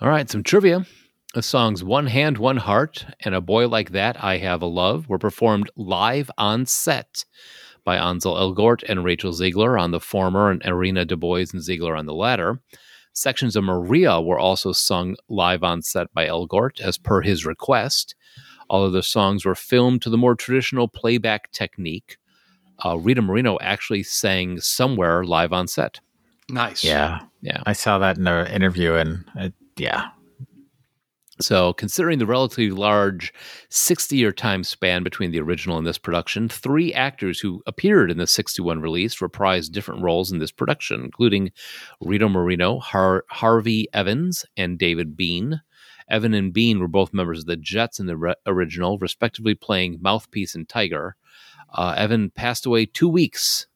All 0.01 0.09
right, 0.09 0.29
some 0.31 0.43
trivia. 0.43 0.87
The 1.35 1.43
songs 1.43 1.83
One 1.83 2.09
Hand, 2.09 2.37
One 2.37 2.59
Heart 2.59 3.07
and 3.21 3.35
A 3.35 3.41
Boy 3.41 3.67
Like 3.67 3.93
That, 3.93 4.23
I 4.23 4.37
Have 4.37 4.61
a 4.61 4.67
Love 4.67 5.09
were 5.09 5.19
performed 5.19 5.71
live 5.77 6.31
on 6.37 6.67
set 6.67 7.25
by 7.85 7.97
Ansel 7.97 8.35
Elgort 8.35 8.83
and 8.87 9.03
Rachel 9.03 9.33
Zegler 9.33 9.81
on 9.81 9.93
the 9.93 10.01
former 10.01 10.51
and 10.51 10.63
Ariana 10.63 11.07
DeBose 11.07 11.55
and 11.55 11.63
Zegler 11.63 11.99
on 11.99 12.05
the 12.05 12.13
latter. 12.13 12.61
Sections 13.15 13.57
of 13.57 13.65
Maria 13.65 14.21
were 14.21 14.39
also 14.39 14.73
sung 14.73 15.17
live 15.31 15.63
on 15.63 15.81
set 15.81 16.13
by 16.13 16.27
Elgort 16.27 16.83
as 16.83 16.99
per 16.99 17.23
his 17.23 17.47
request. 17.47 18.15
All 18.69 18.85
of 18.85 18.93
the 18.93 19.03
songs 19.03 19.47
were 19.47 19.55
filmed 19.55 20.03
to 20.03 20.11
the 20.11 20.19
more 20.19 20.35
traditional 20.35 20.87
playback 20.87 21.51
technique. 21.51 22.19
Uh, 22.85 22.99
Rita 22.99 23.23
Moreno 23.23 23.57
actually 23.63 24.03
sang 24.03 24.61
somewhere 24.61 25.25
live 25.25 25.55
on 25.55 25.67
set. 25.67 25.99
Nice. 26.51 26.85
Yeah. 26.85 27.21
Yeah. 27.41 27.63
I 27.65 27.73
saw 27.73 27.97
that 28.01 28.19
in 28.19 28.27
an 28.27 28.49
interview, 28.49 28.97
and 28.97 29.25
it, 29.35 29.55
yeah, 29.79 30.09
So, 31.43 31.73
considering 31.73 32.19
the 32.19 32.27
relatively 32.27 32.71
large 32.71 33.33
60 33.69 34.17
year 34.17 34.33
time 34.33 34.65
span 34.65 35.03
between 35.03 35.31
the 35.33 35.41
original 35.41 35.77
and 35.79 35.87
this 35.87 35.99
production, 35.99 36.49
three 36.49 36.95
actors 36.95 37.41
who 37.41 37.63
appeared 37.67 38.11
in 38.11 38.19
the 38.19 38.27
61 38.27 38.81
release 38.81 39.17
reprised 39.17 39.73
different 39.73 40.03
roles 40.03 40.31
in 40.33 40.39
this 40.39 40.53
production, 40.53 41.03
including 41.05 41.51
Rita 42.01 42.29
Moreno, 42.29 42.79
Har- 42.79 43.25
Harvey 43.29 43.89
Evans, 43.93 44.45
and 44.57 44.79
David 44.79 45.17
Bean. 45.17 45.61
Evan 46.09 46.35
and 46.35 46.53
Bean 46.53 46.79
were 46.79 46.89
both 46.89 47.15
members 47.15 47.41
of 47.41 47.47
the 47.47 47.57
Jets 47.57 47.99
in 48.01 48.07
the 48.07 48.17
re- 48.17 48.35
original, 48.47 48.99
respectively 48.99 49.55
playing 49.55 49.99
Mouthpiece 50.03 50.55
and 50.55 50.69
Tiger. 50.69 51.17
Uh, 51.73 51.95
Evan 51.97 52.31
passed 52.31 52.67
away 52.67 52.85
two 52.87 53.09
weeks 53.09 53.67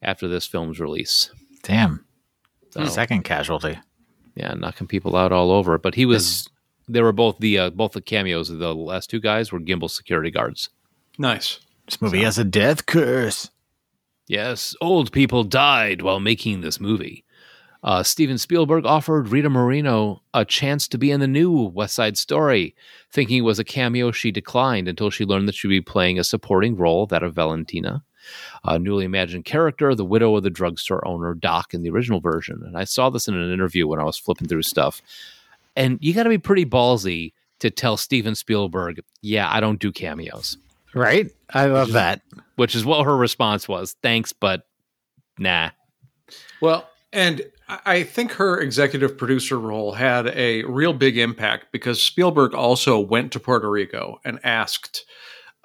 after 0.00 0.28
this 0.28 0.46
film's 0.46 0.80
release. 0.80 1.30
damn. 1.62 2.04
So, 2.70 2.84
Second 2.86 3.24
casualty. 3.24 3.78
yeah, 4.34 4.52
knocking 4.54 4.86
people 4.86 5.16
out 5.16 5.32
all 5.32 5.50
over. 5.50 5.78
But 5.78 5.94
he 5.94 6.04
was 6.06 6.48
they 6.88 7.02
were 7.02 7.12
both 7.12 7.38
the 7.38 7.58
uh, 7.58 7.70
both 7.70 7.92
the 7.92 8.00
cameos 8.00 8.50
of 8.50 8.58
the 8.58 8.74
last 8.74 9.10
two 9.10 9.20
guys 9.20 9.52
were 9.52 9.60
Gimbel 9.60 9.90
security 9.90 10.30
guards. 10.30 10.70
Nice. 11.18 11.60
This 11.86 12.00
movie 12.00 12.22
has 12.22 12.38
a 12.38 12.44
death 12.44 12.86
curse. 12.86 13.50
Yes, 14.26 14.76
old 14.80 15.10
people 15.10 15.42
died 15.42 16.02
while 16.02 16.20
making 16.20 16.60
this 16.60 16.80
movie. 16.80 17.24
Uh, 17.82 18.02
Steven 18.02 18.38
Spielberg 18.38 18.84
offered 18.84 19.28
Rita 19.28 19.48
Moreno 19.48 20.22
a 20.34 20.44
chance 20.44 20.88
to 20.88 20.98
be 20.98 21.10
in 21.10 21.20
the 21.20 21.28
new 21.28 21.50
West 21.50 21.94
Side 21.94 22.18
Story. 22.18 22.74
Thinking 23.10 23.38
it 23.38 23.42
was 23.42 23.58
a 23.58 23.64
cameo, 23.64 24.10
she 24.10 24.30
declined 24.30 24.88
until 24.88 25.10
she 25.10 25.24
learned 25.24 25.48
that 25.48 25.54
she'd 25.54 25.68
be 25.68 25.80
playing 25.80 26.18
a 26.18 26.24
supporting 26.24 26.76
role, 26.76 27.06
that 27.06 27.22
of 27.22 27.34
Valentina, 27.34 28.04
a 28.64 28.78
newly 28.78 29.04
imagined 29.04 29.44
character, 29.44 29.94
the 29.94 30.04
widow 30.04 30.36
of 30.36 30.42
the 30.42 30.50
drugstore 30.50 31.06
owner, 31.06 31.34
Doc, 31.34 31.72
in 31.72 31.82
the 31.82 31.90
original 31.90 32.20
version. 32.20 32.62
And 32.66 32.76
I 32.76 32.84
saw 32.84 33.10
this 33.10 33.28
in 33.28 33.34
an 33.34 33.52
interview 33.52 33.86
when 33.86 34.00
I 34.00 34.04
was 34.04 34.18
flipping 34.18 34.48
through 34.48 34.62
stuff. 34.62 35.00
And 35.78 35.98
you 36.02 36.12
got 36.12 36.24
to 36.24 36.28
be 36.28 36.38
pretty 36.38 36.66
ballsy 36.66 37.32
to 37.60 37.70
tell 37.70 37.96
Steven 37.96 38.34
Spielberg, 38.34 39.00
yeah, 39.22 39.48
I 39.50 39.60
don't 39.60 39.78
do 39.80 39.92
cameos, 39.92 40.58
Right? 40.94 41.30
I 41.54 41.66
love 41.66 41.92
that. 41.92 42.22
which 42.56 42.74
is 42.74 42.84
what 42.84 43.04
her 43.04 43.16
response 43.16 43.68
was. 43.68 43.94
Thanks, 44.02 44.32
but 44.32 44.66
nah. 45.38 45.70
Well, 46.60 46.88
and 47.12 47.42
I- 47.68 47.80
I 47.86 48.02
think 48.02 48.32
her 48.32 48.58
executive 48.60 49.16
producer 49.16 49.58
role 49.58 49.92
had 49.92 50.26
a 50.28 50.64
real 50.64 50.92
big 50.92 51.16
impact 51.18 51.66
because 51.72 52.02
Spielberg 52.02 52.54
also 52.54 52.98
went 52.98 53.30
to 53.32 53.40
Puerto 53.40 53.70
Rico 53.70 54.20
and 54.24 54.40
asked, 54.44 55.04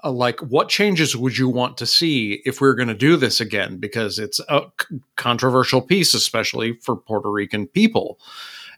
uh, 0.03 0.11
like, 0.11 0.39
what 0.41 0.69
changes 0.69 1.15
would 1.15 1.37
you 1.37 1.49
want 1.49 1.77
to 1.77 1.85
see 1.85 2.41
if 2.45 2.59
we 2.61 2.67
are 2.67 2.75
going 2.75 2.89
to 2.89 2.93
do 2.93 3.15
this 3.15 3.39
again? 3.41 3.77
Because 3.77 4.19
it's 4.19 4.39
a 4.49 4.63
c- 4.81 4.99
controversial 5.15 5.81
piece, 5.81 6.13
especially 6.13 6.73
for 6.81 6.95
Puerto 6.95 7.31
Rican 7.31 7.65
people. 7.67 8.19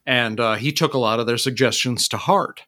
And 0.06 0.40
uh, 0.40 0.56
he 0.56 0.72
took 0.72 0.94
a 0.94 1.00
lot 1.00 1.20
of 1.20 1.28
their 1.28 1.38
suggestions 1.38 2.08
to 2.10 2.18
heart. 2.18 2.64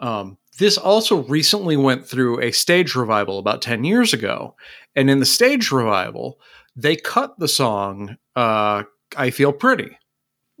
Um, 0.00 0.38
this 0.58 0.76
also 0.76 1.22
recently 1.24 1.76
went 1.76 2.06
through 2.06 2.40
a 2.40 2.52
stage 2.52 2.94
revival 2.94 3.38
about 3.38 3.62
10 3.62 3.84
years 3.84 4.12
ago. 4.12 4.56
And 4.94 5.10
in 5.10 5.20
the 5.20 5.26
stage 5.26 5.70
revival, 5.70 6.40
they 6.76 6.96
cut 6.96 7.38
the 7.38 7.48
song 7.48 8.16
uh, 8.36 8.84
I 9.16 9.30
Feel 9.30 9.52
Pretty. 9.52 9.96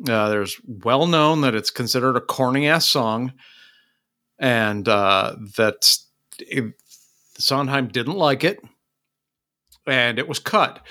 Uh, 0.08 0.28
there's 0.28 0.60
well 0.66 1.06
known 1.06 1.42
that 1.42 1.54
it's 1.54 1.70
considered 1.70 2.16
a 2.16 2.20
corny 2.20 2.66
ass 2.66 2.86
song, 2.86 3.32
and 4.38 4.88
uh, 4.88 5.36
that 5.56 5.96
Sondheim 7.38 7.88
didn't 7.88 8.16
like 8.16 8.42
it, 8.42 8.58
and 9.86 10.18
it 10.18 10.28
was 10.28 10.40
cut. 10.40 10.84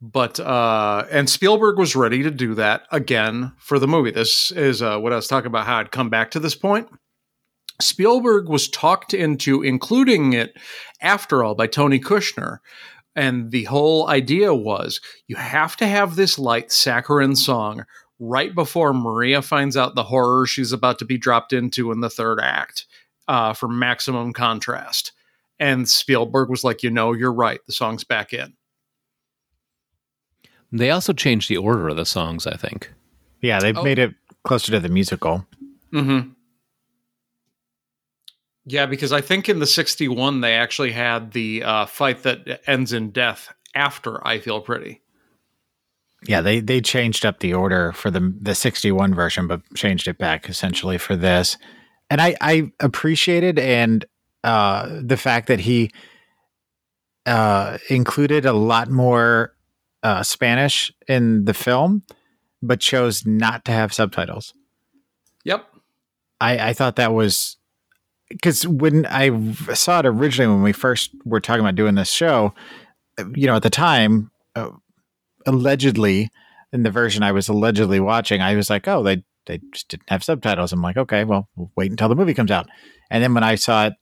But 0.00 0.38
uh, 0.38 1.06
and 1.10 1.28
Spielberg 1.28 1.78
was 1.78 1.96
ready 1.96 2.22
to 2.22 2.30
do 2.30 2.54
that 2.54 2.82
again 2.92 3.52
for 3.58 3.78
the 3.78 3.88
movie. 3.88 4.12
This 4.12 4.52
is 4.52 4.80
uh, 4.80 4.98
what 4.98 5.12
I 5.12 5.16
was 5.16 5.26
talking 5.26 5.48
about. 5.48 5.66
How 5.66 5.78
I'd 5.78 5.90
come 5.90 6.08
back 6.08 6.30
to 6.32 6.40
this 6.40 6.54
point. 6.54 6.88
Spielberg 7.80 8.48
was 8.48 8.68
talked 8.68 9.14
into 9.14 9.62
including 9.62 10.32
it, 10.32 10.56
after 11.00 11.44
all, 11.44 11.54
by 11.54 11.68
Tony 11.68 12.00
Kushner 12.00 12.58
And 13.18 13.50
the 13.50 13.64
whole 13.64 14.08
idea 14.08 14.54
was 14.54 15.00
you 15.26 15.34
have 15.34 15.76
to 15.78 15.86
have 15.88 16.14
this 16.14 16.38
light 16.38 16.70
saccharine 16.70 17.34
song 17.34 17.84
right 18.20 18.54
before 18.54 18.92
Maria 18.92 19.42
finds 19.42 19.76
out 19.76 19.96
the 19.96 20.04
horror 20.04 20.46
she's 20.46 20.72
about 20.72 21.00
to 21.00 21.04
be 21.04 21.18
dropped 21.18 21.52
into 21.52 21.90
in 21.90 22.00
the 22.00 22.10
third 22.10 22.38
act 22.40 22.86
uh, 23.26 23.54
for 23.54 23.68
maximum 23.68 24.32
contrast. 24.32 25.12
And 25.58 25.88
Spielberg 25.88 26.48
was 26.48 26.62
like, 26.62 26.84
you 26.84 26.90
know, 26.90 27.12
you're 27.12 27.32
right. 27.32 27.58
The 27.66 27.72
song's 27.72 28.04
back 28.04 28.32
in. 28.32 28.54
They 30.72 30.90
also 30.90 31.12
changed 31.12 31.48
the 31.48 31.56
order 31.56 31.88
of 31.88 31.96
the 31.96 32.04
songs, 32.06 32.46
I 32.46 32.56
think. 32.56 32.92
Yeah, 33.40 33.58
they've 33.60 33.76
Oh. 33.76 33.82
made 33.82 33.98
it 33.98 34.14
closer 34.44 34.72
to 34.72 34.80
the 34.80 34.88
musical. 34.88 35.46
Mm-hmm. 35.92 36.30
Yeah, 38.66 38.86
because 38.86 39.12
I 39.12 39.20
think 39.22 39.48
in 39.48 39.60
the 39.60 39.66
61, 39.66 40.40
they 40.42 40.54
actually 40.54 40.92
had 40.92 41.32
the 41.32 41.62
uh, 41.64 41.86
fight 41.86 42.22
that 42.24 42.60
ends 42.68 42.92
in 42.92 43.10
death 43.10 43.52
after 43.74 44.24
I 44.26 44.38
Feel 44.40 44.60
Pretty. 44.60 45.00
Yeah, 46.26 46.40
they 46.40 46.58
they 46.60 46.80
changed 46.80 47.24
up 47.24 47.38
the 47.38 47.54
order 47.54 47.92
for 47.92 48.10
the 48.10 48.34
the 48.40 48.54
61 48.56 49.14
version, 49.14 49.46
but 49.46 49.62
changed 49.76 50.08
it 50.08 50.18
back 50.18 50.48
essentially 50.48 50.98
for 50.98 51.14
this. 51.14 51.56
And 52.10 52.20
I 52.20 52.36
I 52.40 52.72
appreciated 52.80 53.56
and 53.58 54.04
uh 54.42 54.98
the 55.00 55.16
fact 55.16 55.46
that 55.46 55.60
he 55.60 55.92
uh 57.24 57.78
included 57.88 58.46
a 58.46 58.52
lot 58.52 58.90
more 58.90 59.54
uh 60.02 60.22
Spanish 60.22 60.92
in 61.06 61.44
the 61.44 61.54
film, 61.54 62.02
but 62.62 62.80
chose 62.80 63.26
not 63.26 63.64
to 63.64 63.72
have 63.72 63.92
subtitles. 63.92 64.54
Yep. 65.44 65.64
I, 66.40 66.68
I 66.68 66.72
thought 66.72 66.96
that 66.96 67.12
was 67.12 67.56
because 68.28 68.66
when 68.66 69.06
I 69.06 69.54
saw 69.74 70.00
it 70.00 70.06
originally, 70.06 70.52
when 70.52 70.62
we 70.62 70.72
first 70.72 71.10
were 71.24 71.40
talking 71.40 71.60
about 71.60 71.74
doing 71.74 71.94
this 71.94 72.10
show, 72.10 72.54
you 73.34 73.46
know, 73.46 73.56
at 73.56 73.62
the 73.62 73.70
time, 73.70 74.30
uh, 74.54 74.70
allegedly, 75.46 76.30
in 76.72 76.82
the 76.82 76.90
version 76.90 77.22
I 77.22 77.32
was 77.32 77.48
allegedly 77.48 78.00
watching, 78.00 78.42
I 78.42 78.54
was 78.54 78.70
like, 78.70 78.86
oh, 78.86 79.02
they 79.02 79.24
they 79.46 79.60
just 79.72 79.88
didn't 79.88 80.10
have 80.10 80.22
subtitles. 80.22 80.72
I'm 80.72 80.82
like, 80.82 80.98
okay, 80.98 81.24
well, 81.24 81.48
we'll 81.56 81.72
wait 81.74 81.90
until 81.90 82.08
the 82.08 82.14
movie 82.14 82.34
comes 82.34 82.50
out. 82.50 82.68
And 83.10 83.22
then 83.22 83.32
when 83.32 83.44
I 83.44 83.54
saw 83.54 83.86
it 83.86 83.94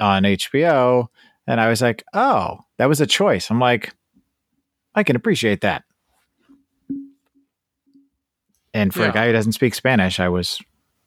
on 0.00 0.22
HBO, 0.22 1.08
and 1.48 1.60
I 1.60 1.68
was 1.68 1.82
like, 1.82 2.04
oh, 2.14 2.60
that 2.78 2.88
was 2.88 3.00
a 3.00 3.06
choice. 3.06 3.50
I'm 3.50 3.58
like, 3.58 3.94
I 4.96 5.02
can 5.04 5.14
appreciate 5.14 5.60
that. 5.60 5.84
And 8.74 8.92
for 8.92 9.02
Yeah. 9.02 9.10
a 9.10 9.12
guy 9.12 9.26
who 9.26 9.32
doesn't 9.32 9.52
speak 9.52 9.74
Spanish, 9.74 10.18
I 10.18 10.28
was 10.28 10.60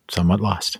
somewhat 0.09 0.39
lost. 0.39 0.77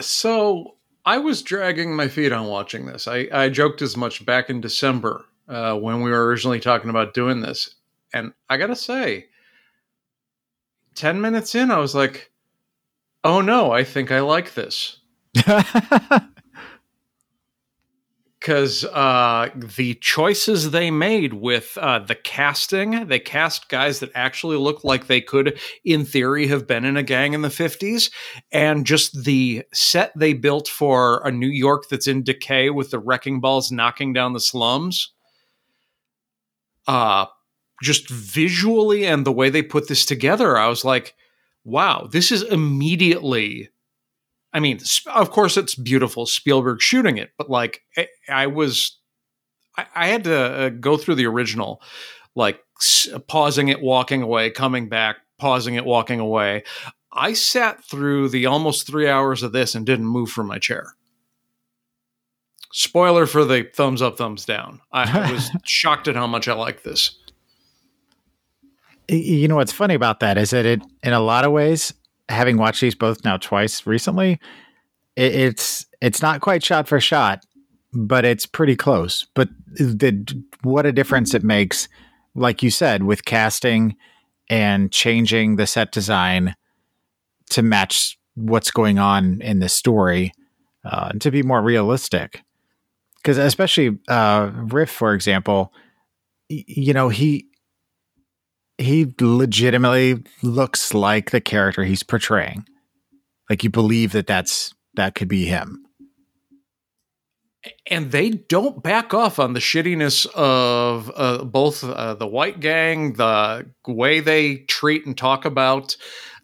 So 0.00 0.76
I 1.04 1.18
was 1.18 1.42
dragging 1.42 1.94
my 1.94 2.08
feet 2.08 2.32
on 2.32 2.46
watching 2.46 2.86
this. 2.86 3.06
I, 3.06 3.28
I 3.32 3.48
joked 3.48 3.82
as 3.82 3.96
much 3.96 4.24
back 4.26 4.50
in 4.50 4.60
December 4.60 5.24
uh, 5.48 5.74
when 5.76 6.00
we 6.02 6.10
were 6.10 6.26
originally 6.26 6.60
talking 6.60 6.90
about 6.90 7.14
doing 7.14 7.40
this. 7.40 7.74
And 8.12 8.32
I 8.48 8.56
got 8.56 8.68
to 8.68 8.76
say, 8.76 9.26
10 10.94 11.20
minutes 11.20 11.54
in, 11.54 11.70
I 11.70 11.78
was 11.78 11.94
like, 11.94 12.30
oh 13.22 13.40
no, 13.40 13.70
I 13.70 13.84
think 13.84 14.10
I 14.10 14.20
like 14.20 14.54
this. 14.54 14.98
because 18.46 18.84
uh, 18.84 19.50
the 19.76 19.94
choices 19.94 20.70
they 20.70 20.88
made 20.88 21.32
with 21.32 21.76
uh, 21.80 21.98
the 21.98 22.14
casting, 22.14 23.08
they 23.08 23.18
cast 23.18 23.68
guys 23.68 23.98
that 23.98 24.12
actually 24.14 24.56
look 24.56 24.84
like 24.84 25.08
they 25.08 25.20
could, 25.20 25.58
in 25.84 26.04
theory, 26.04 26.46
have 26.46 26.64
been 26.64 26.84
in 26.84 26.96
a 26.96 27.02
gang 27.02 27.32
in 27.32 27.42
the 27.42 27.48
50s. 27.48 28.08
And 28.52 28.86
just 28.86 29.24
the 29.24 29.64
set 29.74 30.12
they 30.14 30.32
built 30.32 30.68
for 30.68 31.26
a 31.26 31.32
New 31.32 31.48
York 31.48 31.88
that's 31.90 32.06
in 32.06 32.22
decay 32.22 32.70
with 32.70 32.92
the 32.92 33.00
wrecking 33.00 33.40
balls 33.40 33.72
knocking 33.72 34.12
down 34.12 34.32
the 34.32 34.38
slums. 34.38 35.12
Uh, 36.86 37.26
just 37.82 38.08
visually 38.08 39.04
and 39.06 39.26
the 39.26 39.32
way 39.32 39.50
they 39.50 39.62
put 39.62 39.88
this 39.88 40.06
together, 40.06 40.56
I 40.56 40.68
was 40.68 40.84
like, 40.84 41.16
wow, 41.64 42.08
this 42.12 42.30
is 42.30 42.44
immediately 42.44 43.70
I 44.56 44.58
mean, 44.58 44.80
of 45.12 45.30
course, 45.32 45.58
it's 45.58 45.74
beautiful 45.74 46.24
Spielberg 46.24 46.80
shooting 46.80 47.18
it, 47.18 47.30
but 47.36 47.50
like, 47.50 47.82
I, 47.94 48.08
I 48.26 48.46
was, 48.46 48.98
I, 49.76 49.84
I 49.94 50.06
had 50.06 50.24
to 50.24 50.34
uh, 50.34 50.68
go 50.70 50.96
through 50.96 51.16
the 51.16 51.26
original, 51.26 51.82
like 52.34 52.58
s- 52.80 53.10
pausing 53.28 53.68
it, 53.68 53.82
walking 53.82 54.22
away, 54.22 54.48
coming 54.48 54.88
back, 54.88 55.16
pausing 55.36 55.74
it, 55.74 55.84
walking 55.84 56.20
away. 56.20 56.64
I 57.12 57.34
sat 57.34 57.84
through 57.84 58.30
the 58.30 58.46
almost 58.46 58.86
three 58.86 59.06
hours 59.06 59.42
of 59.42 59.52
this 59.52 59.74
and 59.74 59.84
didn't 59.84 60.06
move 60.06 60.30
from 60.30 60.46
my 60.46 60.58
chair. 60.58 60.94
Spoiler 62.72 63.26
for 63.26 63.44
the 63.44 63.68
thumbs 63.74 64.00
up, 64.00 64.16
thumbs 64.16 64.46
down. 64.46 64.80
I, 64.90 65.28
I 65.28 65.32
was 65.32 65.50
shocked 65.66 66.08
at 66.08 66.16
how 66.16 66.26
much 66.26 66.48
I 66.48 66.54
like 66.54 66.82
this. 66.82 67.18
You 69.06 69.48
know 69.48 69.56
what's 69.56 69.70
funny 69.70 69.94
about 69.94 70.20
that 70.20 70.38
is 70.38 70.48
that 70.48 70.64
it 70.64 70.80
in 71.02 71.12
a 71.12 71.20
lot 71.20 71.44
of 71.44 71.52
ways 71.52 71.92
having 72.28 72.56
watched 72.56 72.80
these 72.80 72.94
both 72.94 73.24
now 73.24 73.36
twice 73.36 73.86
recently 73.86 74.40
it, 75.16 75.34
it's 75.34 75.86
it's 76.00 76.22
not 76.22 76.40
quite 76.40 76.62
shot 76.62 76.88
for 76.88 77.00
shot 77.00 77.44
but 77.96 78.24
it's 78.24 78.46
pretty 78.46 78.76
close. 78.76 79.26
But 79.34 79.48
the 79.78 80.44
what 80.62 80.86
a 80.86 80.92
difference 80.92 81.34
it 81.34 81.42
makes 81.42 81.88
like 82.34 82.62
you 82.62 82.70
said 82.70 83.04
with 83.04 83.24
casting 83.24 83.96
and 84.50 84.92
changing 84.92 85.56
the 85.56 85.66
set 85.66 85.92
design 85.92 86.54
to 87.50 87.62
match 87.62 88.18
what's 88.34 88.70
going 88.70 88.98
on 88.98 89.40
in 89.40 89.60
the 89.60 89.68
story 89.68 90.32
uh, 90.84 91.10
to 91.20 91.30
be 91.30 91.42
more 91.42 91.62
realistic. 91.62 92.42
Because 93.16 93.38
especially 93.38 93.98
uh, 94.08 94.50
riff 94.54 94.90
for 94.90 95.14
example 95.14 95.72
y- 96.50 96.64
you 96.66 96.92
know 96.92 97.08
he 97.08 97.46
he 98.78 99.12
legitimately 99.20 100.22
looks 100.42 100.92
like 100.94 101.30
the 101.30 101.40
character 101.40 101.84
he's 101.84 102.02
portraying. 102.02 102.66
Like 103.48 103.64
you 103.64 103.70
believe 103.70 104.12
that 104.12 104.26
that's 104.26 104.74
that 104.94 105.14
could 105.14 105.28
be 105.28 105.44
him. 105.46 105.84
and 107.88 108.10
they 108.12 108.30
don't 108.30 108.82
back 108.82 109.14
off 109.14 109.38
on 109.38 109.52
the 109.52 109.60
shittiness 109.60 110.26
of 110.34 111.10
uh, 111.16 111.44
both 111.44 111.84
uh, 111.84 112.14
the 112.14 112.26
white 112.26 112.60
gang, 112.60 113.14
the 113.14 113.66
way 113.86 114.20
they 114.20 114.56
treat 114.56 115.06
and 115.06 115.16
talk 115.16 115.44
about 115.44 115.96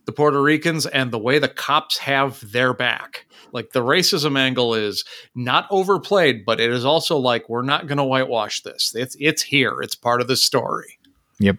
the 0.07 0.13
Puerto 0.13 0.41
Ricans, 0.41 0.87
and 0.87 1.13
the 1.13 1.19
way 1.19 1.39
the 1.39 1.49
cops 1.49 1.99
have 1.99 2.41
their 2.53 2.75
back. 2.75 3.27
Like 3.53 3.71
the 3.73 3.83
racism 3.83 4.39
angle 4.39 4.75
is 4.75 5.05
not 5.35 5.67
overplayed, 5.71 6.45
but 6.45 6.61
it 6.61 6.71
is 6.71 6.85
also 6.85 7.19
like 7.19 7.49
we're 7.49 7.63
not 7.63 7.87
going 7.87 7.99
to 7.99 8.05
whitewash 8.05 8.63
this. 8.63 8.95
It's 8.95 9.17
it's 9.21 9.43
here. 9.43 9.81
It's 9.83 9.95
part 9.95 10.21
of 10.21 10.29
the 10.29 10.37
story. 10.37 10.99
Yep. 11.39 11.59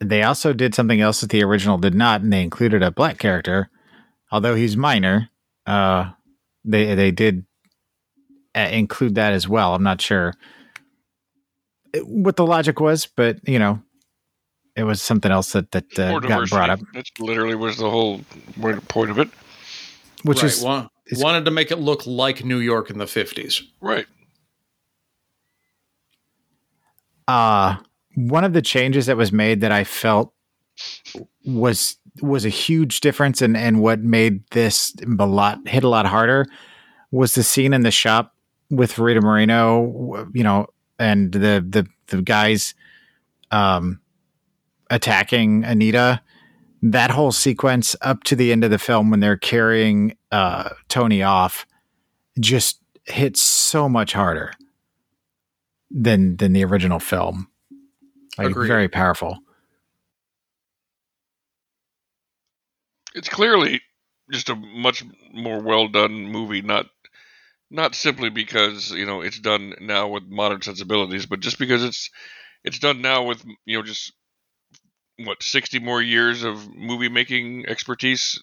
They 0.00 0.22
also 0.22 0.52
did 0.52 0.74
something 0.74 1.00
else 1.00 1.20
that 1.22 1.30
the 1.30 1.42
original 1.42 1.76
did 1.78 1.94
not, 1.94 2.20
and 2.20 2.32
they 2.32 2.42
included 2.42 2.82
a 2.82 2.90
black 2.90 3.18
character, 3.18 3.68
although 4.30 4.54
he's 4.54 4.76
minor. 4.76 5.28
Uh, 5.66 6.10
they 6.64 6.94
they 6.94 7.10
did 7.10 7.44
uh, 8.54 8.68
include 8.70 9.16
that 9.16 9.32
as 9.32 9.48
well. 9.48 9.74
I'm 9.74 9.82
not 9.82 10.00
sure 10.00 10.34
what 12.04 12.36
the 12.36 12.46
logic 12.46 12.78
was, 12.80 13.06
but 13.06 13.38
you 13.48 13.58
know, 13.58 13.82
it 14.76 14.84
was 14.84 15.02
something 15.02 15.32
else 15.32 15.52
that 15.52 15.70
that 15.72 15.98
uh, 15.98 16.18
got 16.20 16.48
brought 16.48 16.70
up, 16.70 16.80
That's 16.94 17.10
literally 17.18 17.56
was 17.56 17.78
the 17.78 17.90
whole 17.90 18.20
point 18.88 19.10
of 19.10 19.18
it. 19.18 19.28
which 20.22 20.42
Right, 20.42 20.52
is 20.52 20.62
wa- 20.62 20.88
it's- 21.06 21.20
wanted 21.22 21.44
to 21.46 21.50
make 21.50 21.70
it 21.72 21.78
look 21.80 22.06
like 22.06 22.44
New 22.44 22.58
York 22.58 22.88
in 22.90 22.98
the 22.98 23.06
fifties. 23.08 23.62
Right. 23.80 24.06
uh 27.26 27.76
one 28.18 28.42
of 28.42 28.52
the 28.52 28.62
changes 28.62 29.06
that 29.06 29.16
was 29.16 29.30
made 29.30 29.60
that 29.60 29.70
I 29.70 29.84
felt 29.84 30.32
was 31.44 31.96
was 32.20 32.44
a 32.44 32.48
huge 32.48 33.00
difference 33.00 33.40
and 33.40 33.56
and 33.56 33.80
what 33.80 34.00
made 34.00 34.42
this 34.50 34.92
a 35.20 35.26
lot 35.26 35.66
hit 35.68 35.84
a 35.84 35.88
lot 35.88 36.04
harder 36.04 36.46
was 37.12 37.36
the 37.36 37.44
scene 37.44 37.72
in 37.72 37.82
the 37.82 37.92
shop 37.92 38.34
with 38.70 38.98
Rita 38.98 39.20
Moreno, 39.20 40.26
you 40.34 40.42
know, 40.42 40.66
and 40.98 41.30
the 41.32 41.64
the 41.68 41.86
the 42.08 42.22
guys 42.22 42.74
um 43.52 44.00
attacking 44.90 45.64
Anita. 45.64 46.20
That 46.82 47.10
whole 47.10 47.32
sequence 47.32 47.94
up 48.02 48.24
to 48.24 48.36
the 48.36 48.52
end 48.52 48.64
of 48.64 48.70
the 48.70 48.78
film 48.78 49.10
when 49.10 49.20
they're 49.20 49.36
carrying 49.36 50.16
uh 50.32 50.70
Tony 50.88 51.22
off 51.22 51.66
just 52.40 52.80
hits 53.04 53.40
so 53.40 53.88
much 53.88 54.12
harder 54.12 54.52
than 55.90 56.36
than 56.36 56.52
the 56.52 56.64
original 56.64 56.98
film. 56.98 57.48
Like 58.38 58.50
Agreed. 58.50 58.68
very 58.68 58.88
powerful. 58.88 59.38
It's 63.14 63.28
clearly 63.28 63.80
just 64.30 64.48
a 64.48 64.54
much 64.54 65.02
more 65.32 65.60
well 65.60 65.88
done 65.88 66.12
movie, 66.12 66.62
not 66.62 66.86
not 67.70 67.94
simply 67.94 68.30
because, 68.30 68.90
you 68.92 69.04
know, 69.04 69.20
it's 69.20 69.38
done 69.38 69.74
now 69.80 70.08
with 70.08 70.24
modern 70.28 70.62
sensibilities, 70.62 71.26
but 71.26 71.40
just 71.40 71.58
because 71.58 71.82
it's 71.84 72.10
it's 72.64 72.78
done 72.78 73.02
now 73.02 73.24
with, 73.24 73.44
you 73.64 73.76
know, 73.76 73.82
just 73.82 74.12
what, 75.18 75.42
60 75.42 75.80
more 75.80 76.00
years 76.00 76.44
of 76.44 76.72
movie 76.74 77.08
making 77.08 77.66
expertise 77.66 78.40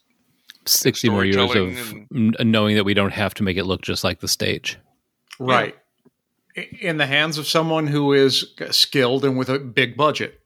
60 0.65 1.09
more 1.09 1.23
years 1.23 1.37
of 1.37 1.49
storytelling 1.49 2.07
n- 2.13 2.51
knowing 2.51 2.75
that 2.75 2.83
we 2.83 2.93
don't 2.93 3.13
have 3.13 3.33
to 3.35 3.43
make 3.43 3.55
it 3.55 3.65
look 3.65 3.81
just 3.81 4.03
like 4.03 4.19
the 4.19 4.27
stage. 4.27 4.77
Right. 5.39 5.73
I- 5.75 5.79
In 6.55 6.97
the 6.97 7.05
hands 7.05 7.37
of 7.37 7.47
someone 7.47 7.87
who 7.87 8.13
is 8.13 8.53
skilled 8.71 9.25
and 9.25 9.37
with 9.37 9.49
a 9.49 9.59
big 9.59 9.97
budget. 9.97 10.39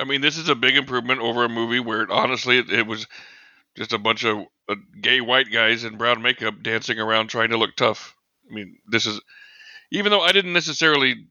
I 0.00 0.04
mean, 0.04 0.20
this 0.20 0.36
is 0.36 0.48
a 0.48 0.54
big 0.54 0.76
improvement 0.76 1.20
over 1.20 1.44
a 1.44 1.48
movie 1.48 1.80
where 1.80 2.10
honestly 2.10 2.58
it, 2.58 2.70
it 2.70 2.86
was 2.86 3.06
just 3.76 3.92
a 3.92 3.98
bunch 3.98 4.24
of 4.24 4.44
uh, 4.68 4.74
gay 5.00 5.20
white 5.20 5.52
guys 5.52 5.84
in 5.84 5.96
brown 5.96 6.22
makeup 6.22 6.62
dancing 6.62 6.98
around 6.98 7.28
trying 7.28 7.50
to 7.50 7.56
look 7.56 7.76
tough. 7.76 8.16
I 8.50 8.54
mean, 8.54 8.78
this 8.90 9.06
is 9.06 9.20
even 9.90 10.10
though 10.10 10.20
I 10.20 10.32
didn't 10.32 10.52
necessarily 10.52 11.26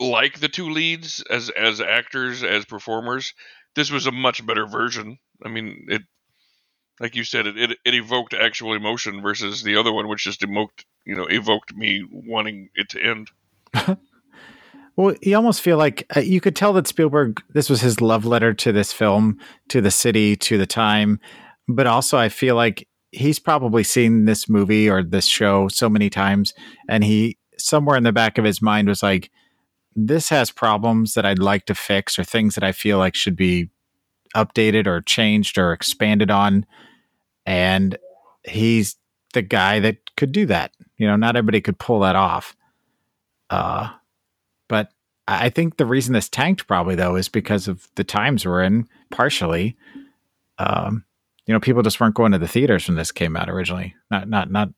like 0.00 0.40
the 0.40 0.48
two 0.48 0.70
leads 0.70 1.22
as 1.30 1.50
as 1.50 1.80
actors 1.80 2.42
as 2.42 2.64
performers, 2.64 3.34
this 3.74 3.90
was 3.90 4.06
a 4.06 4.12
much 4.12 4.44
better 4.46 4.66
version. 4.66 5.18
I 5.44 5.48
mean, 5.48 5.86
it 5.88 6.02
like 7.00 7.16
you 7.16 7.24
said, 7.24 7.46
it 7.46 7.56
it, 7.56 7.78
it 7.84 7.94
evoked 7.94 8.34
actual 8.34 8.74
emotion 8.74 9.22
versus 9.22 9.62
the 9.62 9.76
other 9.76 9.92
one, 9.92 10.08
which 10.08 10.24
just 10.24 10.42
evoked 10.42 10.84
you 11.04 11.14
know 11.14 11.26
evoked 11.26 11.74
me 11.74 12.06
wanting 12.10 12.70
it 12.74 12.88
to 12.90 13.02
end. 13.02 13.30
Well, 14.96 15.14
you 15.22 15.34
almost 15.36 15.62
feel 15.62 15.78
like 15.78 16.06
uh, 16.14 16.20
you 16.20 16.40
could 16.40 16.54
tell 16.54 16.74
that 16.74 16.86
Spielberg, 16.86 17.42
this 17.50 17.70
was 17.70 17.80
his 17.80 18.00
love 18.00 18.26
letter 18.26 18.52
to 18.52 18.72
this 18.72 18.92
film, 18.92 19.38
to 19.68 19.80
the 19.80 19.90
city, 19.90 20.36
to 20.36 20.58
the 20.58 20.66
time. 20.66 21.18
But 21.66 21.86
also, 21.86 22.18
I 22.18 22.28
feel 22.28 22.56
like 22.56 22.86
he's 23.10 23.38
probably 23.38 23.84
seen 23.84 24.26
this 24.26 24.48
movie 24.48 24.90
or 24.90 25.02
this 25.02 25.26
show 25.26 25.68
so 25.68 25.88
many 25.88 26.10
times. 26.10 26.52
And 26.88 27.04
he, 27.04 27.38
somewhere 27.56 27.96
in 27.96 28.04
the 28.04 28.12
back 28.12 28.36
of 28.36 28.44
his 28.44 28.60
mind, 28.60 28.88
was 28.88 29.02
like, 29.02 29.30
this 29.94 30.28
has 30.28 30.50
problems 30.50 31.14
that 31.14 31.24
I'd 31.24 31.38
like 31.38 31.66
to 31.66 31.74
fix 31.74 32.18
or 32.18 32.24
things 32.24 32.54
that 32.54 32.64
I 32.64 32.72
feel 32.72 32.98
like 32.98 33.14
should 33.14 33.36
be 33.36 33.70
updated 34.36 34.86
or 34.86 35.00
changed 35.00 35.58
or 35.58 35.72
expanded 35.72 36.30
on. 36.30 36.66
And 37.46 37.98
he's 38.44 38.96
the 39.32 39.42
guy 39.42 39.80
that 39.80 40.14
could 40.16 40.32
do 40.32 40.46
that. 40.46 40.72
You 40.96 41.06
know, 41.06 41.16
not 41.16 41.36
everybody 41.36 41.60
could 41.60 41.78
pull 41.78 42.00
that 42.00 42.16
off. 42.16 42.56
Uh, 43.50 43.90
but 44.68 44.92
I 45.28 45.50
think 45.50 45.76
the 45.76 45.86
reason 45.86 46.14
this 46.14 46.28
tanked 46.28 46.66
probably 46.66 46.94
though 46.94 47.16
is 47.16 47.28
because 47.28 47.68
of 47.68 47.88
the 47.96 48.04
times 48.04 48.46
we're 48.46 48.62
in, 48.62 48.88
partially. 49.10 49.76
Um, 50.58 51.04
you 51.46 51.52
know, 51.52 51.60
people 51.60 51.82
just 51.82 52.00
weren't 52.00 52.14
going 52.14 52.32
to 52.32 52.38
the 52.38 52.48
theaters 52.48 52.88
when 52.88 52.96
this 52.96 53.12
came 53.12 53.36
out 53.36 53.50
originally. 53.50 53.94
Not 54.10 54.28
not 54.28 54.50
not 54.50 54.68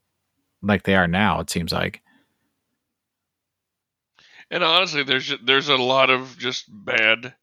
like 0.62 0.84
they 0.84 0.96
are 0.96 1.06
now, 1.06 1.40
it 1.40 1.50
seems 1.50 1.72
like. 1.72 2.00
And 4.50 4.62
honestly, 4.62 5.02
there's 5.02 5.32
there's 5.42 5.68
a 5.68 5.76
lot 5.76 6.10
of 6.10 6.36
just 6.38 6.64
bad 6.68 7.34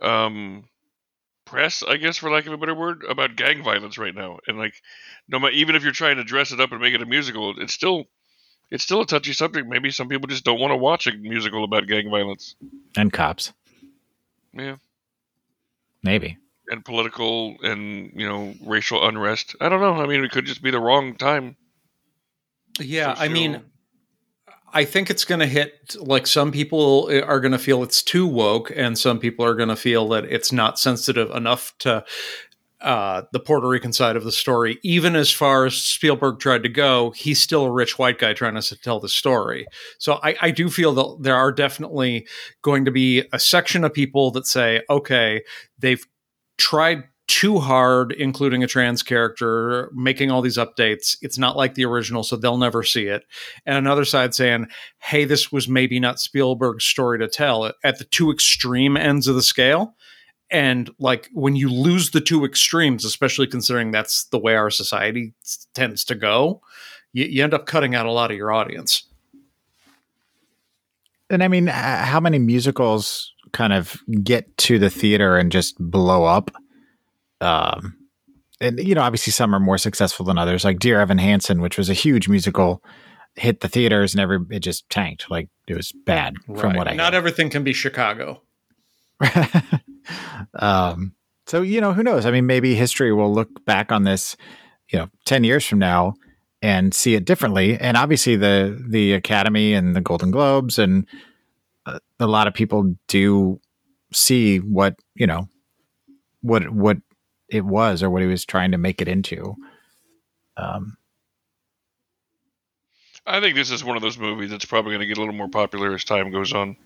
um 0.00 0.64
press, 1.48 1.82
I 1.82 1.96
guess, 1.96 2.16
for 2.18 2.30
lack 2.30 2.46
of 2.46 2.52
a 2.52 2.56
better 2.58 2.74
word, 2.74 3.04
about 3.08 3.36
gang 3.36 3.62
violence 3.64 3.98
right 3.98 4.14
now. 4.14 4.38
And 4.46 4.58
like, 4.58 4.74
no 5.28 5.38
matter 5.38 5.52
even 5.54 5.74
if 5.76 5.82
you're 5.82 5.92
trying 5.92 6.16
to 6.16 6.24
dress 6.24 6.52
it 6.52 6.60
up 6.60 6.72
and 6.72 6.80
make 6.80 6.94
it 6.94 7.02
a 7.02 7.06
musical, 7.06 7.54
it's 7.60 7.72
still 7.72 8.04
it's 8.70 8.84
still 8.84 9.00
a 9.00 9.06
touchy 9.06 9.32
subject. 9.32 9.66
Maybe 9.66 9.90
some 9.90 10.08
people 10.08 10.26
just 10.28 10.44
don't 10.44 10.60
want 10.60 10.72
to 10.72 10.76
watch 10.76 11.06
a 11.06 11.12
musical 11.12 11.64
about 11.64 11.86
gang 11.86 12.10
violence. 12.10 12.54
And 12.96 13.12
cops. 13.12 13.52
Yeah, 14.52 14.76
Maybe. 16.02 16.38
and 16.68 16.84
political 16.84 17.56
and 17.62 18.12
you 18.14 18.28
know 18.28 18.54
racial 18.64 19.06
unrest. 19.06 19.56
I 19.60 19.68
don't 19.68 19.80
know. 19.80 19.94
I 19.94 20.06
mean, 20.06 20.24
it 20.24 20.30
could 20.30 20.46
just 20.46 20.62
be 20.62 20.70
the 20.70 20.80
wrong 20.80 21.16
time. 21.16 21.56
Yeah, 22.80 23.14
to 23.14 23.20
I 23.20 23.28
mean, 23.28 23.54
show- 23.54 23.62
I 24.72 24.84
think 24.84 25.10
it's 25.10 25.24
going 25.24 25.40
to 25.40 25.46
hit 25.46 25.96
like 25.98 26.26
some 26.26 26.52
people 26.52 27.10
are 27.26 27.40
going 27.40 27.52
to 27.52 27.58
feel 27.58 27.82
it's 27.82 28.02
too 28.02 28.26
woke, 28.26 28.70
and 28.74 28.98
some 28.98 29.18
people 29.18 29.44
are 29.44 29.54
going 29.54 29.68
to 29.68 29.76
feel 29.76 30.08
that 30.08 30.24
it's 30.24 30.52
not 30.52 30.78
sensitive 30.78 31.30
enough 31.30 31.72
to 31.78 32.04
uh, 32.80 33.22
the 33.32 33.40
Puerto 33.40 33.66
Rican 33.66 33.92
side 33.92 34.16
of 34.16 34.24
the 34.24 34.32
story. 34.32 34.78
Even 34.82 35.16
as 35.16 35.32
far 35.32 35.66
as 35.66 35.76
Spielberg 35.76 36.38
tried 36.38 36.62
to 36.62 36.68
go, 36.68 37.10
he's 37.10 37.40
still 37.40 37.64
a 37.64 37.72
rich 37.72 37.98
white 37.98 38.18
guy 38.18 38.34
trying 38.34 38.60
to 38.60 38.76
tell 38.76 39.00
the 39.00 39.08
story. 39.08 39.66
So 39.98 40.20
I, 40.22 40.36
I 40.40 40.50
do 40.50 40.68
feel 40.68 40.92
that 40.94 41.22
there 41.22 41.36
are 41.36 41.50
definitely 41.50 42.26
going 42.62 42.84
to 42.84 42.90
be 42.90 43.24
a 43.32 43.38
section 43.38 43.84
of 43.84 43.92
people 43.92 44.30
that 44.32 44.46
say, 44.46 44.82
okay, 44.88 45.42
they've 45.78 46.06
tried 46.56 47.04
too 47.28 47.58
hard, 47.58 48.12
including 48.12 48.64
a 48.64 48.66
trans 48.66 49.02
character, 49.02 49.90
making 49.94 50.30
all 50.30 50.42
these 50.42 50.56
updates. 50.56 51.16
It's 51.20 51.38
not 51.38 51.56
like 51.56 51.74
the 51.74 51.84
original, 51.84 52.24
so 52.24 52.36
they'll 52.36 52.58
never 52.58 52.82
see 52.82 53.06
it. 53.06 53.24
And 53.66 53.76
another 53.76 54.06
side 54.06 54.34
saying, 54.34 54.66
hey, 54.98 55.24
this 55.26 55.52
was 55.52 55.68
maybe 55.68 56.00
not 56.00 56.18
Spielberg's 56.18 56.86
story 56.86 57.18
to 57.18 57.28
tell 57.28 57.70
at 57.84 57.98
the 57.98 58.04
two 58.04 58.32
extreme 58.32 58.96
ends 58.96 59.28
of 59.28 59.36
the 59.36 59.42
scale. 59.42 59.94
And 60.50 60.90
like 60.98 61.28
when 61.34 61.54
you 61.54 61.68
lose 61.68 62.10
the 62.10 62.22
two 62.22 62.46
extremes, 62.46 63.04
especially 63.04 63.46
considering 63.46 63.90
that's 63.90 64.24
the 64.24 64.38
way 64.38 64.56
our 64.56 64.70
society 64.70 65.34
tends 65.74 66.04
to 66.06 66.14
go, 66.14 66.62
you, 67.12 67.26
you 67.26 67.44
end 67.44 67.52
up 67.52 67.66
cutting 67.66 67.94
out 67.94 68.06
a 68.06 68.12
lot 68.12 68.30
of 68.30 68.38
your 68.38 68.50
audience. 68.50 69.04
And 71.28 71.44
I 71.44 71.48
mean, 71.48 71.66
how 71.66 72.20
many 72.20 72.38
musicals 72.38 73.34
kind 73.52 73.74
of 73.74 74.00
get 74.22 74.56
to 74.56 74.78
the 74.78 74.88
theater 74.88 75.36
and 75.36 75.52
just 75.52 75.76
blow 75.78 76.24
up? 76.24 76.50
Um, 77.40 77.96
and 78.60 78.78
you 78.80 78.94
know, 78.94 79.02
obviously 79.02 79.32
some 79.32 79.54
are 79.54 79.60
more 79.60 79.78
successful 79.78 80.26
than 80.26 80.38
others. 80.38 80.64
Like 80.64 80.78
Dear 80.78 81.00
Evan 81.00 81.18
Hansen, 81.18 81.60
which 81.60 81.78
was 81.78 81.88
a 81.88 81.94
huge 81.94 82.28
musical, 82.28 82.82
hit 83.36 83.60
the 83.60 83.68
theaters 83.68 84.14
and 84.14 84.20
every 84.20 84.38
it 84.50 84.60
just 84.60 84.88
tanked. 84.90 85.30
Like 85.30 85.48
it 85.66 85.76
was 85.76 85.92
bad 85.92 86.34
from 86.56 86.74
what 86.74 86.88
I 86.88 86.94
not 86.94 87.12
hear. 87.12 87.18
everything 87.18 87.50
can 87.50 87.64
be 87.64 87.72
Chicago. 87.72 88.42
um, 90.58 91.14
so 91.46 91.62
you 91.62 91.80
know, 91.80 91.92
who 91.92 92.02
knows? 92.02 92.26
I 92.26 92.30
mean, 92.30 92.46
maybe 92.46 92.74
history 92.74 93.12
will 93.12 93.32
look 93.32 93.64
back 93.64 93.92
on 93.92 94.04
this, 94.04 94.36
you 94.90 94.98
know, 94.98 95.08
ten 95.24 95.44
years 95.44 95.64
from 95.64 95.78
now 95.78 96.14
and 96.60 96.92
see 96.92 97.14
it 97.14 97.24
differently. 97.24 97.78
And 97.78 97.96
obviously, 97.96 98.36
the 98.36 98.82
the 98.88 99.12
Academy 99.14 99.74
and 99.74 99.94
the 99.94 100.00
Golden 100.00 100.30
Globes 100.30 100.78
and 100.78 101.06
uh, 101.86 101.98
a 102.20 102.26
lot 102.26 102.46
of 102.46 102.54
people 102.54 102.94
do 103.06 103.60
see 104.12 104.58
what 104.58 104.96
you 105.14 105.26
know 105.26 105.48
what 106.40 106.70
what 106.70 106.98
it 107.48 107.64
was 107.64 108.02
or 108.02 108.10
what 108.10 108.22
he 108.22 108.28
was 108.28 108.44
trying 108.44 108.72
to 108.72 108.78
make 108.78 109.00
it 109.00 109.08
into. 109.08 109.56
Um, 110.56 110.96
I 113.26 113.40
think 113.40 113.54
this 113.54 113.70
is 113.70 113.84
one 113.84 113.96
of 113.96 114.02
those 114.02 114.18
movies 114.18 114.50
that's 114.50 114.64
probably 114.64 114.92
going 114.92 115.00
to 115.00 115.06
get 115.06 115.18
a 115.18 115.20
little 115.20 115.34
more 115.34 115.48
popular 115.48 115.94
as 115.94 116.04
time 116.04 116.30
goes 116.30 116.52
on. 116.52 116.76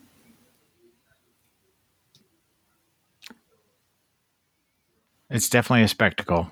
It's 5.30 5.48
definitely 5.48 5.84
a 5.84 5.88
spectacle. 5.88 6.50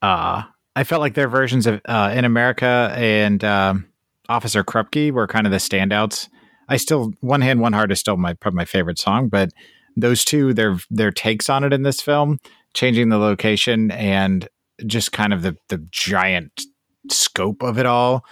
Uh, 0.00 0.42
I 0.76 0.84
felt 0.84 1.00
like 1.00 1.14
their 1.14 1.28
versions 1.28 1.66
of 1.66 1.80
uh, 1.86 2.12
In 2.14 2.24
America 2.24 2.94
and 2.96 3.42
um, 3.42 3.86
Officer 4.28 4.62
Krupke 4.62 5.10
were 5.10 5.26
kind 5.26 5.46
of 5.46 5.50
the 5.50 5.58
standouts. 5.58 6.28
I 6.68 6.76
still, 6.76 7.12
One 7.20 7.40
Hand, 7.40 7.60
One 7.60 7.72
Heart 7.72 7.92
is 7.92 8.00
still 8.00 8.16
my 8.16 8.34
probably 8.34 8.56
my 8.56 8.64
favorite 8.64 8.98
song, 8.98 9.28
but 9.28 9.50
those 9.96 10.24
two, 10.24 10.54
their 10.54 10.78
their 10.90 11.10
takes 11.10 11.48
on 11.48 11.64
it 11.64 11.72
in 11.72 11.82
this 11.82 12.00
film, 12.00 12.38
changing 12.72 13.08
the 13.08 13.18
location 13.18 13.90
and 13.90 14.48
just 14.86 15.12
kind 15.12 15.32
of 15.32 15.42
the 15.42 15.56
the 15.68 15.86
giant 15.90 16.62
scope 17.10 17.62
of 17.62 17.78
it 17.78 17.86
all, 17.86 18.24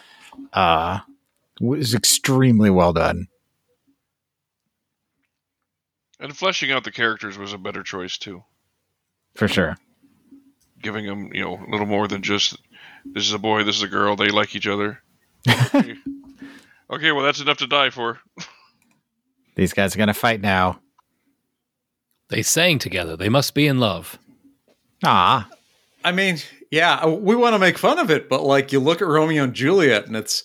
uh, 0.52 1.01
was 1.60 1.94
extremely 1.94 2.70
well 2.70 2.93
done. 2.93 3.28
And 6.18 6.36
fleshing 6.36 6.70
out 6.70 6.84
the 6.84 6.93
characters 6.93 7.36
was 7.36 7.52
a 7.52 7.59
better 7.59 7.82
choice 7.82 8.16
too. 8.16 8.44
For 9.34 9.48
sure. 9.48 9.76
Giving 10.80 11.06
them, 11.06 11.30
you 11.32 11.43
know, 11.43 11.64
a 11.66 11.70
little 11.70 11.86
more 11.86 12.06
than 12.06 12.22
just 12.22 12.56
this 13.05 13.24
is 13.24 13.32
a 13.32 13.39
boy, 13.39 13.64
this 13.64 13.76
is 13.76 13.82
a 13.82 13.89
girl, 13.89 14.14
they 14.14 14.28
like 14.28 14.55
each 14.55 14.66
other. 14.66 15.02
okay, 15.48 17.12
well 17.12 17.24
that's 17.24 17.40
enough 17.40 17.59
to 17.59 17.66
die 17.66 17.90
for. 17.90 18.20
These 19.55 19.72
guys 19.72 19.94
are 19.94 19.98
gonna 19.98 20.14
fight 20.14 20.40
now. 20.40 20.80
They 22.32 22.40
sang 22.42 22.78
together. 22.78 23.14
They 23.14 23.28
must 23.28 23.52
be 23.54 23.66
in 23.66 23.78
love. 23.78 24.18
Ah, 25.04 25.50
I 26.02 26.12
mean, 26.12 26.38
yeah, 26.70 27.04
we 27.06 27.36
want 27.36 27.54
to 27.54 27.59
make 27.59 27.76
fun 27.76 27.98
of 27.98 28.10
it, 28.10 28.30
but 28.30 28.42
like 28.42 28.72
you 28.72 28.80
look 28.80 29.02
at 29.02 29.06
Romeo 29.09 29.44
and 29.44 29.52
Juliet, 29.52 30.06
and 30.06 30.16
it's 30.16 30.42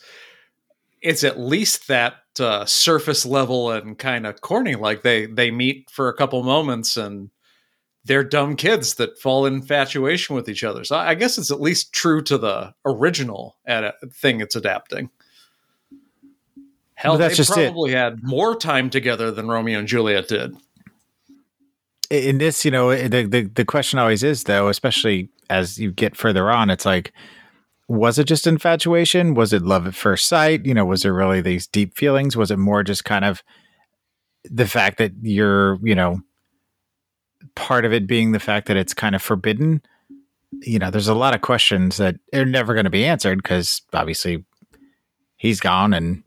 it's 1.02 1.24
at 1.24 1.40
least 1.40 1.88
that 1.88 2.16
uh, 2.42 2.66
surface 2.66 3.26
level 3.26 3.72
and 3.72 3.98
kind 3.98 4.28
of 4.28 4.42
corny. 4.42 4.76
Like 4.76 5.02
they 5.04 5.28
they 5.28 5.50
meet 5.50 5.90
for 5.90 6.10
a 6.10 6.14
couple 6.14 6.44
moments, 6.44 6.98
and 6.98 7.30
they're 8.04 8.22
dumb 8.24 8.58
kids 8.58 8.96
that 8.96 9.18
fall 9.18 9.46
in 9.46 9.54
infatuation 9.54 10.36
with 10.36 10.50
each 10.50 10.66
other. 10.66 10.84
So 10.84 10.98
I 10.98 11.16
guess 11.16 11.38
it's 11.38 11.52
at 11.52 11.62
least 11.62 11.94
true 11.94 12.22
to 12.24 12.38
the 12.38 12.74
original 12.86 13.56
ad- 13.66 13.94
thing 14.12 14.42
it's 14.42 14.58
adapting. 14.58 15.10
Hell, 16.96 17.14
But 17.14 17.18
that's 17.20 17.34
they 17.36 17.38
just 17.38 17.58
it. 17.58 17.66
probably 17.72 17.92
had 17.92 18.24
more 18.24 18.58
time 18.58 18.90
together 18.90 19.32
than 19.32 19.48
Romeo 19.48 19.80
and 19.80 19.88
Juliet 19.88 20.28
did. 20.28 20.54
In 22.10 22.38
this, 22.38 22.66
you 22.66 22.72
know, 22.72 22.96
the, 22.96 23.24
the 23.24 23.42
the 23.44 23.66
question 23.66 24.00
always 24.00 24.24
is 24.24 24.44
though, 24.44 24.70
especially 24.70 25.30
as 25.50 25.78
you 25.78 25.92
get 25.92 26.16
further 26.16 26.50
on, 26.52 26.70
it's 26.70 26.86
like, 26.86 27.14
was 27.88 28.20
it 28.20 28.26
just 28.26 28.48
infatuation? 28.48 29.34
Was 29.34 29.54
it 29.54 29.62
love 29.62 29.88
at 29.88 29.96
first 29.96 30.28
sight? 30.28 30.66
You 30.66 30.74
know, 30.74 30.86
was 30.86 31.02
there 31.02 31.14
really 31.14 31.42
these 31.42 31.68
deep 31.68 31.98
feelings? 31.98 32.36
Was 32.36 32.52
it 32.52 32.60
more 32.60 32.84
just 32.84 33.06
kind 33.06 33.26
of 33.26 33.44
the 34.44 34.68
fact 34.68 34.98
that 34.98 35.14
you're, 35.22 35.80
you 35.82 35.96
know, 35.96 36.22
part 37.56 37.86
of 37.86 37.94
it 37.94 38.08
being 38.08 38.32
the 38.32 38.40
fact 38.40 38.68
that 38.68 38.78
it's 38.78 38.94
kind 38.94 39.16
of 39.16 39.22
forbidden. 39.22 39.82
You 40.62 40.80
know, 40.80 40.90
there's 40.90 41.08
a 41.08 41.14
lot 41.14 41.36
of 41.36 41.42
questions 41.42 41.98
that 41.98 42.16
are 42.34 42.46
never 42.46 42.74
going 42.74 42.86
to 42.86 42.90
be 42.90 43.06
answered 43.06 43.42
because 43.42 43.82
obviously 43.94 44.46
he's 45.36 45.60
gone 45.60 45.94
and 45.94 46.24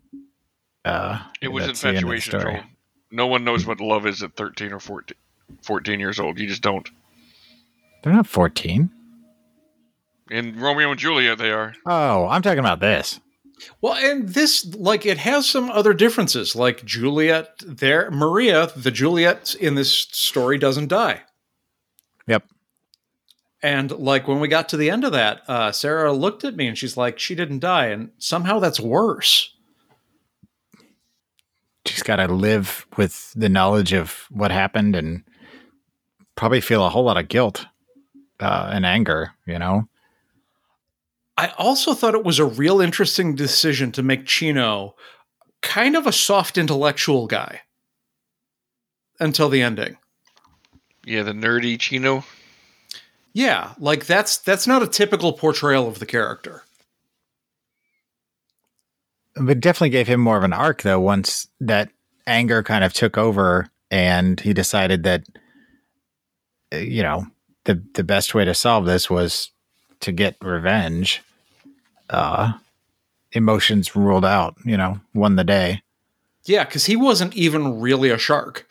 uh, 0.85 1.21
It 1.41 1.49
was 1.49 1.67
that's 1.67 1.81
the 1.83 1.89
end 1.89 1.99
of 1.99 2.05
the 2.05 2.15
infatuation, 2.15 2.67
No 3.11 3.27
one 3.27 3.45
knows 3.45 3.67
what 3.67 3.81
love 3.81 4.07
is 4.07 4.23
at 4.23 4.37
13 4.37 4.73
or 4.73 4.81
14, 4.81 5.17
14 5.63 6.01
years 6.01 6.19
old. 6.19 6.39
You 6.39 6.47
just 6.47 6.63
don't. 6.63 6.89
They're 8.03 8.13
not 8.13 8.27
14. 8.27 8.91
In 10.31 10.59
Romeo 10.59 10.91
and 10.91 10.99
Juliet, 11.01 11.39
they 11.39 11.51
are. 11.51 11.75
Oh, 11.87 12.27
I'm 12.27 12.43
talking 12.43 12.61
about 12.61 12.81
this. 12.81 13.21
Well, 13.81 13.95
and 13.95 14.29
this, 14.29 14.65
like, 14.75 15.05
it 15.05 15.19
has 15.19 15.49
some 15.49 15.71
other 15.71 15.93
differences. 15.93 16.57
Like 16.57 16.85
Juliet, 16.85 17.61
there, 17.67 18.11
Maria, 18.11 18.71
the 18.77 18.91
Juliet 18.91 19.55
in 19.57 19.75
this 19.75 19.93
story 19.93 20.57
doesn't 20.57 20.89
die. 20.89 21.23
Yep. 22.27 22.45
And 23.63 23.91
like 23.91 24.27
when 24.27 24.41
we 24.41 24.49
got 24.49 24.69
to 24.71 24.77
the 24.77 24.91
end 24.91 25.05
of 25.05 25.13
that, 25.13 25.43
uh, 25.49 25.73
Sarah 25.73 26.13
looked 26.13 26.45
at 26.45 26.57
me 26.57 26.67
and 26.67 26.79
she's 26.79 26.97
like, 26.97 27.19
"She 27.19 27.35
didn't 27.35 27.59
die," 27.59 27.87
and 27.87 28.11
somehow 28.19 28.59
that's 28.59 28.81
worse. 28.81 29.55
She's 31.85 32.03
got 32.03 32.17
to 32.17 32.29
live 32.29 32.87
with 32.97 33.33
the 33.35 33.49
knowledge 33.49 33.93
of 33.93 34.27
what 34.31 34.51
happened 34.51 34.97
and 34.97 35.25
probably 36.41 36.63
feel 36.63 36.87
a 36.87 36.89
whole 36.89 37.05
lot 37.05 37.19
of 37.19 37.29
guilt 37.29 37.67
uh, 38.41 38.71
and 38.73 38.87
anger, 38.87 39.35
you 39.47 39.59
know? 39.59 39.87
I 41.37 41.53
also 41.59 41.93
thought 41.93 42.15
it 42.15 42.25
was 42.25 42.39
a 42.39 42.47
real 42.47 42.81
interesting 42.81 43.35
decision 43.35 43.93
to 43.93 44.03
make 44.03 44.25
Chino 44.25 44.95
kind 45.61 45.95
of 45.95 46.07
a 46.07 46.13
soft 46.13 46.57
intellectual 46.57 47.27
guy 47.27 47.61
until 49.21 49.51
the 49.51 49.61
ending. 49.61 49.99
Yeah, 51.05 51.25
the 51.25 51.33
nerdy 51.33 51.79
Chino. 51.79 52.25
Yeah, 53.35 53.75
like 53.79 54.07
that's 54.07 54.39
that's 54.39 54.67
not 54.67 54.83
a 54.83 54.87
typical 54.87 55.35
portrayal 55.35 55.89
of 55.89 55.99
the 55.99 56.07
character. 56.07 56.63
But 59.37 59.61
definitely 59.61 59.91
gave 59.91 60.09
him 60.09 60.21
more 60.21 60.39
of 60.39 60.45
an 60.45 60.55
arc, 60.55 60.81
though, 60.81 61.01
once 61.01 61.49
that 61.61 61.91
anger 62.27 62.63
kind 62.63 62.83
of 62.83 62.95
took 62.95 63.19
over 63.19 63.69
and 63.91 64.41
he 64.41 64.55
decided 64.55 65.03
that, 65.03 65.25
you 66.73 67.03
know, 67.03 67.27
the, 67.65 67.83
the 67.95 68.05
best 68.05 68.35
way 68.35 68.45
to 68.45 68.55
solve 68.55 68.87
this 68.87 69.11
was 69.11 69.51
to 70.01 70.13
get 70.13 70.37
revenge. 70.43 71.23
Uh, 72.09 72.53
emotions 73.33 73.95
ruled 73.95 74.25
out, 74.25 74.57
you 74.65 74.77
know, 74.77 75.01
won 75.15 75.37
the 75.37 75.45
day. 75.45 75.83
Yeah, 76.45 76.65
because 76.65 76.87
he 76.87 76.97
wasn't 76.97 77.37
even 77.37 77.81
really 77.81 78.11
a 78.11 78.19
shark. 78.19 78.67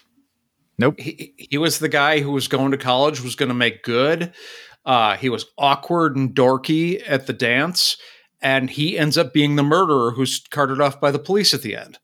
Nope. 0.78 1.00
He, 1.00 1.34
he 1.38 1.58
was 1.58 1.80
the 1.80 1.90
guy 1.90 2.20
who 2.22 2.32
was 2.32 2.48
going 2.48 2.72
to 2.72 2.78
college, 2.78 3.22
was 3.22 3.36
going 3.36 3.50
to 3.50 3.56
make 3.56 3.84
good. 3.84 4.34
Uh, 4.86 5.16
he 5.18 5.30
was 5.30 5.46
awkward 5.58 6.16
and 6.16 6.34
dorky 6.34 7.04
at 7.06 7.28
the 7.28 7.34
dance, 7.34 7.98
and 8.42 8.70
he 8.70 8.98
ends 8.98 9.18
up 9.18 9.34
being 9.34 9.56
the 9.56 9.64
murderer 9.64 10.12
who's 10.12 10.40
carted 10.50 10.82
off 10.82 11.00
by 11.00 11.12
the 11.12 11.20
police 11.20 11.54
at 11.54 11.62
the 11.62 11.76
end. 11.76 12.00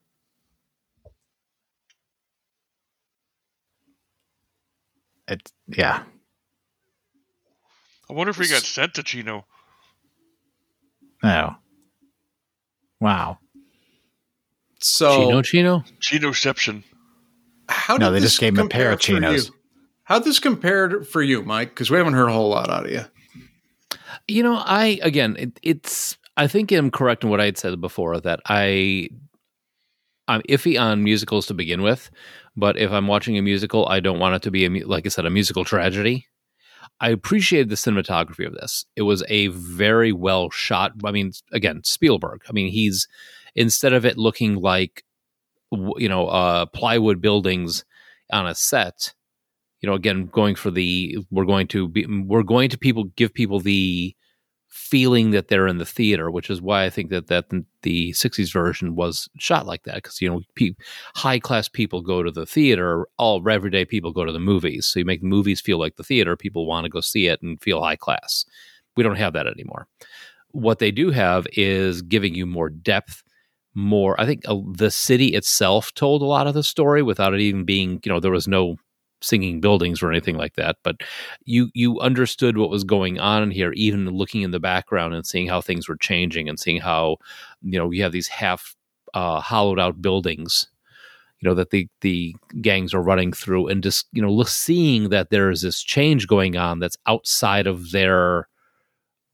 It, 5.27 5.51
yeah. 5.67 6.03
I 8.09 8.13
wonder 8.13 8.31
if 8.31 8.37
he 8.37 8.47
got 8.47 8.61
sent 8.61 8.93
to 8.95 9.03
Chino. 9.03 9.45
No. 11.23 11.55
Wow. 12.99 13.39
So, 14.79 15.25
Chino 15.25 15.41
Chino? 15.41 15.83
Chinoception. 15.99 16.83
how 17.67 17.97
No, 17.97 18.11
did 18.11 18.17
they 18.17 18.25
just 18.25 18.39
gave 18.39 18.57
him 18.57 18.65
a 18.65 18.69
pair 18.69 18.91
of 18.91 18.99
chinos. 18.99 19.51
How'd 20.03 20.23
this 20.23 20.37
compare 20.37 21.01
for 21.03 21.23
you, 21.23 21.41
Mike? 21.41 21.69
Because 21.69 21.89
we 21.89 21.97
haven't 21.97 22.13
heard 22.13 22.29
a 22.29 22.33
whole 22.33 22.49
lot 22.49 22.69
out 22.69 22.85
of 22.85 22.91
you. 22.91 23.01
You 24.27 24.43
know, 24.43 24.55
I 24.55 24.99
again, 25.01 25.35
it, 25.37 25.59
it's. 25.63 26.17
I 26.37 26.47
think 26.47 26.71
I'm 26.71 26.91
correct 26.91 27.23
in 27.23 27.29
what 27.29 27.39
I 27.41 27.45
had 27.45 27.57
said 27.57 27.79
before 27.79 28.19
that 28.19 28.41
I, 28.45 29.09
I'm 30.27 30.41
iffy 30.49 30.79
on 30.79 31.01
musicals 31.01 31.47
to 31.47 31.53
begin 31.53 31.81
with, 31.81 32.11
but 32.55 32.77
if 32.77 32.91
I'm 32.91 33.07
watching 33.07 33.37
a 33.37 33.41
musical, 33.41 33.87
I 33.87 33.99
don't 33.99 34.19
want 34.19 34.35
it 34.35 34.41
to 34.43 34.51
be 34.51 34.65
a 34.65 34.69
like 34.85 35.05
I 35.05 35.09
said, 35.09 35.25
a 35.25 35.29
musical 35.29 35.65
tragedy. 35.65 36.27
I 36.99 37.09
appreciated 37.09 37.69
the 37.69 37.75
cinematography 37.75 38.47
of 38.47 38.53
this. 38.53 38.85
It 38.95 39.01
was 39.01 39.23
a 39.27 39.47
very 39.47 40.11
well 40.11 40.49
shot. 40.49 40.93
I 41.03 41.11
mean, 41.11 41.33
again, 41.51 41.81
Spielberg. 41.83 42.43
I 42.47 42.53
mean, 42.53 42.71
he's 42.71 43.07
instead 43.53 43.93
of 43.93 44.05
it 44.05 44.17
looking 44.17 44.55
like 44.55 45.03
you 45.71 46.07
know 46.07 46.27
uh, 46.27 46.65
plywood 46.67 47.21
buildings 47.21 47.83
on 48.31 48.47
a 48.47 48.55
set. 48.55 49.13
You 49.81 49.89
know, 49.89 49.95
again, 49.95 50.27
going 50.27 50.55
for 50.55 50.71
the 50.71 51.17
we're 51.29 51.45
going 51.45 51.67
to 51.67 51.87
be 51.87 52.05
we're 52.05 52.43
going 52.43 52.69
to 52.69 52.77
people 52.77 53.05
give 53.15 53.33
people 53.33 53.59
the 53.59 54.15
feeling 54.75 55.31
that 55.31 55.47
they're 55.47 55.67
in 55.67 55.77
the 55.77 55.85
theater, 55.85 56.29
which 56.29 56.49
is 56.49 56.61
why 56.61 56.83
I 56.83 56.89
think 56.89 57.09
that 57.09 57.27
that 57.27 57.45
the 57.81 58.11
'60s 58.11 58.51
version 58.51 58.93
was 58.93 59.29
shot 59.37 59.65
like 59.65 59.83
that 59.83 59.95
because 59.95 60.21
you 60.21 60.29
know 60.29 60.41
pe- 60.55 60.75
high 61.15 61.39
class 61.39 61.69
people 61.69 62.01
go 62.01 62.21
to 62.21 62.29
the 62.29 62.45
theater, 62.45 63.07
all 63.17 63.41
everyday 63.49 63.85
people 63.85 64.11
go 64.11 64.25
to 64.25 64.33
the 64.33 64.39
movies. 64.39 64.85
So 64.85 64.99
you 64.99 65.05
make 65.05 65.21
the 65.21 65.27
movies 65.27 65.61
feel 65.61 65.79
like 65.79 65.95
the 65.95 66.03
theater. 66.03 66.35
People 66.35 66.65
want 66.65 66.83
to 66.83 66.89
go 66.89 66.99
see 66.99 67.27
it 67.27 67.41
and 67.41 67.61
feel 67.61 67.81
high 67.81 67.95
class. 67.95 68.43
We 68.97 69.03
don't 69.03 69.15
have 69.15 69.31
that 69.33 69.47
anymore. 69.47 69.87
What 70.51 70.79
they 70.79 70.91
do 70.91 71.09
have 71.09 71.47
is 71.53 72.01
giving 72.01 72.35
you 72.35 72.45
more 72.45 72.69
depth, 72.69 73.23
more. 73.75 74.19
I 74.19 74.25
think 74.25 74.43
uh, 74.45 74.57
the 74.73 74.91
city 74.91 75.27
itself 75.27 75.93
told 75.93 76.21
a 76.21 76.25
lot 76.25 76.47
of 76.47 76.53
the 76.53 76.63
story 76.63 77.01
without 77.01 77.33
it 77.33 77.39
even 77.39 77.63
being. 77.63 78.01
You 78.03 78.11
know, 78.11 78.19
there 78.19 78.31
was 78.31 78.47
no 78.47 78.75
singing 79.25 79.59
buildings 79.59 80.01
or 80.01 80.11
anything 80.11 80.37
like 80.37 80.55
that 80.55 80.77
but 80.83 80.97
you 81.45 81.69
you 81.73 81.99
understood 81.99 82.57
what 82.57 82.69
was 82.69 82.83
going 82.83 83.19
on 83.19 83.51
here 83.51 83.71
even 83.73 84.09
looking 84.09 84.41
in 84.41 84.51
the 84.51 84.59
background 84.59 85.13
and 85.13 85.25
seeing 85.25 85.47
how 85.47 85.61
things 85.61 85.87
were 85.89 85.97
changing 85.97 86.47
and 86.47 86.59
seeing 86.59 86.79
how 86.79 87.17
you 87.61 87.79
know 87.79 87.91
you 87.91 88.03
have 88.03 88.11
these 88.11 88.27
half 88.27 88.75
uh, 89.13 89.39
hollowed 89.39 89.79
out 89.79 90.01
buildings 90.01 90.67
you 91.39 91.49
know 91.49 91.55
that 91.55 91.69
the 91.69 91.87
the 92.01 92.35
gangs 92.61 92.93
are 92.93 93.01
running 93.01 93.31
through 93.31 93.67
and 93.67 93.83
just 93.83 94.07
you 94.11 94.21
know 94.21 94.43
seeing 94.43 95.09
that 95.09 95.29
there 95.29 95.49
is 95.49 95.61
this 95.61 95.81
change 95.81 96.27
going 96.27 96.55
on 96.57 96.79
that's 96.79 96.97
outside 97.07 97.67
of 97.67 97.91
their 97.91 98.47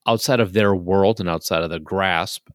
outside 0.07 0.39
of 0.39 0.53
their 0.53 0.75
world 0.75 1.19
and 1.19 1.29
outside 1.29 1.63
of 1.63 1.69
their 1.69 1.79
grasp. 1.79 2.49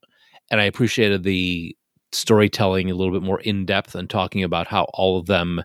And 0.50 0.60
i 0.60 0.64
appreciated 0.64 1.22
the 1.22 1.76
storytelling 2.12 2.90
a 2.90 2.94
little 2.94 3.12
bit 3.12 3.26
more 3.26 3.40
in 3.40 3.66
depth 3.66 3.94
and 3.94 4.08
talking 4.08 4.42
about 4.42 4.66
how 4.66 4.84
all 4.94 5.18
of 5.18 5.26
them 5.26 5.62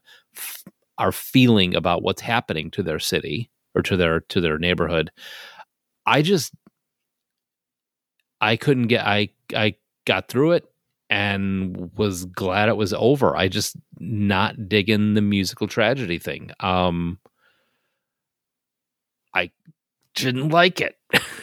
are 1.01 1.11
feeling 1.11 1.75
about 1.75 2.03
what's 2.03 2.21
happening 2.21 2.71
to 2.71 2.83
their 2.83 2.99
city 2.99 3.49
or 3.75 3.81
to 3.81 3.97
their 3.97 4.21
to 4.21 4.39
their 4.39 4.57
neighborhood 4.57 5.11
i 6.05 6.21
just 6.21 6.53
i 8.39 8.55
couldn't 8.55 8.87
get 8.87 9.05
i 9.05 9.29
i 9.55 9.75
got 10.05 10.27
through 10.27 10.51
it 10.51 10.71
and 11.11 11.91
was 11.97 12.23
glad 12.25 12.69
it 12.69 12.77
was 12.77 12.93
over. 12.93 13.35
I 13.35 13.49
just 13.49 13.75
not 13.99 14.69
digging 14.69 15.13
the 15.13 15.21
musical 15.21 15.67
tragedy 15.67 16.17
thing. 16.17 16.51
Um 16.61 17.19
i 19.33 19.51
didn't 20.15 20.49
like 20.49 20.81
it. 20.81 20.95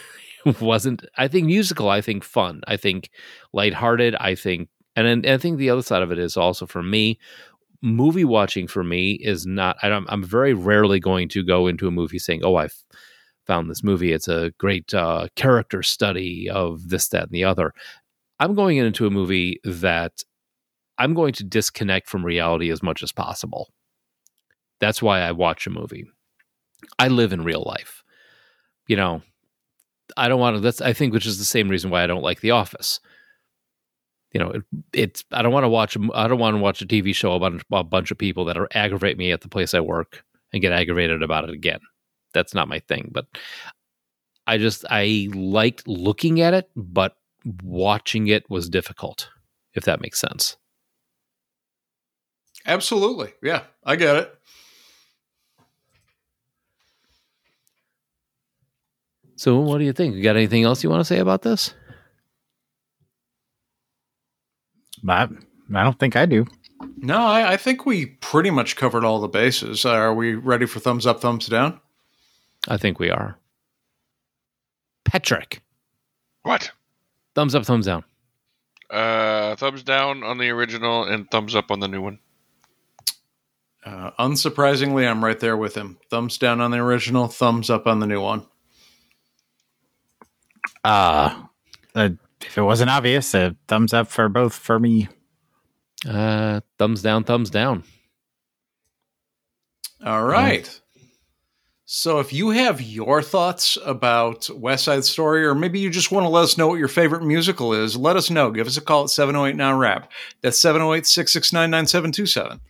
Wasn't 0.60 1.04
i 1.18 1.28
think 1.28 1.46
musical 1.46 1.90
i 1.90 2.00
think 2.00 2.24
fun. 2.24 2.62
I 2.66 2.76
think 2.76 3.10
lighthearted 3.52 4.14
i 4.16 4.34
think 4.34 4.68
and, 4.96 5.06
and 5.06 5.26
i 5.26 5.36
think 5.36 5.58
the 5.58 5.70
other 5.70 5.82
side 5.82 6.02
of 6.02 6.10
it 6.12 6.18
is 6.18 6.36
also 6.36 6.66
for 6.66 6.82
me 6.82 7.18
movie 7.82 8.24
watching 8.24 8.66
for 8.66 8.82
me 8.82 9.12
is 9.12 9.46
not 9.46 9.76
I 9.82 9.88
i'm 9.88 10.24
very 10.24 10.52
rarely 10.52 10.98
going 10.98 11.28
to 11.30 11.44
go 11.44 11.66
into 11.66 11.86
a 11.86 11.92
movie 11.92 12.18
saying 12.18 12.42
oh 12.44 12.56
i've 12.56 12.74
found 13.48 13.70
this 13.70 13.82
movie. 13.82 14.12
It's 14.12 14.28
a 14.28 14.52
great 14.58 14.92
uh, 14.92 15.28
character 15.34 15.82
study 15.82 16.48
of 16.50 16.90
this 16.90 17.08
that 17.08 17.24
and 17.24 17.32
the 17.32 17.44
other. 17.44 17.72
I'm 18.38 18.54
going 18.54 18.76
into 18.76 19.06
a 19.06 19.10
movie 19.10 19.58
that 19.64 20.22
i'm 20.98 21.14
going 21.14 21.32
to 21.32 21.44
disconnect 21.44 22.08
from 22.08 22.24
reality 22.24 22.70
as 22.70 22.82
much 22.82 23.02
as 23.02 23.10
possible. 23.10 23.68
That's 24.80 25.02
why 25.02 25.20
i 25.20 25.32
watch 25.32 25.66
a 25.66 25.70
movie. 25.70 26.06
I 26.98 27.08
live 27.08 27.32
in 27.32 27.42
real 27.42 27.64
life. 27.66 28.04
You 28.86 28.96
know 28.96 29.22
i 30.16 30.26
don't 30.28 30.40
want 30.40 30.56
to 30.56 30.60
that's 30.60 30.80
i 30.80 30.92
think 30.92 31.12
which 31.12 31.26
is 31.26 31.38
the 31.38 31.44
same 31.44 31.68
reason 31.68 31.90
why 31.90 32.02
i 32.02 32.06
don't 32.06 32.22
like 32.22 32.40
the 32.40 32.50
office 32.50 32.98
you 34.32 34.40
know, 34.40 34.50
it, 34.50 34.62
it's 34.92 35.24
I 35.32 35.42
don't 35.42 35.52
want 35.52 35.64
to 35.64 35.68
watch 35.68 35.96
I 36.14 36.28
don't 36.28 36.38
want 36.38 36.54
to 36.54 36.60
watch 36.60 36.82
a 36.82 36.86
TV 36.86 37.14
show 37.14 37.32
about 37.32 37.60
a 37.72 37.84
bunch 37.84 38.10
of 38.10 38.18
people 38.18 38.44
that 38.46 38.58
are 38.58 38.68
aggravate 38.72 39.18
me 39.18 39.32
at 39.32 39.40
the 39.40 39.48
place 39.48 39.74
I 39.74 39.80
work 39.80 40.24
and 40.52 40.62
get 40.62 40.72
aggravated 40.72 41.22
about 41.22 41.44
it 41.44 41.50
again. 41.50 41.80
That's 42.34 42.54
not 42.54 42.68
my 42.68 42.80
thing, 42.80 43.10
but 43.12 43.26
I 44.46 44.58
just 44.58 44.84
I 44.90 45.28
liked 45.34 45.86
looking 45.86 46.40
at 46.40 46.54
it, 46.54 46.70
but 46.76 47.16
watching 47.62 48.28
it 48.28 48.48
was 48.50 48.68
difficult, 48.68 49.28
if 49.74 49.84
that 49.84 50.00
makes 50.00 50.20
sense. 50.20 50.56
Absolutely. 52.66 53.32
Yeah, 53.42 53.62
I 53.84 53.96
get 53.96 54.16
it. 54.16 54.34
So, 59.36 59.60
what 59.60 59.78
do 59.78 59.84
you 59.84 59.92
think? 59.92 60.16
You 60.16 60.22
got 60.22 60.36
anything 60.36 60.64
else 60.64 60.82
you 60.82 60.90
want 60.90 61.00
to 61.00 61.04
say 61.04 61.18
about 61.18 61.42
this? 61.42 61.72
I, 65.06 65.28
I 65.74 65.84
don't 65.84 65.98
think 65.98 66.16
I 66.16 66.24
do. 66.26 66.46
No, 66.98 67.18
I, 67.18 67.52
I 67.52 67.56
think 67.56 67.84
we 67.86 68.06
pretty 68.06 68.50
much 68.50 68.76
covered 68.76 69.04
all 69.04 69.20
the 69.20 69.28
bases. 69.28 69.84
Uh, 69.84 69.90
are 69.90 70.14
we 70.14 70.34
ready 70.34 70.64
for 70.66 70.80
thumbs 70.80 71.06
up, 71.06 71.20
thumbs 71.20 71.46
down? 71.46 71.80
I 72.68 72.76
think 72.76 72.98
we 72.98 73.10
are. 73.10 73.36
Patrick, 75.04 75.62
What? 76.42 76.70
thumbs 77.34 77.54
up, 77.54 77.64
thumbs 77.64 77.86
down. 77.86 78.04
Uh, 78.90 79.56
thumbs 79.56 79.82
down 79.82 80.22
on 80.22 80.38
the 80.38 80.48
original 80.50 81.04
and 81.04 81.30
thumbs 81.30 81.54
up 81.54 81.70
on 81.70 81.80
the 81.80 81.88
new 81.88 82.00
one. 82.00 82.18
Uh, 83.84 84.10
unsurprisingly, 84.18 85.08
I'm 85.08 85.24
right 85.24 85.38
there 85.40 85.56
with 85.56 85.74
him. 85.74 85.98
Thumbs 86.10 86.36
down 86.38 86.60
on 86.60 86.70
the 86.70 86.78
original, 86.78 87.26
thumbs 87.26 87.70
up 87.70 87.86
on 87.86 88.00
the 88.00 88.06
new 88.06 88.20
one. 88.20 88.44
Uh, 90.84 91.42
uh, 91.94 92.10
if 92.42 92.58
it 92.58 92.62
wasn't 92.62 92.90
obvious, 92.90 93.34
a 93.34 93.56
thumbs 93.66 93.92
up 93.92 94.08
for 94.08 94.28
both 94.28 94.54
for 94.54 94.78
me. 94.78 95.08
Uh, 96.08 96.60
thumbs 96.78 97.02
down, 97.02 97.24
thumbs 97.24 97.50
down. 97.50 97.84
All 100.04 100.24
right. 100.24 100.80
So 101.90 102.18
if 102.18 102.34
you 102.34 102.50
have 102.50 102.82
your 102.82 103.22
thoughts 103.22 103.78
about 103.84 104.48
West 104.54 104.84
Side 104.84 105.04
Story, 105.04 105.46
or 105.46 105.54
maybe 105.54 105.80
you 105.80 105.88
just 105.88 106.12
want 106.12 106.24
to 106.24 106.28
let 106.28 106.44
us 106.44 106.58
know 106.58 106.68
what 106.68 106.78
your 106.78 106.86
favorite 106.86 107.24
musical 107.24 107.72
is, 107.72 107.96
let 107.96 108.14
us 108.14 108.28
know. 108.28 108.50
Give 108.50 108.66
us 108.66 108.76
a 108.76 108.82
call 108.82 109.04
at 109.04 109.10
708 109.10 109.56
Now 109.56 109.74
Rap. 109.74 110.12
That's 110.42 110.60
708 110.60 111.06
669 111.06 111.70
9727. 111.70 112.60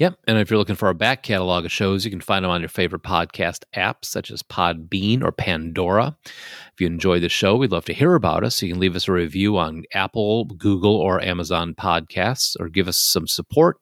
Yep. 0.00 0.18
And 0.26 0.38
if 0.38 0.50
you're 0.50 0.58
looking 0.58 0.76
for 0.76 0.88
a 0.88 0.94
back 0.94 1.22
catalog 1.22 1.66
of 1.66 1.70
shows, 1.70 2.06
you 2.06 2.10
can 2.10 2.22
find 2.22 2.42
them 2.42 2.50
on 2.50 2.62
your 2.62 2.70
favorite 2.70 3.02
podcast 3.02 3.64
apps 3.76 4.06
such 4.06 4.30
as 4.30 4.42
Podbean 4.42 5.22
or 5.22 5.30
Pandora. 5.30 6.16
If 6.24 6.80
you 6.80 6.86
enjoy 6.86 7.20
the 7.20 7.28
show, 7.28 7.54
we'd 7.54 7.70
love 7.70 7.84
to 7.84 7.92
hear 7.92 8.14
about 8.14 8.42
us. 8.42 8.62
You 8.62 8.72
can 8.72 8.80
leave 8.80 8.96
us 8.96 9.08
a 9.08 9.12
review 9.12 9.58
on 9.58 9.84
Apple, 9.92 10.46
Google, 10.46 10.96
or 10.96 11.22
Amazon 11.22 11.74
podcasts, 11.74 12.56
or 12.58 12.70
give 12.70 12.88
us 12.88 12.96
some 12.96 13.26
support 13.26 13.76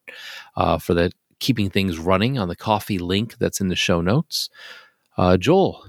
uh, 0.56 0.78
for 0.78 0.92
the 0.92 1.12
keeping 1.38 1.70
things 1.70 2.00
running 2.00 2.36
on 2.36 2.48
the 2.48 2.56
coffee 2.56 2.98
link 2.98 3.38
that's 3.38 3.60
in 3.60 3.68
the 3.68 3.76
show 3.76 4.00
notes. 4.00 4.50
Uh, 5.16 5.36
Joel, 5.36 5.86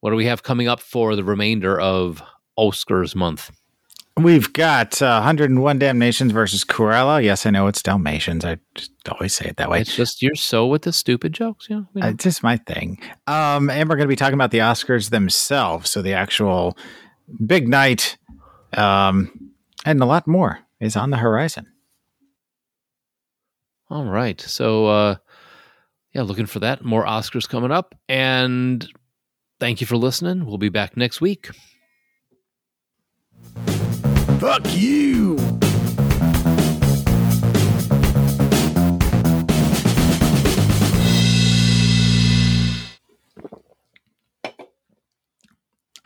what 0.00 0.10
do 0.10 0.16
we 0.16 0.26
have 0.26 0.42
coming 0.42 0.66
up 0.66 0.80
for 0.80 1.14
the 1.14 1.22
remainder 1.22 1.78
of 1.78 2.20
Oscars 2.58 3.14
month? 3.14 3.52
We've 4.16 4.52
got 4.52 5.00
uh, 5.00 5.20
101 5.20 5.78
Damnations 5.78 6.32
versus 6.32 6.64
Cruella. 6.64 7.22
Yes, 7.22 7.46
I 7.46 7.50
know 7.50 7.68
it's 7.68 7.82
Dalmatians. 7.82 8.44
I 8.44 8.58
just 8.74 8.90
always 9.08 9.34
say 9.34 9.46
it 9.46 9.56
that 9.56 9.70
way. 9.70 9.80
It's 9.80 9.94
just 9.96 10.20
you're 10.20 10.34
so 10.34 10.66
with 10.66 10.82
the 10.82 10.92
stupid 10.92 11.32
jokes, 11.32 11.68
you 11.70 11.76
know. 11.76 11.86
you 11.94 12.00
know. 12.02 12.08
Uh, 12.08 12.10
It's 12.10 12.24
just 12.24 12.42
my 12.42 12.58
thing. 12.58 13.00
Um, 13.26 13.70
and 13.70 13.88
we're 13.88 13.96
going 13.96 14.06
to 14.06 14.12
be 14.12 14.16
talking 14.16 14.34
about 14.34 14.50
the 14.50 14.58
Oscars 14.58 15.10
themselves. 15.10 15.90
So 15.90 16.02
the 16.02 16.12
actual 16.12 16.76
big 17.46 17.66
night 17.68 18.18
um, 18.74 19.52
and 19.86 20.00
a 20.02 20.06
lot 20.06 20.26
more 20.26 20.58
is 20.80 20.96
on 20.96 21.10
the 21.10 21.16
horizon. 21.16 21.66
All 23.88 24.04
right. 24.04 24.40
So, 24.40 24.86
uh, 24.86 25.14
yeah, 26.12 26.22
looking 26.22 26.46
for 26.46 26.60
that. 26.60 26.84
More 26.84 27.04
Oscars 27.06 27.48
coming 27.48 27.70
up. 27.70 27.94
And 28.08 28.86
thank 29.60 29.80
you 29.80 29.86
for 29.86 29.96
listening. 29.96 30.44
We'll 30.46 30.58
be 30.58 30.68
back 30.68 30.96
next 30.96 31.20
week. 31.20 31.48
Fuck 34.40 34.62
you. 34.74 35.36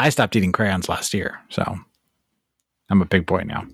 I 0.01 0.09
stopped 0.09 0.35
eating 0.35 0.51
crayons 0.51 0.89
last 0.89 1.15
year, 1.15 1.43
so 1.49 1.79
I'm 2.91 3.01
a 3.01 3.07
big 3.07 3.25
boy 3.25 3.45
now. 3.47 3.69